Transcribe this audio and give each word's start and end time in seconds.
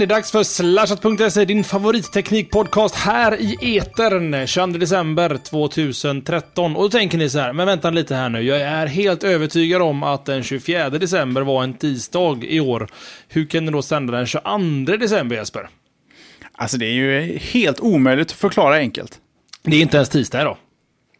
det 0.00 0.04
är 0.04 0.06
dags 0.06 0.32
för 0.32 0.42
slashat.se, 0.42 1.44
din 1.44 1.64
favoritteknikpodcast 1.64 2.94
här 2.94 3.40
i 3.40 3.76
etern 3.76 4.46
22 4.46 4.78
december 4.78 5.36
2013. 5.36 6.76
Och 6.76 6.82
då 6.82 6.88
tänker 6.88 7.18
ni 7.18 7.30
så 7.30 7.38
här, 7.38 7.52
men 7.52 7.66
vänta 7.66 7.90
lite 7.90 8.14
här 8.14 8.28
nu, 8.28 8.42
jag 8.42 8.60
är 8.60 8.86
helt 8.86 9.24
övertygad 9.24 9.82
om 9.82 10.02
att 10.02 10.24
den 10.24 10.42
24 10.42 10.90
december 10.90 11.42
var 11.42 11.64
en 11.64 11.74
tisdag 11.74 12.44
i 12.44 12.60
år. 12.60 12.88
Hur 13.28 13.46
kan 13.46 13.64
ni 13.64 13.72
då 13.72 13.82
sända 13.82 14.16
den 14.16 14.26
22 14.26 14.96
december 14.96 15.36
Jesper? 15.36 15.68
Alltså 16.52 16.76
det 16.76 16.86
är 16.86 16.92
ju 16.92 17.38
helt 17.38 17.80
omöjligt 17.80 18.30
att 18.30 18.38
förklara 18.38 18.74
enkelt. 18.74 19.18
Det 19.62 19.76
är 19.76 19.80
inte 19.80 19.96
ens 19.96 20.08
tisdag 20.08 20.40
idag. 20.40 20.56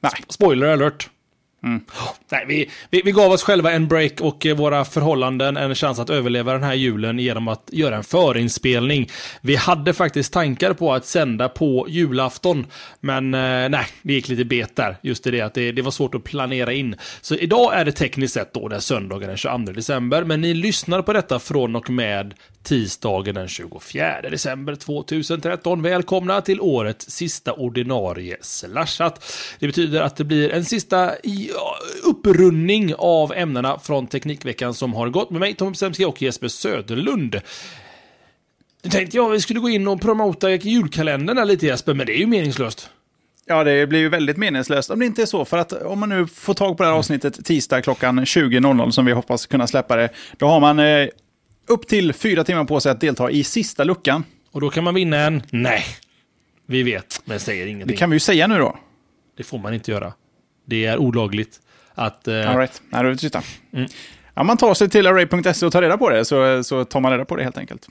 Nej. 0.00 0.12
Spoiler 0.28 0.66
alert. 0.66 1.08
Mm. 1.62 1.80
Nej, 2.32 2.44
vi, 2.48 2.70
vi, 2.90 3.02
vi, 3.04 3.12
gav 3.12 3.32
oss 3.32 3.42
själva 3.42 3.72
en 3.72 3.88
break 3.88 4.20
och 4.20 4.46
eh, 4.46 4.56
våra 4.56 4.84
förhållanden 4.84 5.56
en 5.56 5.74
chans 5.74 5.98
att 5.98 6.10
överleva 6.10 6.52
den 6.52 6.62
här 6.62 6.74
julen 6.74 7.18
genom 7.18 7.48
att 7.48 7.68
göra 7.72 7.96
en 7.96 8.04
förinspelning. 8.04 9.10
Vi 9.40 9.56
hade 9.56 9.94
faktiskt 9.94 10.32
tankar 10.32 10.72
på 10.72 10.92
att 10.94 11.06
sända 11.06 11.48
på 11.48 11.86
julafton, 11.88 12.66
men 13.00 13.34
eh, 13.34 13.68
nej, 13.68 13.86
det 14.02 14.12
gick 14.12 14.28
lite 14.28 14.44
bet 14.44 14.76
där. 14.76 14.96
Just 15.02 15.24
det 15.24 15.40
att 15.40 15.54
det, 15.54 15.72
det, 15.72 15.82
var 15.82 15.90
svårt 15.90 16.14
att 16.14 16.24
planera 16.24 16.72
in. 16.72 16.96
Så 17.20 17.34
idag 17.34 17.74
är 17.74 17.84
det 17.84 17.92
tekniskt 17.92 18.34
sett 18.34 18.54
då 18.54 18.68
den 18.68 18.80
söndagen 18.80 19.28
den 19.28 19.36
22 19.36 19.72
december, 19.72 20.24
men 20.24 20.40
ni 20.40 20.54
lyssnar 20.54 21.02
på 21.02 21.12
detta 21.12 21.38
från 21.38 21.76
och 21.76 21.90
med 21.90 22.34
tisdagen 22.62 23.34
den 23.34 23.48
24 23.48 24.22
december 24.30 24.74
2013. 24.74 25.82
Välkomna 25.82 26.40
till 26.40 26.60
årets 26.60 27.10
sista 27.10 27.52
ordinarie 27.52 28.36
slashat. 28.40 29.24
Det 29.58 29.66
betyder 29.66 30.00
att 30.00 30.16
det 30.16 30.24
blir 30.24 30.50
en 30.50 30.64
sista 30.64 31.12
upprundning 32.04 32.94
av 32.98 33.32
ämnena 33.32 33.78
från 33.78 34.06
Teknikveckan 34.06 34.74
som 34.74 34.94
har 34.94 35.08
gått 35.08 35.30
med 35.30 35.40
mig, 35.40 35.54
Tommy 35.54 35.70
Besemski 35.70 36.04
och 36.04 36.22
Jesper 36.22 36.48
Söderlund. 36.48 37.40
Nu 38.82 38.90
tänkte 38.90 39.16
jag 39.16 39.26
att 39.26 39.36
vi 39.36 39.40
skulle 39.40 39.60
gå 39.60 39.68
in 39.68 39.88
och 39.88 40.00
promota 40.00 40.50
julkalendern 40.50 41.48
lite 41.48 41.66
Jesper, 41.66 41.94
men 41.94 42.06
det 42.06 42.16
är 42.16 42.20
ju 42.20 42.26
meningslöst. 42.26 42.90
Ja, 43.46 43.64
det 43.64 43.86
blir 43.86 43.98
ju 43.98 44.08
väldigt 44.08 44.36
meningslöst 44.36 44.90
om 44.90 44.98
det 44.98 45.06
inte 45.06 45.22
är 45.22 45.26
så. 45.26 45.44
För 45.44 45.58
att 45.58 45.72
om 45.72 46.00
man 46.00 46.08
nu 46.08 46.26
får 46.26 46.54
tag 46.54 46.76
på 46.76 46.82
det 46.82 46.88
här 46.88 46.96
avsnittet 46.96 47.44
tisdag 47.44 47.82
klockan 47.82 48.20
20.00 48.20 48.90
som 48.90 49.04
vi 49.04 49.12
hoppas 49.12 49.46
kunna 49.46 49.66
släppa 49.66 49.96
det, 49.96 50.08
då 50.38 50.46
har 50.46 50.60
man 50.60 50.78
eh, 50.78 51.08
upp 51.70 51.86
till 51.86 52.12
fyra 52.12 52.44
timmar 52.44 52.64
på 52.64 52.80
sig 52.80 52.92
att 52.92 53.00
delta 53.00 53.30
i 53.30 53.44
sista 53.44 53.84
luckan. 53.84 54.24
Och 54.50 54.60
då 54.60 54.70
kan 54.70 54.84
man 54.84 54.94
vinna 54.94 55.16
en... 55.16 55.42
Nej, 55.50 55.84
vi 56.66 56.82
vet, 56.82 57.22
men 57.24 57.40
säger 57.40 57.66
ingenting. 57.66 57.94
Det 57.94 57.98
kan 57.98 58.10
vi 58.10 58.16
ju 58.16 58.20
säga 58.20 58.46
nu 58.46 58.58
då. 58.58 58.78
Det 59.36 59.42
får 59.42 59.58
man 59.58 59.74
inte 59.74 59.90
göra. 59.90 60.12
Det 60.64 60.86
är 60.86 60.98
olagligt 60.98 61.60
att... 61.94 62.28
Eh... 62.28 62.50
All 62.50 62.58
right. 62.58 62.82
Nej, 62.90 63.04
då 63.04 63.16
tysta. 63.16 63.42
Mm. 63.72 63.88
Ja, 64.34 64.42
man 64.42 64.56
tar 64.56 64.74
sig 64.74 64.90
till 64.90 65.06
array.se 65.06 65.66
och 65.66 65.72
tar 65.72 65.82
reda 65.82 65.98
på 65.98 66.10
det, 66.10 66.24
så, 66.24 66.64
så 66.64 66.84
tar 66.84 67.00
man 67.00 67.12
reda 67.12 67.24
på 67.24 67.36
det 67.36 67.42
helt 67.42 67.58
enkelt. 67.58 67.88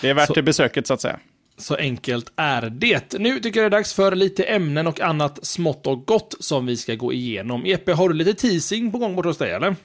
Det 0.00 0.08
är 0.10 0.14
värt 0.14 0.34
så, 0.34 0.42
besöket, 0.42 0.86
så 0.86 0.94
att 0.94 1.00
säga. 1.00 1.18
Så 1.58 1.74
enkelt 1.74 2.32
är 2.36 2.70
det. 2.70 3.18
Nu 3.18 3.40
tycker 3.40 3.62
jag 3.62 3.72
det 3.72 3.76
är 3.76 3.78
dags 3.78 3.94
för 3.94 4.14
lite 4.14 4.44
ämnen 4.44 4.86
och 4.86 5.00
annat 5.00 5.46
smått 5.46 5.86
och 5.86 6.06
gott 6.06 6.34
som 6.40 6.66
vi 6.66 6.76
ska 6.76 6.94
gå 6.94 7.12
igenom. 7.12 7.64
Epe, 7.66 7.92
har 7.92 8.08
du 8.08 8.14
lite 8.14 8.34
teasing 8.34 8.92
på 8.92 8.98
gång 8.98 9.16
bort 9.16 9.26
hos 9.26 9.38
dig, 9.38 9.50
eller? 9.50 9.76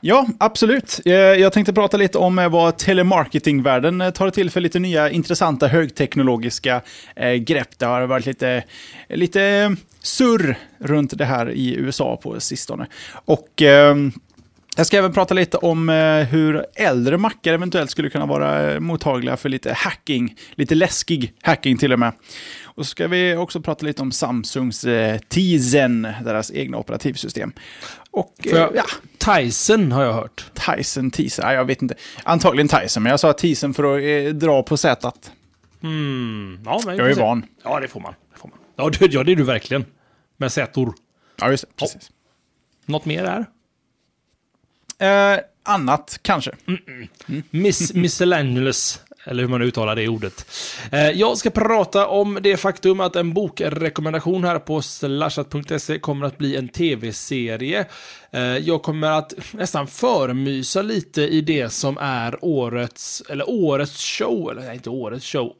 Ja, 0.00 0.26
absolut. 0.38 1.00
Eh, 1.04 1.12
jag 1.12 1.52
tänkte 1.52 1.72
prata 1.72 1.96
lite 1.96 2.18
om 2.18 2.38
eh, 2.38 2.48
vad 2.48 2.78
telemarketingvärlden 2.78 4.00
eh, 4.00 4.10
tar 4.10 4.30
till 4.30 4.50
för 4.50 4.60
lite 4.60 4.78
nya 4.78 5.10
intressanta 5.10 5.66
högteknologiska 5.66 6.80
grepp. 7.40 7.78
Det 7.78 7.86
har 7.86 8.06
varit 8.06 8.26
lite, 8.26 8.64
lite 9.08 9.76
surr 10.02 10.58
runt 10.78 11.18
det 11.18 11.24
här 11.24 11.50
i 11.50 11.74
USA 11.74 12.16
på 12.22 12.40
sistone. 12.40 12.86
Och 13.24 13.48
jag 14.76 14.86
ska 14.86 14.96
även 14.96 15.12
prata 15.12 15.34
lite 15.34 15.56
om 15.56 15.88
hur 16.30 16.64
äldre 16.74 17.18
mackar 17.18 17.52
eventuellt 17.52 17.90
skulle 17.90 18.10
kunna 18.10 18.26
vara 18.26 18.80
mottagliga 18.80 19.36
för 19.36 19.48
lite 19.48 19.72
hacking, 19.72 20.34
lite 20.54 20.74
läskig 20.74 21.32
hacking 21.42 21.76
till 21.76 21.92
och 21.92 21.98
med. 21.98 22.12
Och 22.78 22.86
så 22.86 22.90
ska 22.90 23.08
vi 23.08 23.36
också 23.36 23.60
prata 23.60 23.86
lite 23.86 24.02
om 24.02 24.12
Samsungs 24.12 24.84
eh, 24.84 25.18
Tizen, 25.28 26.02
deras 26.24 26.50
egna 26.50 26.78
operativsystem. 26.78 27.52
Och, 28.10 28.34
jag, 28.42 28.76
ja. 28.76 28.84
Tyson 29.18 29.92
har 29.92 30.04
jag 30.04 30.12
hört. 30.12 30.44
Tyson, 30.54 31.10
Tizen, 31.10 31.44
ja, 31.46 31.52
jag 31.52 31.64
vet 31.64 31.82
inte. 31.82 31.94
Antagligen 32.22 32.68
Tyson, 32.68 33.02
men 33.02 33.10
jag 33.10 33.20
sa 33.20 33.32
Tizen 33.32 33.74
för 33.74 33.96
att 33.96 34.02
eh, 34.02 34.34
dra 34.34 34.62
på 34.62 34.76
sätet. 34.76 35.32
Mm. 35.82 36.60
Ja, 36.64 36.80
men 36.86 36.96
jag 36.96 37.10
är 37.10 37.14
van. 37.14 37.46
Ja, 37.64 37.80
det 37.80 37.88
får 37.88 38.00
man. 38.00 38.14
Det 38.32 38.40
får 38.40 38.48
man. 38.48 38.58
Ja, 38.76 38.90
det, 38.90 39.12
ja, 39.12 39.24
det 39.24 39.32
är 39.32 39.36
du 39.36 39.44
verkligen. 39.44 39.84
Med 40.36 40.52
sätor. 40.52 40.94
Ja, 41.40 41.50
just 41.50 41.64
det. 41.64 41.74
Precis. 41.76 42.10
Ja. 42.10 42.92
Något 42.92 43.04
mer 43.04 43.44
där? 44.98 45.34
Eh, 45.34 45.40
annat, 45.62 46.18
kanske. 46.22 46.50
Mm 46.66 46.80
-mm. 46.86 47.08
Mm. 47.28 47.42
Miss 47.50 47.94
Miscellaneous 47.94 49.00
eller 49.28 49.42
hur 49.42 49.48
man 49.48 49.62
uttalar 49.62 49.96
det 49.96 50.08
ordet. 50.08 50.46
Eh, 50.92 51.10
jag 51.10 51.38
ska 51.38 51.50
prata 51.50 52.06
om 52.06 52.38
det 52.42 52.56
faktum 52.56 53.00
att 53.00 53.16
en 53.16 53.34
bokrekommendation 53.34 54.44
här 54.44 54.58
på 54.58 54.82
slashat.se 54.82 55.98
kommer 55.98 56.26
att 56.26 56.38
bli 56.38 56.56
en 56.56 56.68
tv-serie. 56.68 57.86
Eh, 58.32 58.42
jag 58.42 58.82
kommer 58.82 59.10
att 59.10 59.34
nästan 59.52 59.86
förmysa 59.86 60.82
lite 60.82 61.22
i 61.22 61.40
det 61.40 61.70
som 61.70 61.98
är 62.00 62.44
årets, 62.44 63.22
eller 63.28 63.50
årets 63.50 64.18
show, 64.18 64.50
eller 64.50 64.72
inte 64.72 64.90
årets 64.90 65.26
show, 65.26 65.52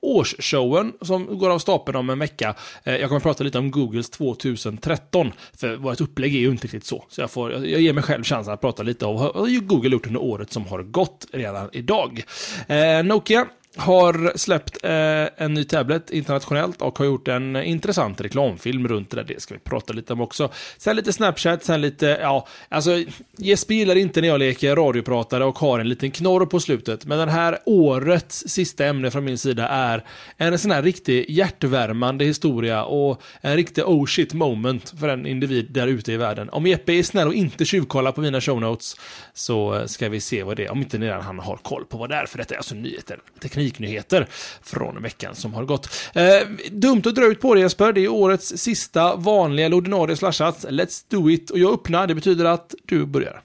årsshowen 0.00 0.92
som 1.00 1.38
går 1.38 1.50
av 1.50 1.58
stapeln 1.58 1.96
om 1.96 2.10
en 2.10 2.18
vecka. 2.18 2.54
Eh, 2.84 2.96
jag 2.96 3.08
kommer 3.08 3.16
att 3.16 3.22
prata 3.22 3.44
lite 3.44 3.58
om 3.58 3.70
Googles 3.70 4.10
2013, 4.10 5.32
för 5.56 5.76
vårt 5.76 6.00
upplägg 6.00 6.34
är 6.34 6.38
ju 6.38 6.50
inte 6.50 6.64
riktigt 6.64 6.84
så. 6.84 7.04
Så 7.08 7.20
jag, 7.20 7.30
får, 7.30 7.52
jag 7.52 7.80
ger 7.80 7.92
mig 7.92 8.02
själv 8.02 8.24
chansen 8.24 8.54
att 8.54 8.60
prata 8.60 8.82
lite 8.82 9.06
om 9.06 9.16
vad 9.16 9.66
Google 9.66 9.88
gjort 9.90 10.06
under 10.06 10.22
året 10.22 10.52
som 10.52 10.66
har 10.66 10.82
gått 10.82 11.26
redan 11.32 11.68
idag. 11.72 12.22
Eh, 12.68 13.04
Nokia 13.04 13.46
har 13.76 14.32
släppt 14.38 14.84
eh, 14.84 15.44
en 15.44 15.54
ny 15.54 15.64
tablet 15.64 16.10
internationellt 16.10 16.82
och 16.82 16.98
har 16.98 17.06
gjort 17.06 17.28
en 17.28 17.56
intressant 17.56 18.20
reklamfilm 18.20 18.88
runt 18.88 19.10
det 19.10 19.16
där. 19.16 19.24
Det 19.24 19.42
ska 19.42 19.54
vi 19.54 19.60
prata 19.60 19.92
lite 19.92 20.12
om 20.12 20.20
också. 20.20 20.50
Sen 20.78 20.96
lite 20.96 21.12
Snapchat, 21.12 21.64
sen 21.64 21.80
lite, 21.80 22.06
ja, 22.06 22.46
alltså 22.68 23.04
Jesper 23.36 23.74
gillar 23.74 23.96
inte 23.96 24.20
när 24.20 24.28
jag 24.28 24.38
leker 24.38 24.76
radiopratare 24.76 25.44
och 25.44 25.58
har 25.58 25.78
en 25.78 25.88
liten 25.88 26.10
knorr 26.10 26.46
på 26.46 26.60
slutet. 26.60 27.06
Men 27.06 27.18
den 27.18 27.28
här 27.28 27.58
årets 27.66 28.44
sista 28.48 28.86
ämne 28.86 29.10
från 29.10 29.24
min 29.24 29.38
sida 29.38 29.68
är 29.68 30.04
en 30.36 30.58
sån 30.58 30.70
här 30.70 30.82
riktig 30.82 31.30
hjärtvärmande 31.30 32.24
historia 32.24 32.84
och 32.84 33.22
en 33.40 33.56
riktig 33.56 33.84
oh 33.84 34.06
shit 34.06 34.32
moment 34.32 34.94
för 35.00 35.08
en 35.08 35.26
individ 35.26 35.66
där 35.70 35.86
ute 35.86 36.12
i 36.12 36.16
världen. 36.16 36.48
Om 36.50 36.66
Jeppe 36.66 36.92
är 36.92 37.02
snäll 37.02 37.28
och 37.28 37.34
inte 37.34 37.64
tjuvkollar 37.64 38.12
på 38.12 38.20
mina 38.20 38.40
show 38.40 38.60
notes 38.60 38.96
så 39.34 39.88
ska 39.88 40.08
vi 40.08 40.20
se 40.20 40.42
vad 40.42 40.56
det 40.56 40.64
är, 40.64 40.70
om 40.70 40.78
inte 40.78 40.98
redan 40.98 41.20
han 41.20 41.38
har 41.38 41.56
koll 41.56 41.84
på 41.84 41.98
vad 41.98 42.08
det 42.08 42.14
är, 42.14 42.26
för 42.26 42.38
detta 42.38 42.54
är 42.54 42.58
alltså 42.58 42.74
nyheter, 42.74 43.18
tekniknyheter 43.42 44.26
från 44.62 45.02
veckan 45.02 45.34
som 45.34 45.54
har 45.54 45.64
gått. 45.64 45.88
Eh, 46.14 46.48
dumt 46.70 47.02
att 47.04 47.14
dra 47.14 47.26
ut 47.26 47.40
på 47.40 47.54
det 47.54 47.60
Jesper, 47.60 47.92
det 47.92 48.04
är 48.04 48.08
årets 48.08 48.48
sista 48.56 49.16
vanliga 49.16 49.66
eller 49.66 49.76
ordinarie 49.76 50.16
slashat. 50.16 50.64
Let's 50.64 51.04
do 51.08 51.30
it. 51.30 51.50
Och 51.50 51.58
jag 51.58 51.74
öppnar, 51.74 52.06
det 52.06 52.14
betyder 52.14 52.44
att 52.44 52.74
du 52.84 53.06
börjar. 53.06 53.42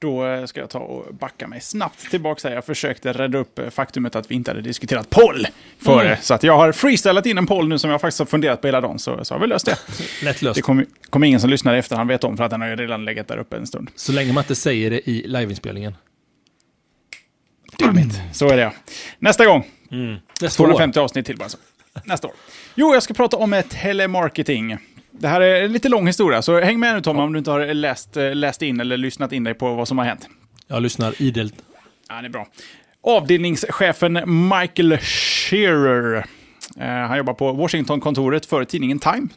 Då 0.00 0.26
eh, 0.26 0.44
ska 0.44 0.60
jag 0.60 0.70
ta 0.70 0.78
och 0.78 1.14
backa 1.14 1.48
mig 1.48 1.60
snabbt 1.60 2.10
tillbaka. 2.10 2.54
Jag 2.54 2.64
försökte 2.64 3.12
rädda 3.12 3.38
upp 3.38 3.58
eh, 3.58 3.70
faktumet 3.70 4.16
att 4.16 4.30
vi 4.30 4.34
inte 4.34 4.50
hade 4.50 4.62
diskuterat 4.62 5.10
poll 5.10 5.46
före. 5.78 6.06
Mm. 6.06 6.18
Så 6.22 6.34
att 6.34 6.42
jag 6.42 6.56
har 6.56 6.72
freestylat 6.72 7.26
in 7.26 7.38
en 7.38 7.46
poll 7.46 7.68
nu 7.68 7.78
som 7.78 7.90
jag 7.90 8.00
faktiskt 8.00 8.18
har 8.18 8.26
funderat 8.26 8.60
på 8.60 8.66
hela 8.66 8.80
dagen. 8.80 8.98
Så, 8.98 9.24
så 9.24 9.34
har 9.34 9.40
vi 9.40 9.46
löst 9.46 9.66
det. 9.66 9.78
Lätt 10.22 10.42
löst. 10.42 10.54
Det 10.54 10.62
kommer 10.62 10.86
kom 11.10 11.24
ingen 11.24 11.40
som 11.40 11.50
lyssnar 11.50 11.74
efter 11.74 11.96
han 11.96 12.08
vet 12.08 12.24
om 12.24 12.36
för 12.36 12.44
att 12.44 12.50
den 12.50 12.60
har 12.60 12.68
ju 12.68 12.76
redan 12.76 13.04
legat 13.04 13.28
där 13.28 13.38
uppe 13.38 13.56
en 13.56 13.66
stund. 13.66 13.90
Så 13.94 14.12
länge 14.12 14.32
man 14.32 14.42
inte 14.44 14.54
säger 14.54 14.90
det 14.90 15.10
i 15.10 15.26
liveinspelningen. 15.26 15.94
Damn 17.78 17.98
it. 17.98 18.20
Så 18.32 18.48
är 18.48 18.56
det. 18.56 18.72
Nästa 19.18 19.46
gång. 19.46 19.66
Mm. 19.90 20.16
Nästa 20.40 20.56
250 20.56 20.98
år. 20.98 21.04
avsnitt 21.04 21.26
till 21.26 21.36
bara. 21.36 21.48
Så. 21.48 21.58
Nästa 22.04 22.28
år. 22.28 22.34
Jo, 22.74 22.94
jag 22.94 23.02
ska 23.02 23.14
prata 23.14 23.36
om 23.36 23.62
telemarketing. 23.68 24.78
Det 25.18 25.28
här 25.28 25.40
är 25.40 25.64
en 25.64 25.72
lite 25.72 25.88
lång 25.88 26.06
historia, 26.06 26.42
så 26.42 26.60
häng 26.60 26.80
med 26.80 26.94
nu 26.94 27.00
Tom 27.00 27.18
om 27.18 27.32
du 27.32 27.38
inte 27.38 27.50
har 27.50 27.74
läst, 27.74 28.16
eh, 28.16 28.34
läst 28.34 28.62
in 28.62 28.80
eller 28.80 28.96
lyssnat 28.96 29.32
in 29.32 29.44
dig 29.44 29.54
på 29.54 29.74
vad 29.74 29.88
som 29.88 29.98
har 29.98 30.04
hänt. 30.04 30.28
Jag 30.66 30.82
lyssnar 30.82 31.22
idelt. 31.22 31.54
Ja, 32.08 32.20
det 32.20 32.26
är 32.26 32.30
bra. 32.30 32.48
Avdelningschefen 33.02 34.12
Michael 34.48 34.98
Shearer. 34.98 36.26
Eh, 36.80 36.86
han 36.86 37.18
jobbar 37.18 37.34
på 37.34 37.52
Washington-kontoret 37.52 38.46
för 38.46 38.64
tidningen 38.64 38.98
Time. 38.98 39.28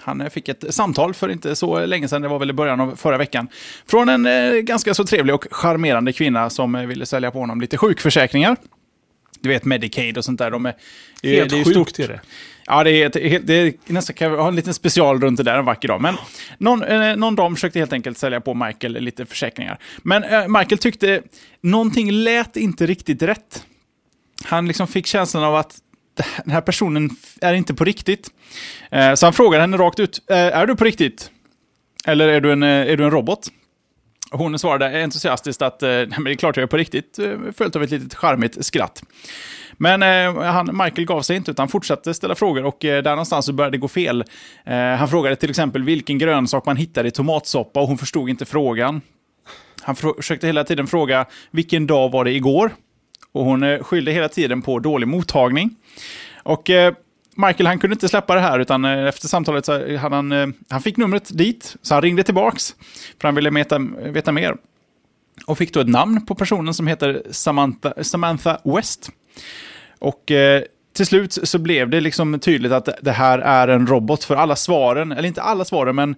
Han 0.00 0.20
eh, 0.20 0.28
fick 0.28 0.48
ett 0.48 0.74
samtal 0.74 1.14
för 1.14 1.28
inte 1.28 1.56
så 1.56 1.86
länge 1.86 2.08
sedan, 2.08 2.22
det 2.22 2.28
var 2.28 2.38
väl 2.38 2.50
i 2.50 2.52
början 2.52 2.80
av 2.80 2.96
förra 2.96 3.18
veckan, 3.18 3.48
från 3.86 4.08
en 4.08 4.26
eh, 4.26 4.60
ganska 4.60 4.94
så 4.94 5.04
trevlig 5.04 5.34
och 5.34 5.46
charmerande 5.50 6.12
kvinna 6.12 6.50
som 6.50 6.74
eh, 6.74 6.86
ville 6.86 7.06
sälja 7.06 7.30
på 7.30 7.38
honom 7.38 7.60
lite 7.60 7.78
sjukförsäkringar. 7.78 8.56
Du 9.40 9.48
vet 9.48 9.64
Medicaid 9.64 10.18
och 10.18 10.24
sånt 10.24 10.38
där. 10.38 10.50
De 10.50 10.66
är, 10.66 10.74
Helt 11.22 11.50
det 11.50 11.60
är 11.60 11.64
sjukt 11.64 11.70
stort. 11.70 11.98
är 11.98 12.08
det. 12.08 12.20
Ja, 12.66 12.84
det 12.84 12.90
är, 12.90 13.38
det 13.38 13.54
är 13.54 13.74
nästan 13.86 14.14
kan 14.14 14.32
ha 14.32 14.48
en 14.48 14.56
liten 14.56 14.74
special 14.74 15.20
runt 15.20 15.36
det 15.36 15.42
där 15.42 15.58
en 15.58 15.64
vacker 15.64 15.88
dag. 15.88 16.00
Men 16.00 16.14
någon, 16.58 16.82
eh, 16.82 17.16
någon 17.16 17.36
dam 17.36 17.54
försökte 17.54 17.78
helt 17.78 17.92
enkelt 17.92 18.18
sälja 18.18 18.40
på 18.40 18.54
Michael 18.54 18.92
lite 18.92 19.26
försäkringar. 19.26 19.78
Men 20.02 20.24
eh, 20.24 20.48
Michael 20.48 20.78
tyckte 20.78 21.22
någonting 21.60 22.12
lät 22.12 22.56
inte 22.56 22.86
riktigt 22.86 23.22
rätt. 23.22 23.64
Han 24.44 24.66
liksom 24.66 24.86
fick 24.86 25.06
känslan 25.06 25.44
av 25.44 25.54
att 25.54 25.78
den 26.44 26.52
här 26.52 26.60
personen 26.60 27.10
är 27.40 27.54
inte 27.54 27.74
på 27.74 27.84
riktigt. 27.84 28.30
Eh, 28.90 29.14
så 29.14 29.26
han 29.26 29.32
frågar 29.32 29.60
henne 29.60 29.76
rakt 29.76 30.00
ut, 30.00 30.22
eh, 30.30 30.36
är 30.36 30.66
du 30.66 30.76
på 30.76 30.84
riktigt? 30.84 31.30
Eller 32.06 32.28
är 32.28 32.40
du 32.40 32.52
en, 32.52 32.62
eh, 32.62 32.68
är 32.68 32.96
du 32.96 33.04
en 33.04 33.10
robot? 33.10 33.48
Hon 34.30 34.58
svarade 34.58 35.02
entusiastiskt 35.02 35.62
att 35.62 35.82
eh, 35.82 35.88
Nej, 35.88 36.08
men 36.08 36.24
det 36.24 36.32
är 36.32 36.34
klart 36.34 36.56
jag 36.56 36.62
är 36.62 36.66
på 36.66 36.76
riktigt, 36.76 37.18
eh, 37.18 37.38
följt 37.56 37.76
av 37.76 37.82
ett 37.82 37.90
litet 37.90 38.14
charmigt 38.14 38.66
skratt. 38.66 39.02
Men 39.76 40.02
eh, 40.02 40.42
han, 40.42 40.66
Michael 40.72 41.06
gav 41.06 41.22
sig 41.22 41.36
inte, 41.36 41.50
utan 41.50 41.68
fortsatte 41.68 42.14
ställa 42.14 42.34
frågor 42.34 42.64
och 42.64 42.84
eh, 42.84 43.02
där 43.02 43.10
någonstans 43.10 43.46
så 43.46 43.52
började 43.52 43.76
det 43.76 43.80
gå 43.80 43.88
fel. 43.88 44.24
Eh, 44.64 44.76
han 44.76 45.08
frågade 45.08 45.36
till 45.36 45.50
exempel 45.50 45.82
vilken 45.82 46.18
grönsak 46.18 46.66
man 46.66 46.76
hittar 46.76 47.04
i 47.06 47.10
tomatsoppa 47.10 47.80
och 47.80 47.88
hon 47.88 47.98
förstod 47.98 48.28
inte 48.28 48.44
frågan. 48.44 49.00
Han 49.82 49.96
försökte 49.96 50.46
hela 50.46 50.64
tiden 50.64 50.86
fråga 50.86 51.26
vilken 51.50 51.86
dag 51.86 52.10
var 52.10 52.24
det 52.24 52.32
igår? 52.32 52.70
Och 53.32 53.44
hon 53.44 53.62
eh, 53.62 53.82
skyllde 53.82 54.12
hela 54.12 54.28
tiden 54.28 54.62
på 54.62 54.78
dålig 54.78 55.08
mottagning. 55.08 55.70
Och 56.42 56.70
eh, 56.70 56.94
Michael 57.36 57.66
han 57.66 57.78
kunde 57.78 57.94
inte 57.94 58.08
släppa 58.08 58.34
det 58.34 58.40
här, 58.40 58.58
utan 58.58 58.84
eh, 58.84 59.06
efter 59.06 59.28
samtalet 59.28 59.64
så 59.64 59.96
hade 59.96 60.16
han, 60.16 60.32
eh, 60.32 60.46
han 60.68 60.82
fick 60.82 60.96
numret 60.96 61.38
dit, 61.38 61.76
så 61.82 61.94
han 61.94 62.02
ringde 62.02 62.22
tillbaks, 62.22 62.74
för 63.20 63.28
han 63.28 63.34
ville 63.34 63.50
veta, 63.50 63.78
veta 63.96 64.32
mer. 64.32 64.56
Och 65.46 65.58
fick 65.58 65.74
då 65.74 65.80
ett 65.80 65.88
namn 65.88 66.26
på 66.26 66.34
personen 66.34 66.74
som 66.74 66.86
heter 66.86 67.22
Samantha, 67.30 68.04
Samantha 68.04 68.58
West. 68.64 69.10
Och 69.98 70.30
eh, 70.30 70.62
till 70.92 71.06
slut 71.06 71.38
så 71.42 71.58
blev 71.58 71.90
det 71.90 72.00
liksom 72.00 72.40
tydligt 72.40 72.72
att 72.72 72.88
det 73.02 73.12
här 73.12 73.38
är 73.38 73.68
en 73.68 73.86
robot 73.86 74.24
för 74.24 74.36
alla 74.36 74.56
svaren, 74.56 75.12
eller 75.12 75.28
inte 75.28 75.42
alla 75.42 75.64
svaren, 75.64 75.96
men 75.96 76.14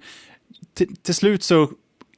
till 1.02 1.14
slut 1.14 1.42
så 1.42 1.70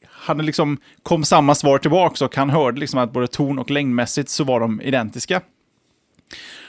hade 0.07 0.43
liksom 0.43 0.79
kom 1.03 1.25
samma 1.25 1.55
svar 1.55 1.79
tillbaka 1.79 2.25
och 2.25 2.37
han 2.37 2.51
hörde 2.51 2.81
liksom 2.81 2.99
att 2.99 3.13
både 3.13 3.27
ton 3.27 3.59
och 3.59 3.71
längdmässigt 3.71 4.31
så 4.31 4.45
var 4.45 4.61
de 4.61 4.81
identiska. 4.81 5.41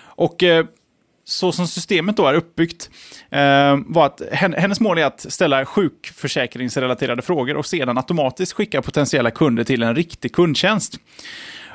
Och 0.04 0.44
eh, 0.44 0.66
så 1.24 1.52
som 1.52 1.68
systemet 1.68 2.18
då 2.18 2.28
är 2.28 2.34
uppbyggt 2.34 2.90
eh, 3.30 3.78
var 3.86 4.06
att 4.06 4.22
hennes 4.32 4.80
mål 4.80 4.98
är 4.98 5.06
att 5.06 5.26
ställa 5.30 5.66
sjukförsäkringsrelaterade 5.66 7.22
frågor 7.22 7.58
och 7.58 7.66
sedan 7.66 7.98
automatiskt 7.98 8.54
skicka 8.54 8.82
potentiella 8.82 9.32
kunder 9.32 9.64
till 9.64 9.84
en 9.84 9.96
riktig 9.96 10.34
kundtjänst. 10.34 11.00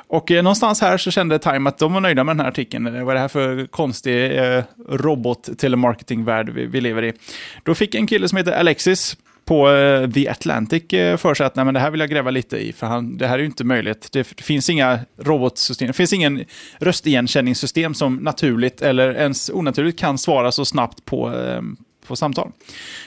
Och 0.09 0.31
eh, 0.31 0.43
någonstans 0.43 0.81
här 0.81 0.97
så 0.97 1.11
kände 1.11 1.39
Time 1.39 1.69
att 1.69 1.77
de 1.77 1.93
var 1.93 2.01
nöjda 2.01 2.23
med 2.23 2.35
den 2.35 2.39
här 2.39 2.51
artikeln. 2.51 2.95
Eh, 2.95 3.03
vad 3.03 3.09
är 3.09 3.13
det 3.13 3.19
här 3.19 3.27
för 3.27 3.67
konstig 3.67 4.37
eh, 4.37 4.63
robot-telemarketing-värld 4.89 6.49
vi, 6.49 6.65
vi, 6.65 6.81
lever 6.81 7.03
i? 7.03 7.13
Då 7.63 7.75
fick 7.75 7.95
en 7.95 8.07
kille 8.07 8.27
som 8.27 8.37
heter 8.37 8.51
Alexis 8.51 9.17
på 9.45 9.69
eh, 9.69 10.09
The 10.09 10.29
Atlantic 10.29 10.93
eh, 10.93 11.17
för 11.17 11.33
sig 11.33 11.45
att 11.45 11.55
nej, 11.55 11.65
men 11.65 11.73
det 11.73 11.79
här 11.79 11.91
vill 11.91 11.99
jag 11.99 12.09
gräva 12.09 12.31
lite 12.31 12.57
i, 12.57 12.73
för 12.73 12.87
han, 12.87 13.17
det 13.17 13.27
här 13.27 13.35
är 13.35 13.39
ju 13.39 13.45
inte 13.45 13.63
möjligt. 13.63 14.11
Det, 14.11 14.27
det 14.37 14.43
finns 14.43 14.69
inga 14.69 14.99
robotsystem, 15.17 15.87
det 15.87 15.93
finns 15.93 16.13
ingen 16.13 16.45
röstigenkänningssystem 16.79 17.93
som 17.93 18.15
naturligt 18.15 18.81
eller 18.81 19.15
ens 19.15 19.49
onaturligt 19.49 19.99
kan 19.99 20.17
svara 20.17 20.51
så 20.51 20.65
snabbt 20.65 21.05
på, 21.05 21.33
på 22.07 22.15
samtal. 22.15 22.51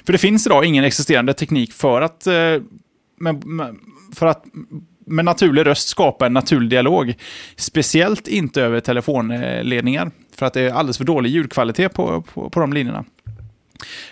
För 0.07 0.13
det 0.13 0.19
finns 0.19 0.47
idag 0.47 0.65
ingen 0.65 0.85
existerande 0.85 1.35
teknik 1.35 1.73
för 1.73 2.01
att, 2.01 2.27
men, 3.19 3.43
för 4.15 4.27
att 4.27 4.45
med 5.11 5.25
naturlig 5.25 5.67
röst 5.67 5.89
skapa 5.89 6.27
en 6.27 6.33
naturlig 6.33 6.71
dialog. 6.71 7.15
Speciellt 7.57 8.29
inte 8.29 8.63
över 8.63 8.81
telefonledningar, 8.81 10.11
för 10.37 10.47
att 10.47 10.53
det 10.53 10.61
är 10.61 10.73
alldeles 10.73 10.99
för 10.99 11.05
dålig 11.05 11.31
ljudkvalitet 11.31 11.95
på, 11.95 12.23
på, 12.23 12.51
på 12.51 12.61
de 12.61 12.73
linjerna. 12.73 13.05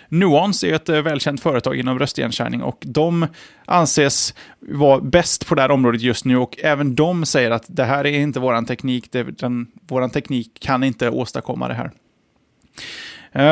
Nuance 0.09 0.67
är 0.67 0.73
ett 0.73 0.89
eh, 0.89 1.01
välkänt 1.01 1.41
företag 1.41 1.75
inom 1.75 1.99
röstigenkänning 1.99 2.63
och 2.63 2.77
de 2.85 3.27
anses 3.65 4.33
vara 4.59 4.99
bäst 4.99 5.47
på 5.47 5.55
det 5.55 5.61
här 5.61 5.71
området 5.71 6.01
just 6.01 6.25
nu 6.25 6.37
och 6.37 6.59
även 6.59 6.95
de 6.95 7.25
säger 7.25 7.51
att 7.51 7.65
det 7.67 7.85
här 7.85 8.05
är 8.05 8.19
inte 8.19 8.39
vår 8.39 8.65
teknik, 8.65 9.11
den, 9.11 9.67
vår 9.87 10.07
teknik 10.07 10.59
kan 10.59 10.83
inte 10.83 11.09
åstadkomma 11.09 11.67
det 11.67 11.73
här. 11.73 11.91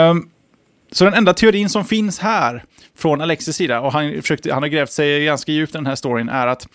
Um, 0.10 0.30
så 0.92 1.06
den 1.06 1.14
enda 1.14 1.34
teorin 1.34 1.70
som 1.70 1.86
finns 1.86 2.20
här 2.20 2.64
från 2.98 3.22
Alexis 3.22 3.56
sida, 3.56 3.82
och 3.82 3.92
han, 3.92 4.22
försökte, 4.22 4.54
han 4.54 4.64
har 4.64 4.70
grävt 4.70 4.92
sig 4.92 5.26
ganska 5.26 5.52
djupt 5.52 5.76
i 5.76 5.78
den 5.78 5.86
här 5.86 5.96
storyn, 5.96 6.30
är 6.30 6.48
att 6.48 6.68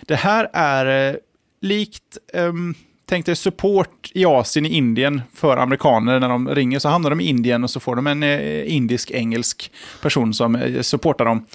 det 0.00 0.16
här 0.16 0.50
är 0.52 1.10
eh, 1.10 1.16
likt 1.60 2.18
um, 2.34 2.74
tänk 3.10 3.26
dig 3.26 3.36
support 3.36 4.10
i 4.14 4.24
Asien, 4.24 4.66
i 4.66 4.68
Indien, 4.68 5.22
för 5.34 5.56
amerikaner 5.56 6.20
när 6.20 6.28
de 6.28 6.48
ringer. 6.48 6.78
Så 6.78 6.88
hamnar 6.88 7.10
de 7.10 7.20
i 7.20 7.24
Indien 7.24 7.64
och 7.64 7.70
så 7.70 7.80
får 7.80 7.96
de 7.96 8.06
en 8.06 8.22
eh, 8.22 8.74
indisk-engelsk 8.74 9.72
person 10.02 10.34
som 10.34 10.56
eh, 10.56 10.80
supportar 10.80 11.24
dem. 11.24 11.46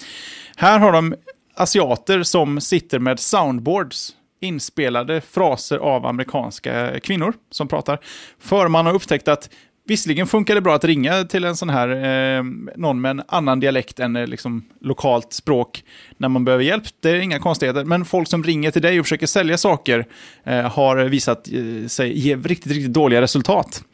Här 0.56 0.78
har 0.78 0.92
de 0.92 1.14
asiater 1.54 2.22
som 2.22 2.60
sitter 2.60 2.98
med 2.98 3.20
soundboards 3.20 4.14
inspelade 4.40 5.20
fraser 5.20 5.78
av 5.78 6.06
amerikanska 6.06 7.00
kvinnor 7.00 7.34
som 7.50 7.68
pratar. 7.68 7.98
För 8.40 8.68
man 8.68 8.86
har 8.86 8.94
upptäckt 8.94 9.28
att 9.28 9.50
Visserligen 9.88 10.26
funkar 10.26 10.54
det 10.54 10.60
bra 10.60 10.74
att 10.74 10.84
ringa 10.84 11.24
till 11.24 11.44
en 11.44 11.56
sån 11.56 11.70
här, 11.70 11.88
eh, 11.88 12.44
någon 12.76 13.00
med 13.00 13.10
en 13.10 13.22
annan 13.28 13.60
dialekt 13.60 14.00
än 14.00 14.16
eh, 14.16 14.26
liksom, 14.26 14.64
lokalt 14.80 15.32
språk 15.32 15.84
när 16.16 16.28
man 16.28 16.44
behöver 16.44 16.64
hjälp. 16.64 16.84
Det 17.02 17.10
är 17.10 17.14
inga 17.14 17.38
konstigheter. 17.38 17.84
Men 17.84 18.04
folk 18.04 18.28
som 18.28 18.44
ringer 18.44 18.70
till 18.70 18.82
dig 18.82 19.00
och 19.00 19.06
försöker 19.06 19.26
sälja 19.26 19.58
saker 19.58 20.06
eh, 20.44 20.60
har 20.60 20.96
visat 20.96 21.48
eh, 21.52 21.88
sig 21.88 22.18
ge 22.18 22.36
riktigt, 22.36 22.72
riktigt 22.72 22.92
dåliga 22.92 23.20
resultat. 23.20 23.84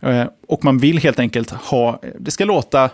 Eh, 0.00 0.24
och 0.48 0.64
man 0.64 0.78
vill 0.78 0.98
helt 0.98 1.18
enkelt 1.18 1.50
ha, 1.50 2.00
det 2.18 2.30
ska 2.30 2.44
låta, 2.44 2.90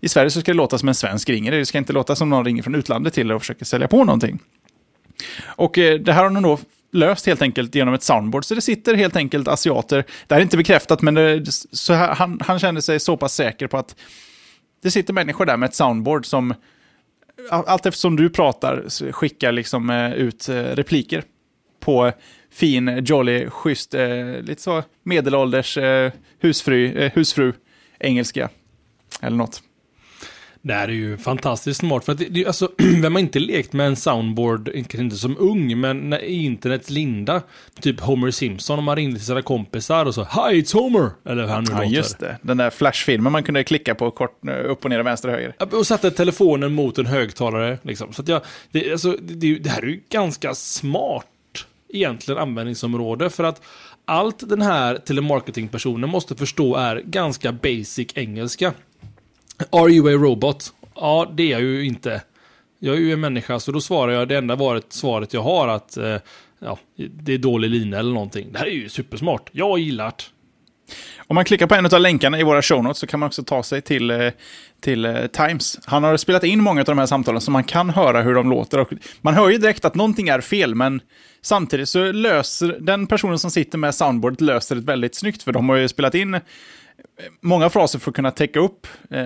i 0.00 0.08
Sverige 0.08 0.30
så 0.30 0.40
ska 0.40 0.52
det 0.52 0.56
låta 0.56 0.78
som 0.78 0.88
en 0.88 0.94
svensk 0.94 1.30
ringer. 1.30 1.52
Det 1.52 1.66
ska 1.66 1.78
inte 1.78 1.92
låta 1.92 2.16
som 2.16 2.30
någon 2.30 2.44
ringer 2.44 2.62
från 2.62 2.74
utlandet 2.74 3.14
till 3.14 3.32
och 3.32 3.42
försöker 3.42 3.64
sälja 3.64 3.88
på 3.88 4.04
någonting. 4.04 4.38
Och 5.46 5.78
eh, 5.78 6.00
det 6.00 6.12
här 6.12 6.22
har 6.22 6.30
de 6.30 6.42
då 6.42 6.58
löst 6.92 7.26
helt 7.26 7.42
enkelt 7.42 7.74
genom 7.74 7.94
ett 7.94 8.02
soundboard. 8.02 8.44
Så 8.44 8.54
det 8.54 8.60
sitter 8.60 8.94
helt 8.94 9.16
enkelt 9.16 9.48
asiater, 9.48 10.04
det 10.26 10.34
här 10.34 10.40
är 10.40 10.42
inte 10.42 10.56
bekräftat, 10.56 11.02
men 11.02 11.14
det, 11.14 11.46
så 11.72 11.92
här, 11.92 12.14
han, 12.14 12.40
han 12.44 12.58
kände 12.58 12.82
sig 12.82 13.00
så 13.00 13.16
pass 13.16 13.34
säker 13.34 13.66
på 13.66 13.78
att 13.78 13.96
det 14.82 14.90
sitter 14.90 15.12
människor 15.12 15.46
där 15.46 15.56
med 15.56 15.68
ett 15.68 15.74
soundboard 15.74 16.26
som 16.26 16.54
allt 17.50 17.86
eftersom 17.86 18.16
du 18.16 18.30
pratar 18.30 19.12
skickar 19.12 19.52
liksom 19.52 19.90
eh, 19.90 20.12
ut 20.12 20.48
eh, 20.48 20.54
repliker 20.54 21.24
på 21.80 22.12
fin, 22.52 23.04
jolly, 23.04 23.50
schysst, 23.50 23.94
eh, 23.94 24.40
lite 24.40 24.62
så 24.62 24.82
medelålders 25.02 25.78
husfru, 26.40 27.10
husfru 27.14 27.52
engelska. 27.98 28.48
Eller 29.20 29.36
något. 29.36 29.62
Det 30.62 30.74
här 30.74 30.88
är 30.88 30.92
ju 30.92 31.16
fantastiskt 31.16 31.80
smart. 31.80 32.04
För 32.04 32.12
att 32.12 32.22
det, 32.30 32.46
alltså, 32.46 32.70
vem 33.02 33.14
har 33.14 33.20
inte 33.20 33.38
lekt 33.38 33.72
med 33.72 33.86
en 33.86 33.96
soundboard, 33.96 34.70
kanske 34.74 34.98
inte 34.98 35.16
som 35.16 35.36
ung, 35.38 35.80
men 35.80 36.10
när 36.10 36.24
internets 36.24 36.90
linda. 36.90 37.42
Typ 37.80 38.00
Homer 38.00 38.30
Simpson, 38.30 38.78
om 38.78 38.84
man 38.84 38.96
ringde 38.96 39.16
till 39.16 39.26
sina 39.26 39.42
kompisar 39.42 40.06
och 40.06 40.14
så 40.14 40.22
Hi, 40.22 40.62
it's 40.62 40.74
Homer! 40.74 41.10
Eller 41.24 41.42
hur 41.42 41.48
han 41.50 41.64
nu 41.64 41.70
Ja, 41.72 41.76
låter. 41.82 41.96
just 41.96 42.18
det. 42.18 42.38
Den 42.42 42.56
där 42.56 42.70
flashfilmen 42.70 43.32
man 43.32 43.42
kunde 43.42 43.64
klicka 43.64 43.94
på 43.94 44.10
kort, 44.10 44.40
upp 44.66 44.84
och 44.84 44.90
ner, 44.90 45.02
vänster 45.02 45.28
och 45.28 45.34
höger. 45.34 45.54
Och 45.78 45.86
satte 45.86 46.10
telefonen 46.10 46.72
mot 46.72 46.98
en 46.98 47.06
högtalare. 47.06 47.78
Liksom. 47.82 48.12
Så 48.12 48.22
att 48.22 48.28
jag, 48.28 48.42
det, 48.70 48.92
alltså, 48.92 49.16
det, 49.20 49.58
det 49.58 49.70
här 49.70 49.82
är 49.82 49.86
ju 49.86 50.00
ganska 50.10 50.54
smart, 50.54 51.26
egentligen, 51.92 52.40
användningsområde. 52.40 53.30
För 53.30 53.44
att 53.44 53.62
allt 54.04 54.48
den 54.48 54.62
här 54.62 54.96
telemarketingpersonen 54.96 56.10
måste 56.10 56.36
förstå 56.36 56.76
är 56.76 57.02
ganska 57.04 57.52
basic 57.52 58.08
engelska. 58.14 58.72
Are 59.70 59.90
you 59.90 60.14
a 60.14 60.18
robot? 60.18 60.72
Ja, 60.94 61.32
det 61.34 61.42
är 61.42 61.50
jag 61.50 61.60
ju 61.60 61.84
inte. 61.84 62.22
Jag 62.78 62.96
är 62.96 63.00
ju 63.00 63.12
en 63.12 63.20
människa, 63.20 63.60
så 63.60 63.72
då 63.72 63.80
svarar 63.80 64.12
jag 64.12 64.28
det 64.28 64.36
enda 64.36 64.56
varit, 64.56 64.92
svaret 64.92 65.34
jag 65.34 65.42
har 65.42 65.68
att 65.68 65.96
eh, 65.96 66.16
ja, 66.58 66.78
det 66.96 67.34
är 67.34 67.38
dålig 67.38 67.70
lina 67.70 67.98
eller 67.98 68.12
någonting. 68.12 68.52
Det 68.52 68.58
här 68.58 68.66
är 68.66 68.70
ju 68.70 68.88
supersmart. 68.88 69.50
Jag 69.52 69.78
gillar 69.78 70.06
det. 70.06 70.24
Om 71.26 71.34
man 71.34 71.44
klickar 71.44 71.66
på 71.66 71.74
en 71.74 71.86
av 71.86 72.00
länkarna 72.00 72.38
i 72.38 72.42
våra 72.42 72.62
show 72.62 72.82
notes 72.82 72.98
så 72.98 73.06
kan 73.06 73.20
man 73.20 73.26
också 73.26 73.42
ta 73.42 73.62
sig 73.62 73.82
till, 73.82 74.10
eh, 74.10 74.30
till 74.80 75.06
uh, 75.06 75.26
Times. 75.26 75.78
Han 75.84 76.04
har 76.04 76.16
spelat 76.16 76.44
in 76.44 76.62
många 76.62 76.80
av 76.80 76.84
de 76.84 76.98
här 76.98 77.06
samtalen 77.06 77.40
så 77.40 77.50
man 77.50 77.64
kan 77.64 77.90
höra 77.90 78.22
hur 78.22 78.34
de 78.34 78.50
låter. 78.50 78.78
Och 78.78 78.92
man 79.20 79.34
hör 79.34 79.48
ju 79.48 79.58
direkt 79.58 79.84
att 79.84 79.94
någonting 79.94 80.28
är 80.28 80.40
fel, 80.40 80.74
men 80.74 81.00
samtidigt 81.42 81.88
så 81.88 82.12
löser 82.12 82.76
den 82.80 83.06
personen 83.06 83.38
som 83.38 83.50
sitter 83.50 83.78
med 83.78 83.94
soundboardet 83.94 84.40
löser 84.40 84.74
det 84.74 84.82
väldigt 84.82 85.14
snyggt, 85.14 85.42
för 85.42 85.52
de 85.52 85.68
har 85.68 85.76
ju 85.76 85.88
spelat 85.88 86.14
in 86.14 86.40
många 87.40 87.70
fraser 87.70 87.98
för 87.98 88.10
att 88.10 88.14
kunna 88.14 88.30
täcka 88.30 88.60
upp 88.60 88.86
eh, 89.10 89.20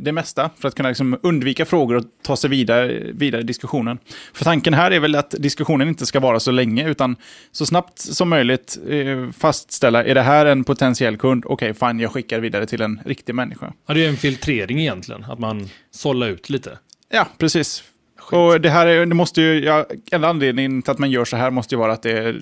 det 0.00 0.12
mesta, 0.12 0.50
för 0.58 0.68
att 0.68 0.74
kunna 0.74 0.88
liksom 0.88 1.18
undvika 1.22 1.64
frågor 1.64 1.96
och 1.96 2.04
ta 2.22 2.36
sig 2.36 2.50
vidare, 2.50 3.00
vidare 3.12 3.40
i 3.40 3.44
diskussionen. 3.44 3.98
För 4.34 4.44
tanken 4.44 4.74
här 4.74 4.90
är 4.90 5.00
väl 5.00 5.14
att 5.14 5.30
diskussionen 5.30 5.88
inte 5.88 6.06
ska 6.06 6.20
vara 6.20 6.40
så 6.40 6.50
länge, 6.50 6.88
utan 6.88 7.16
så 7.52 7.66
snabbt 7.66 7.98
som 7.98 8.28
möjligt 8.28 8.78
eh, 8.88 9.30
fastställa, 9.38 10.04
är 10.04 10.14
det 10.14 10.22
här 10.22 10.46
en 10.46 10.64
potentiell 10.64 11.16
kund? 11.16 11.44
Okej, 11.46 11.70
okay, 11.70 11.88
fine, 11.88 12.00
jag 12.00 12.12
skickar 12.12 12.40
vidare 12.40 12.66
till 12.66 12.82
en 12.82 13.00
riktig 13.04 13.34
människa. 13.34 13.72
Ja, 13.86 13.94
det 13.94 14.04
är 14.04 14.08
en 14.08 14.16
filtrering 14.16 14.80
egentligen, 14.80 15.24
att 15.24 15.38
man 15.38 15.68
sållar 15.90 16.28
ut 16.28 16.50
lite. 16.50 16.78
Ja, 17.12 17.28
precis. 17.38 17.84
Skit. 18.18 18.36
Och 18.36 18.60
det 18.60 18.70
här 18.70 18.86
är, 18.86 19.06
det 19.06 19.14
måste 19.14 19.42
ju, 19.42 19.64
ja, 19.64 19.86
en 20.10 20.24
anledning 20.24 20.82
till 20.82 20.90
att 20.90 20.98
man 20.98 21.10
gör 21.10 21.24
så 21.24 21.36
här 21.36 21.50
måste 21.50 21.74
ju 21.74 21.78
vara 21.78 21.92
att 21.92 22.02
det 22.02 22.18
är, 22.18 22.40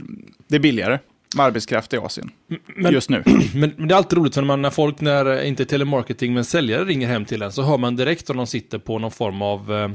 det 0.48 0.56
är 0.56 0.60
billigare 0.60 0.98
med 1.36 1.46
arbetskraft 1.46 1.94
i 1.94 1.96
Asien. 1.96 2.30
Men, 2.76 2.92
just 2.92 3.10
nu. 3.10 3.22
Men, 3.54 3.72
men, 3.76 3.88
det 3.88 3.94
är 3.94 3.96
alltid 3.96 4.18
roligt, 4.18 4.34
för 4.34 4.42
när, 4.42 4.46
man, 4.46 4.62
när 4.62 4.70
folk, 4.70 5.00
när 5.00 5.42
inte 5.42 5.64
telemarketing, 5.64 6.34
men 6.34 6.44
säljare 6.44 6.84
ringer 6.84 7.08
hem 7.08 7.24
till 7.24 7.42
en, 7.42 7.52
så 7.52 7.62
hör 7.62 7.78
man 7.78 7.96
direkt 7.96 8.30
om 8.30 8.36
de 8.36 8.46
sitter 8.46 8.78
på 8.78 8.98
någon 8.98 9.10
form 9.10 9.42
av, 9.42 9.72
eh, 9.72 9.90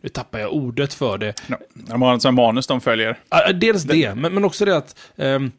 nu 0.00 0.08
tappar 0.08 0.38
jag 0.38 0.52
ordet 0.52 0.94
för 0.94 1.18
det. 1.18 1.34
No, 1.46 1.56
de 1.72 2.02
har 2.02 2.28
en 2.28 2.34
manus 2.34 2.66
de 2.66 2.80
följer. 2.80 3.10
Uh, 3.10 3.58
dels 3.58 3.82
det, 3.82 3.92
det 3.92 4.14
men, 4.14 4.34
men 4.34 4.44
också 4.44 4.64
det 4.64 4.76
att, 4.76 4.98
um, 5.16 5.52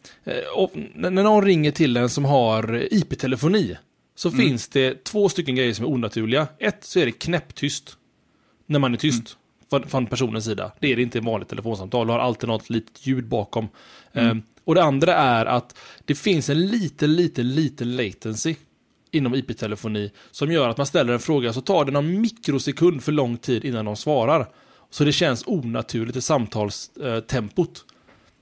och, 0.55 0.71
när 0.95 1.09
någon 1.09 1.45
ringer 1.45 1.71
till 1.71 1.97
en 1.97 2.09
som 2.09 2.25
har 2.25 2.87
IP-telefoni, 2.91 3.77
så 4.15 4.29
mm. 4.29 4.39
finns 4.39 4.67
det 4.67 5.03
två 5.03 5.29
stycken 5.29 5.55
grejer 5.55 5.73
som 5.73 5.85
är 5.85 5.89
onaturliga. 5.89 6.47
Ett, 6.59 6.83
så 6.83 6.99
är 6.99 7.05
det 7.05 7.11
knäpptyst, 7.11 7.97
när 8.65 8.79
man 8.79 8.93
är 8.93 8.97
tyst. 8.97 9.17
Mm. 9.17 9.81
från, 9.81 9.89
från 9.89 10.05
personens 10.05 10.45
sida. 10.45 10.71
Det 10.79 10.91
är 10.91 10.95
det 10.95 11.01
inte 11.01 11.17
i 11.17 11.21
vanligt 11.21 11.49
telefonsamtal. 11.49 12.07
Du 12.07 12.13
har 12.13 12.19
alltid 12.19 12.49
något 12.49 12.69
litet 12.69 13.07
ljud 13.07 13.27
bakom. 13.27 13.67
Mm. 14.13 14.43
Och 14.65 14.75
det 14.75 14.83
andra 14.83 15.15
är 15.15 15.45
att 15.45 15.77
det 16.05 16.15
finns 16.15 16.49
en 16.49 16.65
liten, 16.67 17.15
liten, 17.15 17.55
liten 17.55 17.95
latency 17.95 18.55
inom 19.11 19.35
IP-telefoni 19.35 20.11
som 20.31 20.51
gör 20.51 20.69
att 20.69 20.77
man 20.77 20.85
ställer 20.87 21.13
en 21.13 21.19
fråga 21.19 21.53
så 21.53 21.61
tar 21.61 21.85
det 21.85 21.91
någon 21.91 22.21
mikrosekund 22.21 23.03
för 23.03 23.11
lång 23.11 23.37
tid 23.37 23.65
innan 23.65 23.85
de 23.85 23.95
svarar. 23.95 24.47
Så 24.89 25.03
det 25.03 25.11
känns 25.11 25.43
onaturligt 25.47 26.17
i 26.17 26.21
samtalstempot. 26.21 27.85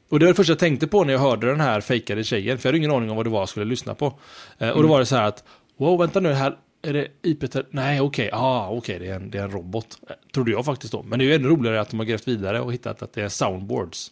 Och 0.10 0.20
det 0.20 0.26
var 0.26 0.32
det 0.32 0.36
första 0.36 0.52
jag 0.52 0.60
tänkte 0.60 0.88
på 0.88 1.04
när 1.04 1.14
jag 1.14 1.20
hörde 1.20 1.48
den 1.48 1.60
här 1.60 1.82
fejkade 1.82 2.24
tjejen, 2.24 2.58
för 2.58 2.68
jag 2.68 2.72
hade 2.72 2.78
ingen 2.78 2.92
aning 2.92 3.10
om 3.10 3.16
vad 3.18 3.26
det 3.26 3.30
var 3.30 3.40
jag 3.40 3.50
skulle 3.50 3.66
lyssna 3.66 3.96
på. 3.96 4.20
Eh, 4.58 4.70
Och 4.70 4.84
då 4.84 4.90
var 4.90 5.00
det 5.00 5.06
så 5.06 5.16
här 5.16 5.24
att, 5.24 5.44
wow, 5.78 6.00
vänta 6.00 6.20
nu, 6.20 6.34
här 6.34 6.58
är 6.82 6.94
det 6.94 7.08
IP... 7.22 7.44
Nej, 7.72 8.02
okej, 8.02 8.30
ah, 8.34 8.70
okej, 8.70 9.00
det, 9.00 9.08
är 9.08 9.16
en, 9.16 9.32
det 9.32 9.38
är 9.38 9.44
en 9.44 9.52
robot. 9.52 10.00
Eh, 10.10 10.16
Trodde 10.34 10.52
jag 10.52 10.66
faktiskt 10.66 10.94
då. 10.94 11.04
Men 11.04 11.20
det 11.20 11.26
är 11.26 11.28
ju 11.28 11.34
ännu 11.34 11.48
roligare 11.48 11.82
att 11.82 11.90
de 11.90 12.00
har 12.00 12.06
grävt 12.06 12.28
vidare 12.28 12.62
och 12.62 12.74
hittat 12.74 13.02
att 13.02 13.14
det 13.14 13.22
är 13.22 13.30
soundboards. 13.30 14.12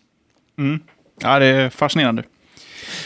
Ja, 1.22 1.40
det 1.40 1.46
är 1.46 1.70
fascinerande. 1.70 2.24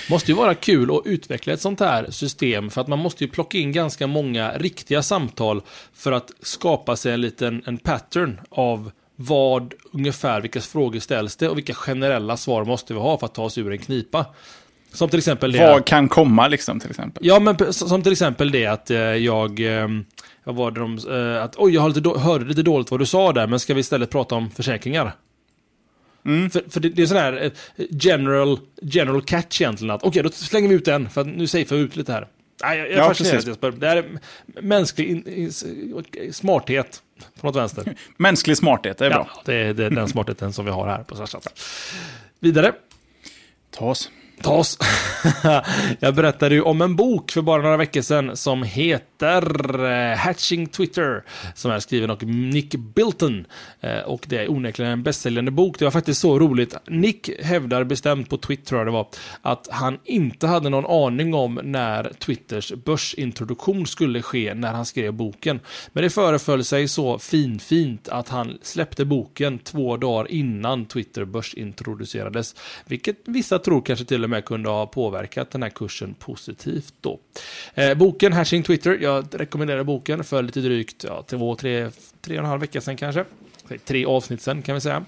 Måste 0.09 0.31
ju 0.31 0.37
vara 0.37 0.55
kul 0.55 0.91
att 0.91 1.01
utveckla 1.05 1.53
ett 1.53 1.61
sånt 1.61 1.79
här 1.79 2.11
system 2.11 2.69
för 2.69 2.81
att 2.81 2.87
man 2.87 2.99
måste 2.99 3.23
ju 3.23 3.29
plocka 3.29 3.57
in 3.57 3.71
ganska 3.71 4.07
många 4.07 4.51
riktiga 4.51 5.03
samtal 5.03 5.61
för 5.93 6.11
att 6.11 6.31
skapa 6.41 6.95
sig 6.95 7.13
en 7.13 7.21
liten 7.21 7.63
en 7.65 7.77
pattern 7.77 8.39
av 8.49 8.91
vad 9.15 9.73
ungefär, 9.91 10.41
vilka 10.41 10.61
frågor 10.61 10.99
ställs 10.99 11.35
det 11.35 11.49
och 11.49 11.57
vilka 11.57 11.73
generella 11.73 12.37
svar 12.37 12.65
måste 12.65 12.93
vi 12.93 12.99
ha 12.99 13.17
för 13.17 13.25
att 13.25 13.33
ta 13.33 13.43
oss 13.43 13.57
ur 13.57 13.71
en 13.71 13.77
knipa. 13.77 14.25
Som 14.93 15.09
till 15.09 15.19
exempel 15.19 15.51
det... 15.51 15.59
Vad 15.59 15.85
kan 15.85 16.09
komma 16.09 16.47
liksom 16.47 16.79
till 16.79 16.89
exempel? 16.89 17.25
Ja, 17.25 17.39
men 17.39 17.73
som 17.73 18.03
till 18.03 18.11
exempel 18.11 18.51
det 18.51 18.65
att 18.65 18.91
eh, 18.91 18.99
jag... 18.99 19.59
Eh, 19.59 19.87
vad 20.43 20.55
var 20.55 20.71
det 20.71 20.79
de... 20.79 20.97
Eh, 20.97 21.43
att 21.43 21.55
oj, 21.57 21.73
jag 21.73 21.81
hörde 22.17 22.45
lite 22.45 22.63
dåligt 22.63 22.91
vad 22.91 22.99
du 22.99 23.05
sa 23.05 23.33
där, 23.33 23.47
men 23.47 23.59
ska 23.59 23.73
vi 23.73 23.79
istället 23.79 24.09
prata 24.09 24.35
om 24.35 24.51
försäkringar? 24.51 25.13
För, 26.23 26.69
för 26.69 26.79
det, 26.79 26.89
det 26.89 27.01
är 27.01 27.05
sån 27.05 27.17
här 27.17 27.43
eh, 27.43 27.85
general, 27.89 28.59
general 28.81 29.21
catch 29.21 29.61
egentligen. 29.61 29.99
Okej, 30.01 30.23
då 30.23 30.29
slänger 30.29 30.69
vi 30.69 30.75
ut 30.75 30.85
den, 30.85 31.09
för 31.09 31.21
att 31.21 31.27
nu 31.27 31.47
safear 31.47 31.77
vi 31.77 31.83
ut 31.83 31.95
lite 31.95 32.13
här. 32.13 32.27
Nej, 32.63 32.77
jag, 32.77 32.87
jag 32.87 32.93
är 32.93 32.97
Ja, 32.97 33.07
fascinerad 33.07 33.35
precis. 33.35 33.47
Jesper. 33.47 33.71
Det 33.71 33.87
här 33.87 33.97
är 33.97 34.19
mänsklig 34.61 35.09
in, 35.09 35.27
in, 35.27 35.51
smarthet 36.33 37.01
från 37.39 37.47
något 37.47 37.55
vänster. 37.55 37.95
Mänsklig 38.17 38.57
smarthet, 38.57 38.97
det 38.97 39.05
är 39.05 39.09
bra. 39.09 39.29
Ja, 39.35 39.41
det 39.45 39.53
är, 39.53 39.73
det 39.73 39.85
är 39.85 39.89
den 39.89 40.07
smartheten 40.09 40.53
som 40.53 40.65
vi 40.65 40.71
har 40.71 40.87
här 40.87 41.03
på 41.03 41.15
Slashat. 41.15 41.59
Vidare. 42.39 42.73
Ta 43.71 43.85
oss. 43.85 44.09
Ta 44.43 44.53
oss. 44.53 44.77
Jag 45.99 46.15
berättade 46.15 46.55
ju 46.55 46.61
om 46.61 46.81
en 46.81 46.95
bok 46.95 47.31
för 47.31 47.41
bara 47.41 47.61
några 47.61 47.77
veckor 47.77 48.01
sedan 48.01 48.37
som 48.37 48.63
heter 48.63 49.85
eh, 49.85 50.17
Hatching 50.17 50.67
Twitter, 50.67 51.23
som 51.55 51.71
är 51.71 51.79
skriven 51.79 52.09
av 52.09 52.23
Nick 52.23 52.75
Bilton. 52.75 53.45
Eh, 53.79 53.99
och 53.99 54.25
det 54.27 54.37
är 54.37 54.51
onekligen 54.51 54.91
en 54.91 55.03
bästsäljande 55.03 55.51
bok. 55.51 55.79
Det 55.79 55.85
var 55.85 55.91
faktiskt 55.91 56.21
så 56.21 56.39
roligt. 56.39 56.75
Nick 56.87 57.29
hävdar 57.43 57.83
bestämt 57.83 58.29
på 58.29 58.37
Twitter, 58.37 58.65
tror 58.65 58.79
jag 58.79 58.87
det 58.87 58.91
var, 58.91 59.07
att 59.41 59.67
han 59.71 59.97
inte 60.05 60.47
hade 60.47 60.69
någon 60.69 60.85
aning 61.07 61.33
om 61.33 61.59
när 61.63 62.13
Twitters 62.19 62.73
börsintroduktion 62.73 63.87
skulle 63.87 64.21
ske 64.21 64.53
när 64.53 64.73
han 64.73 64.85
skrev 64.85 65.13
boken. 65.13 65.59
Men 65.93 66.03
det 66.03 66.09
föreföll 66.09 66.63
sig 66.63 66.87
så 66.87 67.19
finfint 67.19 68.09
att 68.09 68.29
han 68.29 68.57
släppte 68.61 69.05
boken 69.05 69.59
två 69.59 69.97
dagar 69.97 70.31
innan 70.31 70.85
Twitter 70.85 71.25
börsintroducerades. 71.25 72.55
Vilket 72.85 73.17
vissa 73.25 73.59
tror 73.59 73.81
kanske 73.81 74.05
till 74.05 74.23
och 74.23 74.29
med 74.29 74.30
kunde 74.39 74.69
ha 74.69 74.87
påverkat 74.87 75.51
den 75.51 75.63
här 75.63 75.69
kursen 75.69 76.13
positivt 76.13 76.93
då. 77.01 77.19
Eh, 77.73 77.97
boken 77.97 78.33
Hashing 78.33 78.63
Twitter, 78.63 78.97
jag 79.01 79.25
rekommenderar 79.31 79.83
boken 79.83 80.23
för 80.23 80.43
lite 80.43 80.59
drygt 80.59 81.03
ja, 81.03 81.23
två, 81.27 81.55
tre, 81.55 81.89
tre 82.21 82.35
och 82.37 82.43
en 82.43 82.49
halv 82.49 82.61
vecka 82.61 82.81
sedan 82.81 82.97
kanske. 82.97 83.25
Tre 83.77 84.05
avsnitt 84.05 84.41
sen 84.41 84.61
kan 84.61 84.75
vi 84.75 84.81
säga. 84.81 85.03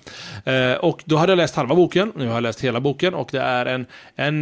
Eh, 0.46 0.74
och 0.74 1.04
då 1.06 1.18
hade 1.18 1.32
jag 1.32 1.38
läst 1.38 1.56
halva 1.56 1.76
boken, 1.76 2.12
nu 2.16 2.28
har 2.28 2.34
jag 2.34 2.44
läst 2.44 2.62
hela 2.62 2.80
boken 2.80 3.14
och 3.14 3.30
det 3.32 3.40
är 3.40 3.66
en, 3.66 3.86
en 4.16 4.42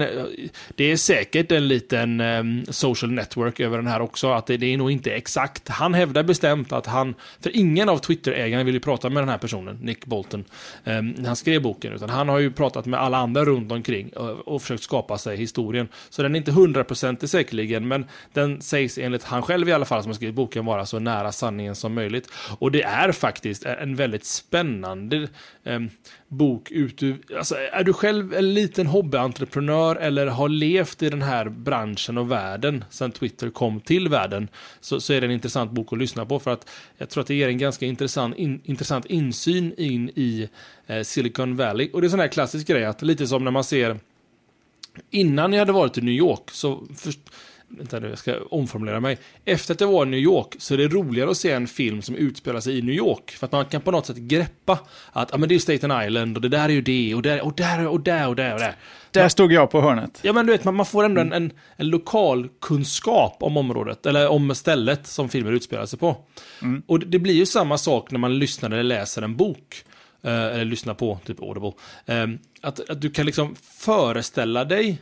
det 0.76 0.92
är 0.92 0.98
säkert 0.98 1.52
en 1.52 1.68
liten 1.68 2.22
ehm, 2.22 2.66
social 2.70 3.12
network 3.12 3.60
över 3.60 3.78
den 3.78 3.88
här 3.88 4.02
också, 4.02 4.32
att 4.32 4.46
det, 4.48 4.58
det 4.58 4.74
är 4.74 4.78
nog 4.78 4.92
inte 4.92 5.12
exakt. 5.12 5.70
Han 5.70 5.94
hävdar 5.94 6.24
bestämt 6.24 6.72
att 6.72 6.86
han, 6.86 7.16
för 7.40 7.56
ingen 7.58 7.90
av 7.90 7.98
Twitter-ägarna 7.98 8.64
vill 8.64 8.74
ju 8.74 8.80
prata 8.80 9.10
med 9.10 9.22
den 9.24 9.30
här 9.30 9.38
personen, 9.38 9.78
Nick 9.82 10.06
Bolton, 10.06 10.46
eh, 10.84 11.02
när 11.02 11.28
han 11.28 11.36
skrev 11.36 11.62
boken, 11.62 11.94
utan 11.94 12.10
han 12.10 12.30
har 12.30 12.40
ju 12.40 12.52
pratat 12.52 12.86
med 12.86 13.00
alla 13.00 13.18
andra 13.18 13.46
runt 13.46 13.72
omkring 13.72 14.10
och, 14.10 14.48
och 14.48 14.62
försökt 14.62 14.84
skapa 14.84 15.18
sig 15.18 15.38
historien. 15.38 15.88
Så 16.10 16.22
den 16.22 16.36
är 16.36 16.40
inte 16.40 16.52
hundraprocentig 16.52 17.30
säkerligen, 17.30 17.88
men 17.88 18.06
den 18.34 18.62
sägs 18.62 18.98
enligt 18.98 19.24
han 19.24 19.42
själv 19.42 19.70
i 19.70 19.74
alla 19.74 19.86
fall 19.86 20.04
som 20.04 20.10
har 20.10 20.16
skrivit 20.16 20.36
boken 20.36 20.66
vara 20.66 20.86
så 20.86 21.00
nära 21.00 21.32
sanningen 21.32 21.76
som 21.76 21.94
möjligt. 21.94 22.28
Och 22.60 22.72
det 22.72 22.84
är 22.84 23.12
faktiskt 23.12 23.66
en 23.66 23.96
väldigt 23.96 24.11
väldigt 24.12 24.26
spännande 24.26 25.28
eh, 25.64 25.80
bok 26.28 26.72
ut 26.72 27.04
ur, 27.04 27.18
alltså 27.38 27.56
är 27.56 27.84
du 27.84 27.94
själv 27.94 28.34
en 28.34 28.54
liten 28.54 28.88
hobbyentreprenör 28.88 29.96
eller 29.96 30.28
har 30.28 30.50
levt 30.50 31.04
i 31.04 31.10
den 31.10 31.22
här 31.22 31.50
branschen 31.50 32.18
och 32.18 32.32
världen 32.32 32.86
sedan 32.90 33.12
Twitter 33.12 33.50
kom 33.50 33.82
till 33.82 34.08
världen 34.08 34.48
så, 34.82 35.02
så 35.02 35.14
är 35.14 35.22
det 35.22 35.28
en 35.28 35.32
intressant 35.32 35.72
bok 35.72 35.94
att 35.94 36.00
lyssna 36.00 36.26
på 36.26 36.40
för 36.40 36.52
att 36.52 36.70
jag 36.98 37.10
tror 37.10 37.22
att 37.22 37.28
det 37.28 37.36
ger 37.36 37.48
en 37.48 37.58
ganska 37.58 37.86
intressant, 37.86 38.36
in, 38.38 38.62
intressant 38.64 39.06
insyn 39.06 39.74
in 39.78 40.10
i 40.16 40.50
eh, 40.88 41.02
Silicon 41.04 41.56
Valley. 41.56 41.90
Och 41.94 42.02
det 42.02 42.08
är 42.08 42.10
sån 42.10 42.20
här 42.20 42.28
klassisk 42.28 42.68
grej 42.68 42.86
att 42.86 43.02
lite 43.02 43.28
som 43.28 43.44
när 43.44 43.52
man 43.52 43.64
ser 43.64 44.00
innan 45.10 45.54
jag 45.54 45.60
hade 45.60 45.72
varit 45.72 45.98
i 45.98 46.02
New 46.02 46.14
York 46.14 46.52
så 46.52 46.88
för, 46.98 47.14
Vänta 47.78 48.00
nu, 48.00 48.10
jag 48.10 48.18
ska 48.18 48.36
omformulera 48.50 49.00
mig. 49.00 49.18
Efter 49.46 49.74
att 49.74 49.82
jag 49.82 49.92
var 49.92 50.06
i 50.06 50.10
New 50.10 50.20
York 50.20 50.56
så 50.60 50.74
är 50.74 50.78
det 50.78 50.88
roligare 50.88 51.32
att 51.32 51.38
se 51.38 51.52
en 51.52 51.68
film 51.68 52.02
som 52.02 52.16
utspelar 52.16 52.60
sig 52.60 52.78
i 52.78 52.82
New 52.82 52.96
York. 52.96 53.32
För 53.32 53.46
att 53.46 53.52
man 53.52 53.66
kan 53.66 53.82
på 53.82 53.92
något 53.92 54.06
sätt 54.06 54.18
greppa 54.18 54.80
att 55.12 55.30
ja, 55.32 55.38
men 55.38 55.50
det 55.50 55.56
är 55.56 55.60
Staten 55.60 56.04
Island 56.06 56.38
och 56.38 56.42
det 56.42 56.50
där 56.50 56.66
är 56.66 56.70
ju 56.70 56.82
det 56.82 57.16
och 57.16 57.22
där 57.22 57.42
och 57.42 57.56
där 57.56 57.88
och 57.88 58.02
där 58.02 58.28
och 58.28 58.36
där 58.36 58.54
och 58.54 58.60
där. 58.60 58.76
Där 59.12 59.30
stod 59.30 59.52
jag 59.52 59.72
på 59.72 59.82
hörnet. 59.82 60.20
Ja 60.22 60.34
men 60.34 60.46
du 60.46 60.52
vet, 60.52 60.64
man, 60.64 60.76
man 60.76 60.86
får 60.86 61.04
ändå 61.04 61.22
en, 61.22 61.34
en, 61.34 61.52
en 61.76 61.88
lokal 61.88 62.50
kunskap 62.62 63.38
om 63.40 63.58
området, 63.58 64.06
eller 64.06 64.28
om 64.28 64.56
stället 64.56 65.08
som 65.08 65.30
filmen 65.30 65.54
utspelar 65.54 65.86
sig 65.86 66.00
på. 66.00 66.18
Och 66.88 67.00
det, 67.00 67.06
det 67.06 67.20
blir 67.20 67.34
ju 67.34 67.46
samma 67.46 67.78
sak 67.78 68.12
när 68.12 68.20
man 68.20 68.40
lyssnar 68.40 68.72
eller 68.72 68.84
läser 68.84 69.22
en 69.22 69.36
bok. 69.36 69.84
Eh, 70.24 70.46
eller 70.46 70.66
lyssnar 70.66 70.94
på, 70.94 71.20
typ 71.26 71.42
Audible. 71.42 71.72
Eh, 72.06 72.28
att, 72.62 72.90
att 72.90 73.02
du 73.02 73.12
kan 73.12 73.26
liksom 73.26 73.56
föreställa 73.80 74.66
dig 74.66 75.02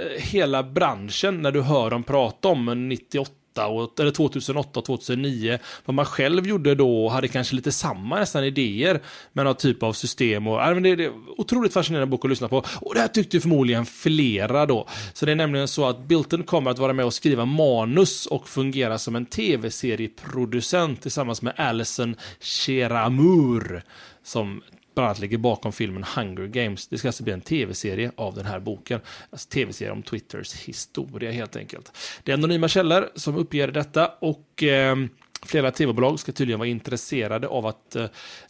Eh, 0.00 0.22
hela 0.22 0.62
branschen 0.62 1.42
när 1.42 1.52
du 1.52 1.60
hör 1.60 1.90
dem 1.90 2.02
prata 2.02 2.48
om 2.48 2.68
en 2.68 2.88
98 2.88 3.34
och, 3.66 4.00
eller 4.00 4.10
2008 4.10 4.80
och 4.80 4.84
2009. 4.84 5.58
Vad 5.84 5.94
man 5.94 6.04
själv 6.04 6.46
gjorde 6.46 6.74
då 6.74 7.04
och 7.04 7.12
hade 7.12 7.28
kanske 7.28 7.54
lite 7.54 7.72
samma 7.72 8.18
nästan 8.18 8.44
idéer 8.44 9.00
med 9.32 9.44
någon 9.44 9.54
typ 9.54 9.82
av 9.82 9.92
system. 9.92 10.46
Och, 10.46 10.62
äh, 10.62 10.74
men 10.74 10.82
det, 10.82 10.96
det 10.96 11.04
är 11.04 11.12
otroligt 11.36 11.72
fascinerande 11.72 12.10
bok 12.10 12.24
att 12.24 12.30
lyssna 12.30 12.48
på. 12.48 12.64
Och 12.80 12.94
det 12.94 13.00
här 13.00 13.08
tyckte 13.08 13.40
förmodligen 13.40 13.86
flera 13.86 14.66
då. 14.66 14.88
Så 15.12 15.26
det 15.26 15.32
är 15.32 15.36
nämligen 15.36 15.68
så 15.68 15.88
att 15.88 16.04
Bilton 16.04 16.42
kommer 16.42 16.70
att 16.70 16.78
vara 16.78 16.92
med 16.92 17.04
och 17.04 17.14
skriva 17.14 17.44
manus 17.44 18.26
och 18.26 18.48
fungera 18.48 18.98
som 18.98 19.16
en 19.16 19.26
tv-serieproducent 19.26 21.02
tillsammans 21.02 21.42
med 21.42 21.54
Alison 21.56 22.16
Sheramur 22.40 23.82
som 24.24 24.62
bland 24.94 25.06
annat 25.06 25.18
ligger 25.18 25.38
bakom 25.38 25.72
filmen 25.72 26.04
Hunger 26.16 26.46
Games. 26.46 26.88
Det 26.88 26.98
ska 26.98 27.08
alltså 27.08 27.22
bli 27.24 27.32
en 27.32 27.40
tv-serie 27.40 28.12
av 28.16 28.34
den 28.34 28.46
här 28.46 28.60
boken. 28.60 29.00
Alltså 29.30 29.48
tv-serie 29.48 29.92
om 29.92 30.02
Twitters 30.02 30.54
historia 30.54 31.30
helt 31.30 31.56
enkelt. 31.56 31.96
Det 32.24 32.32
är 32.32 32.36
anonyma 32.36 32.68
källor 32.68 33.08
som 33.14 33.36
uppger 33.36 33.68
detta 33.68 34.06
och 34.20 34.62
eh, 34.62 34.96
flera 35.42 35.70
tv-bolag 35.70 36.20
ska 36.20 36.32
tydligen 36.32 36.58
vara 36.58 36.68
intresserade 36.68 37.48
av 37.48 37.66
att 37.66 37.96
eh, 37.96 38.06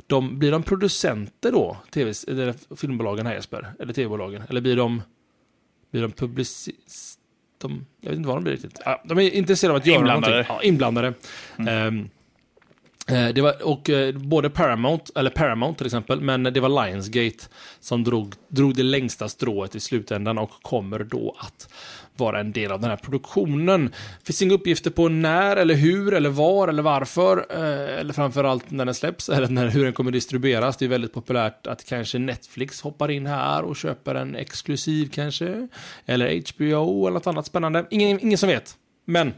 de, 0.07 0.39
blir 0.39 0.51
de 0.53 0.63
producenter 0.63 1.53
då, 1.53 1.77
TV, 1.91 2.13
eller 2.29 2.77
filmbolagen 2.77 3.27
här 3.27 3.35
Jesper? 3.35 3.73
Eller 3.79 3.93
tv-bolagen? 3.93 4.43
Eller 4.49 4.61
blir 4.61 4.77
de, 4.77 5.03
blir 5.93 6.03
de 6.03 6.11
publicist? 6.13 7.21
De, 7.59 7.87
jag 8.01 8.11
vet 8.11 8.17
inte 8.17 8.29
vad 8.29 8.37
de 8.37 8.43
blir 8.45 8.53
riktigt. 8.53 8.81
Ja, 8.85 9.03
de 9.05 9.19
är 9.19 9.31
intresserade 9.31 9.75
av 9.75 9.81
att 9.81 9.87
göra 9.87 9.99
Inblandade. 9.99 10.33
någonting. 10.33 10.55
Ja, 10.57 10.63
inblandade. 10.63 11.13
Ehm, 11.59 11.99
Eh, 11.99 12.07
Eh, 13.11 13.29
det 13.29 13.41
var, 13.41 13.63
och 13.63 13.91
eh, 13.91 14.15
både 14.15 14.51
Paramount, 14.51 15.13
eller 15.15 15.31
Paramount 15.31 15.79
till 15.79 15.87
exempel, 15.87 16.21
men 16.21 16.43
det 16.43 16.61
var 16.61 16.87
Lionsgate 16.87 17.45
som 17.81 18.05
drog, 18.05 18.35
drog 18.49 18.75
det 18.75 18.83
längsta 18.83 19.29
strået 19.29 19.75
i 19.75 19.81
slutändan 19.81 20.39
och 20.39 20.51
kommer 20.63 20.99
då 20.99 21.37
att 21.39 21.69
vara 22.17 22.41
en 22.41 22.53
del 22.53 22.73
av 22.73 22.81
den 22.81 22.91
här 22.91 22.97
produktionen. 22.97 23.85
Det 24.19 24.27
finns 24.27 24.43
inga 24.43 24.55
uppgifter 24.55 24.91
på 24.91 25.09
när, 25.09 25.57
eller 25.57 25.75
hur, 25.75 26.15
eller 26.15 26.31
var, 26.31 26.69
eller 26.69 26.83
varför, 26.83 27.47
eh, 27.51 28.01
eller 28.01 28.13
framförallt 28.13 28.71
när 28.71 28.85
den 28.85 28.95
släpps, 28.95 29.29
eller 29.29 29.49
när, 29.49 29.69
hur 29.69 29.85
den 29.85 29.93
kommer 29.93 30.11
distribueras. 30.11 30.77
Det 30.77 30.85
är 30.85 30.89
väldigt 30.89 31.15
populärt 31.15 31.67
att 31.67 31.85
kanske 31.85 32.19
Netflix 32.19 32.81
hoppar 32.81 33.11
in 33.11 33.27
här 33.27 33.63
och 33.63 33.77
köper 33.77 34.15
en 34.15 34.37
exklusiv 34.37 35.11
kanske, 35.13 35.69
eller 36.07 36.43
HBO 36.53 37.07
eller 37.07 37.15
något 37.15 37.27
annat 37.27 37.47
spännande. 37.47 37.87
Ingen, 37.91 38.21
ingen 38.21 38.39
som 38.39 38.49
vet. 38.49 38.77
Men 39.05 39.35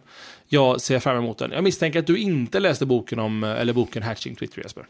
jag 0.52 0.80
ser 0.80 0.98
fram 0.98 1.16
emot 1.16 1.38
den. 1.38 1.52
Jag 1.52 1.64
misstänker 1.64 1.98
att 1.98 2.06
du 2.06 2.18
inte 2.18 2.60
läste 2.60 2.86
boken 2.86 3.18
om, 3.18 3.44
eller 3.44 3.72
boken 3.72 4.02
Hatching 4.02 4.34
Twitter 4.34 4.62
Jesper. 4.62 4.86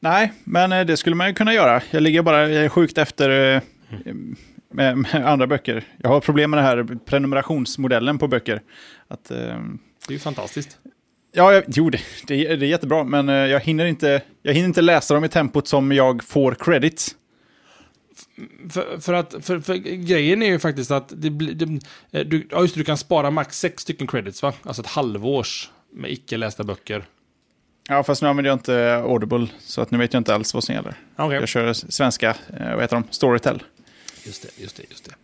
Nej, 0.00 0.32
men 0.44 0.72
eh, 0.72 0.86
det 0.86 0.96
skulle 0.96 1.16
man 1.16 1.28
ju 1.28 1.34
kunna 1.34 1.54
göra. 1.54 1.82
Jag 1.90 2.02
ligger 2.02 2.22
bara 2.22 2.48
jag 2.48 2.64
är 2.64 2.68
sjukt 2.68 2.98
efter 2.98 3.54
eh, 3.54 3.62
med, 4.72 4.98
med 4.98 5.14
andra 5.14 5.46
böcker. 5.46 5.84
Jag 5.98 6.08
har 6.08 6.20
problem 6.20 6.50
med 6.50 6.58
den 6.58 6.66
här 6.66 6.98
prenumerationsmodellen 7.06 8.18
på 8.18 8.28
böcker. 8.28 8.62
Att, 9.08 9.30
eh, 9.30 9.36
Det 9.36 10.08
är 10.08 10.12
ju 10.12 10.18
fantastiskt. 10.18 10.78
Ja, 11.32 11.52
jag, 11.52 11.64
jo, 11.66 11.90
det, 11.90 12.00
det, 12.26 12.46
är 12.46 12.62
jättebra, 12.62 13.04
men 13.04 13.28
jag 13.28 13.60
hinner, 13.60 13.86
inte, 13.86 14.22
jag 14.42 14.54
hinner 14.54 14.68
inte 14.68 14.82
läsa 14.82 15.14
dem 15.14 15.24
i 15.24 15.28
tempot 15.28 15.68
som 15.68 15.92
jag 15.92 16.24
får 16.24 16.54
credits. 16.54 17.16
För, 18.70 19.00
för 19.00 19.12
att, 19.12 19.34
för, 19.40 19.60
för 19.60 19.74
grejen 19.74 20.42
är 20.42 20.46
ju 20.46 20.58
faktiskt 20.58 20.90
att 20.90 21.12
det 21.16 21.30
det, 21.30 21.80
eh, 22.10 22.26
du, 22.26 22.48
ja 22.50 22.62
just 22.62 22.74
det, 22.74 22.80
du 22.80 22.84
kan 22.84 22.98
spara 22.98 23.30
max 23.30 23.58
sex 23.58 23.82
stycken 23.82 24.06
credits 24.06 24.42
va? 24.42 24.52
Alltså 24.62 24.82
ett 24.82 24.88
halvårs 24.88 25.70
med 25.92 26.10
icke 26.10 26.36
lästa 26.36 26.64
böcker. 26.64 27.04
Ja, 27.88 28.04
fast 28.04 28.22
nu 28.22 28.28
använder 28.28 28.50
jag 28.50 28.56
inte 28.56 28.94
Audible, 28.94 29.46
så 29.60 29.80
att 29.80 29.90
nu 29.90 29.98
vet 29.98 30.12
jag 30.12 30.20
inte 30.20 30.34
alls 30.34 30.54
vad 30.54 30.64
som 30.64 30.74
gäller. 30.74 30.94
Okay. 31.16 31.38
Jag 31.40 31.48
kör 31.48 31.72
svenska, 31.72 32.30
eh, 32.30 32.72
vad 32.72 32.80
heter 32.80 32.96
de, 32.96 33.04
Storytel. 33.10 33.62
Just 34.24 34.42
det, 34.42 34.62
just 34.62 34.76
det, 34.76 34.82
just 34.90 35.04
det. 35.04 35.14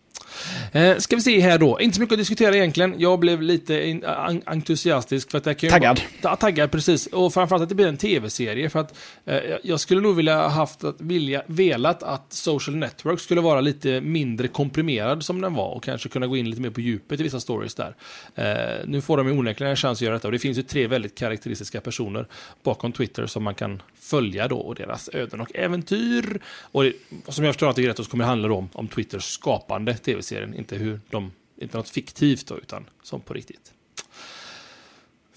Eh, 0.73 0.99
ska 0.99 1.17
vi 1.17 1.23
se 1.23 1.41
här 1.41 1.59
då. 1.59 1.81
Inte 1.81 1.95
så 1.95 2.01
mycket 2.01 2.13
att 2.13 2.19
diskutera 2.19 2.57
egentligen. 2.57 2.95
Jag 2.99 3.19
blev 3.19 3.43
lite 3.43 3.89
in, 3.89 4.05
entusiastisk. 4.47 5.31
För 5.31 5.39
att 5.39 5.45
det 5.45 5.55
kan 5.55 5.71
taggad. 5.71 6.01
Ja, 6.23 6.37
taggad, 6.37 6.71
precis. 6.71 7.07
Och 7.07 7.35
framförallt 7.35 7.63
att 7.63 7.69
det 7.69 7.75
blir 7.75 7.87
en 7.87 7.97
tv-serie. 7.97 8.71
För 8.71 8.81
att 8.81 8.99
eh, 9.25 9.39
jag 9.63 9.81
skulle 9.81 10.01
nog 10.01 10.17
vilja 10.17 10.49
haft 10.49 10.85
att 10.85 11.01
vilja, 11.01 11.43
velat 11.47 12.03
att 12.03 12.33
Social 12.33 12.77
Network 12.77 13.21
skulle 13.21 13.41
vara 13.41 13.61
lite 13.61 14.01
mindre 14.01 14.49
komprimerad 14.49 15.25
som 15.25 15.41
den 15.41 15.55
var. 15.55 15.69
Och 15.69 15.85
kanske 15.85 16.09
kunna 16.09 16.27
gå 16.27 16.37
in 16.37 16.51
lite 16.51 16.63
mer 16.63 16.71
på 16.71 16.81
djupet 16.81 17.21
i 17.21 17.23
vissa 17.23 17.41
stories 17.41 17.75
där. 17.75 17.95
Eh, 18.35 18.87
nu 18.87 19.01
får 19.01 19.17
de 19.17 19.27
ju 19.29 19.39
onekligen 19.39 19.71
en 19.71 19.77
chans 19.77 19.99
att 19.99 20.03
göra 20.03 20.15
detta. 20.15 20.29
Och 20.29 20.33
det 20.33 20.39
finns 20.39 20.59
ju 20.59 20.63
tre 20.63 20.87
väldigt 20.87 21.15
karaktäristiska 21.15 21.81
personer 21.81 22.27
bakom 22.63 22.93
Twitter 22.93 23.27
som 23.27 23.45
man 23.45 23.55
kan 23.55 23.83
följa 24.01 24.49
då 24.49 24.57
och 24.57 24.75
deras 24.75 25.11
öden 25.13 25.41
och 25.41 25.57
äventyr. 25.57 26.41
Och 26.61 26.83
det, 26.85 26.93
som 27.29 27.45
jag 27.45 27.55
förstår 27.55 27.71
att 27.71 27.77
det 27.77 27.85
är 27.85 27.87
rätt 27.87 27.97
så 27.97 28.05
kommer 28.05 28.25
det 28.25 28.29
handla 28.29 28.53
om, 28.53 28.69
om 28.73 28.89
Twitters 28.89 29.25
skapande 29.25 29.95
tv-serien, 30.35 30.55
inte 30.55 30.77
hur 30.77 31.01
de, 31.11 31.33
inte 31.61 31.77
något 31.77 31.89
fiktivt 31.89 32.47
då, 32.47 32.59
utan 32.59 32.85
som 33.03 33.21
på 33.21 33.35
riktigt. 33.35 33.73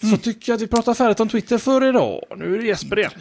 Så 0.02 0.08
mm. 0.08 0.20
tycker 0.20 0.52
jag 0.52 0.56
att 0.56 0.62
vi 0.62 0.68
pratar 0.68 0.94
färdigt 0.94 1.20
om 1.20 1.30
Twitter 1.30 1.58
för 1.58 1.90
idag. 1.90 2.24
Nu 2.38 2.56
är 2.56 2.60
det 2.60 2.66
Jesper 2.66 3.00
igen. 3.00 3.12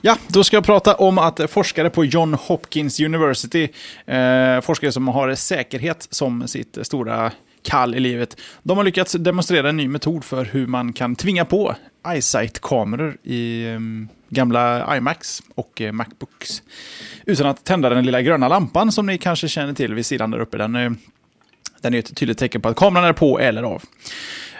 Ja, 0.00 0.16
då 0.28 0.44
ska 0.44 0.56
jag 0.56 0.64
prata 0.64 0.94
om 0.94 1.18
att 1.18 1.50
forskare 1.50 1.90
på 1.90 2.04
John 2.04 2.34
Hopkins 2.34 3.00
University, 3.00 3.68
eh, 4.06 4.60
forskare 4.60 4.92
som 4.92 5.08
har 5.08 5.34
säkerhet 5.34 6.08
som 6.10 6.48
sitt 6.48 6.78
stora 6.82 7.32
kall 7.62 7.94
i 7.94 8.00
livet. 8.00 8.40
De 8.62 8.76
har 8.76 8.84
lyckats 8.84 9.12
demonstrera 9.12 9.68
en 9.68 9.76
ny 9.76 9.88
metod 9.88 10.24
för 10.24 10.44
hur 10.44 10.66
man 10.66 10.92
kan 10.92 11.16
tvinga 11.16 11.44
på 11.44 11.74
iSight-kameror 12.06 13.16
i 13.22 13.66
um, 13.66 14.08
gamla 14.28 14.96
iMacs 14.96 15.42
och 15.54 15.80
eh, 15.80 15.92
Macbooks. 15.92 16.62
Utan 17.24 17.46
att 17.46 17.64
tända 17.64 17.88
den 17.88 18.06
lilla 18.06 18.22
gröna 18.22 18.48
lampan 18.48 18.92
som 18.92 19.06
ni 19.06 19.18
kanske 19.18 19.48
känner 19.48 19.72
till 19.72 19.94
vid 19.94 20.06
sidan 20.06 20.30
där 20.30 20.38
uppe. 20.38 20.58
Den, 20.58 20.76
eh, 20.76 20.90
den 21.80 21.94
är 21.94 21.98
ett 21.98 22.16
tydligt 22.16 22.38
tecken 22.38 22.60
på 22.60 22.68
att 22.68 22.76
kameran 22.76 23.04
är 23.04 23.12
på 23.12 23.40
eller 23.40 23.62
av. 23.62 23.82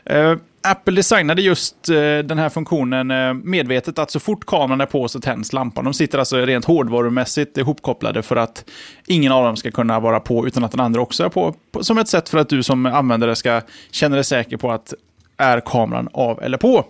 Eh, 0.05 0.37
Apple 0.63 0.95
designade 0.95 1.43
just 1.43 1.85
den 2.25 2.39
här 2.39 2.49
funktionen 2.49 3.41
medvetet 3.45 3.99
att 3.99 4.11
så 4.11 4.21
fort 4.21 4.47
kameran 4.47 4.81
är 4.81 4.87
på 4.87 5.09
så 5.09 5.21
tänds 5.21 5.53
lampan. 5.53 5.85
De 5.85 5.95
sitter 5.95 6.19
alltså 6.19 6.37
rent 6.37 6.65
hårdvarumässigt 6.65 7.59
ihopkopplade 7.59 8.23
för 8.23 8.37
att 8.37 8.71
ingen 9.07 9.33
av 9.33 9.45
dem 9.45 9.57
ska 9.57 9.71
kunna 9.71 10.01
vara 10.01 10.21
på 10.21 10.47
utan 10.47 10.65
att 10.65 10.71
den 10.71 10.81
andra 10.81 11.01
också 11.01 11.25
är 11.25 11.29
på 11.29 11.55
som 11.81 11.99
ett 11.99 12.09
sätt 12.09 12.29
för 12.29 12.39
att 12.39 12.49
du 12.49 12.63
som 12.63 12.87
användare 12.87 13.37
ska 13.37 13.61
känna 13.91 14.15
dig 14.15 14.25
säker 14.25 14.57
på 14.57 14.73
att 14.73 14.95
är 15.39 15.61
kameran 15.61 16.09
av 16.13 16.43
eller 16.43 16.59
på. 16.59 16.85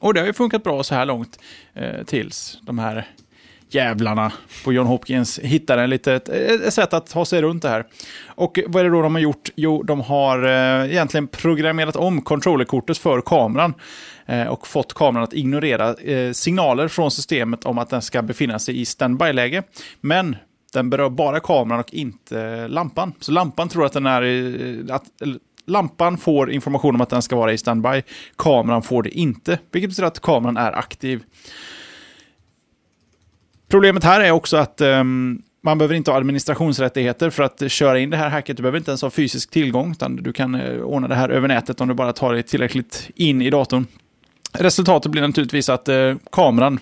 Och 0.00 0.14
det 0.14 0.20
har 0.20 0.26
ju 0.26 0.32
funkat 0.32 0.64
bra 0.64 0.82
så 0.82 0.94
här 0.94 1.06
långt 1.06 1.38
eh, 1.74 2.04
tills 2.04 2.58
de 2.62 2.78
här 2.78 3.06
jävlarna 3.70 4.32
på 4.64 4.72
John 4.72 4.86
Hopkins 4.86 5.38
hittar 5.38 5.78
en 5.78 5.90
litet 5.90 6.28
eh, 6.28 6.36
ett 6.36 6.74
sätt 6.74 6.92
att 6.92 7.06
ta 7.06 7.24
sig 7.24 7.42
runt 7.42 7.62
det 7.62 7.68
här. 7.68 7.84
Och 8.26 8.58
vad 8.66 8.80
är 8.80 8.84
det 8.84 8.90
då 8.90 9.02
de 9.02 9.14
har 9.14 9.22
gjort? 9.22 9.50
Jo, 9.56 9.82
de 9.82 10.00
har 10.00 10.44
eh, 10.44 10.90
egentligen 10.90 11.26
programmerat 11.26 11.96
om 11.96 12.22
controllerkortet 12.22 12.98
för 12.98 13.20
kameran 13.20 13.74
eh, 14.26 14.46
och 14.46 14.66
fått 14.66 14.94
kameran 14.94 15.24
att 15.24 15.34
ignorera 15.34 15.94
eh, 15.94 16.32
signaler 16.32 16.88
från 16.88 17.10
systemet 17.10 17.64
om 17.64 17.78
att 17.78 17.90
den 17.90 18.02
ska 18.02 18.22
befinna 18.22 18.58
sig 18.58 18.80
i 18.80 18.84
standby-läge. 18.84 19.62
Men 20.00 20.36
den 20.72 20.90
berör 20.90 21.10
bara 21.10 21.40
kameran 21.40 21.80
och 21.80 21.94
inte 21.94 22.68
lampan. 22.68 23.12
Så 23.20 23.32
lampan 23.32 23.68
tror 23.68 23.86
att 23.86 23.92
den 23.92 24.06
är 24.06 24.22
i, 24.24 24.86
att, 24.90 25.04
Lampan 25.68 26.18
får 26.18 26.50
information 26.50 26.94
om 26.94 27.00
att 27.00 27.10
den 27.10 27.22
ska 27.22 27.36
vara 27.36 27.52
i 27.52 27.58
standby. 27.58 28.02
Kameran 28.36 28.82
får 28.82 29.02
det 29.02 29.10
inte, 29.10 29.58
vilket 29.70 29.90
betyder 29.90 30.06
att 30.06 30.20
kameran 30.20 30.56
är 30.56 30.72
aktiv. 30.72 31.22
Problemet 33.68 34.04
här 34.04 34.20
är 34.20 34.30
också 34.30 34.56
att 34.56 34.80
um, 34.80 35.42
man 35.62 35.78
behöver 35.78 35.94
inte 35.94 36.10
ha 36.10 36.18
administrationsrättigheter 36.18 37.30
för 37.30 37.42
att 37.42 37.70
köra 37.70 37.98
in 37.98 38.10
det 38.10 38.16
här 38.16 38.28
hacket. 38.28 38.56
Du 38.56 38.62
behöver 38.62 38.78
inte 38.78 38.90
ens 38.90 39.02
ha 39.02 39.10
fysisk 39.10 39.50
tillgång, 39.50 39.90
utan 39.90 40.16
du 40.16 40.32
kan 40.32 40.54
uh, 40.54 40.82
ordna 40.82 41.08
det 41.08 41.14
här 41.14 41.28
över 41.28 41.48
nätet 41.48 41.80
om 41.80 41.88
du 41.88 41.94
bara 41.94 42.12
tar 42.12 42.32
dig 42.32 42.42
tillräckligt 42.42 43.10
in 43.14 43.42
i 43.42 43.50
datorn. 43.50 43.86
Resultatet 44.52 45.12
blir 45.12 45.22
naturligtvis 45.22 45.68
att 45.68 45.88
uh, 45.88 46.16
kameran 46.32 46.80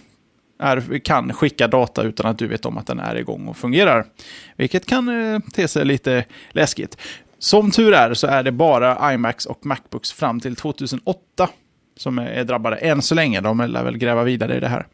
är, 0.58 0.98
kan 0.98 1.32
skicka 1.32 1.68
data 1.68 2.02
utan 2.02 2.26
att 2.26 2.38
du 2.38 2.46
vet 2.46 2.66
om 2.66 2.78
att 2.78 2.86
den 2.86 3.00
är 3.00 3.16
igång 3.16 3.48
och 3.48 3.56
fungerar. 3.56 4.06
Vilket 4.56 4.86
kan 4.86 5.08
uh, 5.08 5.40
te 5.40 5.68
sig 5.68 5.84
lite 5.84 6.24
läskigt. 6.50 6.98
Som 7.46 7.70
tur 7.70 7.92
är 7.92 8.14
så 8.14 8.26
är 8.26 8.42
det 8.42 8.52
bara 8.52 9.14
iMacs 9.14 9.46
och 9.46 9.66
Macbooks 9.66 10.12
fram 10.12 10.40
till 10.40 10.56
2008 10.56 11.48
som 11.96 12.18
är 12.18 12.44
drabbade 12.44 12.76
än 12.76 13.02
så 13.02 13.14
länge. 13.14 13.40
De 13.40 13.60
lär 13.60 13.84
väl 13.84 13.98
gräva 13.98 14.24
vidare 14.24 14.56
i 14.56 14.60
det 14.60 14.68
här. 14.68 14.86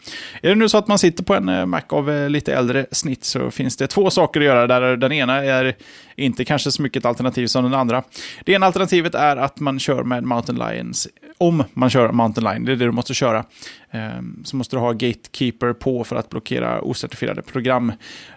Är 0.43 0.49
det 0.49 0.55
nu 0.55 0.69
så 0.69 0.79
att 0.79 0.89
man 0.89 0.99
sitter 0.99 1.25
på 1.25 1.35
en 1.35 1.49
eh, 1.49 1.67
Mac 1.67 1.83
av 1.89 2.11
eh, 2.11 2.31
lite 2.31 2.55
äldre 2.55 2.87
snitt 2.91 3.25
så 3.25 3.51
finns 3.51 3.77
det 3.77 3.87
två 3.87 4.11
saker 4.11 4.41
att 4.41 4.47
göra. 4.47 4.67
Där 4.67 4.97
den 4.97 5.13
ena 5.13 5.45
är 5.45 5.75
inte 6.17 6.45
kanske 6.45 6.71
så 6.71 6.83
mycket 6.83 7.01
ett 7.01 7.07
alternativ 7.07 7.47
som 7.47 7.65
den 7.65 7.75
andra. 7.75 8.03
Det 8.45 8.53
ena 8.53 8.67
alternativet 8.67 9.15
är 9.15 9.37
att 9.37 9.61
man 9.61 9.79
kör 9.79 10.05
med 10.05 10.25
Mountain 10.25 10.59
Lions. 10.59 11.09
Om 11.39 11.65
man 11.73 11.91
kör 11.91 12.13
Mountain 12.13 12.45
Lion, 12.45 12.65
det 12.65 12.73
är 12.73 12.77
det 12.77 12.85
du 12.85 12.93
måste 12.93 13.15
köra. 13.15 13.45
Ehm, 13.91 14.45
så 14.45 14.57
måste 14.57 14.77
du 14.77 14.81
ha 14.81 14.93
Gatekeeper 14.93 15.73
på 15.73 16.05
för 16.05 16.17
att 16.17 16.29
blockera 16.29 16.81
ocertifierade 16.83 17.43
program 17.43 17.93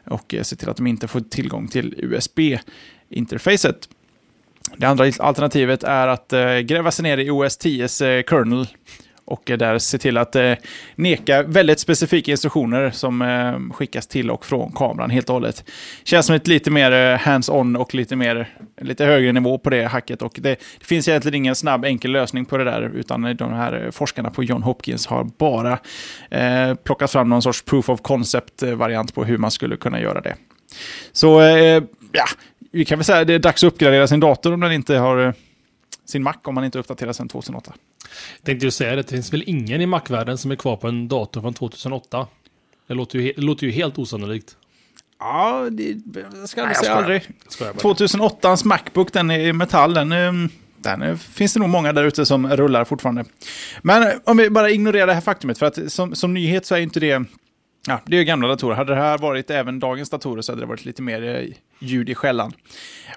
och 0.05 0.33
eh, 0.33 0.41
se 0.41 0.55
till 0.55 0.69
att 0.69 0.77
de 0.77 0.87
inte 0.87 1.07
får 1.07 1.19
tillgång 1.19 1.67
till 1.67 1.95
USB-interfacet. 1.97 3.89
Det 4.77 4.85
andra 4.85 5.11
alternativet 5.19 5.83
är 5.83 6.07
att 6.07 6.33
eh, 6.33 6.57
gräva 6.57 6.91
sig 6.91 7.03
ner 7.03 7.17
i 7.17 7.29
OS 7.29 7.59
10s 7.59 8.05
eh, 8.05 8.23
kernel 8.23 8.67
och 9.25 9.51
eh, 9.51 9.57
där 9.57 9.79
se 9.79 9.97
till 9.97 10.17
att 10.17 10.35
eh, 10.35 10.53
neka 10.95 11.43
väldigt 11.43 11.79
specifika 11.79 12.31
instruktioner 12.31 12.91
som 12.91 13.21
eh, 13.21 13.73
skickas 13.73 14.07
till 14.07 14.31
och 14.31 14.45
från 14.45 14.71
kameran 14.71 15.09
helt 15.09 15.29
och 15.29 15.33
hållet. 15.33 15.69
Känns 16.03 16.25
som 16.25 16.35
ett 16.35 16.47
lite 16.47 16.71
mer 16.71 16.91
eh, 16.91 17.17
hands-on 17.19 17.75
och 17.75 17.95
lite 17.95 18.15
mer 18.15 18.49
lite 18.81 19.05
högre 19.05 19.31
nivå 19.31 19.57
på 19.57 19.69
det 19.69 19.85
hacket 19.85 20.21
och 20.21 20.37
det, 20.41 20.59
det, 20.79 20.85
finns 20.85 21.07
egentligen 21.07 21.35
ingen 21.35 21.55
snabb 21.55 21.85
enkel 21.85 22.11
lösning 22.11 22.45
på 22.45 22.57
det 22.57 22.63
där 22.63 22.91
utan 22.95 23.35
de 23.35 23.53
här 23.53 23.83
eh, 23.85 23.91
forskarna 23.91 24.29
på 24.29 24.43
John 24.43 24.63
Hopkins 24.63 25.07
har 25.07 25.23
bara 25.23 25.79
eh, 26.29 26.75
plockat 26.75 27.11
fram 27.11 27.29
någon 27.29 27.41
sorts 27.41 27.61
proof 27.61 27.89
of 27.89 28.01
concept-variant 28.01 29.11
eh, 29.11 29.13
på 29.13 29.23
hur 29.23 29.37
man 29.37 29.51
skulle 29.51 29.77
kunna 29.77 30.01
göra 30.01 30.21
det. 30.21 30.35
Så 31.11 31.41
eh, 31.41 31.83
ja, 32.11 32.25
vi 32.75 32.85
kan 32.85 32.97
väl 32.97 33.05
säga 33.05 33.19
att 33.19 33.27
det 33.27 33.33
är 33.33 33.39
dags 33.39 33.63
att 33.63 33.73
uppgradera 33.73 34.07
sin 34.07 34.19
dator 34.19 34.53
om 34.53 34.59
den 34.59 34.71
inte 34.71 34.95
har 34.95 35.27
eh, 35.27 35.33
sin 36.05 36.23
Mac 36.23 36.35
om 36.43 36.55
man 36.55 36.63
inte 36.63 36.79
uppdaterar 36.79 37.13
sedan 37.13 37.27
2008. 37.27 37.73
Jag 38.37 38.45
tänkte 38.45 38.65
ju 38.65 38.71
säga 38.71 38.95
det, 38.95 39.01
det 39.01 39.07
finns 39.07 39.33
väl 39.33 39.43
ingen 39.47 39.81
i 39.81 39.85
Mac-världen 39.85 40.37
som 40.37 40.51
är 40.51 40.55
kvar 40.55 40.75
på 40.75 40.87
en 40.87 41.07
dator 41.07 41.41
från 41.41 41.53
2008? 41.53 42.27
Det 42.87 42.93
låter 42.93 43.19
ju, 43.19 43.33
det 43.33 43.41
låter 43.41 43.65
ju 43.65 43.71
helt 43.71 43.97
osannolikt. 43.97 44.57
Ja, 45.19 45.67
det 45.69 46.47
ska 46.47 46.61
jag 46.61 46.77
säga 46.77 46.93
aldrig. 46.93 47.27
2008ans 47.49 48.65
Macbook, 48.65 49.13
den 49.13 49.31
är 49.31 49.39
i 49.39 49.53
metall, 49.53 49.93
den, 49.93 50.11
ehm, 50.11 50.49
den 50.77 51.17
finns 51.17 51.53
det 51.53 51.59
nog 51.59 51.69
många 51.69 51.93
där 51.93 52.03
ute 52.03 52.25
som 52.25 52.47
rullar 52.47 52.85
fortfarande. 52.85 53.25
Men 53.81 54.19
om 54.23 54.37
vi 54.37 54.49
bara 54.49 54.69
ignorerar 54.69 55.07
det 55.07 55.13
här 55.13 55.21
faktumet, 55.21 55.57
för 55.57 55.65
att 55.65 55.91
som, 55.91 56.15
som 56.15 56.33
nyhet 56.33 56.65
så 56.65 56.75
är 56.75 56.79
inte 56.79 56.99
det 56.99 57.23
Ja, 57.87 58.01
det 58.05 58.15
är 58.15 58.19
ju 58.19 58.23
gamla 58.23 58.47
datorer. 58.47 58.75
Hade 58.75 58.93
det 58.93 58.99
här 58.99 59.17
varit 59.17 59.49
även 59.49 59.79
dagens 59.79 60.09
datorer 60.09 60.41
så 60.41 60.51
hade 60.51 60.61
det 60.61 60.65
varit 60.65 60.85
lite 60.85 61.01
mer 61.01 61.23
eh, 61.23 61.55
ljud 61.79 62.09
i 62.09 62.15
skällan. 62.15 62.53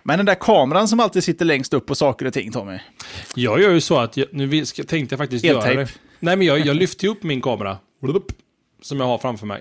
Men 0.03 0.19
den 0.19 0.27
där 0.27 0.35
kameran 0.35 0.89
som 0.89 1.01
alltid 1.01 1.25
sitter 1.25 1.45
längst 1.45 1.75
upp 1.75 1.87
på 1.87 1.95
saker 1.95 2.27
och 2.27 2.33
ting, 2.33 2.53
Tommy. 2.53 2.79
Jag 3.35 3.61
gör 3.61 3.71
ju 3.71 3.81
så 3.81 3.99
att, 3.99 4.17
jag, 4.17 4.27
nu 4.33 4.65
tänkte 4.65 5.13
jag 5.13 5.19
faktiskt 5.19 5.45
göra 5.45 5.75
det. 5.75 5.89
Nej, 6.21 6.37
men 6.37 6.47
jag, 6.47 6.59
jag 6.59 6.77
lyfter 6.77 7.05
ju 7.05 7.11
upp 7.11 7.23
min 7.23 7.41
kamera. 7.41 7.79
Som 8.83 9.01
jag 9.01 9.07
har 9.07 9.19
framför 9.19 9.47
mig. 9.47 9.61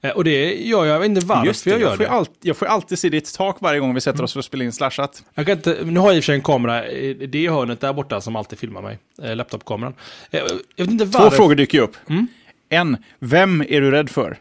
Eh, 0.00 0.10
och 0.10 0.24
det 0.24 0.54
gör 0.54 0.84
jag, 0.84 0.94
jag 0.94 1.00
vet 1.00 1.08
inte 1.08 1.26
varför 1.26 1.46
Just 1.46 1.64
det, 1.64 1.70
jag 1.70 1.80
gör 1.80 1.88
jag 1.88 1.96
får 1.96 2.04
det. 2.04 2.10
Alltid, 2.10 2.36
jag 2.40 2.56
får 2.56 2.66
alltid 2.66 2.98
se 2.98 3.08
ditt 3.08 3.34
tak 3.34 3.56
varje 3.60 3.80
gång 3.80 3.94
vi 3.94 4.00
sätter 4.00 4.22
oss 4.22 4.32
för 4.32 4.38
att 4.38 4.44
spela 4.44 4.64
in 4.64 4.72
slashat. 4.72 5.22
Jag 5.34 5.46
kan 5.46 5.56
inte, 5.56 5.78
nu 5.84 6.00
har 6.00 6.08
jag 6.08 6.16
i 6.16 6.20
och 6.20 6.24
för 6.24 6.26
sig 6.26 6.34
en 6.34 6.42
kamera 6.42 6.88
i 6.88 7.26
det 7.26 7.48
hörnet 7.48 7.80
där 7.80 7.92
borta 7.92 8.20
som 8.20 8.36
alltid 8.36 8.58
filmar 8.58 8.82
mig. 8.82 8.98
Eh, 9.22 9.36
laptopkameran. 9.36 9.94
Jag 10.30 10.42
vet 10.76 10.90
inte 10.90 11.04
varför. 11.04 11.30
Två 11.30 11.36
frågor 11.36 11.54
dyker 11.54 11.80
upp. 11.80 11.96
Mm? 12.08 12.26
En, 12.68 12.96
vem 13.18 13.60
är 13.60 13.80
du 13.80 13.90
rädd 13.90 14.10
för? 14.10 14.38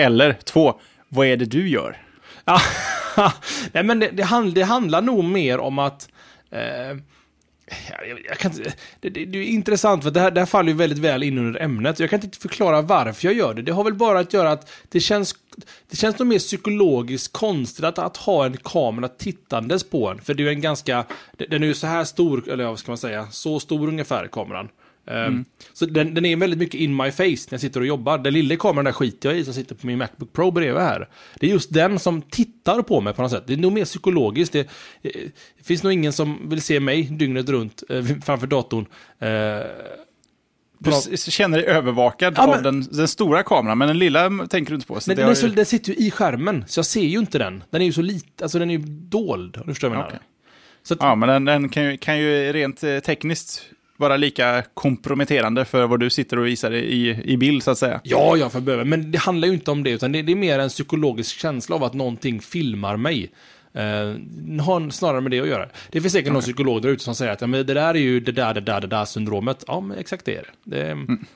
Eller 0.00 0.32
två, 0.32 0.80
vad 1.08 1.26
är 1.26 1.36
det 1.36 1.44
du 1.44 1.68
gör? 1.68 1.96
Nej, 3.72 3.84
men 3.84 3.98
det, 3.98 4.10
det, 4.12 4.22
hand, 4.22 4.54
det 4.54 4.62
handlar 4.62 5.02
nog 5.02 5.24
mer 5.24 5.58
om 5.58 5.78
att... 5.78 6.08
Eh, 6.50 6.60
jag, 8.08 8.20
jag 8.28 8.38
kan, 8.38 8.52
det, 9.00 9.08
det, 9.08 9.24
det, 9.24 9.38
är 9.38 9.42
intressant, 9.42 10.02
för 10.02 10.10
det 10.10 10.20
här, 10.20 10.30
det 10.30 10.40
här 10.40 10.46
faller 10.46 10.68
ju 10.68 10.76
väldigt 10.76 10.98
väl 10.98 11.22
in 11.22 11.38
under 11.38 11.60
ämnet. 11.60 12.00
Jag 12.00 12.10
kan 12.10 12.20
inte 12.22 12.38
förklara 12.38 12.82
varför 12.82 13.26
jag 13.28 13.34
gör 13.34 13.54
det. 13.54 13.62
Det 13.62 13.72
har 13.72 13.84
väl 13.84 13.94
bara 13.94 14.18
att 14.18 14.32
göra 14.32 14.52
att 14.52 14.70
det 14.88 15.00
känns, 15.00 15.34
det 15.90 15.96
känns 15.96 16.18
nog 16.18 16.28
mer 16.28 16.38
psykologiskt 16.38 17.32
konstigt 17.32 17.84
att, 17.84 17.98
att 17.98 18.16
ha 18.16 18.46
en 18.46 18.56
kamera 18.56 19.08
tittandes 19.08 19.90
på 19.90 20.08
en. 20.08 20.20
För 20.20 20.34
det 20.34 20.42
är 20.42 20.44
ju 20.44 20.50
en 20.50 20.60
ganska, 20.60 21.04
den 21.36 21.62
är 21.62 21.66
ju 21.66 21.74
så 21.74 21.86
här 21.86 22.04
stor, 22.04 22.48
eller 22.48 22.64
vad 22.64 22.78
ska 22.78 22.90
man 22.90 22.98
säga, 22.98 23.26
så 23.30 23.60
stor 23.60 23.88
ungefär 23.88 24.26
kameran. 24.26 24.68
Mm. 25.10 25.44
Så 25.72 25.86
den, 25.86 26.14
den 26.14 26.24
är 26.24 26.36
väldigt 26.36 26.58
mycket 26.58 26.80
in 26.80 26.96
my 26.96 27.10
face 27.10 27.24
när 27.24 27.50
jag 27.50 27.60
sitter 27.60 27.80
och 27.80 27.86
jobbar. 27.86 28.18
Den 28.18 28.32
lilla 28.32 28.56
kameran 28.56 28.84
där 28.84 28.92
skiter 28.92 29.28
jag 29.28 29.38
i 29.38 29.44
som 29.44 29.54
sitter 29.54 29.74
på 29.74 29.86
min 29.86 29.98
Macbook 29.98 30.32
Pro 30.32 30.50
bredvid 30.50 30.82
här. 30.82 31.08
Det 31.40 31.46
är 31.46 31.50
just 31.50 31.72
den 31.72 31.98
som 31.98 32.22
tittar 32.22 32.82
på 32.82 33.00
mig 33.00 33.14
på 33.14 33.22
något 33.22 33.30
sätt. 33.30 33.44
Det 33.46 33.52
är 33.52 33.56
nog 33.56 33.72
mer 33.72 33.84
psykologiskt. 33.84 34.52
Det, 34.52 34.68
det 35.02 35.64
finns 35.64 35.82
nog 35.82 35.92
ingen 35.92 36.12
som 36.12 36.48
vill 36.48 36.62
se 36.62 36.80
mig 36.80 37.02
dygnet 37.02 37.48
runt 37.48 37.82
eh, 37.88 38.04
framför 38.24 38.46
datorn. 38.46 38.86
Eh, 39.18 39.28
du 40.82 41.16
känner 41.16 41.58
dig 41.58 41.66
övervakad 41.66 42.34
ja, 42.36 42.46
men, 42.46 42.56
av 42.56 42.62
den, 42.62 42.82
den, 42.82 43.08
stora 43.08 43.42
kameran, 43.42 43.78
men 43.78 43.88
den 43.88 43.98
lilla 43.98 44.46
tänker 44.50 44.70
du 44.70 44.74
inte 44.74 44.86
på. 44.86 45.00
Så 45.00 45.10
men 45.10 45.16
den, 45.16 45.36
så, 45.36 45.46
den, 45.46 45.66
sitter 45.66 45.92
ju 45.92 46.06
i 46.06 46.10
skärmen, 46.10 46.64
så 46.68 46.78
jag 46.78 46.86
ser 46.86 47.02
ju 47.02 47.18
inte 47.18 47.38
den. 47.38 47.64
Den 47.70 47.82
är 47.82 47.86
ju 47.86 47.92
så 47.92 48.02
liten, 48.02 48.30
alltså 48.42 48.58
den 48.58 48.70
är 48.70 48.74
ju 48.74 48.84
dold, 48.86 49.56
om 49.56 49.62
du 49.66 49.74
förstår 49.74 49.88
vad 49.88 49.98
jag 49.98 50.04
menar. 50.04 50.20
Att, 50.90 50.98
ja, 51.00 51.14
men 51.14 51.28
den, 51.28 51.44
den 51.44 51.68
kan, 51.68 51.84
ju, 51.84 51.96
kan, 51.96 52.18
ju, 52.18 52.52
rent 52.52 52.82
eh, 52.82 52.98
tekniskt 52.98 53.62
vara 54.00 54.16
lika 54.16 54.62
komprometterande 54.74 55.64
för 55.64 55.86
vad 55.86 56.00
du 56.00 56.10
sitter 56.10 56.38
och 56.38 56.46
visar 56.46 56.70
i, 56.74 57.22
i 57.24 57.36
bild, 57.36 57.62
så 57.62 57.70
att 57.70 57.78
säga. 57.78 58.00
Ja, 58.04 58.36
ja, 58.36 58.50
för 58.50 58.60
behöver. 58.60 58.84
Men 58.84 59.12
det 59.12 59.18
handlar 59.18 59.48
ju 59.48 59.54
inte 59.54 59.70
om 59.70 59.82
det, 59.82 59.90
utan 59.90 60.12
det, 60.12 60.22
det 60.22 60.32
är 60.32 60.36
mer 60.36 60.58
en 60.58 60.68
psykologisk 60.68 61.38
känsla 61.38 61.76
av 61.76 61.84
att 61.84 61.94
någonting 61.94 62.40
filmar 62.40 62.96
mig. 62.96 63.30
Uh, 63.76 63.82
har 64.60 64.90
snarare 64.90 65.20
med 65.20 65.30
det 65.30 65.40
att 65.40 65.48
göra. 65.48 65.68
Det 65.90 66.00
finns 66.00 66.12
säkert 66.12 66.26
okay. 66.26 66.32
någon 66.32 66.42
psykolog 66.42 66.82
där 66.82 66.88
ute 66.88 67.04
som 67.04 67.14
säger 67.14 67.32
att 67.32 67.40
ja, 67.40 67.46
men 67.46 67.66
det 67.66 67.74
där 67.74 67.94
är 67.94 67.98
ju 67.98 68.20
det 68.20 68.32
där, 68.32 68.54
det 68.54 68.60
där, 68.60 68.80
det 68.80 68.86
där 68.86 69.04
syndromet. 69.04 69.64
Ja, 69.66 69.80
men 69.80 69.98
exakt 69.98 70.24
det 70.24 70.36
är 70.36 70.42
det. 70.64 70.76
det 70.76 70.90
mm. 70.90 71.26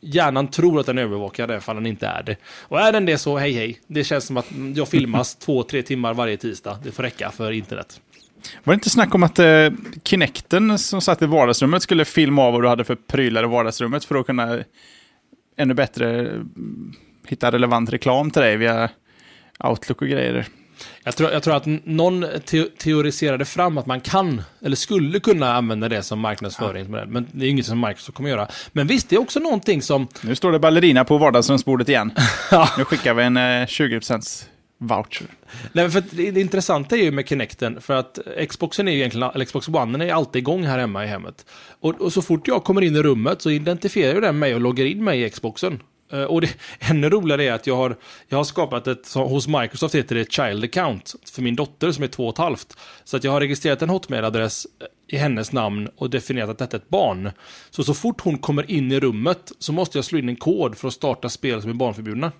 Hjärnan 0.00 0.48
tror 0.48 0.80
att 0.80 0.86
den 0.86 0.98
övervakar 0.98 1.46
det, 1.46 1.56
ifall 1.56 1.76
den 1.76 1.86
inte 1.86 2.06
är 2.06 2.22
det. 2.22 2.36
Och 2.44 2.80
är 2.80 2.92
den 2.92 3.06
det 3.06 3.18
så, 3.18 3.38
hej 3.38 3.52
hej. 3.52 3.80
Det 3.86 4.04
känns 4.04 4.24
som 4.24 4.36
att 4.36 4.46
jag 4.74 4.88
filmas 4.88 5.34
två, 5.40 5.62
tre 5.62 5.82
timmar 5.82 6.14
varje 6.14 6.36
tisdag. 6.36 6.78
Det 6.84 6.92
får 6.92 7.02
räcka 7.02 7.30
för 7.30 7.52
internet. 7.52 8.00
Var 8.64 8.72
det 8.72 8.74
inte 8.74 8.90
snack 8.90 9.14
om 9.14 9.22
att 9.22 9.38
eh, 9.38 9.70
Kinecten 10.04 10.78
som 10.78 11.00
satt 11.00 11.22
i 11.22 11.26
vardagsrummet 11.26 11.82
skulle 11.82 12.04
filma 12.04 12.42
av 12.42 12.52
vad 12.52 12.62
du 12.62 12.68
hade 12.68 12.84
för 12.84 12.94
prylar 12.94 13.44
i 13.44 13.46
vardagsrummet 13.46 14.04
för 14.04 14.14
att 14.14 14.26
kunna 14.26 14.58
ännu 15.56 15.74
bättre 15.74 16.20
mm, 16.20 16.92
hitta 17.26 17.52
relevant 17.52 17.92
reklam 17.92 18.30
till 18.30 18.42
dig 18.42 18.56
via 18.56 18.90
Outlook 19.58 20.02
och 20.02 20.08
grejer? 20.08 20.46
Jag 21.04 21.16
tror, 21.16 21.30
jag 21.30 21.42
tror 21.42 21.56
att 21.56 21.66
någon 21.84 22.26
te 22.44 22.64
teoriserade 22.64 23.44
fram 23.44 23.78
att 23.78 23.86
man 23.86 24.00
kan, 24.00 24.42
eller 24.62 24.76
skulle 24.76 25.20
kunna 25.20 25.54
använda 25.54 25.88
det 25.88 26.02
som 26.02 26.20
marknadsföringsmodell. 26.20 27.06
Ja. 27.06 27.12
Men 27.12 27.28
det 27.32 27.46
är 27.46 27.50
inget 27.50 27.66
som 27.66 27.80
Microsoft 27.80 28.16
kommer 28.16 28.30
göra. 28.30 28.48
Men 28.72 28.86
visst, 28.86 29.08
det 29.08 29.16
är 29.16 29.20
också 29.20 29.40
någonting 29.40 29.82
som... 29.82 30.08
Nu 30.22 30.34
står 30.34 30.52
det 30.52 30.58
ballerina 30.58 31.04
på 31.04 31.18
vardagsrumsbordet 31.18 31.88
igen. 31.88 32.12
ja. 32.50 32.68
Nu 32.78 32.84
skickar 32.84 33.14
vi 33.14 33.22
en 33.22 33.36
eh, 33.36 33.40
20% 33.40 34.46
voucher. 34.78 35.26
Nej, 35.72 35.90
för 35.90 36.04
det, 36.10 36.30
det 36.30 36.40
intressanta 36.40 36.96
är 36.96 37.02
ju 37.02 37.10
med 37.10 37.28
Kinecten, 37.28 37.80
för 37.80 37.94
att 37.94 38.18
Xboxen 38.48 38.88
är 38.88 38.92
ju 38.92 38.98
egentligen, 38.98 39.30
eller 39.34 39.44
Xbox 39.44 39.68
One 39.68 40.06
är 40.06 40.12
alltid 40.12 40.40
igång 40.40 40.64
här 40.64 40.78
hemma 40.78 41.04
i 41.04 41.06
hemmet. 41.06 41.46
Och, 41.80 42.00
och 42.00 42.12
så 42.12 42.22
fort 42.22 42.48
jag 42.48 42.64
kommer 42.64 42.82
in 42.82 42.96
i 42.96 43.02
rummet 43.02 43.42
så 43.42 43.50
identifierar 43.50 44.14
ju 44.14 44.20
den 44.20 44.38
mig 44.38 44.54
och 44.54 44.60
loggar 44.60 44.84
in 44.84 45.04
mig 45.04 45.22
i 45.22 45.30
Xboxen. 45.30 45.82
Eh, 46.12 46.22
och 46.22 46.40
det 46.40 46.48
ännu 46.78 47.08
roligare 47.08 47.44
är 47.44 47.52
att 47.52 47.66
jag 47.66 47.76
har, 47.76 47.96
jag 48.28 48.36
har 48.36 48.44
skapat 48.44 48.86
ett, 48.86 49.06
så, 49.06 49.26
hos 49.26 49.48
Microsoft 49.48 49.94
heter 49.94 50.14
det 50.14 50.32
Child 50.32 50.64
Account, 50.64 51.14
för 51.32 51.42
min 51.42 51.56
dotter 51.56 51.92
som 51.92 52.04
är 52.04 52.08
två 52.08 52.26
och 52.26 52.32
ett 52.32 52.38
halvt. 52.38 52.76
Så 53.04 53.16
att 53.16 53.24
jag 53.24 53.32
har 53.32 53.40
registrerat 53.40 53.82
en 53.82 53.90
Hotmail-adress 53.90 54.66
i 55.08 55.16
hennes 55.16 55.52
namn 55.52 55.88
och 55.96 56.10
definierat 56.10 56.50
att 56.50 56.58
detta 56.58 56.76
är 56.76 56.80
ett 56.80 56.88
barn. 56.88 57.30
Så 57.70 57.84
så 57.84 57.94
fort 57.94 58.20
hon 58.20 58.38
kommer 58.38 58.70
in 58.70 58.92
i 58.92 59.00
rummet 59.00 59.52
så 59.58 59.72
måste 59.72 59.98
jag 59.98 60.04
slå 60.04 60.18
in 60.18 60.28
en 60.28 60.36
kod 60.36 60.78
för 60.78 60.88
att 60.88 60.94
starta 60.94 61.28
spel 61.28 61.62
som 61.62 61.70
är 61.70 61.74
barnförbjudna. 61.74 62.32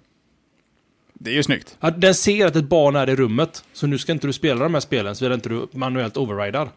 Det 1.18 1.30
är 1.30 1.34
ju 1.34 1.42
snyggt. 1.42 1.76
Ja, 1.80 1.90
den 1.90 2.14
ser 2.14 2.46
att 2.46 2.56
ett 2.56 2.64
barn 2.64 2.96
är 2.96 3.10
i 3.10 3.16
rummet, 3.16 3.64
så 3.72 3.86
nu 3.86 3.98
ska 3.98 4.12
inte 4.12 4.26
du 4.26 4.32
spela 4.32 4.64
de 4.64 4.74
här 4.74 4.80
spelen 4.80 5.16
såvida 5.16 5.34
inte 5.34 5.48
du 5.48 5.68
manuellt 5.72 6.16
overridar. 6.16 6.68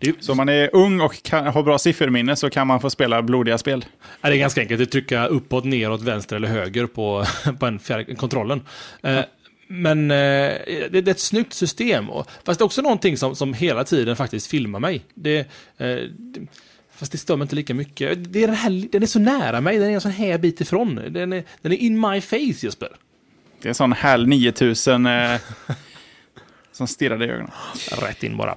Ju... 0.00 0.14
Så 0.20 0.32
om 0.32 0.36
man 0.36 0.48
är 0.48 0.70
ung 0.72 1.00
och 1.00 1.22
kan, 1.22 1.46
har 1.46 1.62
bra 1.62 1.78
sifferminne 1.78 2.36
så 2.36 2.50
kan 2.50 2.66
man 2.66 2.80
få 2.80 2.90
spela 2.90 3.22
blodiga 3.22 3.58
spel? 3.58 3.84
Ja, 4.20 4.28
det 4.28 4.36
är 4.36 4.38
ganska 4.38 4.60
enkelt. 4.60 4.78
Du 4.78 4.86
trycker 4.86 5.26
uppåt, 5.26 5.64
neråt, 5.64 6.02
vänster 6.02 6.36
eller 6.36 6.48
höger 6.48 6.86
på, 6.86 7.26
på 7.58 7.66
en 7.66 7.78
fjär, 7.78 8.16
kontrollen. 8.16 8.60
Eh, 9.02 9.20
men 9.66 10.10
eh, 10.10 10.16
det, 10.16 10.88
det, 10.90 11.08
är 11.08 11.10
ett 11.10 11.20
snyggt 11.20 11.52
system. 11.52 12.06
fast 12.44 12.58
det 12.58 12.62
är 12.62 12.64
också 12.64 12.82
någonting 12.82 13.16
som, 13.16 13.36
som 13.36 13.54
hela 13.54 13.84
tiden 13.84 14.16
faktiskt 14.16 14.46
filmar 14.46 14.80
mig. 14.80 15.04
Det, 15.14 15.38
eh, 15.38 15.46
det, 16.08 16.40
fast 16.96 17.12
det 17.12 17.18
stör 17.18 17.36
mig 17.36 17.44
inte 17.44 17.56
lika 17.56 17.74
mycket. 17.74 18.32
Det 18.32 18.42
är 18.42 18.46
den, 18.46 18.56
här, 18.56 18.88
den 18.92 19.02
är 19.02 19.06
så 19.06 19.18
nära 19.18 19.60
mig, 19.60 19.78
den 19.78 19.90
är 19.90 19.94
en 19.94 20.00
sån 20.00 20.10
här 20.10 20.38
bit 20.38 20.60
ifrån. 20.60 21.00
Den 21.08 21.32
är, 21.32 21.44
den 21.62 21.72
är 21.72 21.76
in 21.76 22.00
my 22.00 22.20
face, 22.20 22.66
Jesper. 22.66 22.88
Det 23.62 23.66
är 23.66 23.70
en 23.70 23.74
sån 23.74 23.92
HAL 23.92 24.26
9000 24.26 25.06
eh, 25.06 25.40
som 26.72 26.86
stirrade 26.86 27.24
i 27.24 27.28
ögonen. 27.28 27.50
Rätt 27.90 28.22
in 28.22 28.36
bara. 28.36 28.56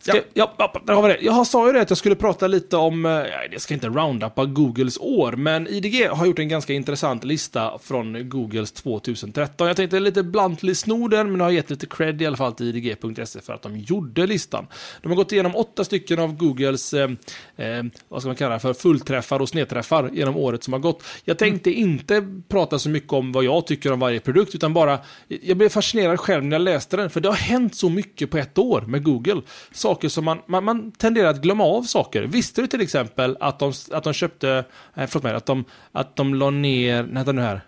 Ska, 0.00 0.16
ja. 0.16 0.54
ja, 0.58 0.82
där 0.84 0.94
har 0.94 1.02
vi 1.02 1.08
det. 1.08 1.18
Jag 1.20 1.46
sa 1.46 1.66
ju 1.66 1.72
det 1.72 1.80
att 1.80 1.90
jag 1.90 1.98
skulle 1.98 2.14
prata 2.14 2.46
lite 2.46 2.76
om, 2.76 3.06
eh, 3.06 3.12
jag 3.52 3.60
ska 3.60 3.74
inte 3.74 3.88
rounduppa 3.88 4.44
Googles 4.44 4.98
år, 4.98 5.32
men 5.32 5.68
IDG 5.68 6.08
har 6.10 6.26
gjort 6.26 6.38
en 6.38 6.48
ganska 6.48 6.72
intressant 6.72 7.24
lista 7.24 7.78
från 7.82 8.28
Googles 8.28 8.72
2013. 8.72 9.66
Jag 9.66 9.76
tänkte 9.76 10.00
lite 10.00 10.22
bluntly 10.22 10.74
sno 10.74 11.08
den, 11.08 11.30
men 11.30 11.40
jag 11.40 11.46
har 11.46 11.50
gett 11.50 11.70
lite 11.70 11.86
cred 11.86 12.22
i 12.22 12.26
alla 12.26 12.36
fall 12.36 12.52
till 12.52 12.76
IDG.se 12.76 13.40
för 13.40 13.52
att 13.52 13.62
de 13.62 13.76
gjorde 13.78 14.26
listan. 14.26 14.66
De 15.02 15.08
har 15.08 15.16
gått 15.16 15.32
igenom 15.32 15.56
åtta 15.56 15.84
stycken 15.84 16.18
av 16.18 16.36
Googles, 16.36 16.94
eh, 16.94 17.10
eh, 17.56 17.82
vad 18.08 18.20
ska 18.20 18.28
man 18.28 18.36
kalla 18.36 18.54
det 18.54 18.60
för, 18.60 18.74
fullträffar 18.74 19.42
och 19.42 19.48
snedträffar 19.48 20.10
genom 20.12 20.36
året 20.36 20.64
som 20.64 20.72
har 20.72 20.80
gått. 20.80 21.02
Jag 21.24 21.38
tänkte 21.38 21.70
mm. 21.70 21.90
inte 21.90 22.26
prata 22.48 22.78
så 22.78 22.88
mycket 22.88 23.12
om 23.12 23.32
vad 23.32 23.44
jag 23.44 23.66
tycker 23.66 23.92
om 23.92 24.00
varje 24.00 24.20
produkt, 24.20 24.54
utan 24.54 24.74
bara, 24.74 24.98
jag 25.28 25.56
blev 25.56 25.68
fascinerad 25.68 26.20
själv 26.20 26.44
när 26.44 26.54
jag 26.54 26.62
läste 26.62 26.96
den, 26.96 27.10
för 27.10 27.20
det 27.20 27.28
har 27.28 27.36
hänt 27.36 27.55
så 27.72 27.88
mycket 27.88 28.30
på 28.30 28.38
ett 28.38 28.58
år 28.58 28.80
med 28.80 29.04
Google. 29.04 29.42
Saker 29.72 30.08
som 30.08 30.24
man, 30.24 30.38
man, 30.46 30.64
man 30.64 30.92
tenderar 30.92 31.28
att 31.28 31.42
glömma 31.42 31.64
av 31.64 31.82
saker. 31.82 32.22
Visste 32.22 32.60
du 32.60 32.66
till 32.66 32.80
exempel 32.80 33.36
att 33.40 33.58
de, 33.58 33.72
att 33.92 34.04
de 34.04 34.12
köpte, 34.12 34.64
eh, 34.94 35.06
förlåt 35.06 35.22
mig, 35.22 35.34
att 35.34 35.46
de, 35.46 35.64
att 35.92 36.16
de 36.16 36.34
la 36.34 36.50
ner, 36.50 37.02
vänta 37.02 37.32
nu 37.32 37.42
här. 37.42 37.60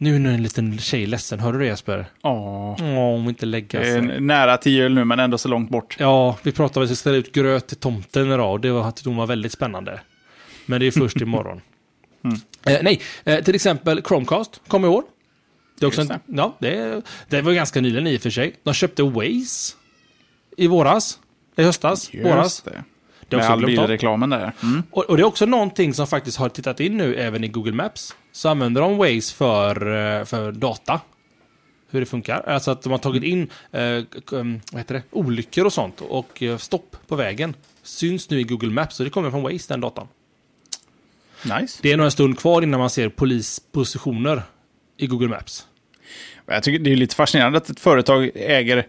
Nu 0.00 0.14
är 0.14 0.34
en 0.34 0.42
liten 0.42 0.78
tjej 0.78 1.06
ledsen, 1.06 1.40
hör 1.40 1.52
du 1.52 1.58
det 1.58 1.66
Jesper? 1.66 2.06
Ja. 2.22 2.76
Åh, 2.80 3.28
inte 3.28 3.46
lägga 3.46 3.82
sig. 3.82 4.20
Nära 4.20 4.56
till 4.56 4.72
jul 4.72 4.94
nu, 4.94 5.04
men 5.04 5.20
ändå 5.20 5.38
så 5.38 5.48
långt 5.48 5.70
bort. 5.70 5.96
Ja, 5.98 6.36
vi 6.42 6.52
pratade 6.52 6.80
om 6.80 6.84
att 6.84 6.90
vi 6.90 6.96
ställa 6.96 7.16
ut 7.16 7.32
gröt 7.32 7.66
till 7.66 7.76
tomten 7.76 8.32
idag, 8.32 8.60
det 8.60 8.70
var, 8.70 8.92
det 9.04 9.10
var 9.10 9.26
väldigt 9.26 9.52
spännande. 9.52 10.00
Men 10.66 10.80
det 10.80 10.86
är 10.86 10.90
först 10.90 11.20
imorgon. 11.20 11.60
mm. 12.24 12.38
eh, 12.66 12.82
nej, 12.82 13.00
eh, 13.24 13.44
till 13.44 13.54
exempel 13.54 14.02
Chromecast 14.02 14.60
kom 14.68 14.84
i 14.84 14.88
år. 14.88 15.02
Det, 15.78 15.86
är 15.86 15.88
också 15.88 16.00
en, 16.00 16.20
ja, 16.26 16.56
det, 16.58 17.02
det 17.28 17.42
var 17.42 17.52
ganska 17.52 17.80
nyligen 17.80 18.06
i 18.06 18.16
och 18.16 18.20
för 18.20 18.30
sig. 18.30 18.54
De 18.62 18.74
köpte 18.74 19.02
Waze 19.02 19.76
i 20.56 20.66
våras. 20.66 21.18
I 21.56 21.62
höstas. 21.62 22.14
Just 22.14 22.26
våras. 22.26 22.62
det. 22.62 22.84
Det 23.28 23.36
är 23.36 23.40
också 23.40 23.50
Med 23.50 23.58
all 23.58 23.66
bilreklamen 23.66 24.30
där. 24.30 24.52
Mm. 24.62 24.82
Och, 24.90 25.04
och, 25.04 25.16
det 25.16 25.22
är 25.22 25.24
också 25.24 25.46
någonting 25.46 25.94
som 25.94 26.06
faktiskt 26.06 26.38
har 26.38 26.48
tittat 26.48 26.80
in 26.80 26.96
nu 26.96 27.14
även 27.14 27.44
i 27.44 27.48
Google 27.48 27.72
Maps. 27.72 28.14
Så 28.32 28.48
använder 28.48 28.80
de 28.80 28.96
Waze 28.96 29.34
för, 29.34 29.76
eh, 30.20 30.24
för 30.24 30.52
data. 30.52 31.00
Hur 31.90 32.00
det 32.00 32.06
funkar. 32.06 32.40
Alltså 32.46 32.70
att 32.70 32.82
de 32.82 32.90
har 32.90 32.98
tagit 32.98 33.22
in 33.22 33.50
eh, 33.72 33.80
vad 34.72 34.78
heter 34.78 34.94
det? 34.94 35.02
olyckor 35.10 35.64
och 35.64 35.72
sånt 35.72 36.00
och 36.00 36.42
eh, 36.42 36.56
stopp 36.56 36.96
på 37.06 37.16
vägen. 37.16 37.54
Syns 37.82 38.30
nu 38.30 38.40
i 38.40 38.42
Google 38.42 38.70
Maps 38.70 38.96
så 38.96 39.04
det 39.04 39.10
kommer 39.10 39.30
från 39.30 39.42
Waze 39.42 39.64
den 39.68 39.80
datan. 39.80 40.08
Nice. 41.42 41.78
Det 41.82 41.92
är 41.92 41.96
nog 41.96 42.04
en 42.04 42.10
stund 42.10 42.38
kvar 42.38 42.62
innan 42.62 42.80
man 42.80 42.90
ser 42.90 43.08
polispositioner 43.08 44.42
i 44.98 45.06
Google 45.06 45.28
Maps. 45.28 45.66
Jag 46.46 46.62
tycker 46.62 46.78
det 46.78 46.92
är 46.92 46.96
lite 46.96 47.14
fascinerande 47.14 47.58
att 47.58 47.70
ett 47.70 47.80
företag 47.80 48.30
äger 48.34 48.86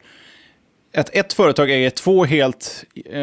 att 0.96 1.10
ett 1.16 1.34
företag 1.34 1.72
äger 1.72 1.90
två 1.90 2.26
helt 2.26 2.86
eh, 3.06 3.14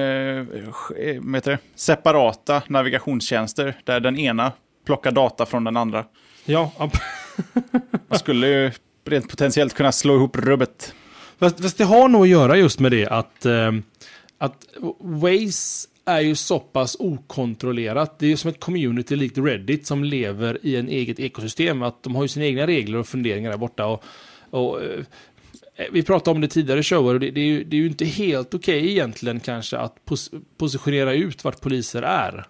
det, 1.42 1.59
separata 1.75 2.62
navigationstjänster 2.68 3.77
där 3.85 4.01
den 4.01 4.18
ena 4.18 4.53
plockar 4.85 5.11
data 5.11 5.46
från 5.46 5.64
den 5.64 5.77
andra. 5.77 6.05
Ja. 6.44 6.72
Man 8.09 8.18
skulle 8.18 8.49
ju 8.49 8.70
rent 9.05 9.29
potentiellt 9.29 9.75
kunna 9.75 9.92
slå 9.92 10.14
ihop 10.14 10.37
rubbet. 10.37 10.94
Fast, 11.38 11.61
fast 11.61 11.79
det 11.79 11.85
har 11.85 12.09
nog 12.09 12.22
att 12.22 12.29
göra 12.29 12.57
just 12.57 12.81
med 12.81 12.92
det 12.92 13.07
att, 13.07 13.46
eh, 13.46 13.72
att 14.38 14.64
Waze 15.01 15.88
är 16.07 16.21
ju 16.21 16.35
så 16.35 16.59
pass 16.59 16.97
okontrollerat. 16.99 18.19
Det 18.19 18.27
är 18.27 18.31
ju 18.31 18.37
som 18.37 18.51
ett 18.51 18.61
community 18.61 19.16
likt 19.16 19.38
Reddit 19.38 19.87
som 19.87 20.05
lever 20.05 20.59
i 20.62 20.77
en 20.77 20.88
eget 20.88 21.21
ekosystem. 21.21 21.83
Att 21.83 22.03
de 22.03 22.14
har 22.14 22.23
ju 22.25 22.29
sina 22.29 22.47
egna 22.47 22.66
regler 22.66 22.99
och 22.99 23.09
funderingar 23.09 23.51
där 23.51 23.59
borta. 23.59 23.87
Och, 23.87 24.05
och 24.51 24.83
eh, 24.83 25.05
vi 25.92 26.03
pratade 26.03 26.35
om 26.35 26.40
det 26.40 26.49
tidigare 26.49 26.83
shower 26.83 27.14
och 27.14 27.21
det, 27.21 27.31
det, 27.31 27.40
är, 27.40 27.45
ju, 27.45 27.64
det 27.64 27.77
är 27.77 27.81
ju 27.81 27.87
inte 27.87 28.05
helt 28.05 28.55
okej 28.55 28.79
okay 28.81 28.90
egentligen 28.90 29.40
kanske 29.40 29.79
att 29.79 30.05
pos 30.05 30.31
positionera 30.59 31.12
ut 31.14 31.45
vart 31.45 31.61
poliser 31.61 32.03
är. 32.03 32.47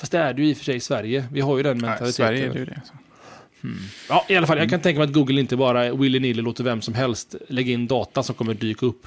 Fast 0.00 0.12
det 0.12 0.18
är 0.18 0.34
det 0.34 0.42
ju 0.42 0.48
i 0.48 0.52
och 0.52 0.56
för 0.56 0.64
sig 0.64 0.76
i 0.76 0.80
Sverige. 0.80 1.24
Vi 1.32 1.40
har 1.40 1.56
ju 1.56 1.62
den 1.62 1.78
mentaliteten. 1.78 2.04
Nej, 2.04 2.12
Sverige 2.12 2.46
är 2.46 2.52
det 2.52 2.58
ju 2.58 2.64
det. 2.64 2.82
Hmm. 3.62 3.78
Ja, 4.08 4.26
i 4.28 4.36
alla 4.36 4.46
fall. 4.46 4.58
Jag 4.58 4.70
kan 4.70 4.80
tänka 4.80 4.98
mig 4.98 5.08
att 5.08 5.14
Google 5.14 5.40
inte 5.40 5.56
bara 5.56 5.92
willy-nilly 5.92 6.42
låter 6.42 6.64
vem 6.64 6.82
som 6.82 6.94
helst 6.94 7.34
lägga 7.48 7.72
in 7.72 7.86
data 7.86 8.22
som 8.22 8.34
kommer 8.34 8.54
dyka 8.54 8.86
upp 8.86 9.06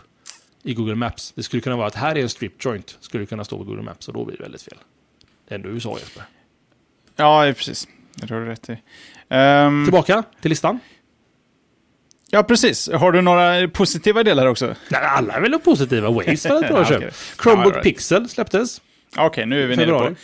i 0.63 0.74
Google 0.74 0.96
Maps. 0.96 1.34
Det 1.36 1.43
skulle 1.43 1.62
kunna 1.62 1.76
vara 1.76 1.88
att 1.88 1.96
här 1.96 2.17
är 2.17 2.22
en 2.22 2.30
strip 2.30 2.65
joint, 2.65 2.98
skulle 3.00 3.26
kunna 3.26 3.43
stå 3.43 3.58
på 3.58 3.63
Google 3.63 3.82
Maps 3.82 4.08
och 4.08 4.13
då 4.13 4.26
blir 4.26 4.38
det 4.38 4.43
väldigt 4.43 4.62
fel. 4.62 4.78
Det 5.48 5.56
är 5.56 5.60
ändå 5.60 5.70
USA 5.70 5.98
Jesper. 6.00 6.24
Ja, 7.15 7.54
precis. 7.58 7.88
Det 8.15 8.34
har 8.34 8.39
du 8.39 8.46
rätt 8.46 8.70
i. 8.70 8.78
Um... 9.30 9.86
Tillbaka 9.86 10.24
till 10.41 10.50
listan. 10.50 10.80
Ja, 12.30 12.43
precis. 12.43 12.89
Har 12.91 13.12
du 13.12 13.22
några 13.22 13.67
positiva 13.67 14.24
delar 14.24 14.46
också? 14.46 14.76
Nej, 14.89 15.02
alla 15.02 15.34
är 15.34 15.41
väl 15.41 15.60
positiva. 15.60 16.10
Waze 16.10 16.50
var 16.54 16.63
ett 16.63 16.70
bra 16.70 16.86
köp. 16.86 17.13
Chromebook 17.43 17.74
ja, 17.74 17.78
right. 17.78 17.84
Pixel 17.84 18.30
släpptes. 18.30 18.82
Okej, 19.12 19.26
okay, 19.26 19.46
nu 19.46 19.63
är 19.63 19.67
vi 19.67 19.76
nere 19.76 19.91
på... 19.91 20.15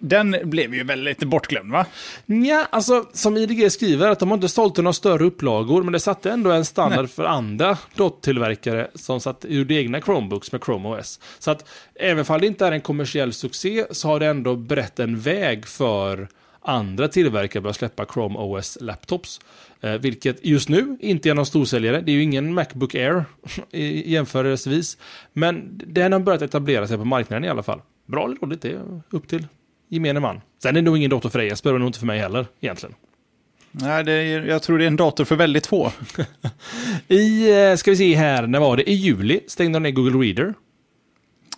den 0.00 0.36
blev 0.42 0.74
ju 0.74 0.84
väldigt 0.84 1.24
bortglömd 1.24 1.72
va? 1.72 1.86
Ja, 2.26 2.66
alltså 2.70 3.06
som 3.12 3.36
IDG 3.36 3.72
skriver 3.72 4.08
att 4.08 4.18
de 4.18 4.28
har 4.28 4.36
inte 4.36 4.48
sålt 4.48 4.76
några 4.76 4.92
större 4.92 5.24
upplagor, 5.24 5.82
men 5.82 5.92
det 5.92 6.00
satte 6.00 6.30
ändå 6.30 6.50
en 6.50 6.64
standard 6.64 7.00
Nej. 7.00 7.08
för 7.08 7.24
andra 7.24 7.78
DOT-tillverkare 7.94 8.88
som 8.94 9.20
satt, 9.20 9.44
gjorde 9.48 9.74
egna 9.74 10.00
Chromebooks 10.00 10.52
med 10.52 10.64
Chrome 10.64 10.88
OS. 10.88 11.20
Så 11.38 11.50
att 11.50 11.68
även 11.94 12.24
om 12.28 12.40
det 12.40 12.46
inte 12.46 12.66
är 12.66 12.72
en 12.72 12.80
kommersiell 12.80 13.32
succé 13.32 13.86
så 13.90 14.08
har 14.08 14.20
det 14.20 14.26
ändå 14.26 14.56
brett 14.56 14.98
en 14.98 15.20
väg 15.20 15.66
för 15.66 16.28
andra 16.62 17.08
tillverkare 17.08 17.60
börjar 17.62 17.72
släppa 17.72 18.06
Chrome 18.14 18.38
OS 18.38 18.78
laptops. 18.80 19.40
Eh, 19.80 19.92
vilket 19.92 20.44
just 20.44 20.68
nu 20.68 20.96
inte 21.00 21.30
är 21.30 21.34
någon 21.34 21.46
storsäljare. 21.46 22.00
Det 22.00 22.10
är 22.12 22.14
ju 22.14 22.22
ingen 22.22 22.54
Macbook 22.54 22.94
Air 22.94 23.24
jämförelsevis. 24.04 24.98
Men 25.32 25.80
den 25.86 26.12
har 26.12 26.20
börjat 26.20 26.42
etablera 26.42 26.86
sig 26.86 26.98
på 26.98 27.04
marknaden 27.04 27.44
i 27.44 27.48
alla 27.48 27.62
fall. 27.62 27.82
Bra 28.06 28.24
eller 28.24 28.36
dåligt, 28.36 28.62
det 28.62 28.72
är 28.72 29.02
upp 29.10 29.28
till 29.28 29.46
gemene 29.90 30.20
man. 30.20 30.40
Sen 30.62 30.68
är 30.68 30.72
det 30.72 30.84
nog 30.84 30.96
ingen 30.96 31.10
dator 31.10 31.30
för 31.30 31.38
dig, 31.38 31.48
Jesper, 31.48 31.74
och 31.74 31.80
nog 31.80 31.88
inte 31.88 31.98
för 31.98 32.06
mig 32.06 32.18
heller, 32.18 32.46
egentligen. 32.60 32.94
Nej, 33.72 34.04
det 34.04 34.12
är, 34.12 34.42
jag 34.42 34.62
tror 34.62 34.78
det 34.78 34.84
är 34.84 34.86
en 34.86 34.96
dator 34.96 35.24
för 35.24 35.36
väldigt 35.36 35.66
få. 35.66 35.92
I, 37.08 37.50
eh, 37.50 37.76
ska 37.76 37.90
vi 37.90 37.96
se 37.96 38.14
här, 38.14 38.46
när 38.46 38.60
var 38.60 38.76
det? 38.76 38.90
I 38.90 38.94
juli 38.94 39.40
stängde 39.46 39.76
de 39.76 39.82
ner 39.82 39.90
Google 39.90 40.26
Reader. 40.26 40.54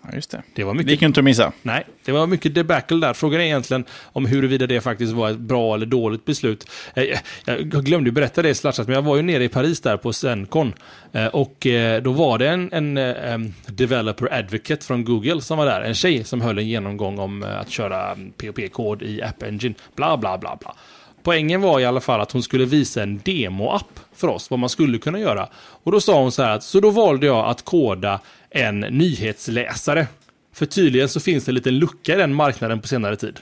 Ja, 0.04 0.10
just 0.14 0.30
det. 0.30 0.42
Det, 0.54 0.64
var 0.64 0.74
mycket, 0.74 0.86
det 0.86 0.92
gick 0.92 1.02
inte 1.02 1.20
att 1.20 1.24
missa. 1.24 1.52
Nej, 1.62 1.86
det 2.04 2.12
var 2.12 2.26
mycket 2.26 2.54
debacle 2.54 2.96
där. 2.96 3.14
Frågan 3.14 3.40
är 3.40 3.44
egentligen 3.44 3.84
om 4.04 4.26
huruvida 4.26 4.66
det 4.66 4.80
faktiskt 4.80 5.12
var 5.12 5.30
ett 5.30 5.38
bra 5.38 5.74
eller 5.74 5.86
dåligt 5.86 6.24
beslut. 6.24 6.70
Eh, 6.94 7.18
jag 7.44 7.84
glömde 7.84 8.12
berätta 8.12 8.42
det 8.42 8.48
i 8.48 8.54
Slashat, 8.54 8.86
men 8.86 8.94
jag 8.94 9.02
var 9.02 9.16
ju 9.16 9.22
nere 9.22 9.44
i 9.44 9.48
Paris 9.48 9.80
där 9.80 9.96
på 9.96 10.12
Zencon. 10.12 10.72
Eh, 11.12 11.26
och 11.26 11.66
eh, 11.66 12.02
då 12.02 12.12
var 12.12 12.38
det 12.38 12.48
en, 12.48 12.98
en 12.98 13.54
developer 13.66 14.34
advocate 14.34 14.86
från 14.86 15.04
Google 15.04 15.40
som 15.40 15.58
var 15.58 15.66
där. 15.66 15.80
En 15.80 15.94
tjej 15.94 16.24
som 16.24 16.40
höll 16.40 16.58
en 16.58 16.68
genomgång 16.68 17.18
om 17.18 17.42
att 17.42 17.70
köra 17.70 18.16
POP-kod 18.36 19.02
i 19.02 19.22
App 19.22 19.42
Engine. 19.42 19.74
Bla, 19.96 20.16
bla, 20.16 20.38
bla, 20.38 20.56
bla. 20.60 20.74
Poängen 21.22 21.60
var 21.60 21.80
i 21.80 21.84
alla 21.84 22.00
fall 22.00 22.20
att 22.20 22.32
hon 22.32 22.42
skulle 22.42 22.64
visa 22.64 23.02
en 23.02 23.20
demo-app 23.24 24.00
för 24.14 24.28
oss, 24.28 24.50
vad 24.50 24.58
man 24.58 24.68
skulle 24.68 24.98
kunna 24.98 25.18
göra. 25.18 25.48
Och 25.54 25.92
då 25.92 26.00
sa 26.00 26.22
hon 26.22 26.32
så 26.32 26.42
här 26.42 26.50
att, 26.50 26.62
så 26.62 26.80
då 26.80 26.90
valde 26.90 27.26
jag 27.26 27.46
att 27.46 27.64
koda 27.64 28.20
en 28.50 28.80
nyhetsläsare. 28.80 30.06
För 30.54 30.66
tydligen 30.66 31.08
så 31.08 31.20
finns 31.20 31.44
det 31.44 31.50
en 31.50 31.54
liten 31.54 31.78
lucka 31.78 32.14
i 32.14 32.16
den 32.16 32.34
marknaden 32.34 32.80
på 32.80 32.88
senare 32.88 33.16
tid. 33.16 33.40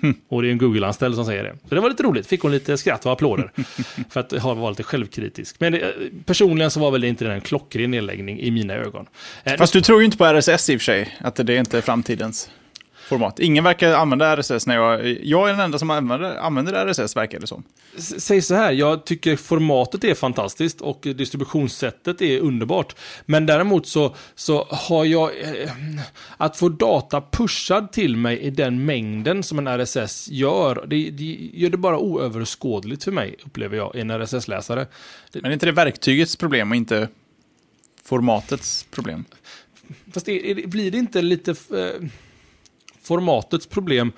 Hmm. 0.00 0.14
Och 0.28 0.42
det 0.42 0.48
är 0.48 0.52
en 0.52 0.58
Google-anställd 0.58 1.14
som 1.14 1.24
säger 1.24 1.42
det. 1.44 1.56
Så 1.68 1.74
det 1.74 1.80
var 1.80 1.90
lite 1.90 2.02
roligt, 2.02 2.26
fick 2.26 2.40
hon 2.40 2.52
lite 2.52 2.78
skratt 2.78 3.06
och 3.06 3.12
applåder. 3.12 3.52
för 4.10 4.20
att 4.20 4.32
vara 4.32 4.70
lite 4.70 4.82
självkritisk. 4.82 5.56
Men 5.58 5.72
det, 5.72 5.94
personligen 6.26 6.70
så 6.70 6.80
var 6.80 6.90
väl 6.90 7.00
det 7.00 7.08
inte 7.08 7.28
en 7.28 7.40
klockren 7.40 7.90
nedläggning 7.90 8.40
i 8.40 8.50
mina 8.50 8.74
ögon. 8.74 9.06
Eh, 9.44 9.56
Fast 9.56 9.72
du 9.72 9.80
tror 9.80 9.98
ju 10.00 10.04
inte 10.04 10.16
på 10.16 10.24
RSS 10.24 10.70
i 10.70 10.76
och 10.76 10.80
för 10.80 10.84
sig, 10.84 11.16
att 11.20 11.36
det 11.36 11.56
inte 11.56 11.78
är 11.78 11.82
framtidens 11.82 12.50
format. 13.06 13.38
Ingen 13.38 13.64
verkar 13.64 13.92
använda 13.92 14.36
RSS 14.36 14.66
när 14.66 14.74
jag... 14.74 15.18
Jag 15.24 15.48
är 15.48 15.52
den 15.52 15.60
enda 15.60 15.78
som 15.78 15.90
använder, 15.90 16.36
använder 16.36 16.86
RSS, 16.86 17.16
verkar 17.16 17.40
det 17.40 17.46
som. 17.46 17.62
Säg 17.98 18.42
så 18.42 18.54
här, 18.54 18.72
jag 18.72 19.04
tycker 19.04 19.36
formatet 19.36 20.04
är 20.04 20.14
fantastiskt 20.14 20.80
och 20.80 21.00
distributionssättet 21.00 22.22
är 22.22 22.40
underbart. 22.40 22.96
Men 23.26 23.46
däremot 23.46 23.86
så, 23.86 24.14
så 24.34 24.66
har 24.70 25.04
jag... 25.04 25.30
Eh, 25.40 25.70
att 26.36 26.56
få 26.56 26.68
data 26.68 27.22
pushad 27.30 27.92
till 27.92 28.16
mig 28.16 28.38
i 28.38 28.50
den 28.50 28.84
mängden 28.84 29.42
som 29.42 29.58
en 29.58 29.68
RSS 29.68 30.28
gör, 30.28 30.84
det, 30.86 31.10
det 31.10 31.50
gör 31.52 31.70
det 31.70 31.76
bara 31.76 31.98
oöverskådligt 31.98 33.04
för 33.04 33.12
mig, 33.12 33.36
upplever 33.44 33.76
jag, 33.76 33.94
i 33.94 34.00
en 34.00 34.10
RSS-läsare. 34.10 34.86
Men 35.32 35.44
är 35.44 35.50
inte 35.50 35.66
det 35.66 35.72
verktygets 35.72 36.36
problem 36.36 36.70
och 36.70 36.76
inte 36.76 37.08
formatets 38.04 38.86
problem? 38.90 39.24
Fast 40.12 40.26
det, 40.26 40.68
blir 40.68 40.90
det 40.90 40.98
inte 40.98 41.22
lite... 41.22 41.50
Eh, 41.50 42.08
formatets 43.06 43.66
problem 43.66 44.12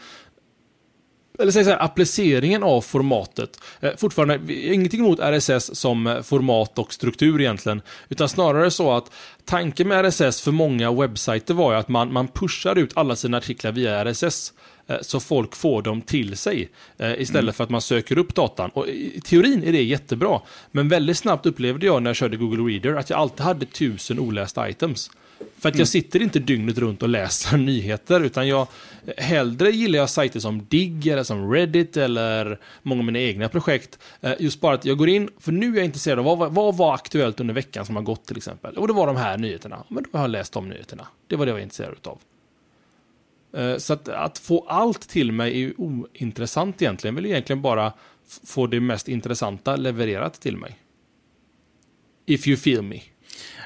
eller 1.39 1.53
säg 1.53 1.65
så 1.65 1.71
här, 1.71 1.83
appliceringen 1.83 2.63
av 2.63 2.81
formatet. 2.81 3.61
Eh, 3.81 3.91
fortfarande, 3.97 4.55
ingenting 4.55 5.01
emot 5.01 5.19
RSS 5.21 5.77
som 5.77 6.07
eh, 6.07 6.23
format 6.23 6.79
och 6.79 6.93
struktur 6.93 7.41
egentligen. 7.41 7.83
Utan 8.09 8.29
snarare 8.29 8.71
så 8.71 8.93
att 8.93 9.13
tanken 9.45 9.89
med 9.89 10.05
RSS 10.05 10.41
för 10.41 10.53
många 10.53 10.93
webbsajter 10.93 11.55
var 11.55 11.73
ju 11.73 11.79
att 11.79 11.89
man, 11.89 12.13
man 12.13 12.29
pushar 12.29 12.79
ut 12.79 12.93
alla 12.95 13.17
sina 13.17 13.37
artiklar 13.37 13.73
via 13.73 14.05
RSS. 14.05 14.53
Eh, 14.87 14.97
så 15.01 15.21
folk 15.21 15.57
får 15.57 15.83
dem 15.83 16.03
till 16.03 16.37
sig 16.37 16.69
eh, 16.99 17.21
istället 17.21 17.43
mm. 17.43 17.55
för 17.55 17.65
att 17.65 17.71
man 17.71 17.81
söker 17.81 18.19
upp 18.19 18.35
datan. 18.35 18.71
Och 18.71 18.89
I 18.89 19.21
teorin 19.21 19.65
är 19.65 19.73
det 19.73 19.83
jättebra, 19.83 20.41
men 20.71 20.89
väldigt 20.89 21.19
snabbt 21.19 21.47
upplevde 21.47 21.87
jag 21.87 22.03
när 22.03 22.11
jag 22.11 22.17
körde 22.17 22.37
Google 22.37 22.73
Reader 22.73 22.95
att 22.95 23.11
jag 23.11 23.19
alltid 23.19 23.41
hade 23.41 23.67
tusen 23.67 24.19
olästa 24.19 24.69
items. 24.69 25.11
För 25.39 25.69
att 25.69 25.75
jag 25.75 25.81
mm. 25.81 25.87
sitter 25.87 26.23
inte 26.23 26.39
dygnet 26.39 26.79
runt 26.79 27.03
och 27.03 27.09
läser 27.09 27.57
nyheter, 27.59 28.21
utan 28.21 28.49
jag 28.49 28.67
hellre 29.17 29.71
gillar 29.71 29.99
jag 29.99 30.11
sajter 30.11 30.41
som 30.41 30.67
Digg 30.69 31.07
eller 31.07 31.23
som 31.23 31.53
Reddit 31.53 31.97
eller 31.97 32.61
många 32.83 33.01
av 33.01 33.05
mina 33.05 33.19
egna 33.19 33.49
projekt. 33.49 33.99
Eh, 34.21 34.33
just 34.39 34.61
bara 34.61 34.75
att 34.75 34.85
jag 34.85 34.99
går 34.99 35.09
in, 35.09 35.31
för 35.39 35.53
nu 35.53 35.73
är 35.73 35.77
jag 35.77 35.85
intresserad 35.85 36.19
av 36.19 36.39
vad, 36.39 36.53
vad 36.53 36.77
var 36.77 36.95
aktuellt 36.95 37.41
under 37.41 37.55
veckan 37.55 37.87
som 37.87 37.97
har 37.97 38.03
gått 38.03 38.27
till 38.27 38.37
exempel. 38.37 38.77
Och 38.77 38.87
det 38.89 38.93
var 38.93 39.07
de 39.07 39.17
här 39.17 39.39
nyheterna. 39.39 39.85
Men 39.89 40.03
då 40.03 40.19
har 40.19 40.25
jag 40.25 40.31
läst 40.31 40.53
de 40.53 40.69
nyheterna. 40.69 41.07
Det 41.27 41.37
var 41.37 41.47
det 41.47 41.51
jag 41.51 41.55
var 41.55 41.63
intresserad 41.63 41.97
av. 42.03 42.19
Eh, 43.53 43.77
så 43.77 43.93
att, 43.93 44.09
att, 44.09 44.39
få 44.39 44.67
allt 44.69 45.09
till 45.09 45.33
mig 45.33 45.63
är 45.63 45.81
ointressant 45.81 46.83
egentligen. 46.83 47.15
Jag 47.15 47.23
vill 47.23 47.31
egentligen 47.31 47.63
bara 47.63 47.93
få 48.45 48.67
det 48.67 48.81
mest 48.81 49.09
intressanta 49.09 49.77
levererat 49.77 50.41
till 50.41 50.57
mig. 50.57 50.79
If 52.27 52.47
you 52.49 52.57
feel 52.57 52.83
me. 52.83 53.01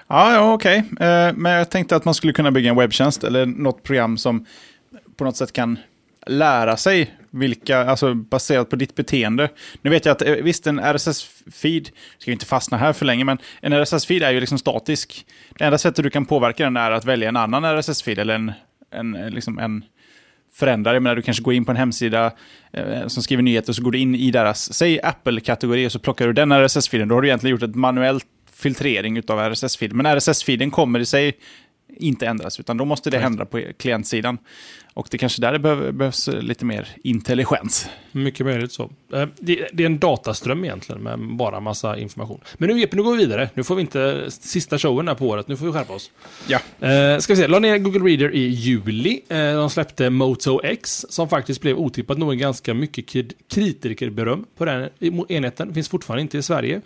Ja, 0.09 0.35
ja 0.35 0.53
okej. 0.53 0.85
Okay. 0.93 1.33
Men 1.33 1.53
jag 1.53 1.71
tänkte 1.71 1.97
att 1.97 2.05
man 2.05 2.15
skulle 2.15 2.33
kunna 2.33 2.51
bygga 2.51 2.71
en 2.71 2.77
webbtjänst 2.77 3.25
eller 3.25 3.47
något 3.47 3.83
program 3.83 4.19
som 4.19 4.47
på 5.17 5.25
något 5.25 5.37
sätt 5.37 5.53
kan 5.53 5.79
lära 6.27 6.77
sig 6.77 7.11
vilka, 7.31 7.79
alltså 7.79 8.15
baserat 8.15 8.71
på 8.71 8.77
ditt 8.77 8.95
beteende. 8.95 9.49
Nu 9.83 9.91
vet 9.91 10.05
jag 10.05 10.13
att 10.13 10.23
eh, 10.23 10.33
visst, 10.33 10.67
en 10.67 10.81
RSS-feed, 10.81 11.91
ska 12.19 12.33
inte 12.33 12.47
fastna 12.47 12.77
här 12.77 12.93
för 12.93 13.07
länge, 13.07 13.25
men 13.25 13.39
en 13.61 13.73
RSS-feed 13.73 14.25
är 14.25 14.31
ju 14.31 14.41
liksom 14.41 14.59
statisk. 14.59 15.27
Det 15.59 15.65
enda 15.65 15.79
sättet 15.79 16.05
du 16.05 16.11
kan 16.11 16.27
påverka 16.27 16.65
den 16.65 16.77
är 16.77 16.91
att 16.91 17.05
välja 17.05 17.29
en 17.29 17.37
annan 17.37 17.65
RSS-feed 17.65 18.21
eller 18.21 18.35
en, 18.35 18.53
en, 18.91 19.13
liksom 19.13 19.59
en 19.59 19.85
förändrare. 20.55 20.97
Jag 20.97 21.03
menar, 21.03 21.17
du 21.17 21.23
kanske 21.23 21.43
går 21.43 21.55
in 21.55 21.65
på 21.65 21.71
en 21.71 21.77
hemsida 21.77 22.33
eh, 22.73 23.07
som 23.07 23.23
skriver 23.23 23.43
nyheter 23.43 23.71
och 23.71 23.77
så 23.77 23.83
går 23.83 23.93
du 23.93 23.99
in 23.99 24.15
i 24.15 24.31
deras, 24.31 24.73
säg 24.73 25.01
Apple-kategori 25.03 25.87
och 25.87 25.93
så 25.93 25.99
plockar 25.99 26.27
du 26.27 26.33
den 26.33 26.53
RSS-feeden. 26.53 27.09
Då 27.09 27.15
har 27.15 27.23
du 27.23 27.29
egentligen 27.29 27.51
gjort 27.51 27.63
ett 27.63 27.75
manuellt 27.75 28.27
filtrering 28.63 29.19
av 29.19 29.39
RSS-feed. 29.39 29.93
Men 29.93 30.07
RSS-feeden 30.07 30.71
kommer 30.71 31.01
i 31.01 31.07
sig 31.07 31.39
inte 31.97 32.27
ändras, 32.27 32.61
utan 32.61 32.77
då 32.77 32.85
måste 32.85 33.11
det 33.11 33.19
hända 33.19 33.45
på 33.45 33.63
klientsidan. 33.79 34.39
Och 34.95 35.09
det 35.11 35.19
kanske 35.19 35.41
där 35.41 35.53
det 35.53 35.93
behövs 35.93 36.29
lite 36.29 36.65
mer 36.65 36.89
intelligens. 37.03 37.87
Mycket 38.13 38.47
möjligt 38.47 38.73
så. 38.73 38.91
Eh, 39.13 39.27
det 39.39 39.83
är 39.83 39.87
en 39.87 39.99
dataström 39.99 40.65
egentligen 40.65 41.03
med 41.03 41.19
bara 41.37 41.61
massa 41.61 41.99
information. 41.99 42.41
Men 42.55 42.69
nu 42.69 42.81
Jeppe, 42.81 42.97
nu 42.97 43.03
går 43.03 43.13
vi 43.13 43.19
vidare. 43.19 43.51
Nu 43.55 43.65
får 43.65 43.75
vi 43.75 43.81
inte 43.81 44.31
sista 44.31 44.79
showen 44.79 45.09
här 45.09 45.15
på 45.15 45.29
året. 45.29 45.49
Nu 45.49 45.57
får 45.57 45.67
vi 45.67 45.73
skärpa 45.73 45.93
oss. 45.93 46.11
Ja. 46.49 46.87
Eh, 46.89 47.19
ska 47.19 47.33
vi 47.33 47.37
se, 47.41 47.47
la 47.47 47.59
ner 47.59 47.79
Google 47.79 48.11
Reader 48.11 48.35
i 48.35 48.47
juli. 48.47 49.21
Eh, 49.29 49.37
de 49.37 49.71
släppte 49.71 50.11
Moto 50.11 50.61
X 50.65 51.07
som 51.09 51.29
faktiskt 51.29 51.61
blev 51.61 51.79
otippat 51.79 52.19
nog 52.19 52.39
ganska 52.39 52.75
mycket 52.75 53.07
kritikerberöm 53.49 54.45
på 54.57 54.65
den 54.65 54.89
enheten. 55.29 55.69
Det 55.69 55.75
finns 55.75 55.89
fortfarande 55.89 56.23
inte 56.23 56.39
i 56.39 56.43
Sverige. 56.43 56.81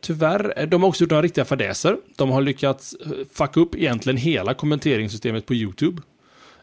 tyvärr, 0.00 0.66
de 0.66 0.82
har 0.82 0.88
också 0.88 1.04
gjort 1.04 1.10
några 1.10 1.22
riktiga 1.22 1.44
fadäser. 1.44 1.96
De 2.16 2.30
har 2.30 2.42
lyckats 2.42 2.96
fucka 3.32 3.60
upp 3.60 3.74
egentligen 3.74 4.16
hela 4.16 4.54
kommenteringssystemet 4.54 5.46
på 5.46 5.54
YouTube. 5.54 6.02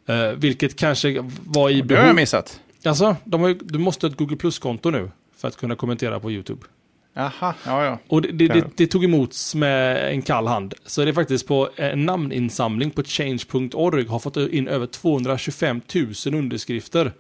Uh, 0.10 0.32
vilket 0.38 0.76
kanske 0.76 1.30
var 1.46 1.70
i 1.70 1.74
behov... 1.74 1.88
Det 1.88 1.98
har 1.98 2.08
jag 2.08 2.16
missat. 2.16 2.60
Alltså, 2.86 3.06
har, 3.06 3.74
du 3.74 3.80
måste 3.80 4.06
ha 4.06 4.12
ett 4.12 4.18
Google 4.18 4.38
Plus-konto 4.38 4.90
nu 4.90 5.12
för 5.38 5.48
att 5.48 5.58
kunna 5.58 5.76
kommentera 5.76 6.20
på 6.20 6.32
YouTube. 6.32 6.62
Jaha, 7.14 7.56
ja 7.66 7.86
ja. 7.86 8.00
Och 8.08 8.22
det, 8.22 8.32
det, 8.32 8.48
det, 8.48 8.68
det, 8.76 8.88
tog 8.88 9.04
emot 9.04 9.36
med 9.56 10.12
en 10.14 10.22
kall 10.22 10.48
hand. 10.48 10.74
Så 10.86 11.04
det 11.04 11.12
är 11.12 11.14
faktiskt 11.14 11.48
på 11.48 11.70
en 11.76 12.06
namninsamling 12.06 12.92
på 12.92 13.04
change.org 13.04 14.08
har 14.08 14.20
fått 14.20 14.38
in 14.38 14.68
över 14.68 14.86
225 14.86 15.82
000 15.96 16.36
underskrifter. 16.36 17.14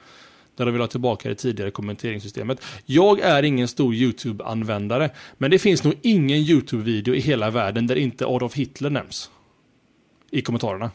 Där 0.55 0.65
de 0.65 0.71
vill 0.71 0.81
ha 0.81 0.87
tillbaka 0.87 1.29
det 1.29 1.35
tidigare 1.35 1.71
kommenteringssystemet. 1.71 2.61
Jag 2.85 3.19
är 3.19 3.43
ingen 3.43 3.67
stor 3.67 3.95
YouTube-användare, 3.95 5.09
men 5.37 5.51
det 5.51 5.59
finns 5.59 5.83
nog 5.83 5.93
ingen 6.01 6.37
YouTube-video 6.37 7.15
i 7.15 7.19
hela 7.19 7.49
världen 7.49 7.87
där 7.87 7.95
inte 7.95 8.25
Adolf 8.25 8.55
Hitler 8.55 8.89
nämns. 8.89 9.29
I 10.31 10.41
kommentarerna. 10.41 10.91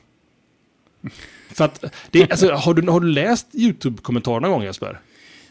För 1.55 1.65
att, 1.65 1.85
det, 2.11 2.31
alltså, 2.31 2.53
har, 2.53 2.75
du, 2.75 2.91
har 2.91 3.01
du 3.01 3.09
läst 3.09 3.47
YouTube-kommentarer 3.55 4.41
någon 4.41 4.51
gång 4.51 4.63
Jesper? 4.63 5.01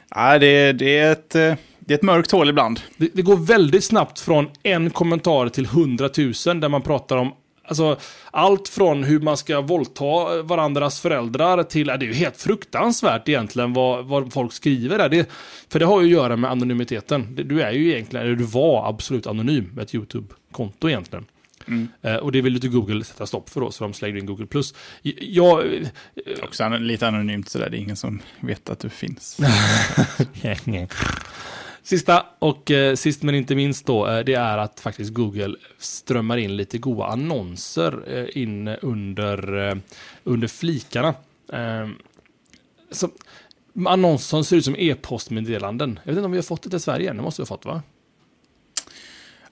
Ja, 0.09 0.39
det, 0.39 0.71
det, 0.71 0.97
är 0.97 1.11
ett, 1.11 1.29
det 1.29 1.93
är 1.93 1.95
ett 1.95 2.03
mörkt 2.03 2.31
hål 2.31 2.49
ibland. 2.49 2.79
Det, 2.97 3.09
det 3.13 3.21
går 3.21 3.37
väldigt 3.37 3.83
snabbt 3.83 4.19
från 4.19 4.49
en 4.63 4.89
kommentar 4.89 5.49
till 5.49 5.65
hundratusen 5.65 6.59
där 6.59 6.69
man 6.69 6.81
pratar 6.81 7.17
om 7.17 7.33
Alltså, 7.67 7.97
allt 8.31 8.67
från 8.69 9.03
hur 9.03 9.19
man 9.19 9.37
ska 9.37 9.61
våldta 9.61 10.41
varandras 10.41 10.99
föräldrar 10.99 11.63
till, 11.63 11.87
det 11.87 11.93
är 11.93 12.03
ju 12.03 12.13
helt 12.13 12.37
fruktansvärt 12.37 13.29
egentligen 13.29 13.73
vad, 13.73 14.05
vad 14.05 14.33
folk 14.33 14.53
skriver 14.53 14.97
där. 14.97 15.09
Det, 15.09 15.29
för 15.69 15.79
det 15.79 15.85
har 15.85 16.01
ju 16.01 16.07
att 16.07 16.11
göra 16.11 16.35
med 16.35 16.51
anonymiteten. 16.51 17.35
Du 17.35 17.61
är 17.61 17.71
ju 17.71 17.91
egentligen, 17.91 18.25
eller 18.25 18.35
du 18.35 18.43
var 18.43 18.89
absolut 18.89 19.27
anonym 19.27 19.71
med 19.73 19.83
ett 19.83 19.95
YouTube-konto 19.95 20.89
egentligen. 20.89 21.25
Mm. 21.67 21.87
Eh, 22.01 22.15
och 22.15 22.31
det 22.31 22.41
vill 22.41 22.55
inte 22.55 22.67
Google 22.67 23.03
sätta 23.03 23.25
stopp 23.25 23.49
för 23.49 23.61
då, 23.61 23.71
så 23.71 23.83
de 23.83 23.93
slängde 23.93 24.19
in 24.19 24.25
Google+. 24.25 24.47
Jag... 25.19 25.63
Också 26.43 26.69
lite 26.69 27.07
anonymt 27.07 27.49
sådär, 27.49 27.69
det 27.69 27.77
är 27.77 27.81
ingen 27.81 27.95
som 27.95 28.21
vet 28.39 28.69
att 28.69 28.79
du 28.79 28.89
finns. 28.89 29.37
Sista 31.85 32.25
och 32.39 32.71
eh, 32.71 32.95
sist 32.95 33.23
men 33.23 33.35
inte 33.35 33.55
minst 33.55 33.85
då, 33.85 34.07
eh, 34.07 34.19
det 34.25 34.33
är 34.33 34.57
att 34.57 34.79
faktiskt 34.79 35.13
Google 35.13 35.55
strömmar 35.77 36.37
in 36.37 36.57
lite 36.57 36.77
goda 36.77 37.05
annonser 37.05 38.03
eh, 38.07 38.41
in 38.41 38.67
under, 38.67 39.69
eh, 39.69 39.75
under 40.23 40.47
flikarna. 40.47 41.13
Eh, 41.53 41.89
så, 42.91 43.09
annonser 43.85 44.27
som 44.27 44.43
ser 44.43 44.57
ut 44.57 44.65
som 44.65 44.75
e-postmeddelanden. 44.75 45.99
Jag 46.03 46.11
vet 46.11 46.17
inte 46.17 46.25
om 46.25 46.31
vi 46.31 46.37
har 46.37 46.43
fått 46.43 46.63
det 46.63 46.69
till 46.69 46.79
Sverige 46.79 47.09
än, 47.09 47.17
det 47.17 47.23
måste 47.23 47.41
vi 47.41 47.43
ha 47.43 47.57
fått 47.57 47.65
va? 47.65 47.81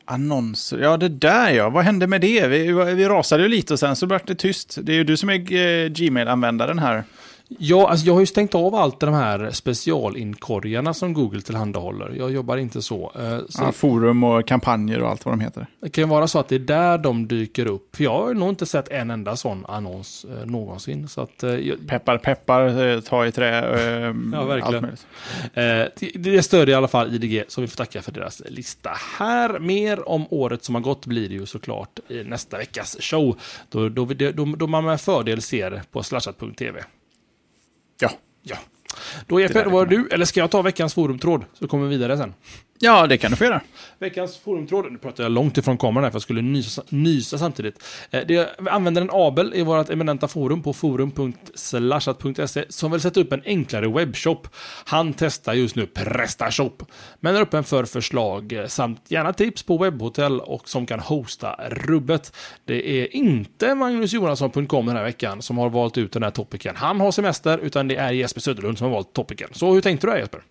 Annonser, 0.05 0.77
ja 0.77 0.97
det 0.97 1.09
där 1.09 1.49
ja, 1.49 1.69
vad 1.69 1.83
hände 1.83 2.07
med 2.07 2.21
det? 2.21 2.47
Vi, 2.47 2.71
vi 2.71 3.05
rasade 3.05 3.43
ju 3.43 3.49
lite 3.49 3.73
och 3.73 3.79
sen 3.79 3.95
så 3.95 4.07
blev 4.07 4.19
det 4.25 4.35
tyst. 4.35 4.77
Det 4.81 4.91
är 4.91 4.95
ju 4.95 5.03
du 5.03 5.17
som 5.17 5.29
är 5.29 5.33
eh, 5.33 5.89
Gmail-användaren 5.89 6.79
här. 6.79 7.03
Ja, 7.59 7.89
alltså 7.89 8.05
jag 8.05 8.13
har 8.13 8.19
ju 8.19 8.25
stängt 8.25 8.55
av 8.55 8.75
allt 8.75 8.99
de 8.99 9.13
här 9.13 9.51
specialinkorgarna 9.51 10.93
som 10.93 11.13
Google 11.13 11.41
tillhandahåller. 11.41 12.13
Jag 12.17 12.31
jobbar 12.31 12.57
inte 12.57 12.81
så. 12.81 13.11
Eh, 13.19 13.39
så 13.49 13.63
ja, 13.63 13.71
forum 13.71 14.23
och 14.23 14.47
kampanjer 14.47 15.01
och 15.01 15.09
allt 15.09 15.25
vad 15.25 15.33
de 15.33 15.39
heter. 15.39 15.67
Det 15.81 15.89
kan 15.89 16.03
ju 16.03 16.09
vara 16.09 16.27
så 16.27 16.39
att 16.39 16.47
det 16.47 16.55
är 16.55 16.59
där 16.59 16.97
de 16.97 17.27
dyker 17.27 17.65
upp. 17.65 17.95
För 17.95 18.03
jag 18.03 18.11
har 18.11 18.33
nog 18.33 18.49
inte 18.49 18.65
sett 18.65 18.89
en 18.89 19.11
enda 19.11 19.35
sån 19.35 19.65
annons 19.65 20.25
eh, 20.25 20.45
någonsin. 20.45 21.07
Så 21.07 21.21
att, 21.21 21.43
eh, 21.43 21.55
jag... 21.55 21.87
Peppar, 21.87 22.17
peppar, 22.17 23.01
ta 23.01 23.25
i 23.25 23.31
trä, 23.31 23.59
eh, 23.59 24.15
ja, 24.33 24.43
verkligen. 24.43 24.85
allt 24.85 25.05
möjligt. 25.53 26.01
Eh, 26.03 26.21
det 26.21 26.43
stödjer 26.43 26.69
i 26.69 26.73
alla 26.73 26.87
fall 26.87 27.15
IDG, 27.15 27.43
så 27.47 27.61
vi 27.61 27.67
får 27.67 27.77
tacka 27.77 28.01
för 28.01 28.11
deras 28.11 28.41
lista 28.45 28.89
här. 29.19 29.59
Mer 29.59 30.09
om 30.09 30.25
året 30.29 30.63
som 30.63 30.75
har 30.75 30.81
gått 30.81 31.05
blir 31.05 31.29
det 31.29 31.35
ju 31.35 31.45
såklart 31.45 31.99
i 32.07 32.23
nästa 32.23 32.57
veckas 32.57 32.97
show. 32.99 33.39
Då, 33.69 33.89
då, 33.89 34.05
då, 34.05 34.31
då, 34.31 34.45
då 34.45 34.67
man 34.67 34.85
med 34.85 35.01
fördel 35.01 35.41
ser 35.41 35.81
på 35.91 36.03
slashat.tv. 36.03 36.83
Ja. 38.03 38.11
Ja. 38.41 38.57
Då 39.27 39.39
Jeppe, 39.39 39.63
var 39.69 39.85
du, 39.85 40.07
eller 40.11 40.25
ska 40.25 40.39
jag 40.39 40.51
ta 40.51 40.61
veckans 40.61 40.93
forumtråd? 40.93 41.45
Så 41.53 41.67
kommer 41.67 41.87
vi 41.87 41.89
vidare 41.89 42.17
sen. 42.17 42.33
Ja, 42.83 43.07
det 43.07 43.17
kan 43.17 43.31
du 43.31 43.37
få 43.37 43.43
göra. 43.43 43.61
Veckans 43.99 44.37
forumtråd, 44.37 44.91
nu 44.91 44.97
pratar 44.97 45.23
jag 45.23 45.31
långt 45.31 45.57
ifrån 45.57 45.77
kameran 45.77 46.03
här 46.03 46.11
för 46.11 46.15
jag 46.15 46.21
skulle 46.21 46.41
nysa, 46.41 46.83
nysa 46.89 47.37
samtidigt. 47.37 47.83
Eh, 48.11 48.21
det 48.27 48.59
använder 48.69 49.01
en 49.01 49.09
Abel 49.11 49.53
i 49.55 49.61
vårt 49.61 49.89
eminenta 49.89 50.27
forum 50.27 50.63
på 50.63 50.73
forum.slashat.se 50.73 52.65
som 52.69 52.91
vill 52.91 53.01
sätta 53.01 53.19
upp 53.19 53.33
en 53.33 53.41
enklare 53.45 53.87
webbshop. 53.87 54.47
Han 54.85 55.13
testar 55.13 55.53
just 55.53 55.75
nu 55.75 55.85
PrestaShop, 55.85 56.83
men 57.19 57.35
är 57.35 57.41
öppen 57.41 57.63
för 57.63 57.85
förslag 57.85 58.53
eh, 58.53 58.65
samt 58.65 59.11
gärna 59.11 59.33
tips 59.33 59.63
på 59.63 59.77
webbhotell 59.77 60.39
och 60.39 60.69
som 60.69 60.85
kan 60.85 60.99
hosta 60.99 61.59
rubbet. 61.69 62.35
Det 62.65 62.89
är 62.89 63.15
inte 63.15 63.75
MagnusJonasson.com 63.75 64.85
den 64.85 64.95
här 64.95 65.03
veckan 65.03 65.41
som 65.41 65.57
har 65.57 65.69
valt 65.69 65.97
ut 65.97 66.11
den 66.11 66.23
här 66.23 66.31
topicen. 66.31 66.75
Han 66.75 66.99
har 66.99 67.11
semester, 67.11 67.57
utan 67.57 67.87
det 67.87 67.95
är 67.95 68.11
Jesper 68.11 68.41
Söderlund 68.41 68.77
som 68.77 68.87
har 68.87 68.93
valt 68.93 69.13
topicen. 69.13 69.49
Så 69.51 69.73
hur 69.73 69.81
tänkte 69.81 70.07
du 70.07 70.11
här 70.11 70.19
Jesper? 70.19 70.41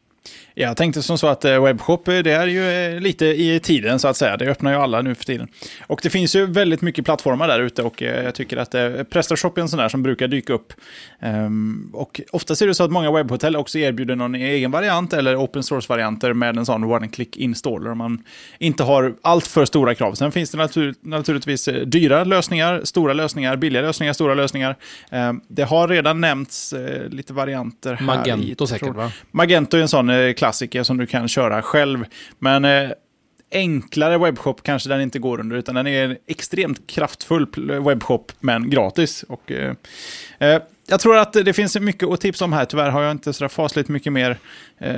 Jag 0.54 0.76
tänkte 0.76 1.02
som 1.02 1.18
så 1.18 1.26
att 1.26 1.44
eh, 1.44 1.64
webbshop, 1.64 2.08
eh, 2.08 2.18
det 2.18 2.32
är 2.32 2.46
ju 2.46 2.70
eh, 2.70 3.00
lite 3.00 3.26
i 3.26 3.61
tiden 3.61 3.98
så 3.98 4.08
att 4.08 4.16
säga. 4.16 4.37
Det 4.37 4.46
öppnar 4.46 4.72
ju 4.72 4.76
alla 4.76 5.02
nu 5.02 5.14
för 5.14 5.24
tiden. 5.24 5.48
Och 5.87 6.00
det 6.02 6.11
finns 6.11 6.37
ju 6.37 6.46
väldigt 6.46 6.82
mycket 6.82 7.04
plattformar 7.04 7.48
där 7.48 7.61
ute 7.61 7.82
och 7.82 8.02
jag 8.02 8.35
tycker 8.35 8.56
att 8.56 8.70
PrestaShop 9.11 9.58
är 9.58 9.62
en 9.62 9.68
sån 9.68 9.78
där 9.78 9.88
som 9.88 10.02
brukar 10.02 10.28
dyka 10.28 10.52
upp. 10.52 10.72
Ehm, 11.20 11.90
och 11.92 12.20
ofta 12.32 12.52
är 12.52 12.66
det 12.66 12.74
så 12.74 12.85
att 12.85 12.90
många 12.90 13.12
webbhotell 13.12 13.56
också 13.56 13.78
erbjuder 13.78 14.16
någon 14.16 14.35
egen 14.35 14.70
variant 14.70 15.12
eller 15.12 15.37
open 15.37 15.62
source-varianter 15.62 16.32
med 16.32 16.56
en 16.56 16.66
sån 16.66 16.85
one-click 16.85 17.37
installer 17.37 17.90
om 17.90 17.98
man 17.98 18.24
inte 18.58 18.82
har 18.82 19.14
allt 19.22 19.46
för 19.46 19.64
stora 19.64 19.94
krav. 19.94 20.14
Sen 20.14 20.32
finns 20.32 20.50
det 20.50 20.58
natur 20.58 20.94
naturligtvis 21.00 21.68
dyra 21.85 22.24
lösningar, 22.24 22.80
stora 22.85 23.12
lösningar, 23.12 23.56
billiga 23.56 23.82
lösningar, 23.82 24.12
stora 24.12 24.35
lösningar. 24.35 24.76
Ehm, 25.11 25.40
det 25.48 25.62
har 25.62 25.88
redan 25.88 26.20
nämnts 26.20 26.74
lite 27.11 27.32
varianter 27.32 27.94
här. 27.94 28.06
Magento 28.06 28.66
säkert 28.66 28.94
va? 28.94 29.12
Magento 29.30 29.76
är 29.76 29.82
en 29.82 29.88
sån 29.88 30.12
klassiker 30.37 30.83
som 30.83 30.96
du 30.96 31.07
kan 31.07 31.29
köra 31.29 31.62
själv. 31.62 32.05
Men 32.38 32.64
eh, 32.64 32.90
enklare 33.53 34.18
webbshop 34.18 34.62
kanske 34.62 34.88
den 34.88 35.01
inte 35.01 35.18
går 35.18 35.40
under, 35.40 35.57
utan 35.57 35.75
den 35.75 35.87
är 35.87 36.05
en 36.05 36.16
extremt 36.27 36.87
kraftfull 36.87 37.46
webbshop, 37.85 38.33
men 38.40 38.70
gratis. 38.70 39.22
Och, 39.29 39.53
eh, 39.53 39.75
eh, 40.38 40.62
jag 40.88 41.01
tror 41.01 41.16
att 41.16 41.33
det 41.33 41.53
finns 41.53 41.81
mycket 41.81 42.09
att 42.09 42.20
tipsa 42.20 42.44
om 42.44 42.53
här. 42.53 42.64
Tyvärr 42.64 42.90
har 42.90 43.03
jag 43.03 43.11
inte 43.11 43.33
så 43.33 43.48
fasligt 43.48 43.88
mycket 43.88 44.12
mer 44.12 44.38
eh, 44.79 44.88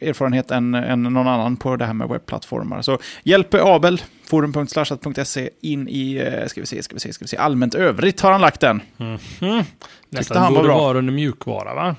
erfarenhet 0.00 0.50
än, 0.50 0.74
än 0.74 1.02
någon 1.02 1.28
annan 1.28 1.56
på 1.56 1.76
det 1.76 1.84
här 1.84 1.94
med 1.94 2.08
webbplattformar. 2.08 2.82
Så 2.82 2.98
hjälp 3.22 3.54
Abel, 3.54 4.02
forum.slashat.se, 4.26 5.50
in 5.60 5.88
i, 5.88 6.16
eh, 6.16 6.46
ska 6.46 6.60
vi 6.60 6.66
se, 6.66 6.82
ska 6.82 6.94
vi 6.94 7.00
se, 7.00 7.12
ska 7.12 7.24
vi 7.24 7.28
se, 7.28 7.36
allmänt 7.36 7.74
övrigt 7.74 8.20
har 8.20 8.32
han 8.32 8.40
lagt 8.40 8.60
den. 8.60 8.82
Mm 8.98 9.16
-hmm. 9.16 9.64
Nästan 10.08 10.42
han 10.42 10.54
borde 10.54 10.68
vara 10.68 10.98
under 10.98 11.12
mjukvara 11.12 11.74
va? 11.74 11.96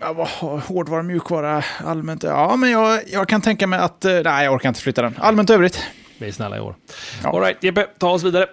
Hårdvara, 0.00 1.02
mjukvara, 1.02 1.64
allmänt. 1.84 2.22
Ja, 2.22 2.56
men 2.56 2.70
jag, 2.70 3.00
jag 3.06 3.28
kan 3.28 3.40
tänka 3.40 3.66
mig 3.66 3.78
att... 3.78 4.04
Eh, 4.04 4.20
nej, 4.24 4.44
jag 4.44 4.54
orkar 4.54 4.68
inte 4.68 4.80
flytta 4.80 5.02
den. 5.02 5.14
Allmänt 5.18 5.50
övrigt. 5.50 5.82
Vi 6.18 6.28
är 6.28 6.32
snälla 6.32 6.56
i 6.56 6.60
år. 6.60 6.74
Ja. 7.22 7.28
All 7.30 7.40
right, 7.40 7.64
Jeppe, 7.64 7.86
ta 7.98 8.10
oss 8.10 8.22
vidare. 8.22 8.46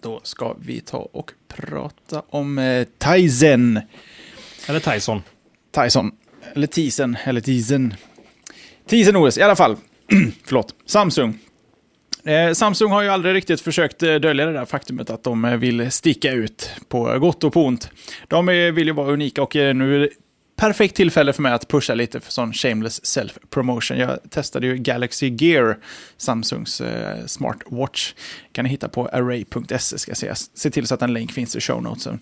Då 0.00 0.20
ska 0.22 0.56
vi 0.60 0.80
ta 0.80 0.98
och 0.98 1.32
prata 1.48 2.22
om 2.30 2.58
eh, 2.58 2.86
Tizen. 2.98 3.80
Eller 4.66 4.80
Tyson. 4.80 5.22
Tyson. 5.72 6.12
Eller 6.54 6.66
Tizen. 6.66 7.16
Eller 7.24 7.40
Tizen. 7.40 7.94
Tizen 8.86 9.16
OS, 9.16 9.38
i 9.38 9.42
alla 9.42 9.56
fall. 9.56 9.76
Förlåt. 10.44 10.74
Samsung. 10.86 11.38
Eh, 12.24 12.52
Samsung 12.52 12.90
har 12.90 13.02
ju 13.02 13.08
aldrig 13.08 13.34
riktigt 13.34 13.60
försökt 13.60 14.02
eh, 14.02 14.14
dölja 14.14 14.46
det 14.46 14.52
där 14.52 14.64
faktumet 14.64 15.10
att 15.10 15.24
de 15.24 15.44
eh, 15.44 15.56
vill 15.56 15.90
sticka 15.90 16.32
ut 16.32 16.70
på 16.88 17.18
gott 17.18 17.44
och 17.44 17.52
på 17.52 17.64
ont. 17.64 17.90
De 18.28 18.48
eh, 18.48 18.54
vill 18.54 18.86
ju 18.86 18.92
vara 18.92 19.12
unika 19.12 19.42
och 19.42 19.54
nu 19.54 20.08
perfekt 20.60 20.96
tillfälle 20.96 21.32
för 21.32 21.42
mig 21.42 21.52
att 21.52 21.68
pusha 21.68 21.94
lite 21.94 22.20
för 22.20 22.32
sån 22.32 22.52
shameless 22.52 23.18
self-promotion. 23.18 23.96
Jag 23.96 24.18
testade 24.30 24.66
ju 24.66 24.76
Galaxy 24.76 25.36
Gear, 25.38 25.78
Samsungs 26.16 26.80
eh, 26.80 27.26
smartwatch. 27.26 28.14
kan 28.52 28.64
ni 28.64 28.70
hitta 28.70 28.88
på 28.88 29.06
array.se, 29.06 29.98
ska 29.98 30.10
jag 30.10 30.16
säga. 30.16 30.34
Se 30.34 30.70
till 30.70 30.86
så 30.86 30.94
att 30.94 31.02
en 31.02 31.12
länk 31.12 31.32
finns 31.32 31.56
i 31.56 31.60
show 31.60 31.82
notesen. 31.82 32.20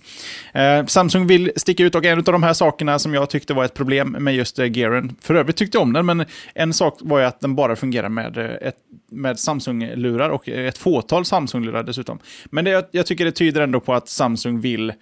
Eh, 0.52 0.86
Samsung 0.86 1.26
vill 1.26 1.52
sticka 1.56 1.84
ut 1.84 1.94
och 1.94 2.04
en 2.04 2.18
av 2.18 2.24
de 2.24 2.42
här 2.42 2.52
sakerna 2.52 2.98
som 2.98 3.14
jag 3.14 3.30
tyckte 3.30 3.54
var 3.54 3.64
ett 3.64 3.74
problem 3.74 4.10
med 4.10 4.34
just 4.34 4.58
eh, 4.58 4.78
Gearen, 4.78 5.16
för 5.20 5.34
övrigt 5.34 5.56
tyckte 5.56 5.78
jag 5.78 5.82
om 5.82 5.92
den, 5.92 6.06
men 6.06 6.24
en 6.54 6.72
sak 6.72 6.98
var 7.00 7.18
ju 7.18 7.24
att 7.24 7.40
den 7.40 7.54
bara 7.54 7.76
fungerar 7.76 8.08
med, 8.08 8.38
eh, 8.38 8.72
med 9.10 9.38
Samsung-lurar 9.38 10.30
och 10.30 10.48
eh, 10.48 10.66
ett 10.66 10.78
fåtal 10.78 11.24
Samsung-lurar 11.24 11.82
dessutom. 11.82 12.18
Men 12.44 12.64
det, 12.64 12.88
jag 12.90 13.06
tycker 13.06 13.24
det 13.24 13.32
tyder 13.32 13.60
ändå 13.60 13.80
på 13.80 13.94
att 13.94 14.08
Samsung 14.08 14.60
vill 14.60 14.92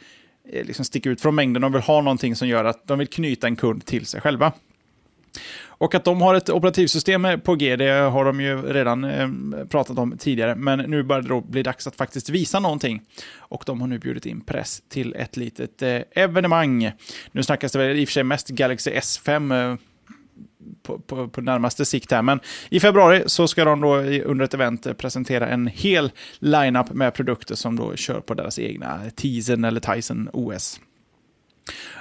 Eh, 0.53 0.65
liksom 0.65 0.85
sticka 0.85 1.11
ut 1.11 1.21
från 1.21 1.35
mängden. 1.35 1.63
De 1.63 1.73
vill 1.73 1.83
ha 1.83 2.01
någonting 2.01 2.37
som 2.37 2.49
gör 2.49 2.65
att 2.65 2.87
de 2.87 2.99
vill 2.99 3.09
knyta 3.09 3.47
en 3.47 3.57
kund 3.57 3.85
till 3.85 4.07
sig 4.07 4.21
själva. 4.21 4.53
Och 5.79 5.95
att 5.95 6.05
de 6.05 6.23
har 6.23 6.35
ett 6.35 6.51
operativsystem 6.51 7.27
på 7.45 7.55
G, 7.55 7.77
det 7.77 7.91
har 7.91 8.25
de 8.25 8.41
ju 8.41 8.63
redan 8.63 9.05
eh, 9.05 9.29
pratat 9.69 9.99
om 9.99 10.19
tidigare. 10.19 10.55
Men 10.55 10.79
nu 10.79 11.03
börjar 11.03 11.23
det 11.23 11.29
då 11.29 11.41
bli 11.41 11.63
dags 11.63 11.87
att 11.87 11.97
faktiskt 11.97 12.29
visa 12.29 12.61
någonting. 12.61 13.03
Och 13.37 13.63
de 13.67 13.81
har 13.81 13.89
nu 13.89 13.99
bjudit 13.99 14.27
in 14.27 14.41
press 14.41 14.83
till 14.89 15.15
ett 15.15 15.37
litet 15.37 15.83
eh, 15.83 16.01
evenemang. 16.11 16.91
Nu 17.33 17.43
snackas 17.43 17.73
det 17.73 17.79
väl 17.79 17.97
i 17.97 18.05
och 18.05 18.09
för 18.09 18.13
sig 18.13 18.25
mest 18.25 18.49
Galaxy 18.49 18.91
S5. 18.91 19.79
På, 20.83 20.99
på, 20.99 21.29
på, 21.29 21.41
närmaste 21.41 21.85
sikt 21.85 22.11
här. 22.11 22.23
Men 22.23 22.41
i 22.71 22.81
februari 22.81 23.23
så 23.27 23.49
ska 23.49 23.65
de 23.65 23.81
då 23.81 23.97
under 24.25 24.45
ett 24.45 24.55
event 24.55 24.99
presentera 24.99 25.49
en 25.49 25.67
hel 25.67 26.11
lineup 26.39 26.91
med 26.91 27.15
produkter 27.15 27.55
som 27.55 27.77
då 27.77 27.97
kör 27.97 28.21
på 28.21 28.35
deras 28.35 28.59
egna 28.59 29.01
Tizen 29.17 29.65
eller 29.65 29.81
Tyson 29.81 30.29
OS. 30.33 30.81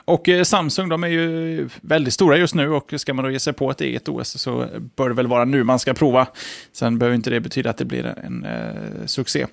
Och 0.06 0.30
eh, 0.30 0.44
Samsung, 0.44 0.90
de 0.90 1.04
är 1.04 1.08
ju 1.08 1.70
väldigt 1.82 2.14
stora 2.14 2.38
just 2.38 2.56
nu 2.56 2.70
och 2.70 2.94
ska 2.98 3.14
man 3.14 3.26
då 3.26 3.32
ge 3.32 3.40
sig 3.40 3.54
på 3.54 3.72
ett 3.72 3.82
eget 3.82 4.10
OS 4.10 4.42
så 4.42 4.68
bör 4.96 5.10
det 5.10 5.16
väl 5.16 5.28
vara 5.28 5.46
nu 5.46 5.64
man 5.64 5.80
ska 5.80 5.94
prova. 5.94 6.28
Sen 6.72 7.00
behöver 7.00 7.16
inte 7.16 7.30
det 7.30 7.40
betyda 7.40 7.70
att 7.70 7.78
det 7.78 7.86
blir 7.86 8.06
en 8.24 8.46
eh, 8.46 9.06
succé. 9.06 9.46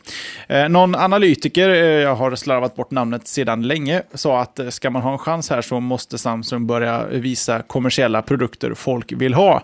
Eh, 0.48 0.68
någon 0.68 0.94
analytiker, 0.94 1.68
eh, 1.68 1.76
jag 1.76 2.14
har 2.14 2.36
slarvat 2.36 2.76
bort 2.76 2.90
namnet 2.90 3.28
sedan 3.28 3.62
länge, 3.62 4.02
sa 4.14 4.40
att 4.40 4.58
eh, 4.58 4.68
ska 4.68 4.90
man 4.90 5.02
ha 5.02 5.12
en 5.12 5.18
chans 5.18 5.50
här 5.50 5.62
så 5.62 5.80
måste 5.80 6.18
Samsung 6.18 6.66
börja 6.66 7.06
visa 7.06 7.62
kommersiella 7.62 8.22
produkter 8.22 8.74
folk 8.74 9.12
vill 9.12 9.34
ha 9.34 9.62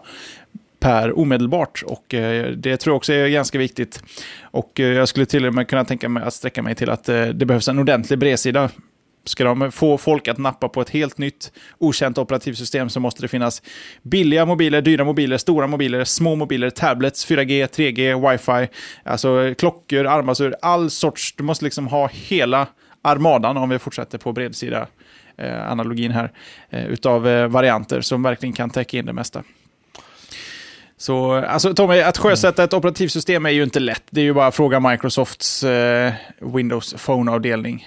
per 0.81 1.19
omedelbart. 1.19 1.83
Och 1.87 2.15
eh, 2.15 2.51
det 2.53 2.77
tror 2.77 2.93
jag 2.93 2.97
också 2.97 3.13
är 3.13 3.29
ganska 3.29 3.59
viktigt. 3.59 4.03
Och 4.43 4.81
eh, 4.81 4.87
jag 4.87 5.09
skulle 5.09 5.27
till 5.27 5.47
och 5.47 5.55
med 5.55 5.69
kunna 5.69 5.85
tänka 5.85 6.09
mig 6.09 6.23
att 6.23 6.35
sträcka 6.35 6.63
mig 6.63 6.75
till 6.75 6.91
att 6.91 7.09
eh, 7.09 7.27
det 7.27 7.47
behövs 7.47 7.69
en 7.69 7.79
ordentlig 7.79 8.19
bredsida 8.19 8.71
Ska 9.29 9.45
de 9.45 9.73
få 9.73 9.99
folk 9.99 10.29
att 10.29 10.39
nappa 10.39 10.69
på 10.69 10.81
ett 10.81 10.91
helt 10.91 11.19
nytt, 11.19 11.53
okänt 11.79 12.19
operativsystem 12.19 12.89
så 12.89 13.01
måste 13.01 13.23
det 13.23 13.29
finnas 13.29 13.63
billiga 14.03 14.47
mobiler, 14.47 14.81
dyra 14.81 15.05
mobiler, 15.05 15.37
stora 15.37 15.67
mobiler, 15.67 16.05
små 16.05 16.35
mobiler, 16.35 16.71
tablets, 16.71 17.31
4G, 17.31 17.67
3G, 17.67 18.31
wifi, 18.31 18.73
alltså 19.05 19.55
klockor, 19.59 20.07
armbandsur, 20.07 20.55
all 20.63 20.91
sorts. 20.91 21.35
Du 21.37 21.45
måste 21.45 21.65
liksom 21.65 21.87
ha 21.87 22.09
hela 22.13 22.67
armadan, 23.03 23.57
om 23.57 23.69
vi 23.69 23.79
fortsätter 23.79 24.19
på 24.19 24.33
bredsida 24.33 24.87
eh, 25.37 25.71
analogin 25.71 26.11
här, 26.11 26.33
eh, 26.71 26.87
utav 26.87 27.29
eh, 27.29 27.49
varianter 27.49 28.01
som 28.01 28.23
verkligen 28.23 28.53
kan 28.53 28.71
täcka 28.71 28.99
in 28.99 29.07
det 29.07 29.13
mesta. 29.13 29.43
Så 30.97 31.33
alltså, 31.33 31.75
Tommy, 31.75 32.01
att 32.01 32.19
sjösätta 32.19 32.65
ett 32.65 32.75
operativsystem 32.75 33.47
är 33.47 33.51
ju 33.51 33.63
inte 33.63 33.81
lätt. 33.81 34.03
Det 34.11 34.21
är 34.21 34.25
ju 34.25 34.33
bara 34.35 34.47
att 34.47 34.55
fråga 34.55 34.81
Microsofts 34.81 35.65
eh, 35.65 36.13
Windows 36.41 36.95
Phone-avdelning. 36.95 37.87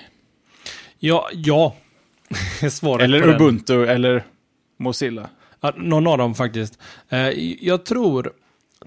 Ja, 1.03 1.29
ja. 1.33 1.75
Svaret 2.69 3.03
Eller 3.03 3.19
på 3.21 3.27
den. 3.27 3.35
Ubuntu, 3.35 3.85
eller 3.85 4.23
Mozilla. 4.77 5.29
Ja, 5.61 5.73
någon 5.77 6.07
av 6.07 6.17
dem 6.17 6.35
faktiskt. 6.35 6.79
Eh, 7.09 7.29
jag 7.65 7.85
tror 7.85 8.33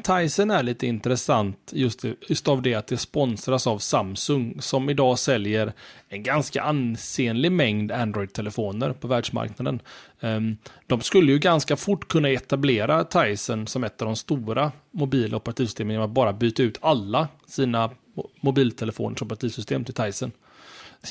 Tyson 0.02 0.50
är 0.50 0.62
lite 0.62 0.86
intressant 0.86 1.58
just, 1.72 2.04
just 2.28 2.48
av 2.48 2.62
det 2.62 2.74
att 2.74 2.86
det 2.86 2.96
sponsras 2.96 3.66
av 3.66 3.78
Samsung 3.78 4.56
som 4.60 4.90
idag 4.90 5.18
säljer 5.18 5.72
en 6.08 6.22
ganska 6.22 6.62
ansenlig 6.62 7.52
mängd 7.52 7.92
Android-telefoner 7.92 8.92
på 8.92 9.08
världsmarknaden. 9.08 9.80
Ehm, 10.20 10.56
de 10.86 11.00
skulle 11.00 11.32
ju 11.32 11.38
ganska 11.38 11.76
fort 11.76 12.08
kunna 12.08 12.28
etablera 12.30 13.04
Tyson 13.04 13.66
som 13.66 13.84
ett 13.84 14.02
av 14.02 14.06
de 14.06 14.16
stora 14.16 14.72
mobila 14.90 15.36
operativsystemen 15.36 15.90
genom 15.92 16.06
att 16.10 16.14
bara 16.14 16.32
byta 16.32 16.62
ut 16.62 16.78
alla 16.80 17.28
sina 17.46 17.88
mo- 17.88 18.28
mobiltelefoners 18.40 19.22
operativsystem 19.22 19.84
till 19.84 19.94
Tyson. 19.94 20.32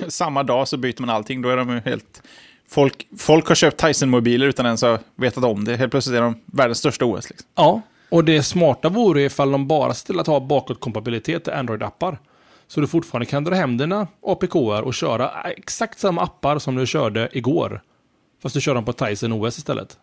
Samma 0.08 0.44
dag 0.44 0.68
så 0.68 0.78
byter 0.78 1.02
man 1.02 1.10
allting, 1.10 1.42
då 1.42 1.50
är 1.50 1.58
de 1.58 1.82
helt... 1.86 2.22
Folk, 2.68 3.08
folk 3.18 3.48
har 3.48 3.56
köpt 3.56 3.80
Tyson-mobiler 3.82 4.48
utan 4.48 4.66
ens 4.66 4.82
ha 4.82 5.00
vetat 5.16 5.44
om 5.44 5.66
det. 5.66 5.76
Helt 5.76 5.92
plötsligt 5.92 6.18
är 6.18 6.22
de 6.22 6.42
världens 6.46 6.78
största 6.78 7.06
OS. 7.06 7.30
Liksom. 7.30 7.48
Ja, 7.56 7.82
och 8.10 8.24
det 8.24 8.44
smarta 8.44 8.90
vore 8.90 9.22
ifall 9.22 9.52
de 9.52 9.68
bara 9.68 9.94
skulle 9.94 10.22
att 10.22 10.28
ha 10.28 10.40
bakåtkompatibilitet 10.40 11.44
till 11.44 11.54
Android-appar. 11.54 12.18
Så 12.68 12.82
du 12.82 12.88
fortfarande 12.88 13.26
kan 13.26 13.44
dra 13.44 13.56
hem 13.56 13.78
dina 13.78 14.08
APK-er 14.22 14.82
och 14.82 14.94
köra 14.94 15.32
exakt 15.44 16.00
samma 16.00 16.22
appar 16.22 16.60
som 16.60 16.76
du 16.76 16.86
körde 16.86 17.30
igår. 17.32 17.82
Fast 18.42 18.56
du 18.56 18.62
kör 18.62 18.76
dem 18.76 18.86
på 18.86 18.94
Tyson 18.94 19.34
OS 19.34 19.58
istället. 19.58 19.98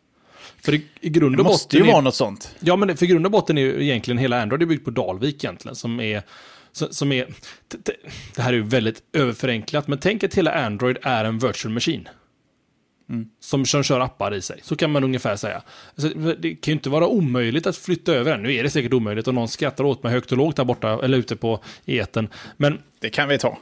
För 0.62 0.74
i, 0.74 0.86
i 1.00 1.08
grund 1.08 1.36
Det 1.36 1.40
och 1.40 1.46
måste 1.46 1.66
botten 1.66 1.84
ju 1.84 1.90
är, 1.90 1.92
vara 1.92 2.02
något 2.02 2.14
sånt. 2.14 2.54
Ja, 2.60 2.76
men 2.76 2.96
för 2.96 3.06
grund 3.06 3.26
och 3.26 3.32
botten 3.32 3.58
är 3.58 3.62
ju 3.62 3.84
egentligen 3.84 4.18
hela 4.18 4.42
Android 4.42 4.62
är 4.62 4.66
byggt 4.66 4.84
på 4.84 4.90
Dalvik 4.90 5.44
egentligen. 5.44 5.76
Som 5.76 6.00
är, 6.00 6.22
som 6.72 7.12
är 7.12 7.26
det 8.34 8.42
här 8.42 8.48
är 8.48 8.56
ju 8.56 8.62
väldigt 8.62 9.02
överförenklat, 9.12 9.88
men 9.88 9.98
tänk 9.98 10.24
att 10.24 10.34
hela 10.34 10.52
Android 10.52 10.98
är 11.02 11.24
en 11.24 11.38
virtual 11.38 11.74
machine. 11.74 12.08
Som, 13.40 13.66
som 13.66 13.82
kör 13.82 14.00
appar 14.00 14.34
i 14.34 14.42
sig. 14.42 14.60
Så 14.62 14.76
kan 14.76 14.90
man 14.90 15.04
ungefär 15.04 15.36
säga. 15.36 15.62
Alltså, 15.94 16.34
det 16.34 16.54
kan 16.54 16.72
ju 16.72 16.76
inte 16.76 16.90
vara 16.90 17.06
omöjligt 17.06 17.66
att 17.66 17.76
flytta 17.76 18.12
över 18.12 18.30
den. 18.30 18.42
Nu 18.42 18.54
är 18.54 18.62
det 18.62 18.70
säkert 18.70 18.92
omöjligt 18.92 19.28
och 19.28 19.34
någon 19.34 19.48
skrattar 19.48 19.84
åt 19.84 20.02
mig 20.02 20.12
högt 20.12 20.32
och 20.32 20.38
lågt 20.38 20.56
där 20.56 20.64
borta, 20.64 21.00
eller 21.04 21.18
ute 21.18 21.36
på 21.36 21.60
eten. 21.86 22.28
Men 22.56 22.78
Det 23.00 23.10
kan 23.10 23.28
vi 23.28 23.38
ta. 23.38 23.58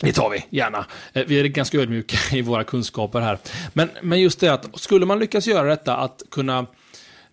det 0.00 0.12
tar 0.12 0.30
vi, 0.30 0.44
gärna. 0.50 0.86
Eh, 1.12 1.24
Vi 1.26 1.40
är 1.40 1.44
ganska 1.44 1.78
ödmjuka 1.78 2.16
i 2.36 2.42
våra 2.42 2.64
kunskaper 2.64 3.20
här. 3.20 3.38
Men, 3.72 3.88
men 4.02 4.20
just 4.20 4.40
det 4.40 4.48
att, 4.48 4.80
skulle 4.80 5.06
man 5.06 5.18
lyckas 5.18 5.46
göra 5.46 5.68
detta, 5.68 5.96
att 5.96 6.22
kunna 6.30 6.66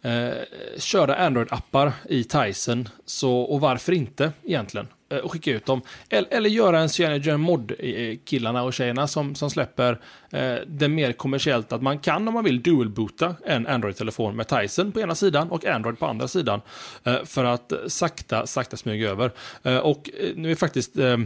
eh, 0.03 0.31
köra 0.77 1.15
Android-appar 1.15 1.91
i 2.09 2.23
Tyson, 2.23 2.89
så, 3.05 3.37
och 3.37 3.61
varför 3.61 3.91
inte 3.91 4.31
egentligen? 4.43 4.87
Eh, 5.13 5.17
och 5.19 5.31
skicka 5.31 5.51
ut 5.51 5.65
dem. 5.65 5.81
Eller, 6.09 6.33
eller 6.33 6.49
göra 6.49 6.79
en 6.79 6.89
Cyanogen 6.89 7.39
mod-killarna 7.39 8.63
och 8.63 8.73
tjejerna 8.73 9.07
som, 9.07 9.35
som 9.35 9.49
släpper 9.49 9.99
eh, 10.31 10.55
det 10.67 10.87
mer 10.87 11.11
kommersiellt, 11.11 11.71
att 11.71 11.81
man 11.81 11.99
kan 11.99 12.27
om 12.27 12.33
man 12.33 12.43
vill 12.43 12.61
dual-boota 12.61 13.35
en 13.45 13.67
Android-telefon 13.67 14.35
med 14.35 14.47
Tyson 14.47 14.91
på 14.91 15.01
ena 15.01 15.15
sidan 15.15 15.51
och 15.51 15.65
Android 15.65 15.99
på 15.99 16.05
andra 16.05 16.27
sidan. 16.27 16.61
Eh, 17.03 17.23
för 17.23 17.43
att 17.43 17.73
sakta, 17.87 18.47
sakta 18.47 18.77
smyga 18.77 19.09
över. 19.09 19.31
Eh, 19.63 19.77
och 19.77 20.09
eh, 20.19 20.29
nu 20.35 20.51
är 20.51 20.55
faktiskt 20.55 20.97
eh, 20.97 21.17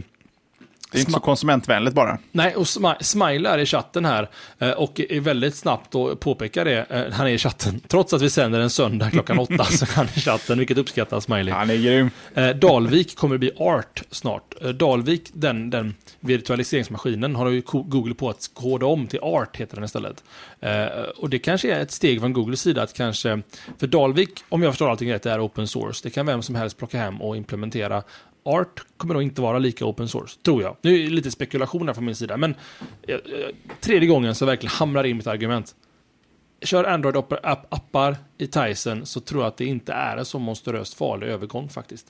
det 0.92 0.98
är 0.98 1.00
inte 1.00 1.12
så 1.12 1.20
konsumentvänligt 1.20 1.94
bara. 1.94 2.18
Nej, 2.32 2.54
och 2.56 2.64
Smi- 2.64 3.02
Smile 3.02 3.48
är 3.48 3.58
i 3.58 3.66
chatten 3.66 4.04
här 4.04 4.28
eh, 4.58 4.70
och 4.70 5.00
är 5.00 5.20
väldigt 5.20 5.54
snabbt 5.54 5.94
och 5.94 6.20
påpekar 6.20 6.64
det. 6.64 6.86
eh, 6.90 7.12
Han 7.12 7.26
är 7.26 7.30
i 7.30 7.38
chatten. 7.38 7.80
Trots 7.88 8.12
att 8.12 8.22
vi 8.22 8.30
sänder 8.30 8.60
en 8.60 8.70
söndag 8.70 9.10
klockan 9.10 9.38
åtta 9.38 9.64
så 9.64 9.84
är 9.84 9.94
han 9.96 10.06
i 10.14 10.20
chatten, 10.20 10.58
vilket 10.58 10.78
uppskattas 10.78 11.24
Smiley. 11.24 11.54
Han 11.54 11.70
är 11.70 11.76
grym. 11.76 12.10
Eh, 12.34 12.48
Dalvik 12.48 13.16
kommer 13.16 13.34
att 13.34 13.40
bli 13.40 13.50
Art 13.56 14.02
snart. 14.10 14.54
Dalvik, 14.74 15.30
den, 15.32 15.70
den 15.70 15.94
virtualiseringsmaskinen, 16.20 17.34
har 17.36 17.48
ju 17.50 17.62
Google 17.66 18.14
på 18.14 18.30
att 18.30 18.50
koda 18.54 18.86
om 18.86 19.06
till 19.06 19.20
Art, 19.22 19.56
heter 19.56 19.74
den 19.74 19.84
istället. 19.84 20.24
Och 21.16 21.30
det 21.30 21.38
kanske 21.38 21.74
är 21.74 21.80
ett 21.80 21.90
steg 21.92 22.20
från 22.20 22.32
Googles 22.32 22.60
sida 22.60 22.82
att 22.82 22.92
kanske, 22.94 23.42
för 23.78 23.86
Dalvik, 23.86 24.30
om 24.48 24.62
jag 24.62 24.72
förstår 24.72 24.90
allting 24.90 25.12
rätt, 25.12 25.26
är 25.26 25.46
open 25.46 25.66
source. 25.68 26.00
Det 26.02 26.10
kan 26.10 26.26
vem 26.26 26.42
som 26.42 26.54
helst 26.54 26.78
plocka 26.78 26.98
hem 26.98 27.22
och 27.22 27.36
implementera. 27.36 28.02
Art 28.48 28.82
kommer 28.96 29.14
nog 29.14 29.22
inte 29.22 29.40
vara 29.42 29.58
lika 29.58 29.84
open 29.84 30.08
source, 30.08 30.38
tror 30.42 30.62
jag. 30.62 30.76
Nu 30.82 30.94
är 30.94 31.04
det 31.04 31.10
lite 31.10 31.30
spekulationer 31.30 31.94
från 31.94 32.04
min 32.04 32.14
sida, 32.16 32.36
men 32.36 32.54
eh, 33.08 33.14
eh, 33.14 33.20
tredje 33.80 34.08
gången 34.08 34.34
så 34.34 34.46
verkligen 34.46 34.70
hamrar 34.72 35.04
in 35.04 35.16
mitt 35.16 35.26
argument. 35.26 35.74
Kör 36.62 36.84
Android-appar 36.84 38.16
i 38.38 38.46
Tyson 38.46 39.06
så 39.06 39.20
tror 39.20 39.42
jag 39.42 39.48
att 39.48 39.56
det 39.56 39.64
inte 39.64 39.92
är 39.92 40.16
en 40.16 40.24
så 40.24 40.38
monstruöst 40.38 40.94
farlig 40.94 41.26
övergång 41.26 41.68
faktiskt. 41.68 42.06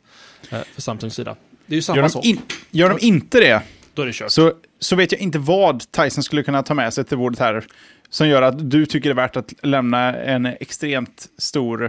Eh, 0.50 0.58
För 0.74 0.82
Samsungs 0.82 1.14
sida. 1.14 1.36
Det 1.66 1.74
är 1.74 1.76
ju 1.76 1.82
samma 1.82 1.96
Gör 1.96 2.02
de, 2.02 2.10
sak. 2.10 2.24
in, 2.24 2.40
gör 2.70 2.88
de 2.88 3.06
inte 3.06 3.40
det, 3.40 3.62
Då 3.94 4.02
är 4.02 4.06
det 4.06 4.12
kört. 4.12 4.30
så, 4.30 4.52
så 4.78 4.96
vet 4.96 5.12
jag 5.12 5.20
inte 5.20 5.38
vad 5.38 5.92
Tyson 5.92 6.22
skulle 6.22 6.42
kunna 6.42 6.62
ta 6.62 6.74
med 6.74 6.94
sig 6.94 7.04
till 7.04 7.18
bordet 7.18 7.38
här. 7.40 7.64
Som 8.10 8.28
gör 8.28 8.42
att 8.42 8.70
du 8.70 8.86
tycker 8.86 9.08
det 9.08 9.12
är 9.12 9.14
värt 9.14 9.36
att 9.36 9.54
lämna 9.62 10.16
en 10.16 10.46
extremt 10.46 11.26
stor 11.38 11.84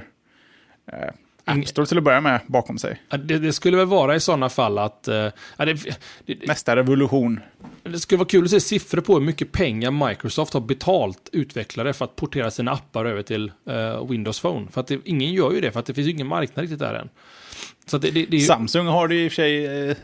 eh, 0.91 1.09
Store 1.65 1.85
till 1.85 1.97
att 1.97 2.03
börja 2.03 2.21
med 2.21 2.39
bakom 2.47 2.77
sig. 2.77 3.01
Det, 3.09 3.39
det 3.39 3.53
skulle 3.53 3.77
väl 3.77 3.87
vara 3.87 4.15
i 4.15 4.19
sådana 4.19 4.49
fall 4.49 4.77
att... 4.77 5.07
ja, 5.57 5.65
det, 5.65 5.97
det, 6.25 6.47
Nästa 6.47 6.75
revolution. 6.75 7.39
det 7.83 7.99
skulle 7.99 8.17
vara 8.19 8.27
kul 8.27 8.43
att 8.43 8.51
se 8.51 8.59
siffror 8.59 9.01
på 9.01 9.13
hur 9.13 9.25
mycket 9.25 9.51
pengar 9.51 10.09
Microsoft 10.09 10.53
har 10.53 10.61
betalt 10.61 11.29
utvecklare 11.31 11.93
för 11.93 12.05
att 12.05 12.15
portera 12.15 12.51
sina 12.51 12.71
appar 12.71 13.05
över 13.05 13.21
till 13.21 13.51
eh, 13.69 14.07
Windows 14.07 14.39
Phone. 14.39 14.67
För 14.71 14.81
att 14.81 14.91
ingen 14.91 15.33
gör 15.33 15.51
ju 15.51 15.61
det, 15.61 15.71
för 15.71 15.79
att 15.79 15.85
det 15.85 15.93
finns 15.93 16.07
ju 16.07 16.11
ingen 16.11 16.27
marknad 16.27 16.61
riktigt 16.61 16.79
där 16.79 16.93
än. 16.93 17.09
Så 17.85 17.97
det, 17.97 18.11
det, 18.11 18.37
ju, 18.37 18.39
Samsung 18.39 18.87
har 18.87 19.07
det 19.07 19.15
i 19.15 19.27
och 19.27 19.31
för 19.31 19.35
sig 19.35 19.65
eh, 19.89 19.95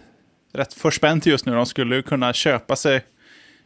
rätt 0.53 0.73
förspänt 0.73 1.25
just 1.25 1.45
nu. 1.45 1.53
De 1.53 1.65
skulle 1.65 2.01
kunna 2.01 2.33
köpa 2.33 2.75
sig, 2.75 3.05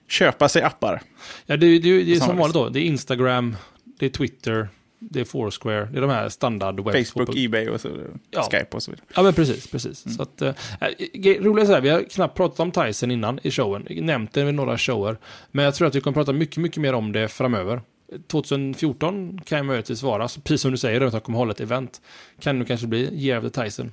köpa 0.07 0.49
sig 0.49 0.61
appar. 0.63 1.01
ja, 1.45 1.57
det, 1.57 1.79
det, 1.79 2.03
det 2.03 2.15
är 2.15 2.19
som 2.19 2.37
vanligt 2.37 2.53
då. 2.53 2.69
Det 2.69 2.79
är 2.79 2.83
Instagram, 2.83 3.55
det 3.99 4.05
är 4.05 4.09
Twitter, 4.09 4.69
det 4.99 5.19
är 5.19 5.25
Foursquare, 5.25 5.89
det 5.91 5.97
är 5.97 6.01
de 6.01 6.09
här 6.09 6.29
standard 6.29 6.79
webb 6.79 7.05
Facebook, 7.05 7.35
Ebay 7.37 7.67
och 7.67 7.81
så, 7.81 7.89
Ja. 8.31 8.47
Skype 8.51 8.67
och 8.75 8.83
så 8.83 8.91
vidare. 8.91 9.05
Ja, 9.15 9.23
men 9.23 9.33
precis. 9.33 9.67
precis. 9.67 10.15
Så 10.15 10.21
att, 10.21 10.41
eh, 10.41 10.53
äh, 10.81 11.41
roligt 11.41 11.67
så 11.67 11.73
här, 11.73 11.81
vi 11.81 11.89
har 11.89 12.03
knappt 12.03 12.37
pratat 12.37 12.59
om 12.59 12.71
Tyson 12.71 13.11
innan 13.11 13.39
i 13.43 13.51
showen, 13.51 13.87
nämnt 13.89 14.33
det 14.33 14.43
vid 14.43 14.53
några 14.53 14.77
shower, 14.77 15.17
men 15.51 15.65
jag 15.65 15.75
tror 15.75 15.87
att 15.87 15.95
vi 15.95 16.01
kommer 16.01 16.15
prata 16.15 16.33
mycket, 16.33 16.57
mycket 16.57 16.81
mer 16.81 16.93
om 16.93 17.11
det 17.11 17.27
framöver. 17.27 17.81
2014 18.27 19.41
kan 19.45 19.57
jag 19.57 19.65
möjligtvis 19.65 20.03
vara, 20.03 20.27
så 20.27 20.41
precis 20.41 20.61
som 20.61 20.71
du 20.71 20.77
säger, 20.77 21.01
att 21.01 21.13
jag 21.13 21.23
kommer 21.23 21.37
hålla 21.37 21.51
ett 21.51 21.59
event, 21.59 22.01
kan 22.39 22.59
det 22.59 22.65
kanske 22.65 22.87
bli 22.87 23.25
Year 23.25 23.45
of 23.45 23.53
the 23.53 23.63
Tyson. 23.63 23.91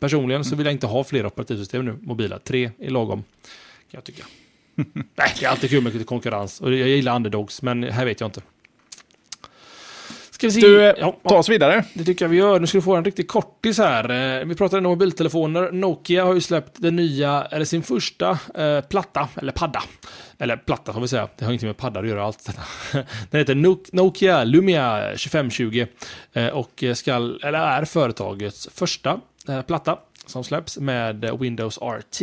Personligen 0.00 0.44
så 0.44 0.56
vill 0.56 0.66
jag 0.66 0.72
inte 0.72 0.86
ha 0.86 1.04
fler 1.04 1.26
operativsystem 1.26 1.84
nu, 1.84 1.98
mobila. 2.00 2.38
Tre 2.38 2.70
är 2.78 2.90
lagom, 2.90 3.24
kan 3.90 3.98
jag 3.98 4.04
tycka. 4.04 4.24
Nej, 5.14 5.34
det 5.40 5.44
är 5.44 5.48
alltid 5.48 5.70
kul 5.70 5.82
med 5.82 5.92
lite 5.92 6.04
konkurrens, 6.04 6.60
och 6.60 6.72
jag 6.72 6.88
gillar 6.88 7.16
underdogs, 7.16 7.62
men 7.62 7.82
här 7.82 8.04
vet 8.04 8.20
jag 8.20 8.28
inte. 8.28 8.40
Ska 10.42 10.46
vi 10.48 10.52
se? 10.52 10.60
Du, 10.60 10.88
eh, 10.88 10.94
Ja, 10.98 11.16
ta 11.28 11.38
oss 11.38 11.48
vidare. 11.48 11.84
det 11.94 12.04
tycker 12.04 12.24
jag 12.24 12.30
vi 12.30 12.36
gör. 12.36 12.60
Nu 12.60 12.66
ska 12.66 12.78
du 12.78 12.82
få 12.82 12.94
en 12.96 13.04
riktig 13.04 13.28
kortis 13.28 13.78
här. 13.78 14.38
Eh, 14.40 14.44
Vi 14.46 14.54
pratade 14.54 14.78
om 14.78 14.84
mobiltelefoner. 14.84 15.72
Nokia 15.72 16.24
har 16.24 16.34
ju 16.34 16.40
släppt 16.40 16.72
den 16.82 16.96
nya, 16.96 17.44
eller 17.50 17.64
sin 17.64 17.82
första 17.82 18.38
eh, 18.54 18.80
platta, 18.80 19.28
eller 19.36 19.52
padda. 19.52 19.82
Eller 20.38 20.56
platta 20.56 20.92
får 20.92 21.00
vi 21.00 21.08
säga, 21.08 21.28
det 21.38 21.44
har 21.44 21.52
inte 21.52 21.66
med 21.66 21.76
padda 21.76 22.00
att 22.00 22.08
göra 22.08 22.24
allt 22.24 22.46
detta. 22.46 22.62
Den 23.30 23.38
heter 23.38 23.54
Nok- 23.54 23.88
Nokia 23.92 24.44
Lumia 24.44 25.00
2520 25.10 25.86
eh, 26.32 26.46
och 26.46 26.84
skall, 26.94 27.40
eller 27.44 27.58
är 27.58 27.84
företagets 27.84 28.68
första 28.74 29.20
platta 29.66 29.98
som 30.26 30.44
släpps 30.44 30.78
med 30.78 31.38
Windows 31.40 31.78
RT. 31.78 32.22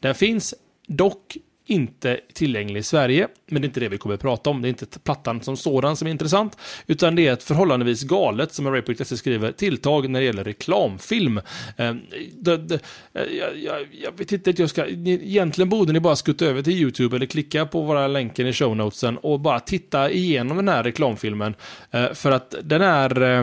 Den 0.00 0.14
finns 0.14 0.54
dock 0.86 1.36
inte 1.66 2.20
tillgänglig 2.32 2.80
i 2.80 2.82
Sverige, 2.82 3.28
men 3.46 3.62
det 3.62 3.66
är 3.66 3.68
inte 3.68 3.80
det 3.80 3.88
vi 3.88 3.98
kommer 3.98 4.14
att 4.14 4.20
prata 4.20 4.50
om. 4.50 4.62
Det 4.62 4.68
är 4.68 4.70
inte 4.70 4.86
plattan 4.98 5.40
som 5.40 5.56
sådan 5.56 5.96
som 5.96 6.06
är 6.08 6.10
intressant, 6.12 6.58
utan 6.86 7.14
det 7.14 7.26
är 7.26 7.32
ett 7.32 7.42
förhållandevis 7.42 8.02
galet, 8.02 8.52
som 8.52 8.70
Ray.se 8.70 9.16
skriver, 9.16 9.52
tilltag 9.52 10.10
när 10.10 10.20
det 10.20 10.26
gäller 10.26 10.44
reklamfilm. 10.44 11.40
Ehm, 11.76 11.96
eh, 12.12 12.20
det, 12.38 12.56
det, 12.56 12.80
jag, 13.12 13.58
jag, 13.58 13.86
jag 14.02 14.18
vet 14.18 14.32
inte, 14.32 14.50
att 14.50 14.58
jag 14.58 14.70
ska, 14.70 14.84
ni- 14.84 15.12
egentligen 15.28 15.68
borde 15.68 15.92
ni 15.92 16.00
bara 16.00 16.16
skutta 16.16 16.44
över 16.46 16.62
till 16.62 16.72
YouTube 16.72 17.16
eller 17.16 17.26
klicka 17.26 17.66
på 17.66 17.82
våra 17.82 18.06
länken 18.06 18.46
i 18.46 18.52
shownotesen 18.52 19.18
och 19.18 19.40
bara 19.40 19.60
titta 19.60 20.10
igenom 20.10 20.56
den 20.56 20.68
här 20.68 20.82
reklamfilmen, 20.82 21.54
eh, 21.90 22.12
för 22.12 22.30
att 22.30 22.54
den 22.62 22.82
är 22.82 23.22
eh, 23.22 23.42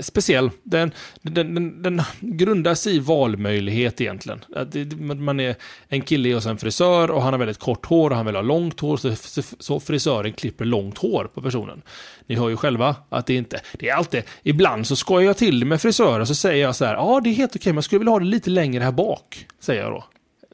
speciell. 0.00 0.50
Den, 0.62 0.92
den, 1.22 1.54
den, 1.54 1.82
den 1.82 2.02
grundar 2.20 2.74
sig 2.74 2.96
i 2.96 2.98
valmöjlighet 2.98 4.00
egentligen. 4.00 4.44
Att 4.56 4.72
det, 4.72 4.96
man 4.96 5.40
är 5.40 5.56
en 5.88 6.02
kille 6.02 6.34
hos 6.34 6.46
en 6.46 6.58
frisör 6.58 7.10
och 7.10 7.22
han 7.22 7.32
har 7.32 7.38
väldigt 7.38 7.58
kort 7.58 7.86
hår 7.86 8.10
och 8.10 8.16
han 8.16 8.26
vill 8.26 8.34
ha 8.34 8.42
långt 8.42 8.80
hår 8.80 8.96
så, 8.96 9.42
så, 9.58 9.80
frisören 9.80 10.32
klipper 10.32 10.64
långt 10.64 10.98
hår 10.98 11.30
på 11.34 11.42
personen. 11.42 11.82
Ni 12.26 12.34
hör 12.34 12.48
ju 12.48 12.56
själva 12.56 12.96
att 13.08 13.26
det 13.26 13.34
inte, 13.34 13.60
det 13.72 13.88
är 13.88 13.94
alltid, 13.94 14.22
ibland 14.42 14.86
så 14.86 14.96
skojar 14.96 15.26
jag 15.26 15.36
till 15.36 15.64
med 15.64 15.82
frisörer 15.82 16.24
så 16.24 16.34
säger 16.34 16.62
jag 16.62 16.76
så 16.76 16.84
här, 16.84 16.94
ja 16.94 17.20
det 17.24 17.30
är 17.30 17.34
helt 17.34 17.56
okej 17.56 17.72
men 17.72 17.76
jag 17.76 17.84
skulle 17.84 17.98
vilja 17.98 18.12
ha 18.12 18.18
det 18.18 18.24
lite 18.24 18.50
längre 18.50 18.84
här 18.84 18.92
bak, 18.92 19.46
säger 19.60 19.82
jag 19.82 19.92
då. 19.92 20.04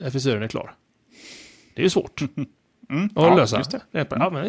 När 0.01 0.11
frisören 0.11 0.43
är 0.43 0.49
klar. 0.49 0.75
Det 1.75 1.81
är 1.81 1.85
ju 1.85 1.91
svårt. 1.91 2.21
Mm, 2.91 3.05
att 3.05 3.11
ja, 3.15 3.37
lösa. 3.37 3.59
just 3.59 3.71
det. 3.71 3.81
Ja, 3.91 4.05
men 4.11 4.33
det 4.33 4.49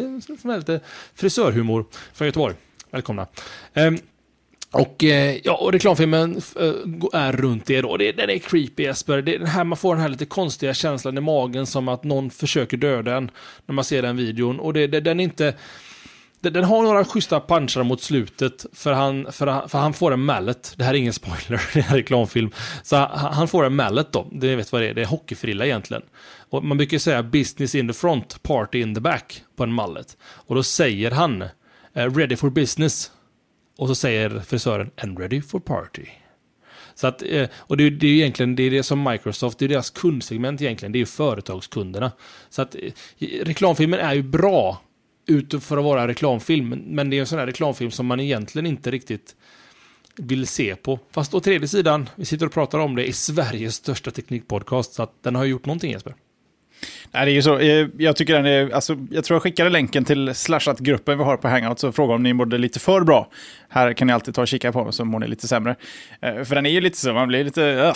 är 0.52 0.56
lite 0.58 0.80
frisörhumor 1.14 1.84
från 2.12 2.26
Göteborg. 2.26 2.54
Välkomna. 2.90 3.26
Ehm, 3.74 3.98
och, 4.72 5.04
eh, 5.04 5.36
ja, 5.44 5.54
och 5.54 5.72
reklamfilmen 5.72 6.36
eh, 6.60 7.20
är 7.20 7.32
runt 7.32 7.66
det 7.66 7.80
då. 7.80 7.96
Det, 7.96 8.12
den 8.12 8.30
är 8.30 8.38
creepy 8.38 8.82
Jesper. 8.82 9.22
Det 9.22 9.34
är 9.34 9.38
den 9.38 9.48
här, 9.48 9.64
man 9.64 9.78
får 9.78 9.94
den 9.94 10.02
här 10.02 10.08
lite 10.08 10.26
konstiga 10.26 10.74
känslan 10.74 11.18
i 11.18 11.20
magen 11.20 11.66
som 11.66 11.88
att 11.88 12.04
någon 12.04 12.30
försöker 12.30 12.76
döda 12.76 13.16
en 13.16 13.30
när 13.66 13.74
man 13.74 13.84
ser 13.84 14.02
den 14.02 14.16
videon. 14.16 14.60
Och 14.60 14.72
det, 14.72 14.86
det, 14.86 15.00
den 15.00 15.20
är 15.20 15.24
inte... 15.24 15.54
Den 16.40 16.64
har 16.64 16.82
några 16.82 17.04
schyssta 17.04 17.40
punchar 17.40 17.82
mot 17.82 18.02
slutet, 18.02 18.66
för 18.72 18.92
han, 18.92 19.32
för, 19.32 19.46
han, 19.46 19.68
för 19.68 19.78
han 19.78 19.92
får 19.92 20.12
en 20.12 20.24
mallet. 20.24 20.74
Det 20.76 20.84
här 20.84 20.94
är 20.94 20.98
ingen 20.98 21.12
spoiler, 21.12 21.62
det 21.74 21.80
här 21.80 21.94
är 21.94 21.98
reklamfilm. 21.98 22.50
Så 22.82 22.96
han, 22.96 23.34
han 23.34 23.48
får 23.48 23.64
en 23.64 23.76
mallet 23.76 24.12
då, 24.12 24.28
det 24.32 24.56
vet 24.56 24.72
vad 24.72 24.82
det 24.82 24.88
är, 24.88 24.94
det 24.94 25.02
är 25.02 25.06
hockeyfrilla 25.06 25.66
egentligen. 25.66 26.02
Och 26.50 26.64
man 26.64 26.76
brukar 26.76 26.98
säga 26.98 27.22
business 27.22 27.74
in 27.74 27.88
the 27.88 27.94
front, 27.94 28.42
party 28.42 28.80
in 28.80 28.94
the 28.94 29.00
back 29.00 29.42
på 29.56 29.64
en 29.64 29.72
mallet. 29.72 30.16
Och 30.22 30.54
då 30.54 30.62
säger 30.62 31.10
han 31.10 31.42
eh, 31.94 32.14
ready 32.14 32.36
for 32.36 32.50
business. 32.50 33.10
Och 33.82 33.88
så 33.88 33.94
säger 33.94 34.40
frisören 34.40 34.90
and 34.96 35.18
ready 35.18 35.42
for 35.42 35.60
party. 35.60 36.06
Så 36.94 37.06
att, 37.06 37.22
eh, 37.22 37.48
och 37.56 37.76
det 37.76 37.84
är, 37.84 37.90
det 37.90 38.06
är 38.06 38.14
egentligen 38.14 38.56
det, 38.56 38.62
är 38.62 38.70
det 38.70 38.82
som 38.82 39.02
Microsoft, 39.10 39.58
det 39.58 39.64
är 39.64 39.68
deras 39.68 39.90
kundsegment 39.90 40.60
egentligen, 40.60 40.92
det 40.92 40.96
är 40.96 41.00
ju 41.00 41.06
företagskunderna. 41.06 42.12
Så 42.48 42.62
att 42.62 42.74
eh, 42.74 43.44
reklamfilmen 43.44 44.00
är 44.00 44.14
ju 44.14 44.22
bra 44.22 44.80
ut 45.26 45.64
för 45.64 45.76
att 45.76 45.84
vara 45.84 46.08
reklamfilm. 46.08 46.68
Men 46.68 47.10
det 47.10 47.16
är 47.16 47.20
en 47.20 47.26
sån 47.26 47.38
här 47.38 47.46
reklamfilm 47.46 47.90
som 47.90 48.06
man 48.06 48.20
egentligen 48.20 48.66
inte 48.66 48.90
riktigt 48.90 49.36
vill 50.16 50.46
se 50.46 50.76
på. 50.76 50.98
Fast 51.10 51.34
å 51.34 51.40
tredje 51.40 51.68
sidan, 51.68 52.08
vi 52.16 52.24
sitter 52.24 52.46
och 52.46 52.52
pratar 52.52 52.78
om 52.78 52.94
det 52.94 53.06
i 53.06 53.12
Sveriges 53.12 53.74
största 53.74 54.10
teknikpodcast, 54.10 54.92
så 54.92 55.02
att 55.02 55.22
den 55.22 55.34
har 55.34 55.44
gjort 55.44 55.66
någonting 55.66 55.92
Jesper. 55.92 56.14
Nej, 57.12 57.24
det 57.24 57.30
är 57.30 57.34
ju 57.34 57.42
så. 57.42 57.58
Eh, 57.58 57.86
jag 57.98 58.16
tycker 58.16 58.34
den 58.34 58.46
är, 58.46 58.70
alltså, 58.70 58.96
jag 59.10 59.24
tror 59.24 59.34
jag 59.34 59.42
skickade 59.42 59.70
länken 59.70 60.04
till 60.04 60.34
slashat-gruppen 60.34 61.18
vi 61.18 61.24
har 61.24 61.36
på 61.36 61.48
Hangout 61.48 61.82
och 61.82 61.94
frågade 61.94 62.14
om 62.14 62.22
ni 62.22 62.32
mådde 62.32 62.58
lite 62.58 62.80
för 62.80 63.00
bra. 63.00 63.28
Här 63.68 63.92
kan 63.92 64.06
ni 64.06 64.12
alltid 64.12 64.34
ta 64.34 64.42
och 64.42 64.48
kika 64.48 64.72
på 64.72 64.92
så 64.92 65.04
mår 65.04 65.18
ni 65.18 65.28
lite 65.28 65.48
sämre. 65.48 65.76
Eh, 66.20 66.44
för 66.44 66.54
den 66.54 66.66
är 66.66 66.70
ju 66.70 66.80
lite 66.80 66.98
så, 66.98 67.12
man 67.12 67.28
blir 67.28 67.44
lite... 67.44 67.62
Uh, 67.62 67.92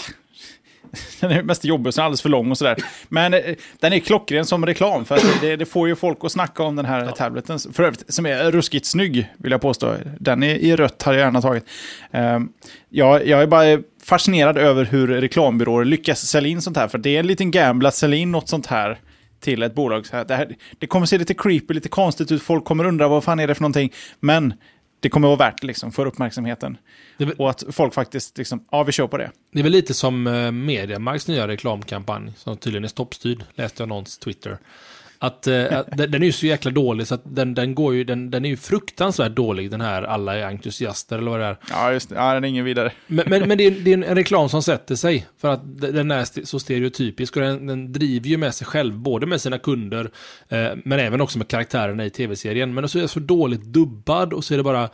Den 1.21 1.31
är 1.31 1.43
mest 1.43 1.65
jobbig 1.65 1.95
så 1.95 2.03
alldeles 2.03 2.23
för 2.23 2.29
lång 2.29 2.51
och 2.51 2.59
sådär. 2.59 2.77
Men 3.09 3.35
eh, 3.35 3.41
den 3.81 3.93
är 3.93 3.99
klockren 3.99 4.47
som 4.47 4.67
reklam, 4.67 5.05
för 5.05 5.21
det, 5.41 5.57
det, 5.57 5.67
får 5.67 5.89
ju 5.89 5.97
folk 5.97 6.19
att 6.23 6.33
snacka 6.33 6.63
om 6.63 6.77
den 6.77 6.85
här 6.85 7.05
ja. 7.05 7.11
tableten. 7.11 7.59
För 7.59 7.83
övrigt, 7.83 8.15
som 8.15 8.27
är 8.27 8.51
ruskigt 8.51 8.87
snygg, 8.87 9.27
vill 9.37 9.53
jag 9.53 9.61
påstå. 9.61 9.95
Den 10.21 10.43
är 10.43 10.55
i 10.55 10.77
rött, 10.77 11.03
hade 11.03 11.19
jag 11.19 11.25
gärna 11.25 11.43
tagit. 11.43 11.65
Jag, 12.89 13.27
jag 13.27 13.43
är 13.43 13.47
bara 13.47 13.83
fascinerad 14.07 14.59
över 14.59 14.85
hur 14.85 15.09
reklambyråer 15.09 15.85
lyckas 15.85 16.21
sälja 16.27 16.51
in 16.51 16.63
sånt 16.63 16.77
här, 16.77 16.89
för 16.89 16.99
det 16.99 17.17
är 17.17 17.21
en 17.21 17.27
liten 17.27 17.51
gamble 17.51 17.89
att 17.89 17.95
sälja 17.95 18.19
in 18.19 18.33
något 18.33 18.49
sånt 18.49 18.67
här 18.67 19.01
till 19.41 19.63
ett 19.63 19.75
bolag. 19.75 20.07
Så 20.07 20.17
här, 20.17 20.25
det, 20.25 20.35
här, 20.35 20.57
det 20.79 20.87
kommer 20.87 21.07
se 21.07 21.19
lite 21.19 21.35
creepy, 21.35 21.75
lite 21.75 21.89
konstigt 21.89 22.33
ut, 22.33 22.43
folk 22.43 22.65
kommer 22.65 22.85
undra 22.85 23.09
vad 23.09 23.25
fan 23.25 23.41
är 23.41 23.47
det 23.47 23.55
för 23.55 23.63
någonting. 23.63 23.93
Men 24.21 24.55
det 25.01 25.09
kommer 25.09 25.29
vara 25.29 25.39
värt 25.39 25.63
liksom, 25.63 25.93
för 25.93 26.07
uppmärksamheten. 26.07 26.79
Väl, 27.19 27.33
och 27.33 27.51
att 27.51 27.65
folk 27.71 27.95
faktiskt, 27.95 28.39
liksom, 28.39 28.65
ja 28.71 28.83
vi 28.83 28.93
kör 28.93 29.07
på 29.07 29.19
det. 29.19 29.31
Det 29.53 29.59
är 29.59 29.63
väl 29.63 29.73
lite 29.73 29.95
som 29.95 30.27
eh, 30.27 30.53
Mediamarks 30.53 31.29
nya 31.29 31.49
reklamkampanj, 31.49 32.33
som 32.37 32.57
tydligen 32.57 32.85
är 32.85 32.89
stoppstyrd, 32.89 33.45
läste 33.55 33.83
jag 33.83 33.89
någons 33.89 34.19
Twitter. 34.19 34.59
Att, 35.19 35.47
eh, 35.47 35.79
att 35.79 35.97
den, 35.97 36.15
är 36.15 36.27
ju 36.27 36.33
så 36.33 36.47
jäkla 36.47 36.71
dålig 36.71 37.07
så 37.07 37.15
att 37.15 37.23
den, 37.25 37.55
den 37.55 37.75
går 37.75 37.95
ju, 37.95 38.05
den, 38.05 38.31
den 38.31 38.45
är 38.45 38.49
ju 38.49 38.57
fruktansvärt 38.57 39.37
dålig 39.37 39.71
den 39.71 39.81
här 39.81 40.03
alla 40.03 40.37
är 40.37 40.47
entusiaster 40.47 41.19
eller 41.19 41.31
vad 41.31 41.41
det 41.41 41.47
är. 41.47 41.57
Ja, 41.71 41.93
just 41.93 42.09
det. 42.09 42.15
Ja, 42.15 42.35
den 42.35 42.45
är 42.45 42.49
ingen 42.49 42.65
vidare. 42.65 42.93
Men, 43.07 43.25
men, 43.29 43.49
men 43.49 43.59
det, 43.59 43.65
är, 43.65 43.71
det, 43.71 43.93
är, 43.93 44.05
en 44.05 44.15
reklam 44.15 44.49
som 44.49 44.63
sätter 44.63 44.95
sig 44.95 45.27
för 45.39 45.49
att 45.49 45.81
den 45.81 46.11
är 46.11 46.45
så 46.45 46.59
stereotypisk 46.59 47.37
och 47.37 47.43
den, 47.43 47.67
den 47.67 47.93
driver 47.93 48.29
ju 48.29 48.37
med 48.37 48.55
sig 48.55 48.67
själv, 48.67 48.99
både 48.99 49.27
med 49.27 49.41
sina 49.41 49.59
kunder 49.59 50.11
eh, 50.49 50.69
men 50.85 51.01
även 51.01 51.21
också 51.21 51.39
med 51.39 51.49
karaktärerna 51.49 52.05
i 52.05 52.11
tv-serien. 52.11 52.75
Men 52.75 52.89
så 52.89 52.99
är 52.99 53.03
det 53.03 53.09
så 53.09 53.21
dåligt 53.21 53.63
dubbad 53.63 54.33
och 54.33 54.45
så 54.45 54.55
är 54.55 54.59
det 54.59 54.65
bara, 54.65 54.89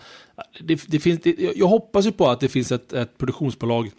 det, 0.61 0.81
det 0.87 1.01
finns, 1.01 1.20
det, 1.20 1.37
jag 1.57 1.66
hoppas 1.66 2.07
ju 2.07 2.12
på 2.12 2.29
att 2.29 2.41
det 2.41 2.49
finns 2.49 2.73
ett, 2.73 2.93
ett 2.93 3.18
produktionsbolag 3.18 3.91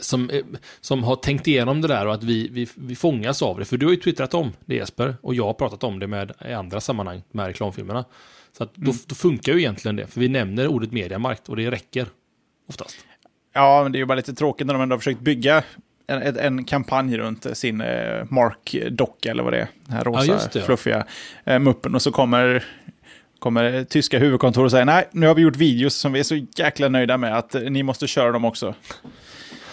som, 0.00 0.30
eh, 0.30 0.44
som 0.80 1.04
har 1.04 1.16
tänkt 1.16 1.46
igenom 1.46 1.80
det 1.80 1.88
där 1.88 2.06
och 2.06 2.14
att 2.14 2.22
vi, 2.22 2.48
vi, 2.48 2.68
vi 2.74 2.96
fångas 2.96 3.42
av 3.42 3.58
det. 3.58 3.64
För 3.64 3.76
du 3.76 3.86
har 3.86 3.90
ju 3.90 4.00
twittrat 4.00 4.34
om 4.34 4.52
det 4.64 4.74
Jesper, 4.74 5.16
och 5.22 5.34
jag 5.34 5.44
har 5.44 5.54
pratat 5.54 5.84
om 5.84 5.98
det 5.98 6.06
med, 6.06 6.32
i 6.48 6.52
andra 6.52 6.80
sammanhang 6.80 7.22
med 7.32 7.46
reklamfilmerna. 7.46 8.04
Så 8.52 8.64
att 8.64 8.74
då, 8.74 8.90
mm. 8.90 9.02
då 9.06 9.14
funkar 9.14 9.52
ju 9.52 9.58
egentligen 9.58 9.96
det, 9.96 10.06
för 10.06 10.20
vi 10.20 10.28
nämner 10.28 10.66
ordet 10.66 10.92
mediamarkt 10.92 11.48
och 11.48 11.56
det 11.56 11.70
räcker 11.70 12.06
oftast. 12.68 12.96
Ja, 13.52 13.82
men 13.82 13.92
det 13.92 13.98
är 13.98 14.00
ju 14.00 14.06
bara 14.06 14.14
lite 14.14 14.34
tråkigt 14.34 14.66
när 14.66 14.74
de 14.74 14.82
ändå 14.82 14.94
har 14.94 14.98
försökt 14.98 15.20
bygga 15.20 15.62
en, 16.06 16.36
en 16.36 16.64
kampanj 16.64 17.18
runt 17.18 17.46
sin 17.56 17.80
eh, 17.80 18.24
Mark-docka 18.28 19.30
eller 19.30 19.42
vad 19.42 19.52
det 19.52 19.60
är. 19.60 19.68
Den 19.86 19.96
här 19.96 20.04
rosa, 20.04 20.26
ja, 20.26 20.38
det, 20.52 20.62
fluffiga 20.62 21.06
eh, 21.44 21.58
muppen. 21.58 21.94
Och 21.94 22.02
så 22.02 22.12
kommer 22.12 22.64
kommer 23.38 23.84
tyska 23.84 24.18
huvudkontor 24.18 24.64
och 24.64 24.70
säger 24.70 24.84
nej, 24.84 25.08
nu 25.12 25.26
har 25.26 25.34
vi 25.34 25.42
gjort 25.42 25.56
videos 25.56 25.94
som 25.94 26.12
vi 26.12 26.20
är 26.20 26.24
så 26.24 26.46
jäkla 26.56 26.88
nöjda 26.88 27.16
med 27.16 27.38
att 27.38 27.54
ni 27.54 27.82
måste 27.82 28.06
köra 28.06 28.32
dem 28.32 28.44
också. 28.44 28.74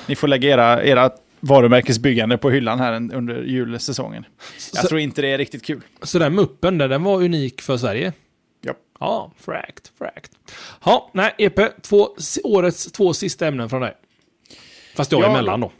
Ni 0.07 0.15
får 0.15 0.27
lägga 0.27 0.49
era, 0.49 0.83
era 0.83 1.11
varumärkesbyggande 1.39 2.37
på 2.37 2.49
hyllan 2.49 2.79
här 2.79 2.93
under 2.93 3.43
julsäsongen. 3.43 4.25
Jag 4.73 4.81
så, 4.81 4.87
tror 4.87 4.99
inte 4.99 5.21
det 5.21 5.27
är 5.27 5.37
riktigt 5.37 5.65
kul. 5.65 5.81
Så 6.01 6.19
den 6.19 6.35
muppen 6.35 6.77
där, 6.77 6.87
den 6.87 7.03
var 7.03 7.23
unik 7.23 7.61
för 7.61 7.77
Sverige? 7.77 8.13
Ja. 8.61 8.73
Ja, 8.99 9.31
frakt, 9.39 9.91
frakt. 9.97 10.31
Ja, 10.85 11.11
nej, 11.13 11.33
Epe, 11.37 11.71
två, 11.81 12.09
årets 12.43 12.91
två 12.91 13.13
sista 13.13 13.47
ämnen 13.47 13.69
från 13.69 13.81
dig. 13.81 13.93
Fast 14.95 15.11
jag 15.11 15.21
är 15.21 15.25
ja, 15.25 15.31
emellan 15.31 15.61
då. 15.61 15.71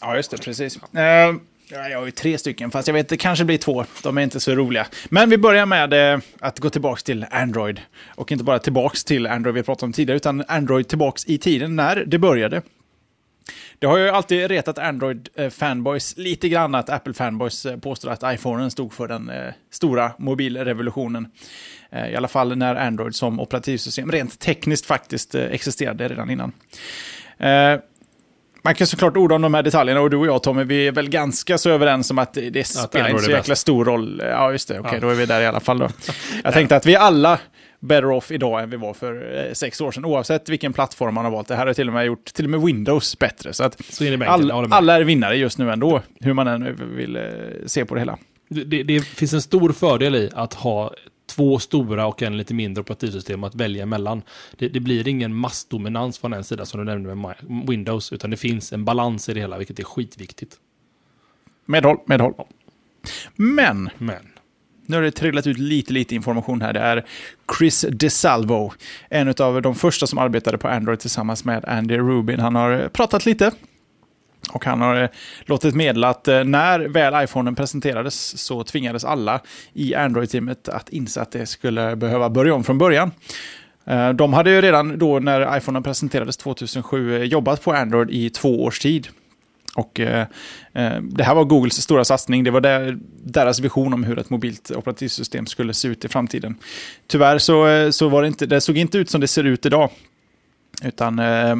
Ja, 0.00 0.16
just 0.16 0.30
det, 0.30 0.38
precis. 0.38 0.76
Uh, 0.76 1.40
jag 1.70 1.98
har 1.98 2.04
ju 2.04 2.10
tre 2.10 2.38
stycken, 2.38 2.70
fast 2.70 2.88
jag 2.88 2.94
vet 2.94 3.08
det 3.08 3.16
kanske 3.16 3.44
blir 3.44 3.58
två. 3.58 3.84
De 4.02 4.18
är 4.18 4.22
inte 4.22 4.40
så 4.40 4.54
roliga. 4.54 4.86
Men 5.08 5.30
vi 5.30 5.38
börjar 5.38 5.66
med 5.66 6.12
eh, 6.14 6.20
att 6.40 6.58
gå 6.58 6.70
tillbaka 6.70 7.00
till 7.00 7.26
Android. 7.30 7.80
Och 8.06 8.32
inte 8.32 8.44
bara 8.44 8.58
tillbaka 8.58 8.96
till 9.06 9.26
Android 9.26 9.54
vi 9.54 9.62
pratade 9.62 9.86
om 9.86 9.92
tidigare, 9.92 10.16
utan 10.16 10.44
Android 10.48 10.88
tillbaka 10.88 11.18
i 11.26 11.38
tiden 11.38 11.76
när 11.76 12.04
det 12.06 12.18
började. 12.18 12.62
Det 13.78 13.86
har 13.86 13.98
ju 13.98 14.08
alltid 14.08 14.48
retat 14.48 14.78
Android-fanboys 14.78 16.18
lite 16.18 16.48
grann 16.48 16.74
att 16.74 16.88
Apple-fanboys 16.88 17.66
eh, 17.66 17.76
påstår 17.76 18.10
att 18.10 18.34
iPhonen 18.34 18.70
stod 18.70 18.92
för 18.92 19.08
den 19.08 19.30
eh, 19.30 19.52
stora 19.70 20.12
mobilrevolutionen. 20.18 21.28
Eh, 21.90 22.10
I 22.10 22.16
alla 22.16 22.28
fall 22.28 22.56
när 22.56 22.74
Android 22.74 23.14
som 23.14 23.40
operativsystem 23.40 24.12
rent 24.12 24.38
tekniskt 24.38 24.86
faktiskt 24.86 25.34
existerade 25.34 26.08
redan 26.08 26.30
innan. 26.30 26.52
Man 28.62 28.74
kan 28.74 28.86
såklart 28.86 29.16
orda 29.16 29.34
om 29.34 29.42
de 29.42 29.54
här 29.54 29.62
detaljerna 29.62 30.00
och 30.00 30.10
du 30.10 30.16
och 30.16 30.26
jag 30.26 30.42
Tommy, 30.42 30.64
vi 30.64 30.86
är 30.86 30.92
väl 30.92 31.08
ganska 31.08 31.58
så 31.58 31.70
överens 31.70 32.10
om 32.10 32.18
att 32.18 32.34
det 32.34 32.66
spelar 32.66 33.10
inte 33.10 33.22
så 33.22 33.30
jäkla 33.30 33.56
stor 33.56 33.84
roll. 33.84 34.22
Ja, 34.24 34.52
just 34.52 34.68
det, 34.68 34.80
okej, 34.80 34.88
okay, 34.88 34.98
ja. 34.98 35.06
då 35.06 35.08
är 35.08 35.14
vi 35.14 35.26
där 35.26 35.40
i 35.40 35.46
alla 35.46 35.60
fall 35.60 35.78
då. 35.78 35.88
Jag 36.44 36.52
tänkte 36.52 36.76
att 36.76 36.86
vi 36.86 36.96
alla 36.96 37.38
better 37.80 38.10
off 38.10 38.30
idag 38.30 38.62
än 38.62 38.70
vi 38.70 38.76
var 38.76 38.94
för 38.94 39.46
eh, 39.46 39.52
sex 39.52 39.80
år 39.80 39.92
sedan, 39.92 40.04
oavsett 40.04 40.48
vilken 40.48 40.72
plattform 40.72 41.14
man 41.14 41.24
har 41.24 41.32
valt. 41.32 41.48
Det 41.48 41.56
här 41.56 41.66
har 41.66 41.74
till 41.74 41.88
och 41.88 41.94
med 41.94 42.06
gjort 42.06 42.24
till 42.24 42.44
och 42.44 42.50
med 42.50 42.60
Windows 42.60 43.18
bättre. 43.18 43.52
Så 43.52 43.64
att 43.64 43.84
så 43.84 44.24
all, 44.24 44.50
alla 44.50 44.96
är 44.96 45.04
vinnare 45.04 45.36
just 45.36 45.58
nu 45.58 45.70
ändå, 45.70 46.02
hur 46.20 46.32
man 46.32 46.46
än 46.46 46.96
vill 46.96 47.16
eh, 47.16 47.22
se 47.66 47.84
på 47.84 47.94
det 47.94 48.00
hela. 48.00 48.18
Det, 48.48 48.82
det, 48.82 49.00
finns 49.00 49.32
en 49.32 49.42
stor 49.42 49.72
fördel 49.72 50.14
i 50.14 50.30
att 50.34 50.54
ha 50.54 50.94
två 51.26 51.58
stora 51.58 52.06
och 52.06 52.22
en 52.22 52.36
lite 52.36 52.54
mindre 52.54 52.80
operativsystem 52.80 53.44
att 53.44 53.54
välja 53.54 53.86
mellan. 53.86 54.22
Det, 54.58 54.68
det, 54.68 54.80
blir 54.80 55.08
ingen 55.08 55.34
massdominans 55.34 56.18
från 56.18 56.32
en 56.32 56.44
sida 56.44 56.66
som 56.66 56.80
du 56.80 56.84
nämnde 56.84 57.14
med 57.14 57.36
Windows, 57.68 58.12
utan 58.12 58.30
det 58.30 58.36
finns 58.36 58.72
en 58.72 58.84
balans 58.84 59.28
i 59.28 59.34
det 59.34 59.40
hela, 59.40 59.58
vilket 59.58 59.78
är 59.78 59.84
skitviktigt. 59.84 60.56
Medhåll, 61.66 61.96
medhåll. 62.06 62.34
Ja. 62.38 62.46
Men, 63.36 63.90
Men 63.98 64.26
nu 64.90 64.96
har 64.96 65.02
det 65.02 65.10
trillat 65.10 65.46
ut 65.46 65.58
lite, 65.58 65.92
lite 65.92 66.14
information 66.14 66.62
här. 66.62 66.72
Det 66.72 66.80
är 66.80 67.04
Chris 67.58 67.86
DeSalvo, 67.90 68.72
en 69.08 69.34
av 69.38 69.62
de 69.62 69.74
första 69.74 70.06
som 70.06 70.18
arbetade 70.18 70.58
på 70.58 70.68
Android 70.68 71.00
tillsammans 71.00 71.44
med 71.44 71.64
Andy 71.64 71.98
Rubin. 71.98 72.40
Han 72.40 72.54
har 72.54 72.72
eh, 72.72 72.88
pratat 72.88 73.26
lite 73.26 73.50
och 74.52 74.64
han 74.64 74.80
har 74.80 75.02
eh, 75.02 75.08
låtit 75.40 75.74
meddela 75.74 76.08
att 76.08 76.28
eh, 76.28 76.44
när 76.44 76.80
väl 76.80 77.24
iPhonen 77.24 77.54
presenterades 77.54 78.38
så 78.38 78.64
tvingades 78.64 79.04
alla 79.04 79.40
i 79.72 79.94
Android-teamet 79.94 80.68
att 80.68 80.88
inse 80.88 81.20
att 81.20 81.32
det 81.32 81.46
skulle 81.46 81.96
behöva 81.96 82.30
börja 82.30 82.54
om 82.54 82.64
från 82.64 82.78
början. 82.78 83.10
De 84.14 84.32
hade 84.32 84.50
ju 84.50 84.60
redan 84.60 84.98
då 84.98 85.18
när 85.18 85.56
iPhonen 85.56 85.82
presenterades 85.82 86.36
2007 86.36 87.24
jobbat 87.24 87.62
på 87.62 87.72
Android 87.72 88.10
i 88.10 88.30
två 88.30 88.64
års 88.64 88.78
tid. 88.78 89.08
Och 89.74 90.00
eh, 90.00 90.26
eh, 90.72 91.02
det 91.02 91.24
här 91.24 91.34
var 91.34 91.44
Googles 91.44 91.82
stora 91.82 92.04
satsning. 92.04 92.44
Det 92.44 92.50
var 92.50 92.60
där, 92.60 92.98
deras 93.24 93.60
vision 93.60 93.94
om 93.94 94.04
hur 94.04 94.18
ett 94.18 94.30
mobilt 94.30 94.70
operativsystem 94.70 95.46
skulle 95.46 95.74
se 95.74 95.88
ut 95.88 96.04
i 96.04 96.08
framtiden. 96.08 96.56
Tyvärr 97.06 97.38
så, 97.38 97.66
eh, 97.66 97.90
så 97.90 98.08
var 98.08 98.22
det 98.22 98.28
inte, 98.28 98.46
det 98.46 98.60
såg 98.60 98.78
inte 98.78 98.98
ut 98.98 99.10
som 99.10 99.20
det 99.20 99.28
ser 99.28 99.44
ut 99.44 99.66
idag. 99.66 99.90
Utan 100.84 101.18
eh, 101.18 101.56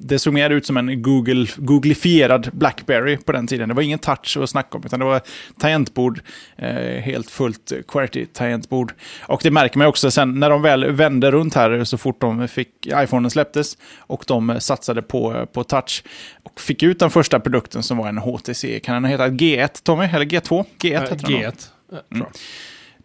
det 0.00 0.18
såg 0.18 0.34
mer 0.34 0.50
ut 0.50 0.66
som 0.66 0.76
en 0.76 1.02
Google, 1.02 1.46
Googlifierad 1.56 2.50
Blackberry 2.52 3.16
på 3.16 3.32
den 3.32 3.46
tiden. 3.46 3.68
Det 3.68 3.74
var 3.74 3.82
ingen 3.82 3.98
touch 3.98 4.36
att 4.36 4.50
snacka 4.50 4.78
om, 4.78 4.84
utan 4.86 4.98
det 4.98 5.04
var 5.04 5.20
tangentbord, 5.58 6.20
eh, 6.56 7.02
helt 7.02 7.30
fullt 7.30 7.72
QWERTY-tangentbord. 7.88 8.92
Och 9.22 9.40
det 9.42 9.50
märker 9.50 9.78
man 9.78 9.86
också 9.86 10.10
sen 10.10 10.40
när 10.40 10.50
de 10.50 10.62
väl 10.62 10.92
vände 10.92 11.30
runt 11.30 11.54
här 11.54 11.84
så 11.84 11.98
fort 11.98 12.20
de 12.20 12.48
fick 12.48 12.68
iPhonen 12.86 13.30
släpptes 13.30 13.78
och 13.98 14.24
de 14.26 14.56
satsade 14.60 15.02
på, 15.02 15.46
på 15.52 15.64
touch 15.64 16.04
och 16.42 16.60
fick 16.60 16.82
ut 16.82 16.98
den 16.98 17.10
första 17.10 17.40
produkten 17.40 17.82
som 17.82 17.96
var 17.96 18.08
en 18.08 18.18
HTC. 18.18 18.80
Kan 18.80 18.94
den 18.94 19.04
heta 19.04 19.28
G1, 19.28 19.82
Tommy? 19.82 20.04
Eller 20.04 20.26
G2? 20.26 20.64
G1 20.78 21.00
heter 21.00 21.16
G1. 21.16 21.66
Mm 22.14 22.26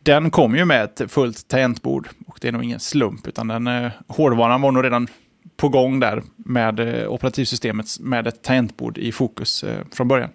den 0.04 0.32
kom 0.32 0.56
ju 0.56 0.66
med 0.66 0.84
ett 0.84 1.12
fullt 1.12 1.48
tangentbord. 1.48 2.10
Och 2.28 2.38
det 2.42 2.48
är 2.48 2.52
nog 2.52 2.64
ingen 2.64 2.80
slump, 2.80 3.28
utan 3.28 3.48
den 3.48 3.68
eh, 3.68 3.92
hårdvaran 4.08 4.62
var 4.62 4.72
nog 4.72 4.84
redan 4.84 5.08
på 5.64 5.70
gång 5.70 6.00
där 6.00 6.24
med 6.36 6.80
eh, 6.80 7.08
operativsystemet 7.08 8.00
med 8.00 8.28
ett 8.28 8.42
tangentbord 8.44 8.98
i 8.98 9.12
fokus 9.12 9.64
eh, 9.64 9.80
från 9.92 10.08
början. 10.08 10.30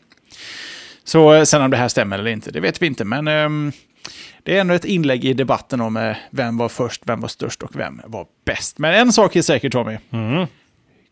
Så 1.05 1.35
eh, 1.35 1.43
sen 1.43 1.63
om 1.63 1.71
det 1.71 1.77
här 1.77 1.89
stämmer 1.89 2.19
eller 2.19 2.31
inte, 2.31 2.51
det 2.51 2.61
vet 2.61 2.83
vi 2.83 2.87
inte. 2.87 3.05
Men 3.05 3.29
ehm, 3.29 3.73
det 4.43 4.57
är 4.57 4.61
ändå 4.61 4.75
ett 4.75 4.85
inlägg 4.85 5.25
i 5.25 5.33
debatten 5.33 5.81
om 5.81 6.15
vem 6.31 6.59
var 6.59 6.69
först, 6.69 7.03
vem 7.05 7.21
var 7.21 7.29
störst 7.29 7.63
och 7.63 7.77
vem 7.77 8.01
var 8.07 8.27
bäst. 8.45 8.79
Men 8.79 8.95
en 8.95 9.13
sak 9.13 9.37
är 9.37 9.43
säker 9.43 9.71
Tommy. 9.71 9.99
Mm. 10.11 10.47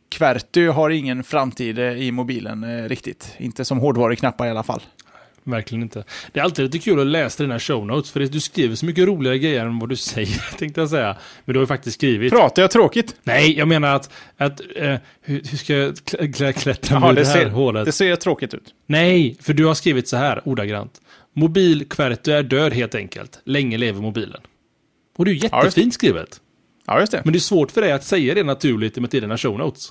Qwerty 0.09 0.67
har 0.67 0.91
ingen 0.91 1.25
framtid 1.25 1.79
i 1.79 2.12
mobilen 2.12 2.89
riktigt. 2.89 3.35
Inte 3.39 3.64
som 3.64 3.79
hårdvaruknappar 3.79 4.47
i 4.47 4.51
alla 4.51 4.62
fall. 4.62 4.83
Verkligen 5.49 5.83
inte. 5.83 6.05
Det 6.33 6.41
är 6.41 6.45
alltid 6.45 6.65
lite 6.65 6.79
kul 6.79 7.01
att 7.01 7.07
läsa 7.07 7.43
dina 7.43 7.59
show 7.59 7.87
notes, 7.87 8.11
för 8.11 8.21
du 8.21 8.41
skriver 8.41 8.75
så 8.75 8.87
mycket 8.87 9.07
roligare 9.07 9.39
grejer 9.39 9.67
än 9.67 9.79
vad 9.79 9.89
du 9.89 9.97
säger, 10.13 10.57
tänkte 10.59 10.81
jag 10.81 10.91
säga. 10.91 11.17
Men 11.45 11.53
du 11.53 11.59
har 11.59 11.63
ju 11.63 11.67
faktiskt 11.67 11.95
skrivit. 11.95 12.33
Pratar 12.33 12.63
jag 12.63 12.71
tråkigt? 12.71 13.17
Nej, 13.23 13.59
jag 13.59 13.69
menar 13.69 13.95
att, 13.95 14.11
att 14.37 14.61
eh, 14.77 14.95
hur, 15.21 15.43
hur 15.51 15.57
ska 15.59 15.75
jag 15.75 15.93
klä- 15.95 16.33
klä- 16.35 16.53
klättra 16.53 17.01
mig 17.01 17.11
ur 17.11 17.15
det, 17.15 17.21
det 17.23 17.27
här 17.29 17.35
ser, 17.45 17.51
hålet? 17.51 17.85
det 17.87 17.93
ser 17.93 18.17
tråkigt 18.17 18.55
ut. 18.55 18.75
Nej, 18.87 19.37
för 19.41 19.53
du 19.55 19.65
har 19.65 19.75
skrivit 19.75 20.09
så 20.09 20.17
här, 20.17 20.43
ordagrant. 20.49 21.01
Mobil 21.33 21.81
är 21.99 22.43
död 22.43 22.73
helt 22.73 22.95
enkelt. 22.95 23.41
Länge 23.45 23.79
lever 23.79 24.01
mobilen. 24.01 24.41
Och 25.17 25.25
det 25.25 25.31
är 25.31 25.33
ju 25.33 25.49
Ja, 25.53 25.65
jättefint 25.65 25.95
skrivet. 25.95 26.41
Ja, 26.87 27.01
just 27.01 27.13
det. 27.13 27.21
Men 27.25 27.33
det 27.33 27.39
är 27.39 27.41
svårt 27.41 27.71
för 27.71 27.81
dig 27.81 27.93
att 27.93 28.05
säga 28.05 28.35
det 28.35 28.43
naturligt 28.43 28.97
med 28.99 29.11
dina 29.11 29.39
show 29.39 29.59
notes. 29.59 29.89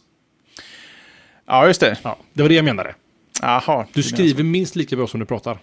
Ja, 1.48 1.68
just 1.68 1.80
det. 1.82 1.98
Ja, 2.04 2.18
det 2.34 2.42
var 2.42 2.50
det 2.50 2.56
jag 2.56 2.66
menade. 2.66 2.96
Jaha. 3.42 3.86
Du 3.94 4.04
skriver 4.04 4.44
minst 4.44 4.76
lika 4.76 4.96
bra 4.96 5.08
som 5.08 5.20
du 5.20 5.26
pratar. 5.26 5.58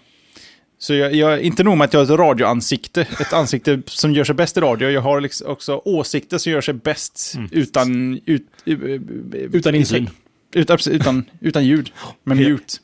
Så 0.78 0.94
jag, 0.94 1.14
jag, 1.14 1.40
inte 1.40 1.62
nog 1.62 1.76
med 1.78 1.84
att 1.84 1.92
jag 1.92 2.00
har 2.00 2.04
ett 2.14 2.20
radioansikte, 2.20 3.00
ett 3.20 3.32
ansikte 3.32 3.82
som 3.86 4.12
gör 4.12 4.24
sig 4.24 4.34
bäst 4.34 4.56
i 4.56 4.60
radio, 4.60 4.90
jag 4.90 5.00
har 5.00 5.20
liksom 5.20 5.46
också 5.50 5.82
åsikter 5.84 6.38
som 6.38 6.52
gör 6.52 6.60
sig 6.60 6.74
bäst 6.74 7.34
utan... 7.50 8.20
Ut, 8.26 8.46
Mm. 8.66 9.50
Utan 9.52 9.74
insyn. 9.74 10.10
Utan, 10.54 10.78
utan, 10.90 11.24
utan 11.40 11.64
ljud, 11.66 11.92
med 12.24 12.38
Helt- 12.38 12.50
mute. 12.50 12.74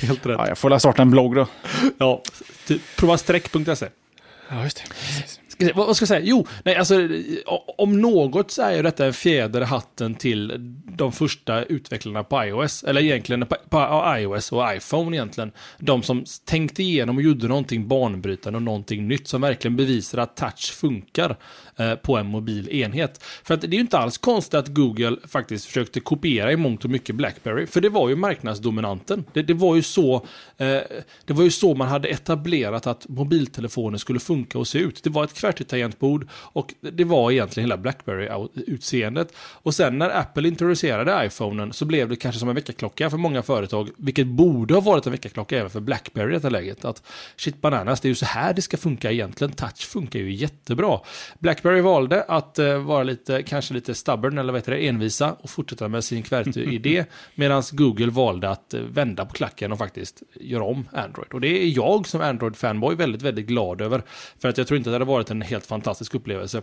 Helt 0.06 0.26
rätt. 0.26 0.36
Ja, 0.38 0.48
jag 0.48 0.58
får 0.58 0.70
la 0.70 0.78
starta 0.78 1.02
en 1.02 1.10
blogg 1.10 1.34
då. 1.34 1.46
Ja, 1.98 2.22
typ 2.66 2.82
provasträck.se. 2.96 3.86
Ja, 4.48 4.64
just 4.64 4.76
det. 4.76 4.82
Se, 5.26 5.40
vad, 5.58 5.86
vad 5.86 5.96
ska 5.96 6.02
jag 6.02 6.08
säga? 6.08 6.20
Jo, 6.24 6.46
nej, 6.64 6.76
alltså, 6.76 7.08
om 7.78 8.00
något 8.00 8.50
så 8.50 8.62
är 8.62 8.76
ju 8.76 8.82
detta 8.82 9.06
en 9.06 9.12
fjäder 9.12 9.60
i 9.60 9.64
hatten 9.64 10.14
till 10.14 10.52
de 10.96 11.12
första 11.12 11.62
utvecklarna 11.62 12.24
på 12.24 12.44
iOS. 12.44 12.84
Eller 12.84 13.00
egentligen 13.00 13.46
på, 13.46 13.56
på 13.68 14.14
iOS 14.18 14.52
och 14.52 14.74
iPhone 14.74 15.16
egentligen. 15.16 15.52
De 15.78 16.02
som 16.02 16.24
tänkte 16.44 16.82
igenom 16.82 17.16
och 17.16 17.22
gjorde 17.22 17.48
någonting 17.48 17.88
banbrytande 17.88 18.56
och 18.56 18.62
någonting 18.62 19.08
nytt 19.08 19.28
som 19.28 19.40
verkligen 19.40 19.76
bevisar 19.76 20.18
att 20.18 20.36
touch 20.36 20.72
funkar 20.72 21.36
Eh, 21.76 21.94
på 21.94 22.16
en 22.16 22.26
mobil 22.26 22.68
enhet. 22.68 23.22
För 23.42 23.54
att 23.54 23.60
det 23.60 23.66
är 23.66 23.72
ju 23.72 23.80
inte 23.80 23.98
alls 23.98 24.18
konstigt 24.18 24.54
att 24.54 24.68
Google 24.68 25.16
faktiskt 25.28 25.66
försökte 25.66 26.00
kopiera 26.00 26.52
i 26.52 26.56
mångt 26.56 26.84
och 26.84 26.90
mycket 26.90 27.14
BlackBerry. 27.14 27.66
För 27.66 27.80
det 27.80 27.88
var 27.88 28.08
ju 28.08 28.16
marknadsdominanten. 28.16 29.24
Det, 29.32 29.42
det, 29.42 29.54
var, 29.54 29.76
ju 29.76 29.82
så, 29.82 30.14
eh, 30.56 30.78
det 31.24 31.32
var 31.32 31.44
ju 31.44 31.50
så 31.50 31.74
man 31.74 31.88
hade 31.88 32.08
etablerat 32.08 32.86
att 32.86 33.08
mobiltelefoner 33.08 33.98
skulle 33.98 34.20
funka 34.20 34.58
och 34.58 34.68
se 34.68 34.78
ut. 34.78 35.02
Det 35.02 35.10
var 35.10 35.24
ett 35.24 35.34
QWERTY-tangentbord 35.34 36.28
och 36.32 36.74
det 36.80 37.04
var 37.04 37.30
egentligen 37.30 37.70
hela 37.70 37.76
BlackBerry-utseendet. 37.82 39.28
Och 39.36 39.74
sen 39.74 39.98
när 39.98 40.18
Apple 40.18 40.48
introducerade 40.48 41.26
iPhonen 41.26 41.72
så 41.72 41.84
blev 41.84 42.08
det 42.08 42.16
kanske 42.16 42.38
som 42.38 42.48
en 42.48 42.54
väckarklocka 42.54 43.10
för 43.10 43.16
många 43.16 43.42
företag, 43.42 43.90
vilket 43.96 44.26
borde 44.26 44.74
ha 44.74 44.80
varit 44.80 45.06
en 45.06 45.12
väckarklocka 45.12 45.58
även 45.58 45.70
för 45.70 45.80
BlackBerry 45.80 46.30
i 46.30 46.34
detta 46.34 46.50
läget. 46.50 46.84
Att 46.84 47.02
shit 47.36 47.60
bananas, 47.60 48.00
det 48.00 48.06
är 48.06 48.10
ju 48.10 48.14
så 48.14 48.26
här 48.26 48.54
det 48.54 48.62
ska 48.62 48.76
funka 48.76 49.12
egentligen. 49.12 49.52
Touch 49.52 49.86
funkar 49.86 50.18
ju 50.18 50.32
jättebra. 50.32 51.00
BlackBerry 51.64 51.80
valde 51.80 52.22
att 52.22 52.58
eh, 52.58 52.78
vara 52.78 53.02
lite, 53.02 53.42
kanske 53.42 53.74
lite 53.74 53.94
stubborn, 53.94 54.38
eller 54.38 54.52
vad 54.52 54.60
heter 54.60 54.72
det, 54.72 54.88
envisa 54.88 55.32
och 55.32 55.50
fortsätta 55.50 55.88
med 55.88 56.04
sin 56.04 56.22
QWERTY-idé. 56.22 57.04
Medan 57.34 57.62
Google 57.72 58.10
valde 58.10 58.50
att 58.50 58.74
eh, 58.74 58.80
vända 58.80 59.24
på 59.24 59.32
klacken 59.32 59.72
och 59.72 59.78
faktiskt 59.78 60.22
göra 60.40 60.64
om 60.64 60.88
Android. 60.92 61.32
Och 61.32 61.40
det 61.40 61.48
är 61.48 61.76
jag 61.76 62.06
som 62.06 62.20
Android-fanboy 62.20 62.94
väldigt, 62.94 63.22
väldigt 63.22 63.46
glad 63.46 63.80
över. 63.80 64.02
För 64.38 64.48
att 64.48 64.58
jag 64.58 64.66
tror 64.66 64.78
inte 64.78 64.90
att 64.90 64.92
det 64.92 64.94
hade 64.94 65.04
varit 65.04 65.30
en 65.30 65.42
helt 65.42 65.66
fantastisk 65.66 66.14
upplevelse 66.14 66.62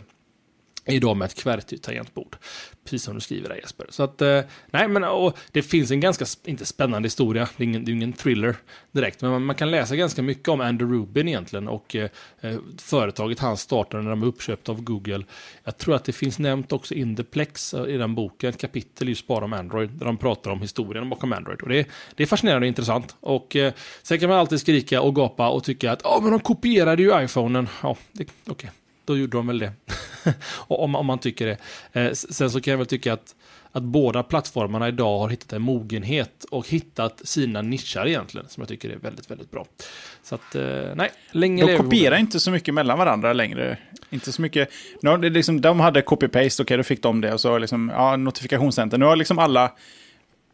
idag 0.85 1.17
med 1.17 1.25
ett 1.25 1.35
QWERTY-tangentbord. 1.35 2.35
Precis 2.83 3.03
som 3.03 3.15
du 3.15 3.21
skriver 3.21 3.49
där 3.49 3.55
Jesper. 3.55 3.85
Så 3.89 4.03
att, 4.03 4.21
eh, 4.21 4.41
nej 4.71 4.87
men 4.87 5.03
och 5.03 5.37
det 5.51 5.61
finns 5.61 5.91
en 5.91 5.99
ganska, 5.99 6.25
inte 6.45 6.65
spännande 6.65 7.05
historia, 7.05 7.49
det 7.57 7.63
är 7.63 7.67
ingen, 7.67 7.85
det 7.85 7.91
är 7.91 7.93
ingen 7.93 8.13
thriller 8.13 8.55
direkt, 8.91 9.21
men 9.21 9.31
man, 9.31 9.43
man 9.45 9.55
kan 9.55 9.71
läsa 9.71 9.95
ganska 9.95 10.21
mycket 10.21 10.47
om 10.47 10.61
Andrew 10.61 10.97
Rubin 10.97 11.27
egentligen 11.27 11.67
och 11.67 11.95
eh, 11.95 12.09
eh 12.41 12.57
företaget 12.77 13.39
han 13.39 13.57
startade 13.57 14.03
när 14.03 14.09
de 14.09 14.19
var 14.19 14.27
uppköpta 14.27 14.71
av 14.71 14.83
Google. 14.83 15.25
Jag 15.63 15.77
tror 15.77 15.95
att 15.95 16.03
det 16.03 16.13
finns 16.13 16.39
nämnt 16.39 16.71
också 16.71 16.93
in 16.93 17.15
the 17.15 17.23
Plex 17.23 17.73
eh, 17.73 17.85
i 17.85 17.97
den 17.97 18.15
boken, 18.15 18.49
ett 18.49 18.61
kapitel 18.61 19.09
just 19.09 19.27
bara 19.27 19.45
om 19.45 19.53
Android, 19.53 19.89
där 19.89 20.05
de 20.05 20.17
pratar 20.17 20.51
om 20.51 20.61
historien 20.61 21.09
bakom 21.09 21.33
Android. 21.33 21.61
Och 21.61 21.69
det, 21.69 21.87
det 22.15 22.23
är 22.23 22.27
fascinerande 22.27 22.65
och 22.65 22.67
intressant. 22.67 23.15
Och 23.19 23.55
eh, 23.55 23.73
sen 24.03 24.19
kan 24.19 24.29
man 24.29 24.37
alltid 24.37 24.59
skrika 24.59 25.01
och 25.01 25.15
gapa 25.15 25.49
och 25.49 25.63
tycka 25.63 25.91
att 25.91 26.01
ja, 26.03 26.19
men 26.21 26.31
de 26.31 26.39
kopierade 26.39 27.03
ju 27.03 27.23
iPhonen. 27.23 27.69
Ja, 27.83 27.97
okej. 28.13 28.27
Okay 28.47 28.69
då 29.05 29.17
gjorde 29.17 29.37
de 29.37 29.47
väl 29.47 29.59
det. 29.59 29.71
Och 30.47 30.83
om, 30.83 30.95
om 30.95 31.05
man 31.05 31.19
tycker 31.19 31.45
det. 31.45 31.57
Eh, 32.01 32.11
sen 32.13 32.51
så 32.51 32.61
kan 32.61 32.71
jag 32.71 32.77
väl 32.77 32.87
tycka 32.87 33.13
att, 33.13 33.35
att 33.71 33.83
båda 33.83 34.23
plattformarna 34.23 34.87
idag 34.87 35.19
har 35.19 35.29
hittat 35.29 35.53
en 35.53 35.61
mogenhet 35.61 36.45
och 36.51 36.67
hittat 36.69 37.21
sina 37.23 37.61
nischar 37.61 38.07
egentligen, 38.07 38.49
som 38.49 38.61
jag 38.61 38.67
tycker 38.67 38.89
är 38.89 38.97
väldigt, 38.97 39.31
väldigt 39.31 39.51
bra. 39.51 39.65
Så 40.23 40.35
att, 40.35 40.55
eh, 40.55 40.95
nej, 40.95 41.11
länge 41.31 41.65
De 41.65 41.77
kopierar 41.77 42.17
inte 42.17 42.39
så 42.39 42.51
mycket 42.51 42.73
mellan 42.73 42.97
varandra 42.97 43.33
längre. 43.33 43.77
Inte 44.09 44.31
så 44.31 44.41
mycket. 44.41 44.69
Det 45.01 45.29
liksom, 45.29 45.61
de 45.61 45.79
hade 45.79 46.01
copy-paste, 46.01 46.61
okej 46.61 46.77
då 46.77 46.83
fick 46.83 47.03
de 47.03 47.21
det. 47.21 47.33
Och 47.33 47.41
så 47.41 47.57
liksom, 47.57 47.91
ja, 47.95 48.15
notifikationscenter. 48.15 48.97
Nu 48.97 49.05
har 49.05 49.15
liksom 49.15 49.39
alla 49.39 49.71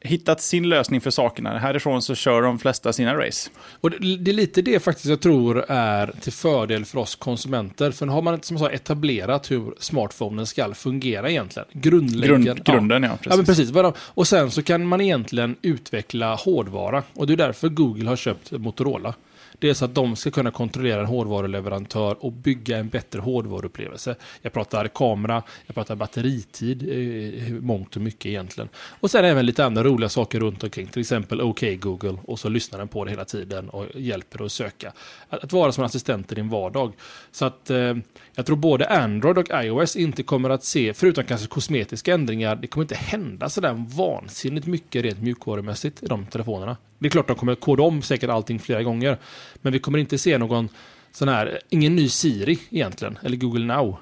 hittat 0.01 0.41
sin 0.41 0.69
lösning 0.69 1.01
för 1.01 1.11
sakerna. 1.11 1.57
Härifrån 1.57 2.01
så 2.01 2.15
kör 2.15 2.41
de 2.41 2.59
flesta 2.59 2.93
sina 2.93 3.15
race. 3.15 3.49
Och 3.81 3.91
det, 3.91 4.17
det 4.17 4.31
är 4.31 4.33
lite 4.33 4.61
det 4.61 4.79
faktiskt 4.79 5.05
jag 5.05 5.21
tror 5.21 5.65
är 5.67 6.13
till 6.21 6.33
fördel 6.33 6.85
för 6.85 6.99
oss 6.99 7.15
konsumenter. 7.15 7.91
För 7.91 8.05
nu 8.05 8.11
har 8.11 8.21
man 8.21 8.33
inte 8.33 8.47
som 8.47 8.57
jag 8.57 8.65
sa 8.65 8.71
etablerat 8.71 9.51
hur 9.51 9.73
smartphonen 9.79 10.45
ska 10.45 10.73
fungera 10.73 11.29
egentligen. 11.29 11.67
Grundläggande. 11.71 12.45
Grund, 12.45 12.65
grunden, 12.65 13.03
ja. 13.03 13.09
Precis. 13.09 13.27
Ja, 13.29 13.35
men 13.35 13.45
precis. 13.45 13.97
Och 13.97 14.27
sen 14.27 14.51
så 14.51 14.63
kan 14.63 14.87
man 14.87 15.01
egentligen 15.01 15.55
utveckla 15.61 16.35
hårdvara. 16.35 17.03
Och 17.13 17.27
det 17.27 17.33
är 17.33 17.37
därför 17.37 17.69
Google 17.69 18.09
har 18.09 18.15
köpt 18.15 18.51
Motorola. 18.51 19.13
Dels 19.59 19.81
att 19.81 19.95
de 19.95 20.15
ska 20.15 20.31
kunna 20.31 20.51
kontrollera 20.51 20.99
en 20.99 21.05
hårdvaruleverantör 21.05 22.17
och 22.19 22.31
bygga 22.31 22.77
en 22.77 22.89
bättre 22.89 23.19
hårdvaruupplevelse. 23.19 24.15
Jag 24.41 24.53
pratar 24.53 24.87
kamera, 24.87 25.43
jag 25.65 25.75
pratar 25.75 25.95
batteritid, 25.95 26.89
eh, 26.89 27.53
mångt 27.53 27.95
och 27.95 28.01
mycket 28.01 28.25
egentligen. 28.25 28.69
Och 28.75 29.11
sen 29.11 29.25
även 29.25 29.45
lite 29.45 29.65
andra 29.65 29.83
roliga 29.83 30.09
saker 30.09 30.39
runt 30.39 30.63
omkring. 30.63 30.87
Till 30.87 31.01
exempel 31.01 31.41
OK 31.41 31.63
Google 31.79 32.17
och 32.23 32.39
så 32.39 32.49
lyssnar 32.49 32.79
den 32.79 32.87
på 32.87 33.05
det 33.05 33.11
hela 33.11 33.25
tiden 33.25 33.69
och 33.69 33.85
hjälper 33.95 34.37
dig 34.37 34.45
att 34.45 34.51
söka. 34.51 34.93
Att, 35.29 35.43
att 35.43 35.53
vara 35.53 35.71
som 35.71 35.81
en 35.81 35.85
assistent 35.85 36.31
i 36.31 36.35
din 36.35 36.49
vardag. 36.49 36.93
Så 37.31 37.45
att 37.45 37.69
eh, 37.69 37.93
jag 38.37 38.45
tror 38.45 38.57
både 38.57 38.89
Android 38.89 39.37
och 39.37 39.63
iOS 39.63 39.95
inte 39.95 40.23
kommer 40.23 40.49
att 40.49 40.63
se, 40.63 40.93
förutom 40.93 41.23
kanske 41.23 41.47
kosmetiska 41.47 42.13
ändringar, 42.13 42.55
det 42.55 42.67
kommer 42.67 42.83
inte 42.83 42.95
hända 42.95 43.49
sådär 43.49 43.85
vansinnigt 43.95 44.67
mycket 44.67 45.03
rent 45.03 45.21
mjukvarumässigt 45.21 46.03
i 46.03 46.05
de 46.05 46.25
telefonerna. 46.25 46.77
Det 46.99 47.07
är 47.07 47.09
klart 47.09 47.27
de 47.27 47.35
kommer 47.35 47.55
koda 47.55 47.83
om 47.83 48.01
säkert 48.01 48.29
allting 48.29 48.59
flera 48.59 48.83
gånger, 48.83 49.17
men 49.55 49.73
vi 49.73 49.79
kommer 49.79 49.99
inte 49.99 50.17
se 50.17 50.37
någon 50.37 50.69
sån 51.11 51.27
här, 51.27 51.59
ingen 51.69 51.95
ny 51.95 52.09
Siri 52.09 52.59
egentligen, 52.69 53.19
eller 53.23 53.37
Google 53.37 53.65
Now. 53.65 53.97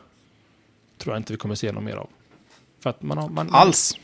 Tror 0.98 1.16
jag 1.16 1.20
inte 1.20 1.34
vi 1.34 1.38
kommer 1.38 1.56
se 1.56 1.72
någon 1.72 1.84
mer 1.84 1.96
av. 1.96 2.10
För 2.80 2.90
att 2.90 3.02
man 3.02 3.18
har, 3.18 3.30
man, 3.30 3.50
Alls. 3.52 3.98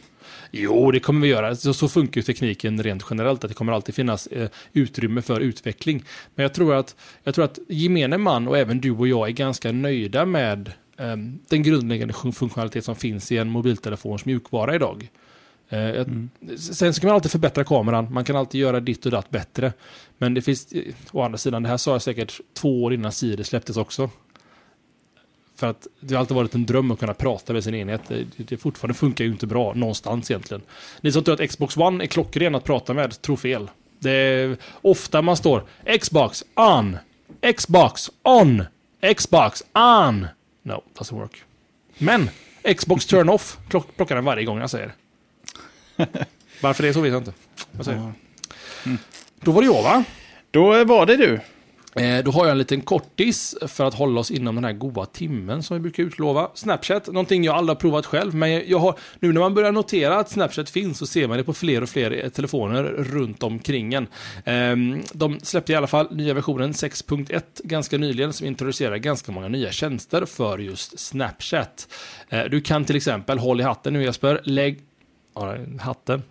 Jo, 0.52 0.92
det 0.92 1.00
kommer 1.00 1.22
vi 1.22 1.28
göra. 1.28 1.56
Så, 1.56 1.74
så 1.74 1.88
funkar 1.90 2.22
ju 2.22 2.24
tekniken 2.24 2.84
rent 2.84 3.06
generellt, 3.10 3.44
att 3.44 3.50
det 3.50 3.54
kommer 3.56 3.74
alltid 3.74 3.96
finnas 3.96 4.28
eh, 4.28 4.50
utrymme 4.74 5.22
för 5.22 5.40
utveckling. 5.40 6.04
Men 6.36 6.44
jag 6.44 6.54
tror 6.54 6.76
att, 6.76 6.96
jag 7.24 7.36
tror 7.36 7.46
att 7.46 7.60
gemene 7.68 8.18
man 8.18 8.48
och 8.48 8.58
även 8.58 8.82
du 8.82 8.92
och 8.92 9.08
jag 9.08 9.28
är 9.28 9.32
ganska 9.32 9.72
nöjda 9.72 10.26
med 10.26 10.68
eh, 10.98 11.16
den 11.50 11.64
grundläggande 11.64 12.14
fun- 12.14 12.32
funktionalitet 12.32 12.86
som 12.86 12.96
finns 12.96 13.32
i 13.32 13.38
en 13.38 13.50
mobiltelefons 13.50 14.26
mjukvara 14.26 14.76
idag. 14.76 15.10
Eh, 15.70 15.80
jag- 15.80 16.28
Sen 16.58 16.94
så 16.94 17.02
kan 17.02 17.08
man 17.08 17.16
alltid 17.16 17.32
förbättra 17.32 17.64
kameran, 17.64 18.14
man 18.14 18.24
kan 18.24 18.36
alltid 18.36 18.62
göra 18.62 18.80
ditt 18.80 19.06
och 19.06 19.12
datt 19.12 19.30
bättre. 19.30 19.74
Men 20.18 20.34
det 20.34 20.42
finns, 20.42 20.72
eh, 20.72 20.82
å 21.12 21.22
andra 21.22 21.38
sidan, 21.38 21.64
det 21.64 21.70
här 21.70 21.78
sa 21.78 21.92
jag 21.92 22.02
säkert 22.02 22.40
två 22.54 22.84
år 22.84 22.94
innan 22.94 23.12
Siri 23.12 23.44
släpptes 23.44 23.78
också. 23.78 24.10
För 25.62 25.68
att 25.68 25.88
det 26.00 26.14
har 26.14 26.20
alltid 26.20 26.36
varit 26.36 26.56
en 26.56 26.66
dröm 26.66 26.92
att 26.92 27.00
kunna 27.00 27.14
prata 27.14 27.54
med 27.54 27.64
sin 27.64 27.76
enhet. 27.76 28.02
Det, 28.08 28.26
det 28.38 28.58
fortfarande 28.58 28.94
funkar 28.94 29.26
ju 29.26 29.32
inte 29.32 29.48
bra 29.48 29.74
någonstans 29.74 30.32
egentligen. 30.32 30.62
Ni 31.02 31.12
som 31.12 31.24
tror 31.24 31.42
att 31.42 31.50
Xbox 31.50 31.78
One 31.78 32.04
är 32.04 32.08
klockren 32.08 32.56
att 32.56 32.64
prata 32.64 32.94
med, 32.94 33.22
tror 33.22 33.38
fel. 33.38 33.70
Det 34.00 34.12
är 34.12 34.58
ofta 34.82 35.22
man 35.22 35.38
står 35.38 35.64
Xbox 36.00 36.44
on, 36.56 36.98
Xbox 37.56 38.10
on, 38.24 38.64
Xbox 39.16 39.64
on. 39.74 40.28
No, 40.64 40.84
doesn't 40.98 41.20
work. 41.20 41.44
Men 41.98 42.30
Xbox 42.78 43.06
turn 43.06 43.30
off 43.30 43.58
klock, 43.70 43.96
plockar 43.96 44.16
den 44.16 44.26
varje 44.26 44.46
gång 44.46 44.60
jag 44.60 44.70
säger. 44.70 44.94
Varför 46.62 46.84
det 46.84 46.90
är 46.90 46.94
så 46.94 47.02
vet 47.02 47.12
jag 47.12 47.22
inte. 47.22 47.34
Vad 47.72 47.86
säger 47.86 48.14
du? 48.84 48.98
Då 49.40 49.52
var 49.52 49.62
det 49.62 49.68
jag 49.68 49.84
va? 49.84 50.04
Då 50.52 50.84
var 50.84 51.06
det 51.06 51.18
du. 51.18 51.40
Eh, 51.96 52.24
då 52.24 52.32
har 52.32 52.46
jag 52.46 52.52
en 52.52 52.58
liten 52.58 52.82
kortis 52.82 53.56
för 53.68 53.86
att 53.86 53.94
hålla 53.94 54.20
oss 54.20 54.32
inom 54.32 54.56
den 54.56 54.64
här 54.64 54.74
goda 54.74 55.06
timmen 55.06 55.64
som 55.64 55.78
vi 55.78 55.82
brukar 55.82 56.04
utlova. 56.04 56.52
Snapchat, 56.54 57.08
någonting 57.08 57.44
jag 57.44 57.56
aldrig 57.56 57.76
har 57.76 57.80
provat 57.80 58.06
själv, 58.06 58.36
men 58.36 58.70
jag 58.70 58.80
har, 58.80 59.00
nu 59.20 59.34
när 59.34 59.40
man 59.42 59.54
börjar 59.54 59.72
notera 59.72 60.20
att 60.20 60.30
Snapchat 60.30 60.70
finns 60.70 60.98
så 60.98 61.08
ser 61.08 61.28
man 61.28 61.38
det 61.38 61.44
på 61.44 61.54
fler 61.54 61.84
och 61.84 61.90
fler 61.90 62.24
eh, 62.24 62.30
telefoner 62.30 62.84
runt 62.84 63.44
omkring 63.44 63.94
en. 63.94 64.08
Ehm, 64.46 65.02
de 65.14 65.40
släppte 65.40 65.72
i 65.72 65.76
alla 65.76 65.88
fall 65.88 66.16
nya 66.16 66.34
versionen 66.34 66.72
6.1 66.72 67.42
ganska 67.64 67.98
nyligen 67.98 68.34
som 68.34 68.48
introducerar 68.48 68.98
ganska 68.98 69.32
många 69.32 69.48
nya 69.48 69.72
tjänster 69.72 70.26
för 70.26 70.58
just 70.58 71.00
Snapchat. 71.00 71.88
Eh, 72.30 72.44
du 72.44 72.62
kan 72.62 72.86
till 72.86 72.96
exempel, 72.96 73.40
håll 73.40 73.60
i 73.60 73.64
hatten 73.64 73.94
nu 73.94 74.04
Jesper, 74.04 74.42
lägg 74.44 74.80
Ja, 75.36 75.56
hatten. 75.80 76.24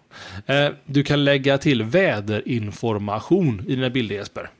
Du 0.84 1.02
kan 1.02 1.24
lägga 1.24 1.58
till 1.58 1.82
väderinformation 1.82 3.64
i 3.68 3.74
dina 3.74 3.90
bilder 3.90 4.14
Jesper. 4.16 4.50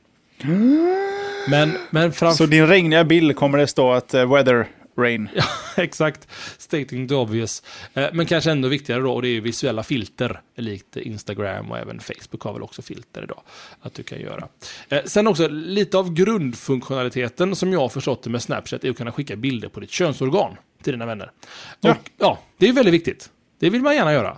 Men, 1.49 1.77
men 1.89 2.13
framför... 2.13 2.37
Så 2.37 2.45
din 2.45 2.67
regniga 2.67 3.03
bild 3.03 3.35
kommer 3.35 3.57
det 3.57 3.67
stå 3.67 3.91
att 3.91 4.13
uh, 4.13 4.33
weather 4.33 4.67
rain. 4.97 5.29
Ja, 5.35 5.43
exakt. 5.83 6.27
Stating 6.57 7.07
the 7.07 7.15
obvious. 7.15 7.63
Eh, 7.93 8.07
Men 8.13 8.25
kanske 8.25 8.51
ändå 8.51 8.67
viktigare 8.67 9.01
då, 9.01 9.13
och 9.13 9.21
det 9.21 9.27
är 9.27 9.41
visuella 9.41 9.83
filter. 9.83 10.41
Likt 10.57 10.97
Instagram 10.97 11.71
och 11.71 11.77
även 11.77 11.99
Facebook 11.99 12.41
har 12.43 12.53
väl 12.53 12.61
också 12.61 12.81
filter 12.81 13.23
idag. 13.23 13.41
Att 13.81 13.93
du 13.93 14.03
kan 14.03 14.19
göra. 14.19 14.47
Eh, 14.89 14.99
Sen 15.05 15.27
också, 15.27 15.47
lite 15.47 15.97
av 15.97 16.13
grundfunktionaliteten 16.13 17.55
som 17.55 17.73
jag 17.73 17.79
har 17.79 17.89
förstått 17.89 18.23
det 18.23 18.29
med 18.29 18.41
Snapchat 18.41 18.83
är 18.83 18.89
att 18.89 18.97
kunna 18.97 19.11
skicka 19.11 19.35
bilder 19.35 19.69
på 19.69 19.79
ditt 19.79 19.91
könsorgan 19.91 20.55
till 20.83 20.93
dina 20.93 21.05
vänner. 21.05 21.31
Och, 21.79 21.89
Ja. 21.89 21.95
ja. 22.17 22.39
det 22.57 22.67
är 22.67 22.73
väldigt 22.73 22.93
viktigt. 22.93 23.29
Det 23.59 23.69
vill 23.69 23.81
man 23.81 23.95
gärna 23.95 24.13
göra. 24.13 24.37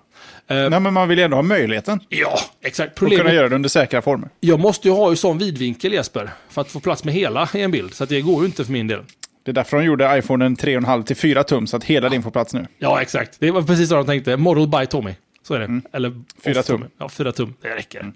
Eh, 0.63 0.69
Nej, 0.69 0.79
men 0.79 0.93
man 0.93 1.07
vill 1.07 1.17
ju 1.17 1.23
ändå 1.23 1.37
ha 1.37 1.41
möjligheten 1.41 1.99
Ja, 2.09 2.39
exakt. 2.63 2.91
att 2.91 2.99
kunna 2.99 3.09
Problemet, 3.09 3.33
göra 3.33 3.49
det 3.49 3.55
under 3.55 3.69
säkra 3.69 4.01
former. 4.01 4.29
jag 4.39 4.59
måste 4.59 4.87
ju 4.87 4.93
ha 4.93 5.09
ju 5.09 5.15
sån 5.15 5.37
vidvinkel 5.37 5.93
Jesper, 5.93 6.29
för 6.49 6.61
att 6.61 6.71
få 6.71 6.79
plats 6.79 7.03
med 7.03 7.13
hela 7.13 7.49
i 7.53 7.61
en 7.61 7.71
bild. 7.71 7.93
Så 7.93 8.05
det 8.05 8.21
går 8.21 8.39
ju 8.41 8.45
inte 8.45 8.65
för 8.65 8.71
min 8.71 8.87
del. 8.87 8.99
Det 9.45 9.51
är 9.51 9.53
därför 9.53 9.77
de 9.77 9.83
gjorde 9.85 10.17
iPhonen 10.17 10.55
3,5 10.55 11.03
till 11.03 11.15
4 11.15 11.43
tum, 11.43 11.67
så 11.67 11.77
att 11.77 11.83
hela 11.83 12.09
din 12.09 12.23
får 12.23 12.31
plats 12.31 12.53
nu. 12.53 12.65
Ja, 12.77 13.01
exakt. 13.01 13.35
Det 13.39 13.51
var 13.51 13.61
precis 13.61 13.89
så 13.89 13.95
de 13.95 14.05
tänkte. 14.05 14.37
Model 14.37 14.67
by 14.67 14.85
Tommy. 14.85 15.11
Så 15.47 15.53
är 15.53 15.59
det. 15.59 15.81
Eller 15.93 16.09
Mm. 16.09 16.25
Fyra 16.43 16.59
off 16.59 16.65
tum. 16.65 16.77
Tommy. 16.77 16.89
Ja, 16.97 17.09
fyra 17.09 17.31
tum. 17.31 17.53
Det 17.61 17.75
räcker. 17.75 18.11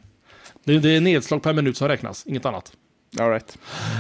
Det, 0.64 0.80
det 0.80 0.90
är 0.96 1.02
nedslag 1.02 1.44
per 1.44 1.54
minut 1.54 1.78
som 1.78 1.88
räknas, 1.88 2.24
inget 2.28 2.46
annat. 2.46 2.72
All 3.20 3.30
right. 3.30 3.58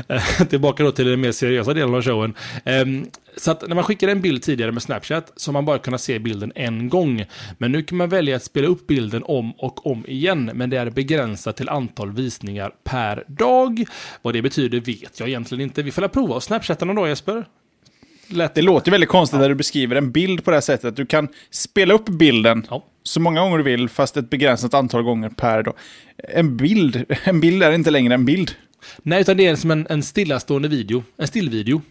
Eh, 0.07 0.47
Tillbaka 0.49 0.83
då 0.83 0.91
till 0.91 1.05
den 1.07 1.21
mer 1.21 1.31
seriösa 1.31 1.73
delen 1.73 1.95
av 1.95 2.01
showen. 2.01 2.33
Ehm, 2.65 3.05
Så 3.37 3.51
att 3.51 3.67
när 3.67 3.75
man 3.75 3.83
skickade 3.83 4.11
en 4.11 4.21
bild 4.21 4.43
tidigare 4.43 4.71
med 4.71 4.81
Snapchat 4.83 5.31
så 5.35 5.49
har 5.49 5.53
man 5.53 5.65
bara 5.65 5.79
kunnat 5.79 6.01
se 6.01 6.19
bilden 6.19 6.51
en 6.55 6.89
gång. 6.89 7.25
Men 7.57 7.71
nu 7.71 7.83
kan 7.83 7.97
man 7.97 8.09
välja 8.09 8.35
att 8.35 8.43
spela 8.43 8.67
upp 8.67 8.87
bilden 8.87 9.23
om 9.25 9.51
och 9.51 9.87
om 9.87 10.05
igen, 10.07 10.51
men 10.53 10.69
det 10.69 10.77
är 10.77 10.89
begränsat 10.89 11.57
till 11.57 11.69
antal 11.69 12.11
visningar 12.11 12.71
per 12.83 13.23
dag. 13.27 13.85
Vad 14.21 14.33
det 14.33 14.41
betyder 14.41 14.79
vet 14.79 15.19
jag 15.19 15.29
egentligen 15.29 15.61
inte. 15.61 15.83
Vi 15.83 15.91
får 15.91 16.01
väl 16.01 16.09
prova 16.09 16.37
att 16.37 16.43
snapchatta 16.43 16.85
någon 16.85 16.95
dag 16.95 17.07
Jesper. 17.09 17.45
Lätt. 18.29 18.55
Det 18.55 18.61
låter 18.61 18.91
väldigt 18.91 19.09
konstigt 19.09 19.39
när 19.39 19.49
du 19.49 19.55
beskriver 19.55 19.95
en 19.95 20.11
bild 20.11 20.43
på 20.45 20.51
det 20.51 20.55
här 20.57 20.61
sättet. 20.61 20.95
Du 20.95 21.05
kan 21.05 21.27
spela 21.51 21.93
upp 21.93 22.05
bilden 22.09 22.65
Ja. 22.69 22.85
så 23.03 23.19
många 23.19 23.41
gånger 23.41 23.57
du 23.57 23.63
vill, 23.63 23.89
fast 23.89 24.17
ett 24.17 24.29
begränsat 24.29 24.73
antal 24.73 25.03
gånger 25.03 25.29
per 25.29 25.63
dag. 25.63 25.73
En 26.17 26.57
bild, 26.57 27.05
en 27.23 27.39
bild 27.39 27.63
är 27.63 27.71
inte 27.71 27.91
längre 27.91 28.13
en 28.13 28.25
bild. 28.25 28.51
Nej, 28.97 29.21
utan 29.21 29.37
det 29.37 29.45
är 29.47 29.55
som 29.55 29.71
en, 29.71 29.87
en 29.89 30.03
stillastående 30.03 30.67
video. 30.67 31.03
En 31.17 31.27
stillvideo. 31.27 31.81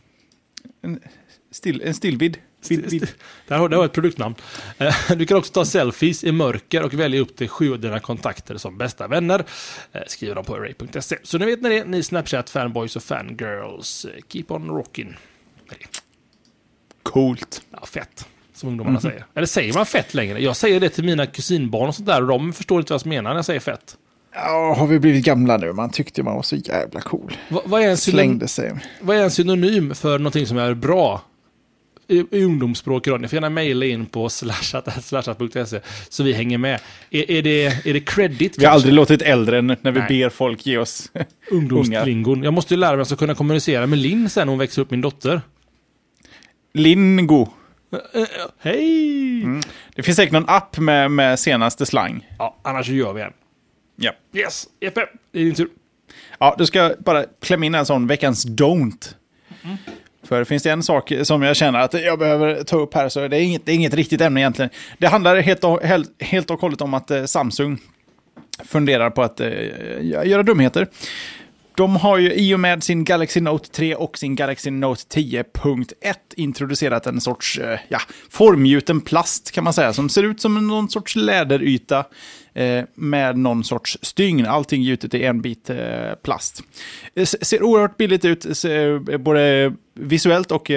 Still, 1.51 1.83
en 1.85 1.95
stillvid. 1.95 2.39
Vid, 2.69 2.91
vid. 2.91 3.09
Där 3.49 3.59
har 3.59 3.69
du 3.69 3.85
ett 3.85 3.93
produktnamn. 3.93 4.35
Eh, 4.79 4.95
Du 5.17 5.27
kan 5.27 5.37
också 5.37 5.53
ta 5.53 5.65
selfies 5.65 6.25
i 6.25 6.33
mörker 6.33 6.83
och 6.83 6.95
välja 6.95 7.21
upp 7.21 7.37
till 7.37 7.49
sju 7.49 7.73
av 7.73 7.81
dina 7.81 8.01
kontakter 8.01 8.57
som 8.57 8.79
bästa 8.79 9.09
vänner. 9.09 9.45
Eh, 9.93 10.01
Skriver 10.07 10.35
de 10.35 10.45
på 10.45 10.55
array.se. 10.55 11.19
Så 11.23 11.39
nu 11.39 11.47
vet 11.47 11.63
ni 11.63 11.69
det, 11.69 11.85
ni 11.85 12.01
Snapchat-fanboys 12.03 12.97
och 12.97 13.03
fangirls. 13.03 14.07
Keep 14.29 14.45
on 14.49 14.69
rocking. 14.69 15.17
Coolt. 17.03 17.63
Ja, 17.71 17.87
fett. 17.87 18.29
Som 18.55 18.69
ungdomarna 18.69 19.01
säger. 19.01 19.25
Eller 19.35 19.47
säger 19.47 19.75
man 19.75 19.87
fett 19.87 20.15
längre? 20.15 20.43
Jag 20.43 20.57
säger 20.57 20.81
det 20.81 20.89
till 20.89 21.05
mina 21.05 21.27
kusinbarn 21.27 21.89
och 21.89 21.95
sånt 21.95 22.07
där 22.09 22.23
och 22.23 22.29
de 22.29 22.53
förstår 22.53 22.79
inte 22.81 22.93
vad 22.93 23.01
jag 23.01 23.07
menar 23.07 23.31
när 23.31 23.37
jag 23.37 23.45
säger 23.45 23.61
fett. 23.61 23.97
Ja, 24.37 24.75
har 24.79 24.87
vi 24.87 24.99
blivit 24.99 25.25
gamla 25.25 25.57
nu? 25.57 25.73
Man 25.73 25.91
tyckte 25.91 26.23
man 26.23 26.35
var 26.35 26.43
så 26.43 26.57
jävla 26.57 27.01
cool. 27.01 27.37
Va- 27.49 27.63
vad, 27.65 27.83
är 27.83 27.89
en 27.89 27.97
synonym, 27.97 28.41
vad 29.01 29.17
är 29.17 29.23
en 29.23 29.31
synonym 29.31 29.95
för 29.95 30.19
någonting 30.19 30.47
som 30.47 30.59
är 30.59 30.75
bra? 30.75 31.23
I, 32.09 32.25
i 32.31 32.45
ungdomsspråk 32.45 33.05
då. 33.05 33.17
Ni 33.17 33.29
får 33.29 33.37
gärna 33.37 33.51
mejla 33.51 33.87
in 33.87 34.07
på 34.07 34.29
slashat, 34.29 35.05
slashat.se 35.05 35.81
så 36.09 36.23
vi 36.23 36.33
hänger 36.33 36.59
med. 36.59 36.81
Är, 37.11 37.31
är, 37.31 37.43
det, 37.43 37.67
är 37.67 37.93
det 37.93 38.01
credit? 38.01 38.41
Vi 38.41 38.47
har 38.47 38.51
kanske? 38.51 38.69
aldrig 38.69 38.95
låtit 38.95 39.23
äldre 39.23 39.63
när 39.63 39.91
vi 39.91 40.01
Nej. 40.01 40.09
ber 40.09 40.29
folk 40.29 40.67
ge 40.67 40.79
oss. 40.79 41.13
Ungdomslingon. 41.51 42.43
Jag 42.43 42.55
måste 42.55 42.75
ju 42.75 42.81
lära 42.81 42.97
mig 42.97 43.03
att 43.03 43.19
kunna 43.19 43.35
kommunicera 43.35 43.87
med 43.87 43.99
Linn 43.99 44.31
sen 44.31 44.47
när 44.47 44.51
hon 44.51 44.59
växer 44.59 44.83
upp, 44.83 44.91
min 44.91 45.01
dotter. 45.01 45.41
Lingo. 46.75 47.49
Hej! 48.59 49.45
Det 49.95 50.03
finns 50.03 50.17
säkert 50.17 50.33
någon 50.33 50.49
app 50.49 50.79
med, 50.79 51.11
med 51.11 51.39
senaste 51.39 51.87
slang. 51.87 52.29
Ja, 52.39 52.57
annars 52.63 52.87
så 52.87 52.93
gör 52.93 53.13
vi 53.13 53.23
en. 53.23 53.33
Ja. 53.97 54.13
Yes, 54.35 54.69
Jeppe, 54.81 55.07
det 55.33 55.41
är 55.41 55.45
din 55.45 55.55
tur. 55.55 55.69
Ja, 56.39 56.55
då 56.59 56.67
ska 56.67 56.79
jag 56.79 56.99
bara 56.99 57.25
klämma 57.43 57.67
in 57.67 57.75
en 57.75 57.87
sån 57.87 58.07
veckans 58.07 58.47
don't. 58.47 59.15
För 60.23 60.45
finns 60.45 60.63
det 60.63 60.71
en 60.71 60.83
sak 60.83 61.13
som 61.23 61.43
jag 61.43 61.57
känner 61.57 61.79
att 61.79 61.95
jag 61.95 62.19
behöver 62.19 62.63
ta 62.63 62.77
upp 62.77 62.95
här 62.95 63.09
så 63.09 63.21
är 63.21 63.29
det 63.29 63.41
inget, 63.41 63.67
det 63.67 63.73
är 63.73 63.77
inget 63.77 63.95
riktigt 63.95 64.21
ämne 64.21 64.41
egentligen. 64.41 64.71
Det 64.99 65.07
handlar 65.07 65.37
helt 65.37 65.65
och, 65.65 65.83
helt, 65.83 66.23
helt 66.23 66.51
och 66.51 66.61
hållet 66.61 66.81
om 66.81 66.95
att 66.95 67.11
eh, 67.11 67.25
Samsung 67.25 67.79
funderar 68.65 69.11
på 69.11 69.23
att 69.23 69.41
eh, 69.41 69.49
göra 70.03 70.43
dumheter. 70.43 70.89
De 71.77 71.97
har 71.97 72.19
ju 72.19 72.33
i 72.33 72.55
och 72.55 72.61
med 72.61 72.85
sin 72.85 73.05
Galaxy 73.05 73.41
Note 73.41 73.71
3 73.71 73.95
och 73.95 74.19
sin 74.19 74.37
Galaxy 74.37 74.71
Note 74.71 75.03
10.1 75.21 76.15
introducerat 76.37 77.07
en 77.07 77.21
sorts 77.21 77.59
eh, 77.59 77.79
ja, 77.89 77.99
formgjuten 78.31 79.01
plast 79.01 79.51
kan 79.51 79.65
man 79.65 79.73
säga, 79.73 79.93
som 79.93 80.09
ser 80.09 80.23
ut 80.23 80.41
som 80.41 80.69
någon 80.69 80.89
sorts 80.89 81.17
läderyta 81.17 82.05
Eh, 82.57 82.85
med 82.95 83.39
någon 83.39 83.65
sorts 83.65 83.99
stygn. 84.03 84.47
Allting 84.47 84.83
gjutet 84.83 85.15
i 85.15 85.25
en 85.25 85.41
bit 85.41 85.71
eh, 85.71 85.77
plast. 86.23 86.61
Eh, 86.61 86.65
det 87.15 87.27
ser 87.27 87.63
oerhört 87.63 87.97
billigt 87.97 88.25
ut, 88.25 88.47
både 89.21 89.73
visuellt 89.95 90.53
och 90.53 90.71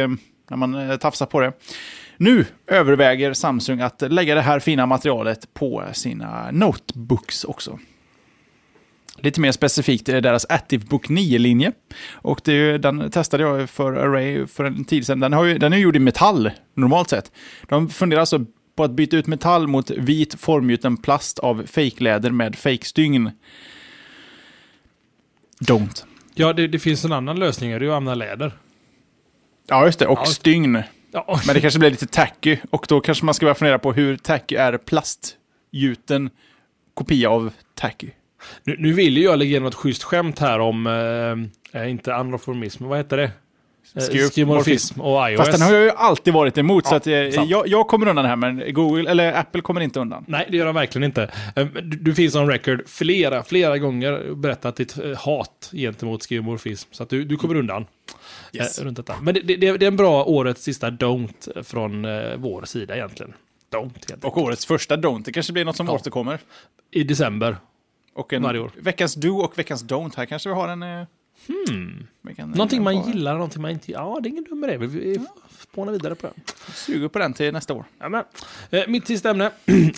när 0.49 0.55
man 0.55 0.99
tafsar 0.99 1.25
på 1.25 1.39
det. 1.39 1.53
Nu 2.17 2.45
överväger 2.67 3.33
Samsung 3.33 3.81
att 3.81 4.01
lägga 4.01 4.35
det 4.35 4.41
här 4.41 4.59
fina 4.59 4.85
materialet 4.85 5.53
på 5.53 5.83
sina 5.93 6.51
notebooks 6.51 7.43
också. 7.43 7.79
Lite 9.21 9.41
mer 9.41 9.51
specifikt 9.51 10.09
är 10.09 10.13
det 10.13 10.21
deras 10.21 10.45
ActiveBook 10.49 11.09
9-linje. 11.09 11.71
Och 12.11 12.41
det 12.43 12.51
är 12.51 12.55
ju, 12.55 12.77
den 12.77 13.11
testade 13.11 13.43
jag 13.43 13.69
för 13.69 13.93
Array 13.93 14.47
för 14.47 14.63
en 14.63 14.85
tid 14.85 15.05
sedan. 15.05 15.19
Den, 15.19 15.33
har 15.33 15.45
ju, 15.45 15.57
den 15.57 15.73
är 15.73 15.77
gjord 15.77 15.95
i 15.95 15.99
metall, 15.99 16.51
normalt 16.73 17.09
sett. 17.09 17.31
De 17.67 17.89
funderar 17.89 18.19
alltså 18.19 18.45
på 18.79 18.83
att 18.83 18.91
byta 18.91 19.17
ut 19.17 19.27
metall 19.27 19.67
mot 19.67 19.91
vit 19.91 20.39
formgjuten 20.39 20.97
plast 20.97 21.39
av 21.39 21.65
fejkläder 21.65 22.31
med 22.31 22.55
fejkstygn. 22.55 23.31
Don't. 25.61 26.03
Ja, 26.35 26.53
det, 26.53 26.67
det 26.67 26.79
finns 26.79 27.05
en 27.05 27.11
annan 27.11 27.39
lösning, 27.39 27.69
det 27.69 27.75
är 27.75 27.79
ju 27.81 27.89
att 27.89 27.97
använda 27.97 28.15
läder. 28.25 28.51
Ja, 29.67 29.85
just 29.85 29.99
det. 29.99 30.07
Och 30.07 30.19
Ja. 30.19 30.25
stygn. 30.25 30.83
Ja, 31.11 31.39
Men 31.47 31.55
det 31.55 31.61
kanske 31.61 31.79
blir 31.79 31.89
lite 31.89 32.07
tacky. 32.07 32.57
Och 32.69 32.85
då 32.89 33.01
kanske 33.01 33.25
man 33.25 33.33
ska 33.33 33.45
börja 33.45 33.55
fundera 33.55 33.79
på 33.79 33.93
hur 33.93 34.17
tacky 34.17 34.55
är 34.55 34.77
plastgjuten 34.77 36.29
kopia 36.93 37.29
av 37.29 37.53
tacky. 37.75 38.09
nu, 38.63 38.75
nu 38.79 38.93
vill 38.93 39.17
ju 39.17 39.23
jag 39.23 39.39
lägga 39.39 39.57
in 39.57 39.63
något 39.63 39.75
schysst 39.75 40.03
skämt 40.03 40.39
här 40.39 40.59
om, 40.59 40.87
eh, 40.87 41.81
eh, 41.81 41.89
inte 41.91 42.15
anroformism, 42.15 42.85
vad 42.85 42.97
heter 42.97 43.17
det? 43.17 43.31
Eh, 43.95 44.29
Skeuomorfism. 44.29 45.01
Och 45.01 45.29
iOS. 45.31 45.37
Fast 45.37 45.51
den 45.51 45.61
har 45.61 45.73
jag 45.73 45.83
ju 45.83 45.91
alltid 45.91 46.33
varit 46.33 46.57
emot, 46.57 46.85
så 46.87 46.93
Ja, 46.93 46.97
att, 46.97 47.07
eh, 47.07 47.29
sant. 47.35 47.49
jag, 47.49 47.67
jag 47.67 47.87
kommer 47.87 48.07
undan 48.07 48.25
här, 48.25 48.35
men 48.35 48.73
Google, 48.73 49.11
eller 49.11 49.33
Apple 49.33 49.61
kommer 49.61 49.81
inte 49.81 49.99
undan. 49.99 50.25
Nej, 50.27 50.47
det 50.51 50.57
gör 50.57 50.65
de 50.65 50.75
verkligen 50.75 51.03
inte. 51.05 51.31
Eh, 51.55 51.65
Du, 51.65 51.97
du 51.97 52.15
finns 52.15 52.35
on 52.35 52.47
record 52.47 52.83
flera, 52.89 53.43
flera 53.43 53.77
gånger 53.77 54.33
berättat 54.35 54.75
ditt 54.75 54.97
eh, 54.97 55.17
hat 55.17 55.69
gentemot 55.73 56.23
skeuomorfism. 56.29 56.89
Så 56.91 57.03
att 57.03 57.09
du, 57.09 57.23
du 57.25 57.37
kommer 57.37 57.55
undan. 57.55 57.85
Yes. 58.53 58.79
Runt 58.81 58.97
detta. 58.97 59.15
Men 59.21 59.33
det, 59.33 59.41
det, 59.41 59.55
det 59.55 59.85
är 59.85 59.87
en 59.87 59.95
bra 59.97 60.23
årets 60.25 60.63
sista 60.63 60.89
don't 60.89 61.63
från 61.63 62.01
vår 62.41 62.65
sida 62.65 62.95
egentligen. 62.95 63.33
Don't. 63.71 64.25
Och 64.25 64.37
årets 64.37 64.65
första 64.65 64.95
don't, 64.97 65.21
det 65.25 65.31
kanske 65.31 65.53
blir 65.53 65.65
något 65.65 65.75
som 65.75 65.87
Ja. 65.87 65.93
återkommer. 65.93 66.39
I 66.91 67.03
december. 67.03 67.57
Och 68.13 68.33
en 68.33 68.41
Varje 68.41 68.59
år. 68.59 68.71
veckans 68.81 69.15
do 69.15 69.29
och 69.29 69.59
veckans 69.59 69.85
don't. 69.85 70.13
Här 70.17 70.25
kanske 70.25 70.49
vi 70.49 70.55
har 70.55 70.67
en... 70.67 70.83
Eh, 71.49 71.73
Hmm. 71.73 72.07
Någonting 72.51 72.83
man 72.83 72.95
eh, 72.97 73.07
gillar, 73.07 73.33
någonting 73.33 73.61
man 73.61 73.71
inte 73.71 73.91
Ja, 73.91 74.19
det 74.23 74.29
är 74.29 74.31
ingen 74.31 74.43
dum 74.43 74.61
det. 74.61 74.77
Vi, 74.77 74.87
vi 74.87 75.19
spånar 75.71 75.91
vidare 75.93 76.15
på 76.15 76.27
det. 76.27 76.33
Suger 76.73 77.07
på 77.07 77.19
den 77.19 77.33
till 77.33 77.53
nästa 77.53 77.73
år. 77.73 77.85
Amen. 77.99 78.23
Eh, 78.71 78.83
mitt 78.87 79.07
sista 79.07 79.29
ämne 79.29 79.51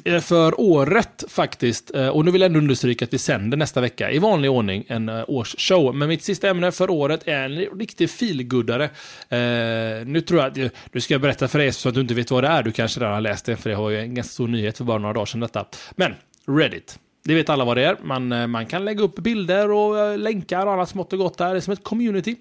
är 0.04 0.20
för 0.32 0.60
året 0.62 1.24
faktiskt. 1.28 1.96
Eh, 1.96 2.08
och 2.08 2.26
nu 2.26 2.32
vill 2.32 2.42
jag 2.42 2.46
ändå 2.48 2.60
understryka 2.60 3.06
att 3.06 3.14
vi 3.14 3.18
sänder 3.18 3.58
nästa 3.58 3.82
vecka 3.82 4.12
i 4.12 4.20
vanlig 4.20 4.52
ordning 4.52 4.86
en 4.88 5.10
eh, 5.10 5.24
årsshow. 5.28 5.96
Men 5.96 6.08
mitt 6.10 6.24
sista 6.24 6.50
ämne 6.50 6.72
för 6.72 6.90
året 6.90 7.22
är 7.28 7.50
en 7.50 7.58
riktig 7.80 8.10
feelgoodare. 8.10 8.84
Eh, 9.30 10.06
nu 10.06 10.22
tror 10.28 10.40
jag 10.42 10.48
att 10.48 10.72
du- 10.92 11.02
ska 11.02 11.20
berätta 11.20 11.48
för 11.48 11.60
dig 11.60 11.72
så 11.72 11.90
att 11.90 11.96
du 11.96 12.02
inte 12.02 12.14
vet 12.14 12.32
vad 12.32 12.44
det 12.44 12.48
är. 12.48 12.64
Du 12.64 12.72
kanske 12.72 13.00
redan 13.00 13.14
har 13.14 13.22
läst 13.22 13.46
det, 13.46 13.56
för 13.58 13.70
det 13.70 13.76
har 13.76 13.90
ju 13.90 14.00
en 14.00 14.16
ganska 14.16 14.32
stor 14.34 14.48
nyhet 14.48 14.78
för 14.78 14.84
bara 14.84 14.98
några 14.98 15.14
dagar 15.14 15.26
sedan 15.26 15.40
detta. 15.40 15.66
Men 15.96 16.14
Reddit. 16.48 17.00
Det 17.24 17.36
vet 17.36 17.50
alla 17.50 17.66
vad 17.66 17.78
det 17.78 17.86
är. 17.86 17.98
Man, 18.04 18.32
eh, 18.32 18.48
man 18.48 18.66
kan 18.66 18.86
lägga 18.86 19.04
upp 19.04 19.16
bilder 19.16 19.72
och 19.72 20.00
eh, 20.00 20.18
länkar 20.18 20.66
och 20.66 20.74
annat 20.74 20.90
smått 20.90 21.14
och 21.14 21.20
gott 21.20 21.38
där. 21.38 21.52
Det 21.52 21.60
är 21.60 21.62
som 21.62 21.74
ett 21.74 21.84
community. 21.84 22.36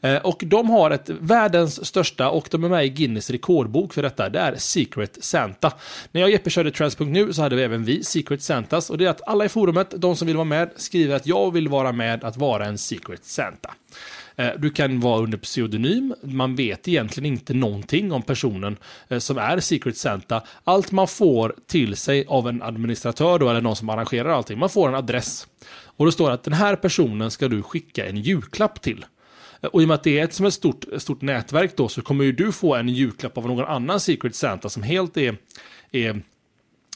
Eh, 0.00 0.16
och 0.16 0.42
de 0.46 0.70
har 0.70 0.90
ett 0.90 1.10
världens 1.20 1.86
största 1.86 2.30
och 2.30 2.48
de 2.50 2.64
är 2.64 2.68
med 2.68 2.84
i 2.84 2.88
Guinness 2.88 3.30
rekordbok 3.30 3.94
för 3.94 4.02
detta. 4.02 4.28
Det 4.28 4.38
är 4.38 4.56
Secret 4.56 5.24
Santa. 5.24 5.72
När 6.12 6.20
jag 6.20 6.28
och 6.28 6.32
Jeppe 6.32 6.50
körde 6.50 6.70
Trans.nu 6.70 7.32
så 7.32 7.42
hade 7.42 7.56
vi 7.56 7.62
även 7.62 7.84
vi 7.84 8.04
Secret 8.04 8.42
Santas. 8.42 8.90
Och 8.90 8.98
det 8.98 9.04
är 9.04 9.10
att 9.10 9.28
alla 9.28 9.44
i 9.44 9.48
forumet, 9.48 9.94
de 9.96 10.16
som 10.16 10.26
vill 10.26 10.36
vara 10.36 10.44
med, 10.44 10.70
skriver 10.76 11.16
att 11.16 11.26
jag 11.26 11.52
vill 11.52 11.68
vara 11.68 11.92
med 11.92 12.24
att 12.24 12.36
vara 12.36 12.66
en 12.66 12.78
Secret 12.78 13.24
Santa. 13.24 13.74
Eh, 14.36 14.50
du 14.58 14.70
kan 14.70 15.00
vara 15.00 15.22
under 15.22 15.38
pseudonym, 15.38 16.14
man 16.22 16.56
vet 16.56 16.88
egentligen 16.88 17.32
inte 17.32 17.54
någonting 17.54 18.12
om 18.12 18.22
personen 18.22 18.76
eh, 19.08 19.18
som 19.18 19.38
är 19.38 19.60
Secret 19.60 19.96
Santa. 19.96 20.42
Allt 20.64 20.92
man 20.92 21.08
får 21.08 21.54
till 21.66 21.96
sig 21.96 22.24
av 22.28 22.48
en 22.48 22.62
administratör 22.62 23.38
då, 23.38 23.48
eller 23.48 23.60
någon 23.60 23.76
som 23.76 23.88
arrangerar 23.88 24.28
allting, 24.28 24.58
man 24.58 24.70
får 24.70 24.88
en 24.88 24.94
adress. 24.94 25.46
Och 25.84 26.04
då 26.04 26.12
står 26.12 26.28
det 26.28 26.34
att 26.34 26.44
den 26.44 26.54
här 26.54 26.76
personen 26.76 27.30
ska 27.30 27.48
du 27.48 27.62
skicka 27.62 28.06
en 28.06 28.16
julklapp 28.16 28.82
till. 28.82 29.04
Eh, 29.60 29.68
och 29.68 29.82
i 29.82 29.84
och 29.84 29.88
med 29.88 29.94
att 29.94 30.04
det 30.04 30.18
är 30.18 30.24
ett, 30.24 30.34
som 30.34 30.46
ett 30.46 30.54
stort, 30.54 30.84
stort 30.98 31.22
nätverk 31.22 31.76
då 31.76 31.88
så 31.88 32.02
kommer 32.02 32.24
ju 32.24 32.32
du 32.32 32.52
få 32.52 32.74
en 32.74 32.88
julklapp 32.88 33.38
av 33.38 33.46
någon 33.46 33.64
annan 33.64 34.00
Secret 34.00 34.34
Santa 34.34 34.68
som 34.68 34.82
helt 34.82 35.16
är, 35.16 35.36
är 35.90 36.22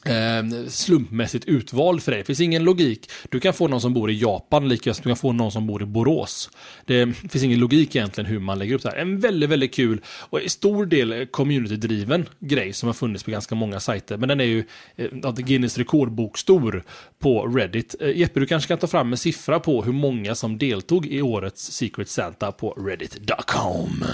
eh, 0.05 0.67
slumpmässigt 0.67 1.45
utvald 1.45 2.03
för 2.03 2.11
dig. 2.11 2.19
Det 2.19 2.25
finns 2.25 2.41
ingen 2.41 2.63
logik. 2.63 3.09
Du 3.29 3.39
kan 3.39 3.53
få 3.53 3.67
någon 3.67 3.81
som 3.81 3.93
bor 3.93 4.11
i 4.11 4.21
Japan 4.21 4.69
lika 4.69 4.93
som 4.93 5.03
du 5.03 5.09
kan 5.09 5.17
få 5.17 5.31
någon 5.31 5.51
som 5.51 5.67
bor 5.67 5.81
i 5.81 5.85
Borås. 5.85 6.49
Det 6.85 7.13
finns 7.13 7.43
ingen 7.43 7.59
logik 7.59 7.95
egentligen 7.95 8.29
hur 8.29 8.39
man 8.39 8.59
lägger 8.59 8.75
upp 8.75 8.83
det 8.83 8.89
här. 8.89 8.97
En 8.97 9.19
väldigt, 9.19 9.49
väldigt 9.49 9.73
kul 9.73 10.01
och 10.07 10.41
i 10.41 10.49
stor 10.49 10.85
del 10.85 11.25
community-driven 11.25 12.25
grej 12.39 12.73
som 12.73 12.87
har 12.87 12.93
funnits 12.93 13.23
på 13.23 13.31
ganska 13.31 13.55
många 13.55 13.79
sajter. 13.79 14.17
Men 14.17 14.29
den 14.29 14.39
är 14.39 14.45
ju 14.45 14.63
eh, 14.95 15.33
Guinness 15.33 15.77
rekordbok 15.77 16.37
stor 16.37 16.83
på 17.19 17.47
Reddit. 17.47 17.95
Eh, 18.01 18.17
Jeppe, 18.17 18.39
du 18.39 18.45
kanske 18.45 18.67
kan 18.67 18.77
ta 18.77 18.87
fram 18.87 19.11
en 19.11 19.17
siffra 19.17 19.59
på 19.59 19.83
hur 19.83 19.93
många 19.93 20.35
som 20.35 20.57
deltog 20.57 21.05
i 21.05 21.21
årets 21.21 21.71
Secret 21.71 22.09
Santa 22.09 22.51
på 22.51 22.71
reddit.com. 22.71 24.05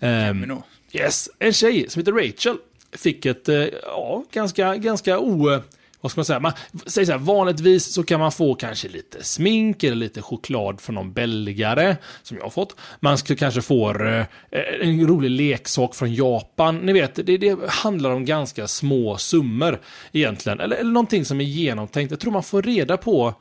Um, 0.00 0.62
yes, 0.92 1.28
en 1.38 1.52
tjej 1.52 1.90
som 1.90 2.00
heter 2.00 2.12
Rachel 2.12 2.56
fick 2.94 3.26
ett, 3.26 3.48
eh, 3.48 3.66
ja, 3.82 4.24
ganska, 4.32 4.76
ganska 4.76 5.18
o... 5.18 5.60
Vad 6.04 6.10
ska 6.10 6.18
man 6.18 6.24
säga? 6.24 6.40
Man 6.40 6.52
säg 6.86 7.06
så 7.06 7.12
här, 7.12 7.18
vanligtvis 7.18 7.84
så 7.84 8.02
kan 8.02 8.20
man 8.20 8.32
få 8.32 8.54
kanske 8.54 8.88
lite 8.88 9.24
smink 9.24 9.84
eller 9.84 9.96
lite 9.96 10.22
choklad 10.22 10.80
från 10.80 10.94
någon 10.94 11.12
belgare, 11.12 11.96
som 12.22 12.36
jag 12.36 12.44
har 12.44 12.50
fått. 12.50 12.76
Man 13.00 13.18
ska, 13.18 13.36
kanske 13.36 13.62
får 13.62 14.06
eh, 14.06 14.20
eh, 14.50 14.88
en 14.88 15.06
rolig 15.06 15.30
leksak 15.30 15.94
från 15.94 16.14
Japan. 16.14 16.78
Ni 16.78 16.92
vet, 16.92 17.14
det, 17.14 17.36
det 17.36 17.58
handlar 17.68 18.10
om 18.10 18.24
ganska 18.24 18.68
små 18.68 19.16
summor 19.16 19.80
egentligen. 20.12 20.60
Eller, 20.60 20.76
eller 20.76 20.92
någonting 20.92 21.24
som 21.24 21.40
är 21.40 21.44
genomtänkt. 21.44 22.10
Jag 22.10 22.20
tror 22.20 22.32
man 22.32 22.42
får 22.42 22.62
reda 22.62 22.96
på 22.96 23.34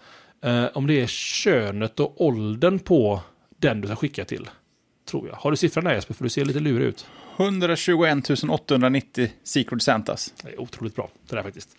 eh, 0.43 0.65
om 0.73 0.87
det 0.87 1.01
är 1.01 1.07
könet 1.07 1.99
och 1.99 2.21
åldern 2.21 2.79
på 2.79 3.19
den 3.57 3.81
du 3.81 3.87
ska 3.87 3.95
skicka 3.95 4.25
till. 4.25 4.49
Tror 5.09 5.27
jag. 5.27 5.35
Har 5.35 5.51
du 5.51 5.57
siffran 5.57 5.85
där 5.85 5.93
Jesper? 5.93 6.13
För 6.13 6.23
du 6.23 6.29
ser 6.29 6.45
lite 6.45 6.59
lurig 6.59 6.87
ut. 6.87 7.05
121 7.38 8.49
890 8.49 9.29
Secret 9.43 9.84
Santas. 9.84 10.34
Det 10.43 10.49
är 10.49 10.61
otroligt 10.61 10.95
bra, 10.95 11.09
det 11.29 11.36
där 11.36 11.43
faktiskt. 11.43 11.69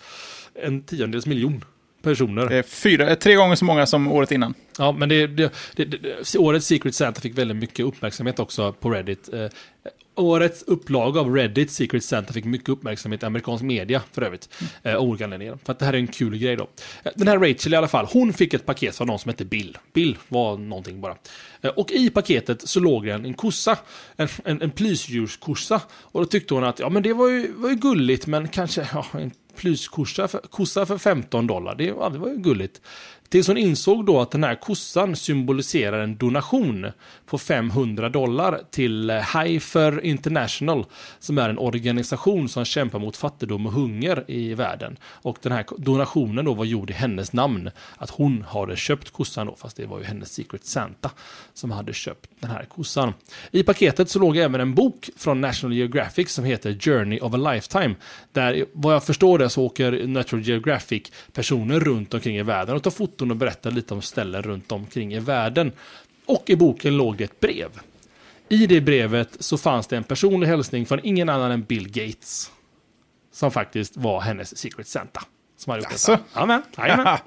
En 0.54 0.82
tiondels 0.82 1.26
miljon 1.26 1.64
personer. 2.02 2.48
Det 2.48 2.56
är 2.56 2.62
fyra, 2.62 3.16
tre 3.16 3.34
gånger 3.34 3.56
så 3.56 3.64
många 3.64 3.86
som 3.86 4.12
året 4.12 4.32
innan. 4.32 4.54
Ja, 4.78 4.92
men 4.92 5.08
det, 5.08 5.26
det, 5.26 5.52
det, 5.76 6.36
årets 6.38 6.66
Secret 6.66 6.94
Santa 6.94 7.20
fick 7.20 7.38
väldigt 7.38 7.56
mycket 7.56 7.86
uppmärksamhet 7.86 8.38
också 8.38 8.72
på 8.72 8.90
Reddit. 8.90 9.32
Eh, 9.32 9.46
årets 10.14 10.62
upplaga 10.62 11.20
av 11.20 11.34
Reddit 11.34 11.70
Secret 11.70 12.04
Santa 12.04 12.32
fick 12.32 12.44
mycket 12.44 12.68
uppmärksamhet 12.68 13.22
i 13.22 13.26
amerikansk 13.26 13.64
media 13.64 14.02
för 14.12 14.22
övrigt. 14.22 14.48
Mm. 14.82 14.96
Av 14.96 15.02
olika 15.02 15.24
anledningar. 15.24 15.58
För 15.64 15.72
att 15.72 15.78
det 15.78 15.84
här 15.84 15.92
är 15.92 15.98
en 15.98 16.06
kul 16.06 16.38
grej 16.38 16.56
då. 16.56 16.68
Eh, 17.02 17.12
den 17.16 17.28
här 17.28 17.38
Rachel 17.38 17.72
i 17.72 17.76
alla 17.76 17.88
fall, 17.88 18.06
hon 18.12 18.32
fick 18.32 18.54
ett 18.54 18.66
paket 18.66 18.96
från 18.96 19.06
någon 19.06 19.18
som 19.18 19.28
hette 19.28 19.44
Bill. 19.44 19.78
Bill 19.92 20.18
var 20.28 20.56
någonting 20.58 21.00
bara. 21.00 21.16
Eh, 21.60 21.70
och 21.70 21.92
i 21.92 22.10
paketet 22.10 22.68
så 22.68 22.80
låg 22.80 23.04
det 23.04 23.12
en, 23.12 23.24
en 23.24 23.34
kossa. 23.34 23.78
En, 24.16 24.28
en, 24.44 24.62
en 24.62 24.70
plysdjurskossa. 24.70 25.80
Och 25.90 26.20
då 26.20 26.26
tyckte 26.26 26.54
hon 26.54 26.64
att 26.64 26.78
ja 26.78 26.88
men 26.88 27.02
det 27.02 27.12
var 27.12 27.28
ju, 27.28 27.52
var 27.52 27.68
ju 27.68 27.76
gulligt 27.76 28.26
men 28.26 28.48
kanske 28.48 28.88
ja, 28.92 29.06
en 29.12 29.30
plyskossa 29.56 30.28
för, 30.28 30.38
kossa 30.38 30.86
för 30.86 30.98
15 30.98 31.46
dollar. 31.46 31.74
Det, 31.74 31.84
ja, 31.84 32.08
det 32.08 32.18
var 32.18 32.28
ju 32.28 32.36
gulligt. 32.36 32.80
Tills 33.28 33.48
hon 33.48 33.56
insåg 33.56 34.06
då 34.06 34.20
att 34.20 34.30
den 34.30 34.44
här 34.44 34.54
kossan 34.54 35.16
symboliserar 35.16 36.00
en 36.00 36.16
donation 36.16 36.86
på 37.26 37.38
500 37.38 38.08
dollar 38.08 38.60
till 38.70 39.10
eh, 39.10 39.16
Heifer 39.16 40.04
International, 40.04 40.86
som 41.18 41.38
är 41.38 41.48
en 41.48 41.58
organisation 41.58 42.48
som 42.48 42.64
kämpar 42.64 42.98
mot 42.98 43.16
fattigdom 43.16 43.66
och 43.66 43.72
hunger 43.72 44.24
i 44.26 44.54
världen. 44.54 44.96
Och 45.04 45.38
den 45.42 45.52
här 45.52 45.64
donationen 45.78 46.44
då 46.44 46.54
var 46.54 46.64
gjord 46.64 46.90
i 46.90 46.92
hennes 46.92 47.32
namn. 47.32 47.70
Att 47.96 48.10
hon 48.10 48.42
hade 48.48 48.76
köpt 48.76 49.10
kossan 49.10 49.46
då, 49.46 49.54
fast 49.54 49.76
det 49.76 49.86
var 49.86 49.98
ju 49.98 50.04
hennes 50.04 50.32
Secret 50.32 50.64
Santa 50.64 51.10
som 51.54 51.70
hade 51.70 51.92
köpt 51.92 52.30
den 52.40 52.50
här 52.50 52.64
kossan. 52.64 53.12
I 53.50 53.62
paketet 53.62 54.10
så 54.10 54.18
låg 54.18 54.36
även 54.36 54.60
en 54.60 54.74
bok 54.74 55.10
från 55.16 55.40
National 55.40 55.76
Geographic 55.76 56.30
som 56.30 56.44
heter 56.44 56.78
Journey 56.80 57.20
of 57.20 57.34
a 57.34 57.36
Lifetime. 57.36 57.94
Där, 58.32 58.64
vad 58.72 58.94
jag 58.94 59.04
förstår 59.04 59.38
det, 59.38 59.50
så 59.50 59.64
åker 59.64 60.06
National 60.06 60.44
Geographic 60.44 61.12
personer 61.32 61.80
runt 61.80 62.14
omkring 62.14 62.36
i 62.36 62.42
världen 62.42 62.76
och 62.76 62.82
tar 62.82 62.90
foton 62.90 63.30
och 63.30 63.36
berättar 63.36 63.70
lite 63.70 63.94
om 63.94 64.02
ställen 64.02 64.42
runt 64.42 64.72
omkring 64.72 65.14
i 65.14 65.18
världen. 65.18 65.72
Och 66.26 66.50
i 66.50 66.56
boken 66.56 66.96
låg 66.96 67.16
det 67.16 67.24
ett 67.24 67.40
brev. 67.40 67.80
I 68.48 68.66
det 68.66 68.80
brevet 68.80 69.36
så 69.40 69.58
fanns 69.58 69.86
det 69.86 69.96
en 69.96 70.04
personlig 70.04 70.46
hälsning 70.46 70.86
från 70.86 71.00
ingen 71.02 71.28
annan 71.28 71.50
än 71.50 71.62
Bill 71.62 71.88
Gates. 71.88 72.50
Som 73.32 73.50
faktiskt 73.50 73.96
var 73.96 74.20
hennes 74.20 74.58
Secret 74.58 74.86
Santa. 74.86 75.22
Som 75.56 75.70
hade 75.70 75.82
gjort 75.82 75.92
Jaså? 75.92 76.12
detta. 76.12 76.40
Amen, 76.40 76.62
amen. 76.76 77.18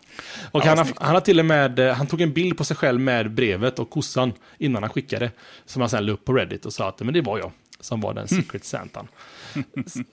Och 0.51 0.63
han, 0.63 0.77
har, 0.77 0.87
han 0.95 1.13
har 1.13 1.21
till 1.21 1.39
och 1.39 1.45
med, 1.45 1.79
han 1.79 2.07
tog 2.07 2.21
en 2.21 2.33
bild 2.33 2.57
på 2.57 2.63
sig 2.63 2.77
själv 2.77 2.99
med 2.99 3.31
brevet 3.31 3.79
och 3.79 3.89
kossan 3.89 4.33
innan 4.57 4.83
han 4.83 4.89
skickade. 4.89 5.31
Som 5.65 5.81
han 5.81 5.89
sen 5.89 6.05
la 6.05 6.11
upp 6.11 6.25
på 6.25 6.33
Reddit 6.33 6.65
och 6.65 6.73
sa 6.73 6.89
att 6.89 6.99
men 6.99 7.13
det 7.13 7.21
var 7.21 7.37
jag 7.37 7.51
som 7.79 8.01
var 8.01 8.13
den 8.13 8.27
Secret 8.27 8.65
Santan. 8.65 9.07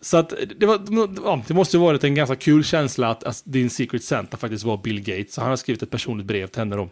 Så 0.00 0.16
att 0.16 0.32
det, 0.56 0.66
var, 0.66 1.48
det 1.48 1.54
måste 1.54 1.78
ha 1.78 1.84
varit 1.84 2.04
en 2.04 2.14
ganska 2.14 2.36
kul 2.36 2.64
känsla 2.64 3.10
att, 3.10 3.24
att 3.24 3.42
din 3.44 3.70
Secret 3.70 4.04
Santa 4.04 4.36
faktiskt 4.36 4.64
var 4.64 4.76
Bill 4.76 5.00
Gates. 5.00 5.34
Så 5.34 5.40
han 5.40 5.50
har 5.50 5.56
skrivit 5.56 5.82
ett 5.82 5.90
personligt 5.90 6.26
brev 6.26 6.46
till 6.46 6.58
henne 6.58 6.76
då. 6.76 6.88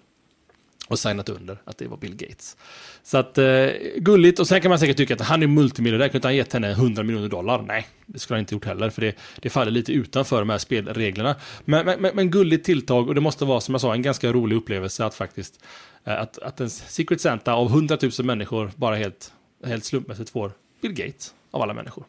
Och 0.89 0.99
signat 0.99 1.29
under 1.29 1.59
att 1.65 1.79
det 1.79 1.87
var 1.87 1.97
Bill 1.97 2.17
Gates. 2.17 2.57
Så 3.03 3.19
att, 3.19 3.39
eh, 3.39 3.67
gulligt. 3.97 4.39
Och 4.39 4.49
sen 4.49 4.61
kan 4.61 4.69
man 4.69 4.79
säkert 4.79 4.97
tycka 4.97 5.15
att 5.15 5.21
han 5.21 5.43
är 5.43 5.47
multimiljardär. 5.47 6.09
Kunde 6.09 6.29
han 6.29 6.37
gett 6.37 6.53
henne 6.53 6.71
100 6.71 7.03
miljoner 7.03 7.29
dollar? 7.29 7.63
Nej, 7.63 7.87
det 8.07 8.19
skulle 8.19 8.37
han 8.37 8.41
inte 8.41 8.55
gjort 8.55 8.65
heller. 8.65 8.91
För 8.91 9.01
det, 9.01 9.15
det 9.41 9.51
faller 9.51 9.71
lite 9.71 9.93
utanför 9.93 10.39
de 10.39 10.51
här 10.51 10.59
spelreglerna. 10.59 11.37
Men, 11.65 11.87
men, 11.87 12.11
men 12.15 12.31
gulligt 12.31 12.65
tilltag. 12.65 13.09
Och 13.09 13.15
det 13.15 13.21
måste 13.21 13.45
vara, 13.45 13.61
som 13.61 13.75
jag 13.75 13.81
sa, 13.81 13.95
en 13.95 14.03
ganska 14.03 14.33
rolig 14.33 14.57
upplevelse 14.57 15.05
att 15.05 15.15
faktiskt... 15.15 15.65
Eh, 16.05 16.21
att, 16.21 16.39
att 16.39 16.61
en 16.61 16.71
Secret 16.71 17.21
Santa 17.21 17.53
av 17.53 17.67
100 17.67 17.99
000 18.03 18.11
människor 18.27 18.71
bara 18.77 18.97
helt, 18.97 19.33
helt 19.65 19.85
slumpmässigt 19.85 20.31
får 20.31 20.53
Bill 20.83 20.93
Gates 20.93 21.35
av 21.51 21.63
alla 21.63 21.75
människor. 21.75 22.05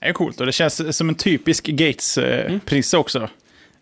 Det 0.00 0.06
är 0.06 0.12
coolt 0.12 0.40
och 0.40 0.46
det 0.46 0.52
känns 0.52 0.96
som 0.96 1.08
en 1.08 1.14
typisk 1.14 1.66
Gates-pris 1.66 2.94
mm. 2.94 3.00
också. 3.00 3.28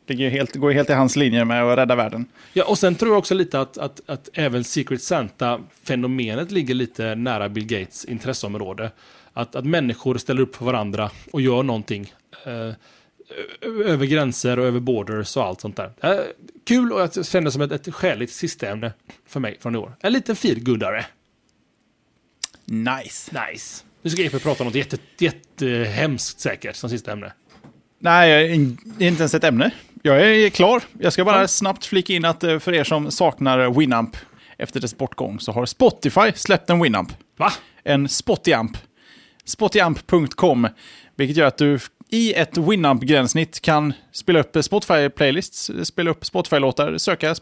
Det 0.06 0.28
helt, 0.28 0.54
går 0.56 0.70
helt 0.70 0.90
i 0.90 0.92
hans 0.92 1.16
linje 1.16 1.44
med 1.44 1.62
att 1.62 1.78
rädda 1.78 1.94
världen. 1.94 2.26
Ja, 2.52 2.64
och 2.64 2.78
sen 2.78 2.94
tror 2.94 3.10
jag 3.10 3.18
också 3.18 3.34
lite 3.34 3.60
att, 3.60 3.78
att, 3.78 4.00
att 4.06 4.28
även 4.32 4.64
Secret 4.64 5.02
Santa-fenomenet 5.02 6.50
ligger 6.50 6.74
lite 6.74 7.14
nära 7.14 7.48
Bill 7.48 7.66
Gates 7.66 8.04
intresseområde. 8.04 8.90
Att, 9.32 9.56
att 9.56 9.64
människor 9.64 10.18
ställer 10.18 10.42
upp 10.42 10.56
för 10.56 10.64
varandra 10.64 11.10
och 11.32 11.40
gör 11.40 11.62
någonting. 11.62 12.12
Eh, 12.46 12.72
över 13.86 14.06
gränser 14.06 14.58
och 14.58 14.66
över 14.66 14.80
borders 14.80 15.36
och 15.36 15.44
allt 15.44 15.60
sånt 15.60 15.76
där. 15.76 15.92
Eh, 16.00 16.20
kul 16.64 16.92
och 16.92 17.00
jag 17.00 17.26
kände 17.26 17.52
som 17.52 17.62
ett, 17.62 17.72
ett 17.72 17.94
skäligt 17.94 18.32
sista 18.32 18.68
ämne 18.68 18.92
för 19.26 19.40
mig 19.40 19.56
från 19.60 19.74
i 19.74 19.78
år. 19.78 19.92
En 20.00 20.12
liten 20.12 20.36
feelgoodare. 20.36 21.04
Nice. 22.64 23.32
Nice. 23.50 23.84
Nu 24.02 24.10
ska 24.10 24.22
Epe 24.22 24.38
prata 24.38 24.62
om 24.62 24.66
något 24.66 24.74
jätte, 24.74 24.98
jättehemskt 25.18 26.40
säkert 26.40 26.76
som 26.76 26.90
sista 26.90 27.12
ämne. 27.12 27.32
Nej, 27.98 28.48
det 28.98 29.04
är 29.04 29.08
inte 29.08 29.22
ens 29.22 29.34
ett 29.34 29.44
ämne. 29.44 29.70
Jag 30.02 30.20
är 30.20 30.50
klar. 30.50 30.82
Jag 30.98 31.12
ska 31.12 31.24
bara 31.24 31.40
ja. 31.40 31.48
snabbt 31.48 31.84
flika 31.84 32.12
in 32.12 32.24
att 32.24 32.44
eh, 32.44 32.58
för 32.58 32.74
er 32.74 32.84
som 32.84 33.10
saknar 33.10 33.78
Winamp 33.78 34.16
efter 34.58 34.80
dess 34.80 34.98
bortgång 34.98 35.40
så 35.40 35.52
har 35.52 35.66
Spotify 35.66 36.32
släppt 36.34 36.70
en 36.70 36.82
Winamp. 36.82 37.12
Va? 37.36 37.52
En 37.84 38.08
Spotiamp. 38.08 38.76
Spotiamp.com. 39.44 40.68
Vilket 41.16 41.36
gör 41.36 41.46
att 41.46 41.58
du 41.58 41.78
i 42.10 42.34
ett 42.34 42.58
Winamp-gränssnitt 42.58 43.60
kan 43.60 43.92
spela 44.12 44.40
upp 44.40 44.56
Spotify-playlists, 44.56 45.84
spela 45.84 46.10
upp 46.10 46.24
Spotify-låtar, 46.24 46.98
söka. 46.98 47.34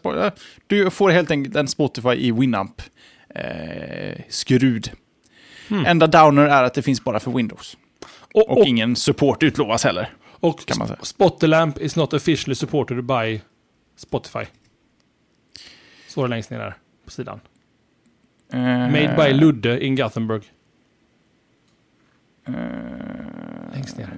Du 0.67 0.89
får 0.89 1.09
helt 1.09 1.31
enkelt 1.31 1.55
en 1.55 1.67
Spotify 1.67 2.09
i 2.09 2.31
Winamp-skrud. 2.31 4.87
Eh, 4.87 4.93
Hmm. 5.71 5.85
Enda 5.85 6.07
downer 6.07 6.45
är 6.45 6.63
att 6.63 6.73
det 6.73 6.81
finns 6.81 7.03
bara 7.03 7.19
för 7.19 7.31
Windows. 7.31 7.77
Och, 8.33 8.49
och, 8.49 8.57
och 8.57 8.65
ingen 8.65 8.95
support 8.95 9.43
utlovas 9.43 9.83
heller. 9.83 10.09
Och 10.41 10.65
kan 10.65 10.77
man 10.77 10.87
säga. 10.87 10.99
Spotterlamp 11.01 11.77
is 11.77 11.95
not 11.95 12.13
officially 12.13 12.55
supported 12.55 13.03
by 13.03 13.41
Spotify. 13.95 14.45
Står 16.07 16.23
det 16.23 16.29
längst 16.29 16.49
ner 16.49 16.59
där 16.59 16.77
på 17.05 17.11
sidan. 17.11 17.39
Uh, 18.53 18.59
Made 18.59 19.15
by 19.17 19.33
Ludde 19.33 19.85
in 19.85 19.95
Gothenburg. 19.95 20.43
Uh, 22.49 22.55
längst 23.73 23.97
ner. 23.97 24.09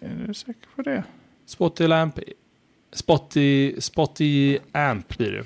Är 0.00 0.24
du 0.26 0.34
säker 0.34 0.68
på 0.76 0.82
det? 0.82 1.04
Spotterlamp 1.46 2.18
Spotty, 2.92 3.80
Spotty 3.80 4.58
Amp 4.72 5.18
blir 5.18 5.32
det. 5.32 5.44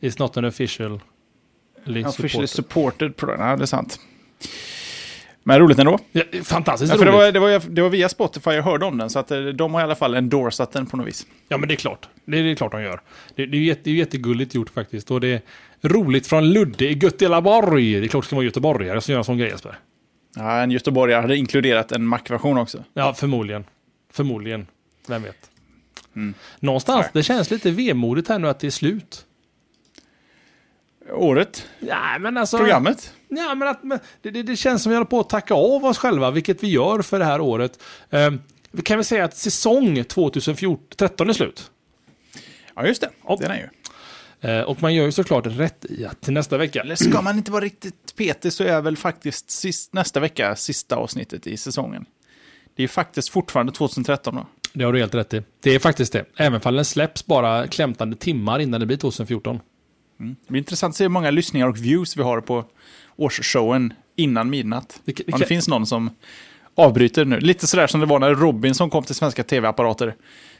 It's 0.00 0.18
not 0.18 0.36
an 0.36 0.44
official. 0.44 1.00
Officially 2.06 2.46
supported 2.46 3.16
product. 3.16 3.40
Ja, 3.40 3.56
det 3.56 3.64
är 3.64 3.66
sant. 3.66 4.00
Men 5.48 5.58
roligt 5.58 5.78
ändå. 5.78 5.98
Ja, 6.12 6.22
fantastiskt 6.44 6.92
Ja, 6.92 6.96
roligt. 6.96 7.06
för 7.06 7.12
det, 7.12 7.40
var, 7.40 7.50
det, 7.50 7.58
var, 7.58 7.70
det 7.70 7.82
var 7.82 7.88
via 7.88 8.08
Spotify 8.08 8.50
jag 8.50 8.62
hörde 8.62 8.84
om 8.84 8.98
den, 8.98 9.10
så 9.10 9.18
att 9.18 9.30
eh, 9.30 9.40
de 9.40 9.74
har 9.74 9.80
i 9.80 9.84
alla 9.84 9.94
fall 9.94 10.14
endorsat 10.14 10.72
den 10.72 10.86
på 10.86 10.96
något 10.96 11.06
vis. 11.06 11.26
Ja, 11.48 11.58
men 11.58 11.68
det 11.68 11.74
är 11.74 11.76
klart. 11.76 12.08
Det 12.24 12.38
är, 12.38 12.42
det 12.42 12.50
är 12.50 12.54
klart 12.54 12.72
de 12.72 12.82
gör. 12.82 13.00
Det, 13.34 13.46
det, 13.46 13.56
är, 13.56 13.60
jätte, 13.60 13.80
det 13.84 13.90
är 13.90 13.94
jättegulligt 13.94 14.54
gjort 14.54 14.70
faktiskt. 14.70 15.10
Och 15.10 15.20
det 15.20 15.28
är 15.28 15.40
roligt 15.82 16.26
från 16.26 16.50
Ludde 16.52 16.84
i 16.84 16.92
Götelaborg. 16.92 18.00
Det 18.00 18.06
är 18.06 18.08
klart 18.08 18.24
det 18.24 18.26
ska 18.26 18.36
vara 18.36 18.44
göteborgare 18.44 19.00
som 19.00 19.12
gör 19.12 19.18
en 19.18 19.24
sån 19.24 19.38
grej, 19.38 19.50
Jesper. 19.50 19.78
Ja, 20.36 20.60
en 20.60 20.70
göteborgare 20.70 21.20
hade 21.20 21.36
inkluderat 21.36 21.92
en 21.92 22.06
Mac-version 22.06 22.58
också. 22.58 22.84
Ja, 22.94 23.14
förmodligen. 23.14 23.64
Förmodligen. 24.12 24.66
Vem 25.08 25.22
vet. 25.22 25.50
Mm. 26.16 26.34
Någonstans, 26.60 27.00
Nej. 27.00 27.10
det 27.12 27.22
känns 27.22 27.50
lite 27.50 27.70
vemodigt 27.70 28.28
här 28.28 28.38
nu 28.38 28.48
att 28.48 28.60
det 28.60 28.66
är 28.66 28.70
slut. 28.70 29.24
Året, 31.12 31.68
Ja, 31.78 32.18
men 32.20 32.36
alltså... 32.36 32.58
programmet. 32.58 33.14
Ja, 33.28 33.54
men, 33.54 33.68
att, 33.68 33.84
men 33.84 33.98
det, 34.22 34.30
det, 34.30 34.42
det 34.42 34.56
känns 34.56 34.82
som 34.82 34.90
vi 34.90 34.96
håller 34.96 35.06
på 35.06 35.20
att 35.20 35.28
tacka 35.28 35.54
av 35.54 35.84
oss 35.84 35.98
själva, 35.98 36.30
vilket 36.30 36.62
vi 36.62 36.68
gör 36.68 37.02
för 37.02 37.18
det 37.18 37.24
här 37.24 37.40
året. 37.40 37.82
Eh, 38.10 38.30
vi 38.70 38.82
kan 38.82 38.96
väl 38.98 39.04
säga 39.04 39.24
att 39.24 39.36
säsong 39.36 40.04
2013 40.04 41.28
är 41.28 41.32
slut. 41.32 41.70
Ja, 42.74 42.86
just 42.86 43.00
det. 43.00 43.10
Ja. 43.26 43.36
Den 43.40 43.50
är 43.50 43.56
ju. 43.56 43.68
Eh, 44.40 44.62
och 44.62 44.82
man 44.82 44.94
gör 44.94 45.04
ju 45.04 45.12
såklart 45.12 45.46
rätt 45.46 45.84
i 45.88 46.04
att 46.04 46.20
till 46.20 46.32
nästa 46.32 46.56
vecka. 46.58 46.80
Eller 46.80 46.94
ska 46.94 47.22
man 47.22 47.36
inte 47.36 47.50
vara 47.50 47.64
riktigt 47.64 48.16
petig 48.16 48.52
så 48.52 48.64
är 48.64 48.80
väl 48.80 48.96
faktiskt 48.96 49.50
sist, 49.50 49.92
nästa 49.92 50.20
vecka 50.20 50.56
sista 50.56 50.96
avsnittet 50.96 51.46
i 51.46 51.56
säsongen. 51.56 52.04
Det 52.76 52.80
är 52.80 52.84
ju 52.84 52.88
faktiskt 52.88 53.28
fortfarande 53.28 53.72
2013 53.72 54.34
då. 54.34 54.46
Det 54.72 54.84
har 54.84 54.92
du 54.92 54.98
helt 54.98 55.14
rätt 55.14 55.34
i. 55.34 55.42
Det 55.60 55.74
är 55.74 55.78
faktiskt 55.78 56.12
det. 56.12 56.24
Även 56.36 56.60
fall 56.60 56.74
den 56.74 56.84
släpps 56.84 57.26
bara 57.26 57.66
klämtande 57.66 58.16
timmar 58.16 58.58
innan 58.58 58.80
det 58.80 58.86
blir 58.86 58.96
2014. 58.96 59.60
Det 60.18 60.48
blir 60.48 60.58
intressant 60.58 60.92
att 60.92 60.96
se 60.96 61.04
hur 61.04 61.08
många 61.08 61.30
lyssningar 61.30 61.68
och 61.68 61.78
views 61.78 62.16
vi 62.16 62.22
har 62.22 62.40
på 62.40 62.64
årsshowen 63.16 63.92
innan 64.16 64.50
midnatt. 64.50 65.00
Det, 65.04 65.12
det, 65.12 65.32
Om 65.32 65.40
det 65.40 65.46
finns 65.46 65.68
någon 65.68 65.86
som 65.86 66.10
avbryter 66.74 67.24
nu. 67.24 67.40
Lite 67.40 67.66
sådär 67.66 67.86
som 67.86 68.00
det 68.00 68.06
var 68.06 68.18
när 68.18 68.34
Robinson 68.34 68.90
kom 68.90 69.04
till 69.04 69.14
svenska 69.14 69.44
tv-apparater. 69.44 70.14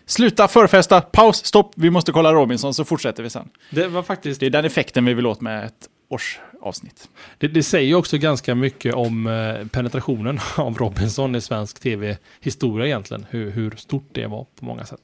Sluta 0.07 0.49
förfesta, 0.49 1.01
paus, 1.01 1.45
stopp, 1.45 1.73
vi 1.77 1.91
måste 1.91 2.13
kolla 2.13 2.33
Robinson 2.33 2.75
så 2.75 2.85
fortsätter 2.85 3.23
vi 3.23 3.31
sen. 3.31 3.49
det 3.71 3.89
var 3.89 4.03
faktiskt... 4.03 4.41
Det 4.41 4.47
är 4.47 4.51
den 4.51 4.65
effekten 4.65 5.05
vi 5.05 5.15
vill 5.15 5.27
åt 5.27 5.41
med 5.41 5.65
ett 5.65 5.89
årsavsnitt. 6.09 7.09
Det, 7.39 7.49
det 7.49 7.63
säger 7.63 7.95
också 7.95 8.19
ganska 8.19 8.55
mycket 8.55 8.95
om 8.95 9.27
eh, 9.27 9.67
penetrationen 9.67 10.41
av 10.57 10.79
Robinson 10.79 11.35
i 11.35 11.41
svensk 11.41 11.81
tv-historia 11.81 12.87
egentligen. 12.87 13.27
Hur, 13.31 13.51
hur 13.51 13.71
stort 13.71 14.09
det 14.13 14.27
var 14.27 14.47
på 14.61 14.65
många 14.65 14.85
sätt. 14.85 15.01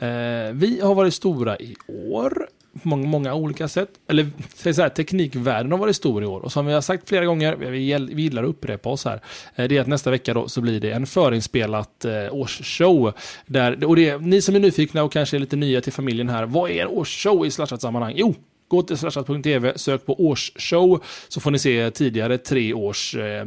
Eh, 0.00 0.52
vi 0.52 0.80
har 0.82 0.94
varit 0.94 1.14
stora 1.14 1.58
i 1.58 1.76
år 1.88 2.48
många, 2.82 3.06
många 3.06 3.34
olika 3.34 3.68
sätt. 3.68 3.88
Eller 4.08 4.26
säg 4.54 4.74
så 4.74 4.82
här, 4.82 4.88
teknikvärlden 4.88 5.72
har 5.72 5.78
varit 5.78 5.96
stor 5.96 6.22
i 6.22 6.26
år. 6.26 6.40
Och 6.40 6.52
som 6.52 6.66
vi 6.66 6.72
har 6.72 6.80
sagt 6.80 7.08
flera 7.08 7.24
gånger, 7.26 7.56
vi, 7.56 8.08
vi 8.14 8.22
gillar 8.22 8.42
att 8.42 8.48
upprepa 8.48 8.88
oss 8.88 9.04
här, 9.04 9.20
eh, 9.54 9.68
det 9.68 9.76
är 9.76 9.80
att 9.80 9.86
nästa 9.86 10.10
vecka 10.10 10.34
då 10.34 10.48
så 10.48 10.60
blir 10.60 10.80
det 10.80 10.90
en 10.90 11.06
förinspelat 11.06 12.04
eh, 12.04 12.34
årsshow. 12.34 13.12
Där, 13.46 13.84
och 13.84 13.96
det 13.96 14.18
ni 14.18 14.42
som 14.42 14.54
är 14.54 14.60
nyfikna 14.60 15.02
och 15.02 15.12
kanske 15.12 15.36
är 15.36 15.38
lite 15.38 15.56
nya 15.56 15.80
till 15.80 15.92
familjen 15.92 16.28
här, 16.28 16.46
vad 16.46 16.70
är 16.70 16.82
en 16.82 16.88
årsshow 16.88 17.46
i 17.46 17.50
slashat 17.50 17.80
sammanhang? 17.80 18.12
Jo, 18.16 18.34
Gå 18.68 18.82
till 18.82 18.98
slashat.tv, 18.98 19.72
sök 19.78 20.06
på 20.06 20.26
årsshow, 20.26 21.04
så 21.28 21.40
får 21.40 21.50
ni 21.50 21.58
se 21.58 21.90
tidigare 21.90 22.38
tre 22.38 22.74
års 22.74 23.14
eh, 23.14 23.46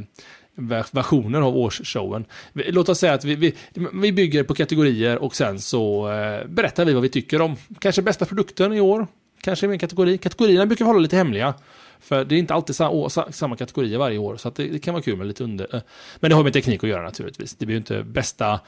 versioner 0.92 1.42
av 1.42 1.58
årsshowen. 1.58 2.26
Låt 2.54 2.90
oss 2.90 3.00
säga 3.00 3.14
att 3.14 3.26
vi, 3.26 3.36
vi, 3.36 3.56
vi 3.94 4.12
bygger 4.12 4.44
på 4.44 4.56
kategorier 4.56 5.18
och 5.18 5.36
sen 5.36 5.60
så 5.60 6.12
eh, 6.12 6.48
berättar 6.48 6.86
vi 6.86 6.94
vad 6.94 7.04
vi 7.04 7.10
tycker 7.10 7.42
om 7.42 7.56
kanske 7.80 8.02
bästa 8.02 8.26
produkten 8.26 8.74
i 8.74 8.82
år. 8.82 9.08
Kanske 9.42 9.68
med 9.68 9.74
en 9.74 9.80
kategori. 9.80 10.18
Kategorierna 10.18 10.66
brukar 10.66 10.86
vi 10.86 10.90
hålla 10.90 11.00
lite 11.00 11.18
hemliga. 11.18 11.54
För 12.00 12.26
det 12.26 12.36
är 12.36 12.40
inte 12.40 12.54
alltid 12.54 12.76
sa, 12.76 12.90
å, 12.90 13.10
sa, 13.10 13.32
samma 13.32 13.56
kategorier 13.56 13.98
varje 13.98 14.18
år, 14.18 14.38
så 14.38 14.50
det, 14.50 14.68
det 14.68 14.80
kan 14.80 14.94
vara 14.94 15.04
kul 15.04 15.18
med 15.18 15.28
lite 15.28 15.44
under. 15.44 15.76
eh. 15.76 15.82
Men 16.20 16.30
det 16.30 16.36
har 16.36 16.44
med 16.44 16.54
teknik 16.54 16.84
att 16.84 16.90
göra 16.90 17.04
naturligtvis. 17.04 17.56
Det 17.56 17.66
blir 17.66 17.74
ju 17.74 17.78
inte 17.78 18.04
bästa 18.04 18.60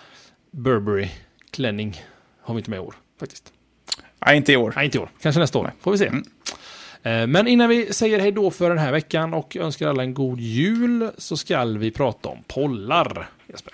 Burberry-klänning 0.51 2.01
har 2.41 2.53
vi 2.55 2.59
inte 2.59 2.69
med 2.69 2.77
i 2.77 2.79
år 2.79 2.95
faktiskt. 3.19 3.53
Nej, 4.25 4.37
inte 4.37 4.51
i 4.53 4.57
år. 4.57 4.73
Nej, 4.75 4.85
inte 4.85 4.97
i 4.97 5.01
år. 5.01 5.09
Kanske 5.21 5.39
nästa 5.41 5.59
år. 5.59 5.73
Får 5.81 5.91
vi 5.91 5.97
se. 5.97 6.07
Mm. 6.07 6.23
Eh, 7.03 7.27
Men 7.27 7.47
innan 7.47 7.69
vi 7.69 7.93
säger 7.93 8.19
hej 8.19 8.31
då 8.31 8.51
för 8.51 8.69
den 8.69 8.77
här 8.77 8.91
veckan 8.91 9.33
och 9.33 9.55
önskar 9.55 9.87
alla 9.87 10.03
en 10.03 10.13
god 10.13 10.39
jul 10.39 11.11
så 11.17 11.37
ska 11.37 11.65
vi 11.65 11.91
prata 11.91 12.29
om 12.29 12.37
pollar. 12.47 13.29
Jesper. 13.47 13.73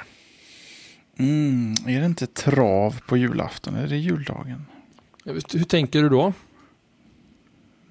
Mm, 1.20 1.74
är 1.88 2.00
det 2.00 2.06
inte 2.06 2.28
trav 2.28 3.00
på 3.08 3.18
julafton? 3.18 3.76
Är 3.76 3.88
det 3.88 3.98
juldagen? 3.98 4.66
Hur 5.26 5.64
tänker 5.64 6.02
du 6.02 6.10
då? 6.10 6.34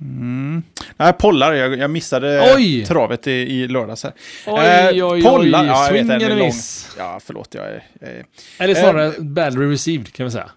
Mm. 0.01 0.62
Nej, 0.97 1.12
pollar. 1.12 1.53
Jag, 1.53 1.78
jag 1.78 1.90
missade 1.90 2.53
Oj! 2.57 2.84
travet 2.86 3.26
i, 3.26 3.30
i 3.30 3.68
lördags. 3.68 4.03
Här. 4.05 4.12
Oj, 4.47 4.61
Eh, 5.01 5.09
oj, 5.09 5.22
pollar. 5.22 5.62
oj. 5.62 5.66
Ja, 5.66 5.86
jag 5.86 6.05
vet, 6.05 6.30
a 6.30 6.34
lång. 6.34 6.53
Ja, 6.99 7.20
förlåt. 7.24 7.55
Jag 7.55 7.66
är, 7.66 7.84
jag 8.01 8.11
är... 8.11 8.24
Eller 8.59 8.74
snarare 8.74 9.12
badly 9.20 9.66
received 9.66 10.12
kan 10.12 10.26
vi 10.26 10.32
säga. 10.32 10.51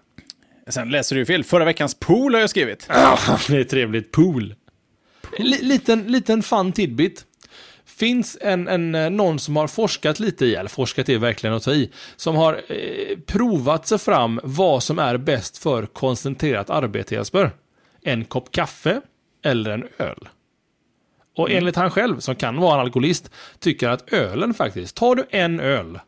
Sen 0.68 0.90
läser 0.90 1.16
du 1.16 1.26
fel. 1.26 1.44
Förra 1.44 1.64
veckans 1.64 1.94
pool 1.94 2.34
har 2.34 2.40
jag 2.40 2.50
skrivit. 2.50 2.86
det 3.48 3.56
är 3.56 3.64
trevligt. 3.64 4.12
Pool. 4.12 4.54
L- 5.38 5.56
liten, 5.60 6.02
liten 6.02 6.42
fun 6.42 6.72
tidbit. 6.72 7.24
Finns 7.86 8.38
en, 8.40 8.68
en, 8.68 8.94
eh, 8.94 9.10
någon 9.10 9.38
som 9.38 9.56
har 9.56 9.66
forskat 9.68 10.20
lite 10.20 10.46
i, 10.46 10.54
eller 10.54 10.68
forskat 10.70 11.08
är 11.08 11.18
verkligen 11.18 11.56
att 11.56 11.62
ta 11.62 11.72
i, 11.72 11.90
som 12.16 12.36
har 12.36 12.54
eh, 12.68 13.18
provat 13.26 13.86
sig 13.88 13.98
fram 13.98 14.40
vad 14.44 14.82
som 14.82 14.98
är 14.98 15.16
bäst 15.16 15.58
för 15.58 15.86
koncentrerat 15.86 16.70
arbete, 16.70 17.14
Jesper. 17.14 17.50
En 18.02 18.24
kopp 18.24 18.52
kaffe 18.52 19.00
eller 19.42 19.70
en 19.70 19.88
öl. 19.98 20.28
Och 21.36 21.50
enligt 21.50 21.76
han 21.76 21.90
själv, 21.90 22.18
som 22.20 22.34
kan 22.34 22.56
vara 22.56 22.74
en 22.74 22.80
alkoholist, 22.80 23.30
tycker 23.58 23.88
att 23.88 24.12
ölen 24.12 24.54
faktiskt, 24.54 24.96
tar 24.96 25.14
du 25.14 25.24
en 25.30 25.60
öl, 25.60 25.98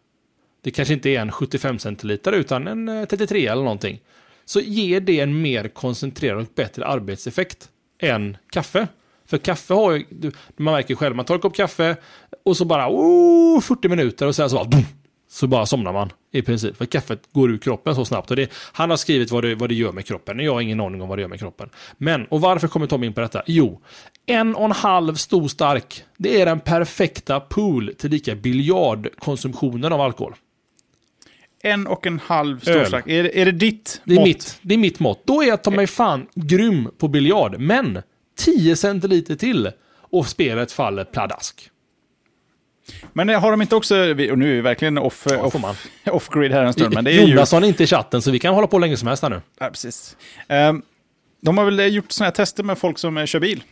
det 0.62 0.70
kanske 0.70 0.94
inte 0.94 1.10
är 1.10 1.20
en 1.20 1.32
75 1.32 1.78
centiliter 1.78 2.32
utan 2.32 2.66
en 2.66 2.88
eh, 2.88 3.04
33 3.04 3.46
eller 3.46 3.62
någonting, 3.62 4.00
så 4.44 4.60
ger 4.60 5.00
det 5.00 5.20
en 5.20 5.42
mer 5.42 5.68
koncentrerad 5.68 6.38
och 6.38 6.46
bättre 6.54 6.86
arbetseffekt 6.86 7.68
än 7.98 8.36
kaffe. 8.50 8.88
För 9.26 9.38
kaffe 9.38 9.74
har 9.74 9.92
ju, 9.92 10.04
man 10.56 10.74
märker 10.74 10.90
ju 10.90 10.96
själv, 10.96 11.16
man 11.16 11.24
tar 11.24 11.34
en 11.34 11.40
kopp 11.40 11.56
kaffe 11.56 11.96
och 12.44 12.56
så 12.56 12.64
bara 12.64 12.88
oh, 12.90 13.60
40 13.60 13.88
minuter 13.88 14.26
och 14.26 14.36
sen 14.36 14.50
så 14.50 14.56
bara 14.56 14.64
boom, 14.64 14.84
så 15.32 15.46
bara 15.46 15.66
somnar 15.66 15.92
man 15.92 16.10
i 16.32 16.42
princip. 16.42 16.76
För 16.76 16.86
kaffet 16.86 17.22
går 17.32 17.50
ur 17.50 17.58
kroppen 17.58 17.94
så 17.94 18.04
snabbt. 18.04 18.30
Och 18.30 18.36
det, 18.36 18.50
han 18.72 18.90
har 18.90 18.96
skrivit 18.96 19.30
vad 19.30 19.44
det, 19.44 19.54
vad 19.54 19.68
det 19.68 19.74
gör 19.74 19.92
med 19.92 20.06
kroppen. 20.06 20.38
Jag 20.38 20.52
har 20.52 20.60
ingen 20.60 20.80
aning 20.80 21.02
om 21.02 21.08
vad 21.08 21.18
det 21.18 21.22
gör 21.22 21.28
med 21.28 21.38
kroppen. 21.38 21.68
Men, 21.98 22.24
och 22.26 22.40
varför 22.40 22.68
kommer 22.68 22.86
Tom 22.86 23.04
in 23.04 23.12
på 23.12 23.20
detta? 23.20 23.42
Jo, 23.46 23.80
en 24.26 24.54
och 24.54 24.64
en 24.64 24.72
halv 24.72 25.14
stor 25.14 25.48
stark. 25.48 26.04
Det 26.18 26.40
är 26.40 26.46
den 26.46 26.60
perfekta 26.60 27.40
pool 27.40 27.94
till 27.98 28.10
lika 28.10 28.34
biljardkonsumtionen 28.34 29.92
av 29.92 30.00
alkohol. 30.00 30.34
En 31.62 31.86
och 31.86 32.06
en 32.06 32.18
halv 32.18 32.56
Öl. 32.56 32.60
storstark. 32.60 33.06
Är, 33.08 33.22
det- 33.22 33.40
är 33.40 33.44
det 33.44 33.52
ditt 33.52 34.00
Det 34.04 34.14
är, 34.14 34.18
mått? 34.18 34.24
mitt, 34.26 34.58
det 34.62 34.74
är 34.74 34.78
mitt 34.78 35.00
mått. 35.00 35.22
Då 35.26 35.42
är 35.42 35.46
jag 35.48 35.62
ta 35.62 35.70
mig 35.70 35.86
fan 35.86 36.26
grym 36.34 36.88
på 36.98 37.08
biljard. 37.08 37.60
Men 37.60 38.02
10 38.38 38.76
centiliter 38.76 39.34
till 39.36 39.70
och 40.10 40.26
spelet 40.26 40.72
faller 40.72 41.04
pladask. 41.04 41.70
Men 43.12 43.28
har 43.28 43.50
de 43.50 43.62
inte 43.62 43.76
också, 43.76 43.94
och 44.10 44.38
nu 44.38 44.50
är 44.50 44.54
vi 44.54 44.60
verkligen 44.60 44.98
off, 44.98 45.26
Ja, 45.30 45.38
off, 45.42 45.52
får 45.52 45.58
man. 45.58 45.74
off-grid 46.06 46.52
här 46.52 46.64
en 46.64 46.72
stund, 46.72 46.94
men 46.94 47.04
det 47.04 47.10
är 47.12 47.22
ju... 47.26 47.30
Jonasson 47.30 47.64
är 47.64 47.68
inte 47.68 47.82
i 47.84 47.86
chatten 47.86 48.22
så 48.22 48.30
vi 48.30 48.38
kan 48.38 48.54
hålla 48.54 48.66
på 48.66 48.78
länge 48.78 48.96
som 48.96 49.08
helst 49.08 49.22
här 49.22 49.30
nu. 49.30 49.40
Ja, 49.60 49.68
precis. 49.68 50.16
Ehm, 50.48 50.82
de 51.42 51.58
har 51.58 51.64
väl 51.64 51.94
gjort 51.94 52.12
sådana 52.12 52.26
här 52.26 52.34
tester 52.34 52.62
med 52.62 52.78
folk 52.78 52.98
som 52.98 53.18
eh, 53.18 53.24
kör 53.26 53.40
bil. 53.40 53.62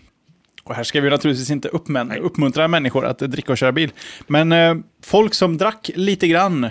Och 0.64 0.74
här 0.74 0.82
ska 0.84 1.00
vi 1.00 1.10
naturligtvis 1.10 1.50
inte 1.50 1.68
uppmän- 1.68 2.16
uppmuntra 2.18 2.68
människor 2.68 3.06
att 3.06 3.22
eh, 3.22 3.28
dricka 3.28 3.52
och 3.52 3.58
köra 3.58 3.72
bil. 3.72 3.90
Men 4.26 4.52
eh, 4.52 4.74
folk 5.04 5.34
som 5.34 5.56
drack 5.58 5.90
lite 5.94 6.28
grann, 6.28 6.68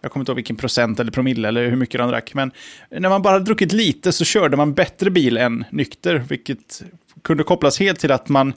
jag 0.00 0.12
kommer 0.12 0.22
inte 0.22 0.32
ihåg 0.32 0.36
vilken 0.36 0.56
procent 0.56 1.00
eller 1.00 1.10
promille 1.12 1.48
eller 1.48 1.68
hur 1.68 1.76
mycket 1.76 1.98
de 1.98 2.10
drack, 2.10 2.34
men 2.34 2.52
när 2.90 3.08
man 3.08 3.22
bara 3.22 3.38
druckit 3.38 3.72
lite 3.72 4.12
så 4.12 4.24
körde 4.24 4.56
man 4.56 4.74
bättre 4.74 5.10
bil 5.10 5.36
än 5.36 5.64
nykter, 5.70 6.22
vilket 6.28 6.82
kunde 7.22 7.44
kopplas 7.44 7.80
helt 7.80 8.00
till 8.00 8.12
att 8.12 8.28
man 8.28 8.52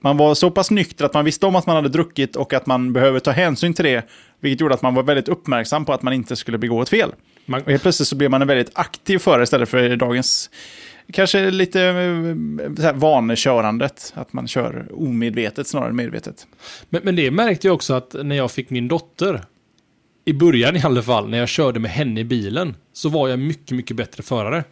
man 0.00 0.16
var 0.16 0.34
så 0.34 0.50
pass 0.50 0.70
nykter 0.70 1.04
att 1.04 1.14
man 1.14 1.24
visste 1.24 1.46
om 1.46 1.56
att 1.56 1.66
man 1.66 1.76
hade 1.76 1.88
druckit 1.88 2.36
och 2.36 2.52
att 2.52 2.66
man 2.66 2.92
behöver 2.92 3.20
ta 3.20 3.30
hänsyn 3.30 3.74
till 3.74 3.84
det. 3.84 4.08
Vilket 4.40 4.60
gjorde 4.60 4.74
att 4.74 4.82
man 4.82 4.94
var 4.94 5.02
väldigt 5.02 5.28
uppmärksam 5.28 5.84
på 5.84 5.92
att 5.92 6.02
man 6.02 6.12
inte 6.12 6.36
skulle 6.36 6.58
begå 6.58 6.82
ett 6.82 6.88
fel. 6.88 7.14
Man, 7.46 7.62
Och 7.62 7.70
helt 7.70 7.82
plötsligt 7.82 8.08
så 8.08 8.16
blev 8.16 8.30
man 8.30 8.42
en 8.42 8.48
väldigt 8.48 8.70
aktiv 8.74 9.18
förare 9.18 9.42
istället 9.42 9.68
för 9.68 9.96
dagens 9.96 10.50
kanske 11.12 11.50
lite 11.50 11.82
eh, 11.82 12.74
så 12.76 12.92
vanekörandet. 12.92 14.12
Att 14.16 14.32
man 14.32 14.48
kör 14.48 14.86
omedvetet 14.94 15.66
snarare 15.66 15.88
än 15.88 15.96
medvetet. 15.96 16.46
men, 16.88 17.00
men 17.04 17.16
det 17.16 17.30
märkte 17.30 17.66
jag 17.66 17.74
också 17.74 17.94
att 17.94 18.16
när 18.24 18.36
jag 18.36 18.50
fick 18.50 18.70
min 18.70 18.88
dotter, 18.88 19.44
i 20.24 20.32
början 20.32 20.76
i 20.76 20.82
alla 20.82 21.02
fall, 21.02 21.28
när 21.28 21.38
jag 21.38 21.48
körde 21.48 21.80
med 21.80 21.90
henne 21.90 22.20
i 22.20 22.24
bilen, 22.24 22.74
så 22.92 23.08
var 23.08 23.28
jag 23.28 23.38
mycket, 23.38 23.76
mycket 23.76 23.96
bättre 23.96 24.22
förare. 24.22 24.64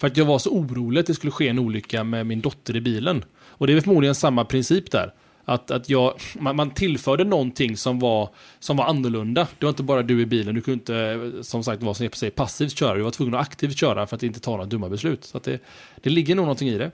För 0.00 0.06
att 0.06 0.16
jag 0.16 0.24
var 0.24 0.38
så 0.38 0.50
orolig 0.50 1.00
att 1.00 1.06
det 1.06 1.14
skulle 1.14 1.30
ske 1.30 1.48
en 1.48 1.58
olycka 1.58 2.04
med 2.04 2.26
min 2.26 2.40
dotter 2.40 2.76
i 2.76 2.80
bilen. 2.80 3.24
Och 3.58 3.66
det 3.66 3.72
är 3.72 3.80
förmodligen 3.80 4.14
samma 4.14 4.44
princip 4.44 4.90
där. 4.90 5.12
Att, 5.44 5.70
att 5.70 5.88
jag, 5.88 6.14
man, 6.38 6.56
man 6.56 6.70
tillförde 6.70 7.24
någonting 7.24 7.76
som 7.76 7.98
var, 7.98 8.28
som 8.58 8.76
var 8.76 8.84
annorlunda. 8.84 9.46
Det 9.58 9.66
var 9.66 9.70
inte 9.70 9.82
bara 9.82 10.02
du 10.02 10.20
i 10.20 10.26
bilen, 10.26 10.54
du 10.54 10.60
kunde 10.60 10.78
inte, 10.78 11.44
som 11.44 11.64
sagt, 11.64 11.82
vara 11.82 11.94
som 11.94 12.08
säger, 12.10 12.30
passivt 12.30 12.78
köra. 12.78 12.94
Du 12.94 13.02
var 13.02 13.10
tvungen 13.10 13.34
att 13.34 13.40
aktivt 13.40 13.78
köra 13.78 14.06
för 14.06 14.16
att 14.16 14.22
inte 14.22 14.40
ta 14.40 14.50
några 14.50 14.64
dumma 14.64 14.88
beslut. 14.88 15.24
Så 15.24 15.38
det, 15.38 15.62
det 16.02 16.10
ligger 16.10 16.34
nog 16.34 16.44
någonting 16.44 16.68
i 16.68 16.78
det. 16.78 16.90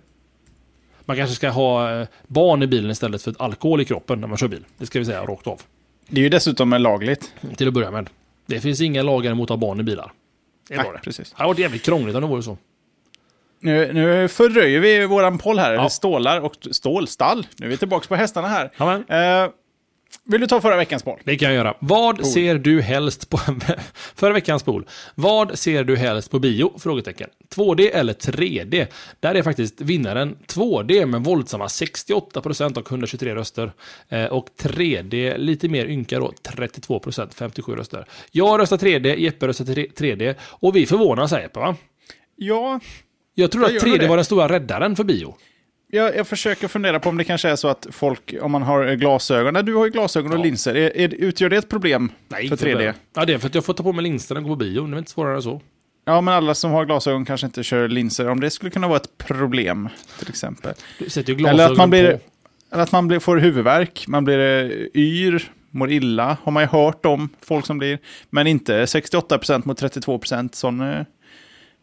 Man 1.05 1.17
kanske 1.17 1.37
ska 1.37 1.51
ha 1.51 2.01
eh, 2.01 2.09
barn 2.27 2.63
i 2.63 2.67
bilen 2.67 2.91
istället 2.91 3.23
för 3.23 3.35
alkohol 3.39 3.81
i 3.81 3.85
kroppen 3.85 4.21
när 4.21 4.29
man 4.29 4.37
kör 4.37 4.49
bil. 4.49 4.65
Det 4.79 4.87
ska 4.87 4.99
vi 4.99 5.05
säga 5.05 5.25
rakt 5.25 5.47
av. 5.47 5.61
Det 6.09 6.21
är 6.21 6.23
ju 6.23 6.29
dessutom 6.29 6.71
lagligt. 6.71 7.33
Till 7.57 7.69
att 7.69 7.75
börja 7.75 7.91
med. 7.91 8.11
Det 8.47 8.61
finns 8.61 8.81
inga 8.81 9.03
lagar 9.03 9.35
mot 9.35 9.45
att 9.45 9.51
ha 9.51 9.57
barn 9.57 9.81
i 9.81 9.83
bilar. 9.83 10.13
Det 10.69 10.77
Nej, 10.77 10.87
var 10.87 10.93
det. 10.93 10.99
precis. 10.99 11.31
Det 11.31 11.37
hade 11.37 11.49
varit 11.49 11.59
jävligt 11.59 11.83
krångligt 11.85 12.17
om 12.17 12.23
det 12.23 12.29
vore 12.29 12.43
så. 12.43 12.59
Nu, 13.65 13.93
nu 13.93 14.29
fördröjer 14.29 14.81
vi 14.81 15.07
våran 15.07 15.39
poll 15.39 15.59
här. 15.59 15.73
Ja. 15.75 15.89
Stålar 15.89 16.41
och 16.41 16.55
stålstall. 16.71 17.47
Nu 17.57 17.67
är 17.67 17.71
vi 17.71 17.77
tillbaka 17.77 18.07
på 18.09 18.15
hästarna 18.15 18.49
här. 18.49 18.71
Ja, 18.77 18.95
Eh, 19.45 19.51
vill 20.25 20.41
du 20.41 20.47
ta 20.47 20.61
förra 20.61 20.77
veckans 20.77 21.03
poll? 21.03 21.21
Det 21.25 21.37
kan 21.37 21.49
jag 21.49 21.55
göra. 21.55 21.75
Vad 21.81 22.17
Cool. 22.17 22.27
ser 22.27 22.55
du 22.55 22.81
helst 22.83 23.29
på... 23.31 23.39
Förra 24.15 24.33
veckans 24.33 24.63
pool. 24.63 24.87
Vad 25.15 25.59
ser 25.59 25.85
du 25.85 25.97
helst 25.97 26.31
på 26.31 26.39
bio? 26.39 26.79
Frågetecken. 26.79 27.29
2D 27.55 27.91
eller 27.95 28.13
3D? 28.13 28.87
Där 29.21 29.35
är 29.35 29.43
faktiskt 29.43 29.81
vinnaren 29.81 30.37
2D 30.47 31.07
med 31.07 31.25
våldsamma 31.25 31.67
68% 31.67 32.79
och 32.79 32.91
123 32.91 33.35
röster. 33.35 33.73
Eh, 34.09 34.25
och 34.25 34.49
3D 34.63 35.39
lite 35.39 35.69
mer 35.69 35.87
ynka 35.87 36.19
då, 36.19 36.33
32%, 36.43 37.29
57 37.35 37.75
röster. 37.77 38.05
Jag 38.31 38.61
röstar 38.61 38.77
3D, 38.77 39.17
Jeppe 39.17 39.49
röstar 39.49 39.65
3D 39.65 40.35
och 40.43 40.77
vi 40.77 40.87
förvånar 40.87 41.27
sig 41.27 41.43
Jeppe 41.43 41.61
va? 41.61 41.77
Ja, 42.37 42.81
Jag 43.35 43.51
Jag 43.55 43.65
att 43.65 43.73
gör 43.73 43.81
3D 43.81 43.99
det. 43.99 44.09
var 44.09 44.17
den 44.17 44.25
stora 44.25 44.49
räddaren 44.49 44.97
för 44.97 45.05
bio. 45.05 45.35
jag, 45.91 46.17
jag 46.17 46.27
försöker 46.27 46.69
fundera 46.69 47.01
på 47.01 47.09
om 47.09 47.17
det 47.17 47.25
kanske 47.25 47.49
är 47.49 47.57
så 47.57 47.69
att 47.69 47.87
folk, 47.91 48.35
om 48.41 48.53
man 48.53 48.63
har 48.63 48.95
glasögon, 48.95 49.55
nej 49.55 49.63
du 49.63 49.75
har 49.75 49.85
ju 49.85 49.91
glasögon 49.91 50.33
och 50.33 50.39
Ja. 50.39 50.43
linser, 50.43 50.75
är, 50.77 50.97
är, 50.97 51.15
utgör 51.15 51.49
det 51.51 51.57
ett 51.57 51.69
problem 51.69 52.13
Nej, 52.29 52.49
för 52.49 52.55
inte 52.55 52.67
3D? 52.67 52.75
början. 52.75 52.95
Ja, 53.17 53.25
det 53.25 53.35
är 53.35 53.39
för 53.39 53.47
att 53.47 53.55
jag 53.55 53.65
får 53.65 53.75
ta 53.75 53.83
på 53.83 53.93
mig 53.93 54.03
linserna 54.03 54.41
och 54.41 54.45
gå 54.45 54.51
på 54.51 54.57
bio. 54.57 54.87
Det 54.87 54.97
är 54.97 54.99
inte 54.99 55.11
svårare 55.11 55.37
än 55.37 55.43
så. 55.43 55.61
Ja, 56.05 56.21
men 56.21 56.35
alla 56.35 56.55
som 56.55 56.71
har 56.71 56.85
glasögon 56.85 57.25
kanske 57.25 57.47
inte 57.47 57.63
kör 57.63 57.89
linser, 57.89 58.29
om 58.29 58.41
det 58.41 58.51
skulle 58.51 58.71
kunna 58.71 58.89
vara 58.89 58.97
ett 58.97 59.19
problem, 59.19 59.89
till 60.19 60.29
exempel. 60.29 60.75
Du 60.99 61.11
sätter 61.11 61.33
ju 61.33 61.39
Eller 61.39 61.53
glasögon 61.55 61.73
att 61.73 61.79
man 61.79 61.91
blir, 61.91 62.13
på. 62.13 62.19
eller 62.73 62.83
att 62.83 62.93
man 62.93 63.09
blir, 63.09 63.19
får 63.19 63.37
huvudvärk, 63.37 64.05
man 64.09 64.25
blir 64.25 64.39
eh, 64.39 65.01
yr, 65.03 65.51
mår 65.71 65.91
illa, 65.91 66.37
har 66.43 66.53
man 66.53 66.63
ju 66.63 66.67
hört 66.69 67.07
om 67.07 67.29
folk 67.41 67.67
som 67.67 67.79
blir, 67.79 67.99
men 68.31 68.47
inte 68.47 68.85
68% 68.85 69.63
mot 69.67 69.83
32%, 69.83 70.49
sån... 70.55 70.81
Eh, 70.81 70.99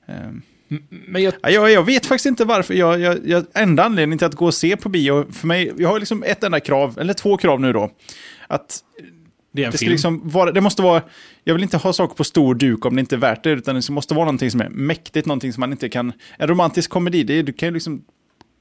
eh, 0.08 0.16
Men 0.90 1.24
jag 1.24 1.34
Ja, 1.42 1.50
jag, 1.50 1.72
jag 1.72 1.84
vet 1.84 2.06
faktiskt 2.06 2.26
inte 2.26 2.46
varför. 2.46 2.74
Jag, 2.74 3.00
jag, 3.00 3.20
jag, 3.26 3.46
enda 3.54 3.84
anledningen 3.84 4.18
till 4.18 4.28
att 4.28 4.36
gå 4.36 4.46
och 4.46 4.54
se 4.54 4.78
på 4.78 4.90
bio, 4.90 5.32
för 5.32 5.48
mig, 5.48 5.74
jag 5.78 5.90
har 5.90 6.00
liksom 6.00 6.24
ett 6.24 6.44
enda 6.44 6.60
krav, 6.60 7.00
eller 7.00 7.14
två 7.14 7.38
krav 7.38 7.62
nu 7.62 7.74
då. 7.74 7.92
Att 8.48 8.80
Det 9.52 9.62
är 9.62 9.66
en 9.66 9.72
det, 9.72 9.78
ska 9.78 9.86
film. 9.86 9.92
liksom 9.92 10.30
vara, 10.30 10.52
det 10.52 10.62
måste 10.62 10.82
vara, 10.82 11.02
jag 11.44 11.54
vill 11.54 11.64
inte 11.64 11.78
ha 11.78 11.94
saker 11.94 12.16
på 12.16 12.24
stor 12.24 12.56
duk 12.56 12.86
om 12.86 12.96
det 12.96 13.00
inte 13.00 13.16
är 13.16 13.20
värt 13.20 13.44
det, 13.44 13.52
utan 13.52 13.76
det 13.76 13.90
måste 13.90 14.14
vara 14.14 14.26
någonting 14.26 14.52
som 14.52 14.62
är 14.62 14.70
mäktigt, 14.70 15.28
någonting 15.28 15.54
som 15.54 15.60
man 15.60 15.72
inte 15.72 15.90
kan... 15.90 16.14
En 16.38 16.48
romantisk 16.48 16.90
komedi, 16.90 17.24
det 17.24 17.42
du 17.42 17.54
kan 17.54 17.68
ju 17.68 17.74
liksom 17.74 18.04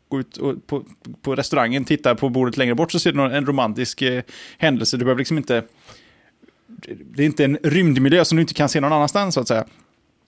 gå 0.08 0.20
ut 0.20 0.36
och, 0.36 0.66
på, 0.66 0.84
på 1.22 1.36
restaurangen, 1.36 1.84
titta 1.84 2.14
på 2.14 2.28
bordet 2.28 2.56
längre 2.56 2.74
bort 2.74 2.92
så 2.92 2.98
ser 2.98 3.12
du 3.12 3.22
en 3.22 3.46
romantisk 3.46 4.02
eh, 4.02 4.22
händelse. 4.58 4.96
Du 4.96 5.04
behöver 5.04 5.18
liksom 5.18 5.38
inte... 5.38 5.64
Det 7.14 7.22
är 7.22 7.26
inte 7.26 7.44
en 7.44 7.58
rymdmiljö 7.62 8.24
som 8.24 8.36
du 8.36 8.42
inte 8.42 8.54
kan 8.54 8.68
se 8.68 8.80
någon 8.80 8.92
annanstans 8.92 9.34
så 9.34 9.40
att 9.40 9.48
säga. 9.48 9.64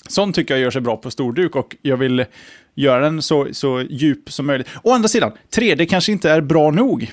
Sånt 0.08 0.34
tycker 0.36 0.54
jag 0.54 0.60
gör 0.60 0.70
sig 0.70 0.80
bra 0.80 0.96
på 0.96 1.10
storduk 1.10 1.56
och 1.56 1.76
jag 1.82 1.96
vill 1.96 2.24
göra 2.74 3.00
den 3.00 3.22
så, 3.22 3.48
så 3.52 3.82
djup 3.90 4.32
som 4.32 4.46
möjligt. 4.46 4.68
Å 4.82 4.92
andra 4.92 5.08
sidan, 5.08 5.32
3D 5.56 5.86
kanske 5.86 6.12
inte 6.12 6.30
är 6.30 6.40
bra 6.40 6.70
nog. 6.70 7.12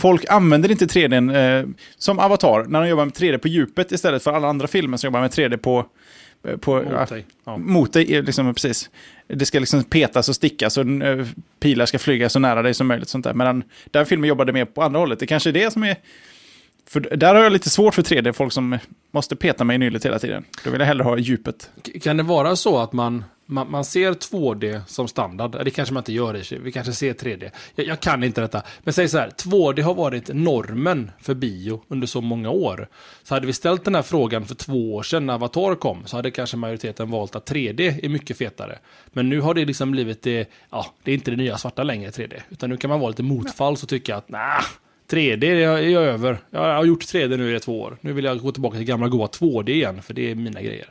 Folk 0.00 0.24
använder 0.28 0.70
inte 0.70 0.86
3D 0.86 1.36
eh, 1.36 1.68
som 1.98 2.18
Avatar 2.18 2.64
när 2.68 2.80
de 2.80 2.88
jobbar 2.88 3.04
med 3.04 3.14
3D 3.14 3.38
på 3.38 3.48
djupet 3.48 3.92
istället 3.92 4.22
för 4.22 4.32
alla 4.32 4.48
andra 4.48 4.66
filmer 4.66 4.96
som 4.96 5.08
jobbar 5.08 5.20
med 5.20 5.30
3D 5.30 5.56
på... 5.56 5.86
eh, 6.48 6.56
på 6.56 6.82
Mot 6.82 7.08
dig. 7.08 7.26
Ja. 7.44 7.56
mot 7.56 7.92
dig, 7.92 8.14
eh, 8.14 8.22
liksom, 8.22 8.54
precis. 8.54 8.90
Det 9.26 9.46
ska 9.46 9.58
liksom 9.58 9.84
petas 9.84 10.28
och 10.28 10.34
stickas 10.34 10.76
och 10.78 10.86
eh, 10.86 11.26
pilar 11.60 11.86
ska 11.86 11.98
flyga 11.98 12.28
så 12.28 12.38
nära 12.38 12.62
dig 12.62 12.74
som 12.74 12.86
möjligt. 12.86 13.08
Sånt 13.08 13.24
där. 13.24 13.34
Medan 13.34 13.62
den 13.90 14.06
filmen 14.06 14.28
jobbade 14.28 14.52
mer 14.52 14.64
på 14.64 14.82
andra 14.82 15.00
hållet. 15.00 15.18
Det 15.18 15.26
kanske 15.26 15.50
är 15.50 15.52
det 15.52 15.72
som 15.72 15.82
är... 15.82 15.96
För 16.88 17.00
där 17.00 17.34
har 17.34 17.42
jag 17.42 17.52
lite 17.52 17.70
svårt 17.70 17.94
för 17.94 18.02
3D, 18.02 18.32
folk 18.32 18.52
som 18.52 18.78
måste 19.10 19.36
peta 19.36 19.64
mig 19.64 19.74
i 19.74 19.78
nyllet 19.78 20.04
hela 20.04 20.18
tiden. 20.18 20.44
Då 20.64 20.70
vill 20.70 20.80
jag 20.80 20.86
hellre 20.86 21.04
ha 21.04 21.18
djupet. 21.18 21.70
Kan 22.02 22.16
det 22.16 22.22
vara 22.22 22.56
så 22.56 22.78
att 22.78 22.92
man, 22.92 23.24
man, 23.46 23.70
man 23.70 23.84
ser 23.84 24.12
2D 24.12 24.80
som 24.86 25.08
standard? 25.08 25.64
Det 25.64 25.70
kanske 25.70 25.94
man 25.94 26.00
inte 26.00 26.12
gör 26.12 26.36
i 26.36 26.44
sig. 26.44 26.58
Vi 26.58 26.72
kanske 26.72 26.92
ser 26.92 27.14
3D. 27.14 27.50
Jag, 27.74 27.86
jag 27.86 28.00
kan 28.00 28.24
inte 28.24 28.40
detta. 28.40 28.62
Men 28.80 28.94
säg 28.94 29.08
så 29.08 29.18
här, 29.18 29.30
2D 29.30 29.82
har 29.82 29.94
varit 29.94 30.30
normen 30.34 31.10
för 31.20 31.34
bio 31.34 31.82
under 31.88 32.06
så 32.06 32.20
många 32.20 32.50
år. 32.50 32.88
Så 33.22 33.34
hade 33.34 33.46
vi 33.46 33.52
ställt 33.52 33.84
den 33.84 33.94
här 33.94 34.02
frågan 34.02 34.44
för 34.44 34.54
två 34.54 34.94
år 34.94 35.02
sedan 35.02 35.26
när 35.26 35.34
Avatar 35.34 35.74
kom, 35.74 36.06
så 36.06 36.16
hade 36.16 36.30
kanske 36.30 36.56
majoriteten 36.56 37.10
valt 37.10 37.36
att 37.36 37.50
3D 37.50 38.04
är 38.04 38.08
mycket 38.08 38.38
fetare. 38.38 38.78
Men 39.06 39.28
nu 39.28 39.40
har 39.40 39.54
det 39.54 39.64
liksom 39.64 39.90
blivit 39.90 40.22
det, 40.22 40.50
ja, 40.70 40.86
det 41.02 41.10
är 41.10 41.14
inte 41.14 41.30
det 41.30 41.36
nya 41.36 41.58
svarta 41.58 41.82
längre 41.82 42.10
3D. 42.10 42.40
Utan 42.50 42.70
nu 42.70 42.76
kan 42.76 42.90
man 42.90 43.00
vara 43.00 43.10
lite 43.10 43.22
motfall 43.22 43.72
och 43.72 43.88
tycka 43.88 44.16
att 44.16 44.28
nah, 44.28 44.62
3D 45.10 45.44
är 45.44 45.54
jag, 45.54 45.78
är 45.84 45.88
jag 45.88 46.02
över. 46.02 46.38
Jag 46.50 46.60
har 46.74 46.84
gjort 46.84 47.02
3D 47.04 47.36
nu 47.36 47.56
i 47.56 47.60
två 47.60 47.80
år. 47.80 47.96
Nu 48.00 48.12
vill 48.12 48.24
jag 48.24 48.38
gå 48.38 48.52
tillbaka 48.52 48.76
till 48.76 48.86
gamla 48.86 49.08
goa 49.08 49.26
2D 49.26 49.70
igen, 49.70 50.02
för 50.02 50.14
det 50.14 50.30
är 50.30 50.34
mina 50.34 50.62
grejer. 50.62 50.88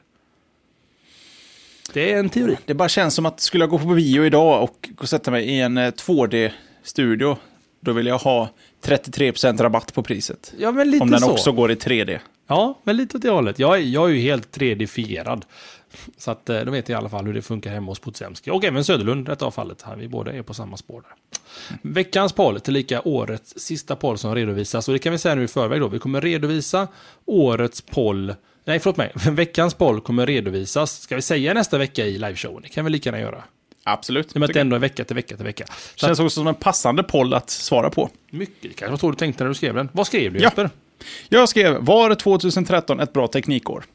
Det 1.93 2.11
är 2.13 2.20
en 2.20 2.30
teori. 2.30 2.57
Det 2.66 2.74
bara 2.74 2.89
känns 2.89 3.13
som 3.16 3.26
att 3.26 3.39
skulle 3.39 3.63
jag 3.63 3.70
gå 3.70 3.80
på 3.80 3.86
bio 3.86 4.26
idag 4.26 4.63
och 4.63 4.89
gå 4.95 5.01
och 5.01 5.09
sätta 5.09 5.32
mig 5.32 5.45
i 5.45 5.61
en 5.61 5.78
eh, 5.78 5.91
2D-studio, 5.91 7.38
då 7.80 7.91
vill 7.91 8.05
jag 8.07 8.18
ha 8.18 8.49
33% 8.84 9.57
rabatt 9.63 9.93
på 9.93 10.03
priset. 10.03 10.53
Ja, 10.59 10.72
men 10.72 10.91
lite 10.91 11.03
Om 11.03 11.11
den 11.11 11.20
så. 11.20 11.32
också 11.32 11.51
går 11.51 11.72
i 11.72 11.76
3D. 11.76 12.20
Ja, 12.47 12.80
men 12.84 12.97
lite 12.97 13.18
åt 13.18 13.24
det 13.24 13.30
hållet. 13.30 13.59
Jag, 13.59 13.76
är- 13.78 13.82
jag 13.82 14.09
är 14.09 14.13
ju 14.13 14.20
helt 14.22 14.57
3D-fierad. 14.57 15.41
Så 16.17 16.31
att 16.31 16.49
eh, 16.49 16.61
då 16.61 16.71
vet 16.71 16.89
jag 16.89 16.95
i 16.95 16.99
alla 16.99 17.09
fall 17.09 17.25
hur 17.25 17.33
det 17.33 17.41
funkar 17.41 17.71
hemma 17.71 17.91
hos 17.91 17.99
Potemski. 17.99 18.51
Och 18.51 18.63
även 18.63 18.83
Söderlund 18.83 19.27
i 19.27 19.29
detta 19.29 19.51
fallet. 19.51 19.81
Här. 19.81 19.95
Vi 19.95 20.07
båda 20.07 20.33
är 20.33 20.41
på 20.41 20.53
samma 20.53 20.77
spår 20.77 21.01
där. 21.01 21.11
Veckans 21.81 22.33
poll, 22.33 22.59
tillika 22.59 23.01
årets 23.01 23.59
sista 23.59 23.95
poll 23.95 24.17
som 24.17 24.35
redovisas. 24.35 24.87
Och 24.87 24.93
det 24.93 24.99
kan 24.99 25.11
vi 25.11 25.17
säga 25.17 25.35
nu 25.35 25.43
i 25.43 25.47
förväg 25.47 25.81
då. 25.81 25.87
Vi 25.87 25.99
kommer 25.99 26.21
redovisa 26.21 26.87
årets 27.25 27.81
poll. 27.81 28.35
Nej, 28.65 28.79
förlåt 28.79 28.97
mig. 28.97 29.11
Veckans 29.31 29.73
poll 29.73 30.01
kommer 30.01 30.25
redovisas. 30.25 31.01
Ska 31.01 31.15
vi 31.15 31.21
säga 31.21 31.53
nästa 31.53 31.77
vecka 31.77 32.05
i 32.05 32.17
liveshowen? 32.17 32.61
Det 32.63 32.69
kan 32.69 32.85
vi 32.85 32.91
lika 32.91 33.09
gärna 33.09 33.19
göra. 33.19 33.43
Absolut. 33.83 34.28
Att 34.28 34.33
det 34.33 34.39
jag. 34.39 34.55
ändå 34.57 34.75
är 34.75 34.79
vecka 34.79 35.03
till 35.03 35.15
vecka 35.15 35.36
till 35.36 35.45
vecka. 35.45 35.65
Så 35.95 36.07
Känns 36.07 36.20
också 36.20 36.36
som 36.36 36.47
en 36.47 36.55
passande 36.55 37.03
poll 37.03 37.33
att 37.33 37.49
svara 37.49 37.89
på. 37.89 38.03
att, 38.03 38.11
mycket, 38.29 38.75
kanske 38.75 38.91
var 38.91 38.97
så 38.97 39.11
du 39.11 39.17
tänkte 39.17 39.43
när 39.43 39.49
du 39.49 39.55
skrev 39.55 39.75
den. 39.75 39.89
Vad 39.93 40.07
skrev 40.07 40.33
du 40.33 40.39
Ja. 40.39 40.43
Jesper? 40.43 40.70
Jag 41.29 41.49
skrev, 41.49 41.78
var 41.79 42.15
2013 42.15 42.99
ett 42.99 43.13
bra 43.13 43.28
teknikår? 43.28 43.86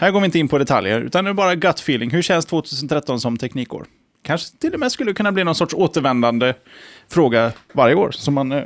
Här 0.00 0.10
går 0.10 0.20
vi 0.20 0.24
inte 0.24 0.38
in 0.38 0.48
på 0.48 0.58
detaljer, 0.58 1.00
utan 1.00 1.24
det 1.24 1.30
är 1.30 1.34
bara 1.34 1.54
gut 1.54 1.80
feeling. 1.80 2.10
Hur 2.10 2.22
känns 2.22 2.46
2013 2.46 3.20
som 3.20 3.36
teknikår? 3.36 3.86
Kanske 4.22 4.56
till 4.58 4.74
och 4.74 4.80
med 4.80 4.92
skulle 4.92 5.12
kunna 5.12 5.32
bli 5.32 5.44
någon 5.44 5.54
sorts 5.54 5.74
återvändande 5.74 6.54
fråga 7.08 7.52
varje 7.72 7.94
år, 7.94 8.10
som 8.10 8.34
man 8.34 8.52
eh, 8.52 8.64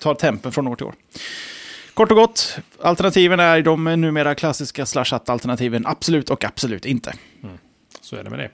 tar 0.00 0.14
tempen 0.14 0.52
från 0.52 0.66
år 0.66 0.76
till 0.76 0.86
år. 0.86 0.94
Kort 1.94 2.10
och 2.10 2.16
gott, 2.16 2.58
alternativen 2.82 3.40
är 3.40 3.62
de 3.62 3.84
numera 3.84 4.34
klassiska 4.34 4.84
slashat-alternativen 4.86 5.86
absolut 5.86 6.30
och 6.30 6.44
absolut 6.44 6.86
inte. 6.86 7.12
Så 8.00 8.16
är 8.16 8.24
det 8.24 8.30
med 8.30 8.38
det. 8.38 8.50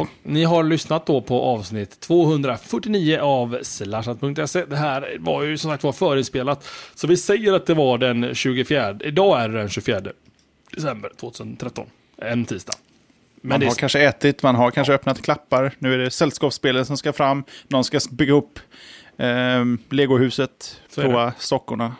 Och 0.00 0.08
ni 0.22 0.44
har 0.44 0.64
lyssnat 0.64 1.06
då 1.06 1.20
på 1.20 1.42
avsnitt 1.42 2.00
249 2.00 3.18
av 3.20 3.58
slashat.se. 3.62 4.64
Det 4.64 4.76
här 4.76 5.16
var 5.20 5.42
ju 5.42 5.58
som 5.58 5.70
sagt 5.70 5.84
var 5.84 5.92
förinspelat. 5.92 6.68
Så 6.94 7.06
vi 7.06 7.16
säger 7.16 7.52
att 7.52 7.66
det 7.66 7.74
var 7.74 7.98
den 7.98 8.34
24. 8.34 8.96
Idag 9.00 9.40
är 9.40 9.48
det 9.48 9.58
den 9.58 9.68
24 9.68 10.00
december 10.78 11.10
2013. 11.16 11.86
En 12.16 12.44
tisdag. 12.44 12.72
Men 13.40 13.48
Man 13.48 13.60
det 13.60 13.66
har 13.66 13.72
är, 13.72 13.76
kanske 13.76 14.00
ätit, 14.00 14.42
man 14.42 14.54
har 14.54 14.70
kanske 14.70 14.92
öppnat 14.92 15.22
klappar, 15.22 15.72
nu 15.78 15.94
är 15.94 15.98
det 15.98 16.10
sällskapsspelen 16.10 16.86
som 16.86 16.96
ska 16.96 17.12
fram, 17.12 17.44
någon 17.68 17.84
ska 17.84 18.00
bygga 18.10 18.32
upp 18.32 18.58
eh, 19.16 19.64
legohuset, 19.90 20.80
det. 20.94 21.02
prova 21.02 21.32
sockorna 21.38 21.94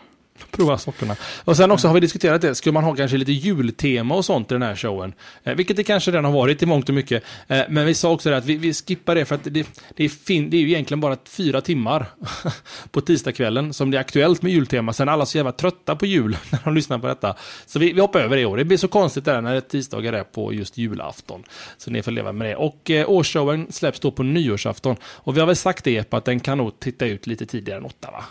prova 0.59 0.77
sockorna. 0.77 1.15
Och 1.45 1.57
sen 1.57 1.71
också 1.71 1.87
har 1.87 1.93
vi 1.93 1.99
diskuterat 1.99 2.41
det. 2.41 2.55
Skulle 2.55 2.73
man 2.73 2.83
ha 2.83 2.95
kanske 2.95 3.17
lite 3.17 3.31
jultema 3.31 4.15
och 4.15 4.25
sånt 4.25 4.51
i 4.51 4.53
den 4.55 4.61
här 4.61 4.75
showen? 4.75 5.13
Eh, 5.43 5.55
vilket 5.55 5.77
det 5.77 5.83
kanske 5.83 6.11
redan 6.11 6.25
har 6.25 6.31
varit 6.31 6.63
i 6.63 6.65
mångt 6.65 6.89
och 6.89 6.95
mycket. 6.95 7.23
Eh, 7.47 7.61
men 7.69 7.85
vi 7.85 7.93
sa 7.93 8.11
också 8.11 8.29
det 8.29 8.37
att 8.37 8.45
vi, 8.45 8.57
vi 8.57 8.73
skippar 8.73 9.15
det 9.15 9.25
för 9.25 9.35
att 9.35 9.43
det, 9.43 9.67
det, 9.95 10.03
är 10.03 10.09
fin, 10.09 10.49
det 10.49 10.57
är 10.57 10.61
ju 10.61 10.67
egentligen 10.67 10.99
bara 10.99 11.17
fyra 11.25 11.61
timmar 11.61 12.05
på 12.91 13.01
tisdagskvällen 13.01 13.73
som 13.73 13.91
det 13.91 13.97
är 13.97 14.01
aktuellt 14.01 14.41
med 14.41 14.51
jultema. 14.51 14.93
Sen 14.93 15.07
är 15.07 15.11
alla 15.11 15.25
så 15.25 15.37
jävla 15.37 15.51
trötta 15.51 15.95
på 15.95 16.05
jul 16.05 16.37
när 16.49 16.59
de 16.63 16.73
lyssnar 16.73 16.99
på 16.99 17.07
detta. 17.07 17.35
Så 17.65 17.79
vi, 17.79 17.93
vi 17.93 18.01
hoppar 18.01 18.19
över 18.19 18.35
det 18.35 18.41
i 18.41 18.45
år. 18.45 18.57
Det 18.57 18.65
blir 18.65 18.77
så 18.77 18.87
konstigt 18.87 19.25
där 19.25 19.41
när 19.41 19.53
det 19.53 19.61
tisdagar 19.61 20.13
är 20.13 20.23
på 20.23 20.53
just 20.53 20.77
julafton. 20.77 21.43
Så 21.77 21.91
ni 21.91 22.01
får 22.01 22.11
leva 22.11 22.31
med 22.31 22.47
det. 22.49 22.55
Och 22.55 22.91
eh, 22.91 23.09
årsshowen 23.09 23.71
släpps 23.71 23.99
då 23.99 24.11
på 24.11 24.23
nyårsafton. 24.23 24.95
Och 25.03 25.35
vi 25.35 25.39
har 25.39 25.47
väl 25.47 25.55
sagt 25.55 25.83
det 25.83 25.91
Jeppe, 25.91 26.17
att 26.17 26.25
den 26.25 26.39
kan 26.39 26.57
nog 26.57 26.79
titta 26.79 27.05
ut 27.05 27.27
lite 27.27 27.45
tidigare 27.45 27.79
än 27.79 27.85
åtta 27.85 28.11
va? 28.11 28.23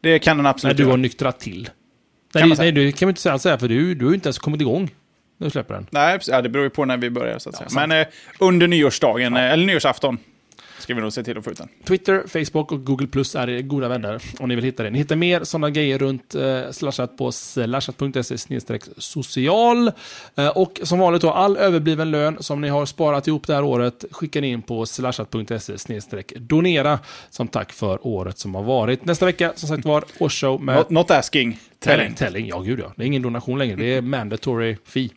Det 0.00 0.18
kan 0.18 0.36
den 0.36 0.42
När 0.44 0.50
absolut 0.50 0.76
du 0.76 0.82
göra. 0.82 0.92
har 0.92 0.96
nyktrat 0.96 1.40
till. 1.40 1.70
man 2.34 2.48
Nej, 2.48 2.56
nej, 2.58 2.72
det 2.72 2.92
kan 2.92 3.06
vi 3.06 3.10
inte 3.10 3.20
säga, 3.20 3.38
säga 3.38 3.58
för 3.58 3.68
du, 3.68 3.94
du 3.94 4.04
har 4.04 4.10
ju 4.12 4.14
inte 4.14 4.26
ens 4.28 4.38
kommit 4.38 4.60
igång 4.60 4.90
när 5.38 5.46
du 5.46 5.50
släpper 5.50 5.74
den. 5.74 5.86
Nej, 5.90 6.18
ja, 6.26 6.42
det 6.42 6.48
beror 6.48 6.64
ju 6.64 6.70
på 6.70 6.84
när 6.84 6.96
vi 6.96 7.10
börjar 7.10 7.38
så 7.38 7.48
att 7.50 7.56
Ja, 7.60 7.68
säga. 7.68 7.86
Men 7.86 8.00
eh, 8.00 8.06
under 8.38 8.68
nyårsdagen, 8.68 9.36
eh, 9.36 9.52
eller 9.52 9.66
nyårsafton, 9.66 10.18
Ska 10.82 10.94
vi 10.94 11.00
nog 11.00 11.12
se 11.12 11.22
till 11.22 11.38
att 11.38 11.44
få 11.44 11.50
ut 11.50 11.58
den. 11.58 11.68
Twitter, 11.84 12.24
Facebook 12.26 12.72
och 12.72 12.84
Google 12.84 13.06
Plus 13.06 13.34
är 13.34 13.60
goda 13.60 13.88
vänner 13.88 14.22
om 14.38 14.48
ni 14.48 14.54
vill 14.54 14.64
hitta 14.64 14.82
det. 14.82 14.90
Ni 14.90 14.98
hittar 14.98 15.16
mer 15.16 15.44
sådana 15.44 15.70
grejer 15.70 15.98
runt 15.98 16.34
eh, 16.34 16.70
slashat 16.70 17.16
på 17.16 17.32
slashat.se 17.32 18.36
social. 18.96 19.92
Eh, 20.34 20.48
och 20.48 20.80
som 20.82 20.98
vanligt 20.98 21.22
då, 21.22 21.30
all 21.30 21.56
överbliven 21.56 22.10
lön 22.10 22.36
som 22.40 22.60
ni 22.60 22.68
har 22.68 22.86
sparat 22.86 23.28
ihop 23.28 23.46
det 23.46 23.54
här 23.54 23.64
året 23.64 24.04
skickar 24.10 24.40
ni 24.40 24.48
in 24.48 24.62
på 24.62 24.86
slashat.se 24.86 26.22
donera 26.36 26.98
som 27.30 27.48
tack 27.48 27.72
för 27.72 28.06
året 28.06 28.38
som 28.38 28.54
har 28.54 28.62
varit. 28.62 29.04
Nästa 29.04 29.26
vecka, 29.26 29.52
som 29.56 29.68
sagt 29.68 29.84
var, 29.84 30.04
årsshow 30.18 30.62
med... 30.62 30.76
Not, 30.76 30.90
not 30.90 31.10
asking. 31.10 31.58
Telling. 31.78 32.14
Telling, 32.14 32.46
ja 32.48 32.60
gud 32.60 32.80
ja. 32.80 32.92
Det 32.96 33.02
är 33.02 33.06
ingen 33.06 33.22
donation 33.22 33.58
längre, 33.58 33.76
det 33.76 33.94
är 33.94 34.02
mandatory 34.02 34.76
fee. 34.84 35.08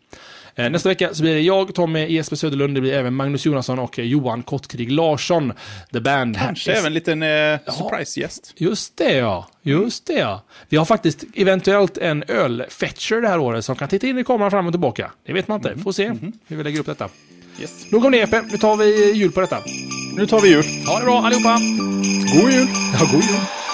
Eh, 0.58 0.70
nästa 0.70 0.90
vecka 0.90 1.14
så 1.14 1.22
blir 1.24 1.34
det 1.36 1.42
jag, 1.42 1.76
Tommy, 1.76 2.08
Jesper 2.08 2.36
Söderlund, 2.36 2.76
det 2.76 2.82
blir 2.82 2.94
även 2.94 3.14
Magnus 3.16 3.46
Jonasson 3.46 3.80
och 3.80 4.00
Johan 4.00 4.44
Kottkrig 4.44 4.92
Larsson. 4.92 5.54
The 5.94 6.00
Band. 6.00 6.38
Kanske 6.38 6.72
även 6.72 6.86
en 6.86 6.94
liten 6.94 7.24
eh, 7.24 7.60
surprise-gäst. 7.68 8.54
Just 8.58 8.98
det 8.98 9.14
ja, 9.14 9.48
just 9.62 10.06
det 10.06 10.14
ja. 10.14 10.44
Vi 10.70 10.78
har 10.78 10.86
faktiskt 10.86 11.24
eventuellt 11.36 11.98
en 11.98 12.24
ölfetcher 12.28 13.22
det 13.22 13.28
här 13.28 13.40
året 13.40 13.66
som 13.66 13.76
kan 13.76 13.88
titta 13.90 14.08
in 14.08 14.18
i 14.20 14.24
kameran 14.24 14.52
fram 14.52 14.66
och 14.68 14.74
tillbaka. 14.74 15.12
Det 15.26 15.34
vet 15.34 15.48
man 15.48 15.58
inte, 15.60 15.70
Mm. 15.70 15.84
får 15.84 15.92
se 15.92 16.08
hur 16.48 16.58
vi 16.58 16.64
lägger 16.64 16.80
upp 16.80 16.86
detta. 16.86 17.10
Yes. 17.62 17.92
Nog 17.92 18.06
om 18.06 18.12
det 18.12 18.22
Epe, 18.22 18.42
nu 18.52 18.58
tar 18.58 18.78
vi 18.78 19.12
jul 19.14 19.32
på 19.32 19.42
detta. 19.42 19.58
Nu 20.18 20.26
tar 20.28 20.40
vi 20.42 20.50
jul. 20.50 20.64
Ha 20.88 21.00
det 21.00 21.06
bra 21.06 21.22
allihopa! 21.22 21.58
God 22.34 22.52
jul! 22.52 22.68
Ja, 22.94 23.00
god 23.12 23.24
jul! 23.24 23.65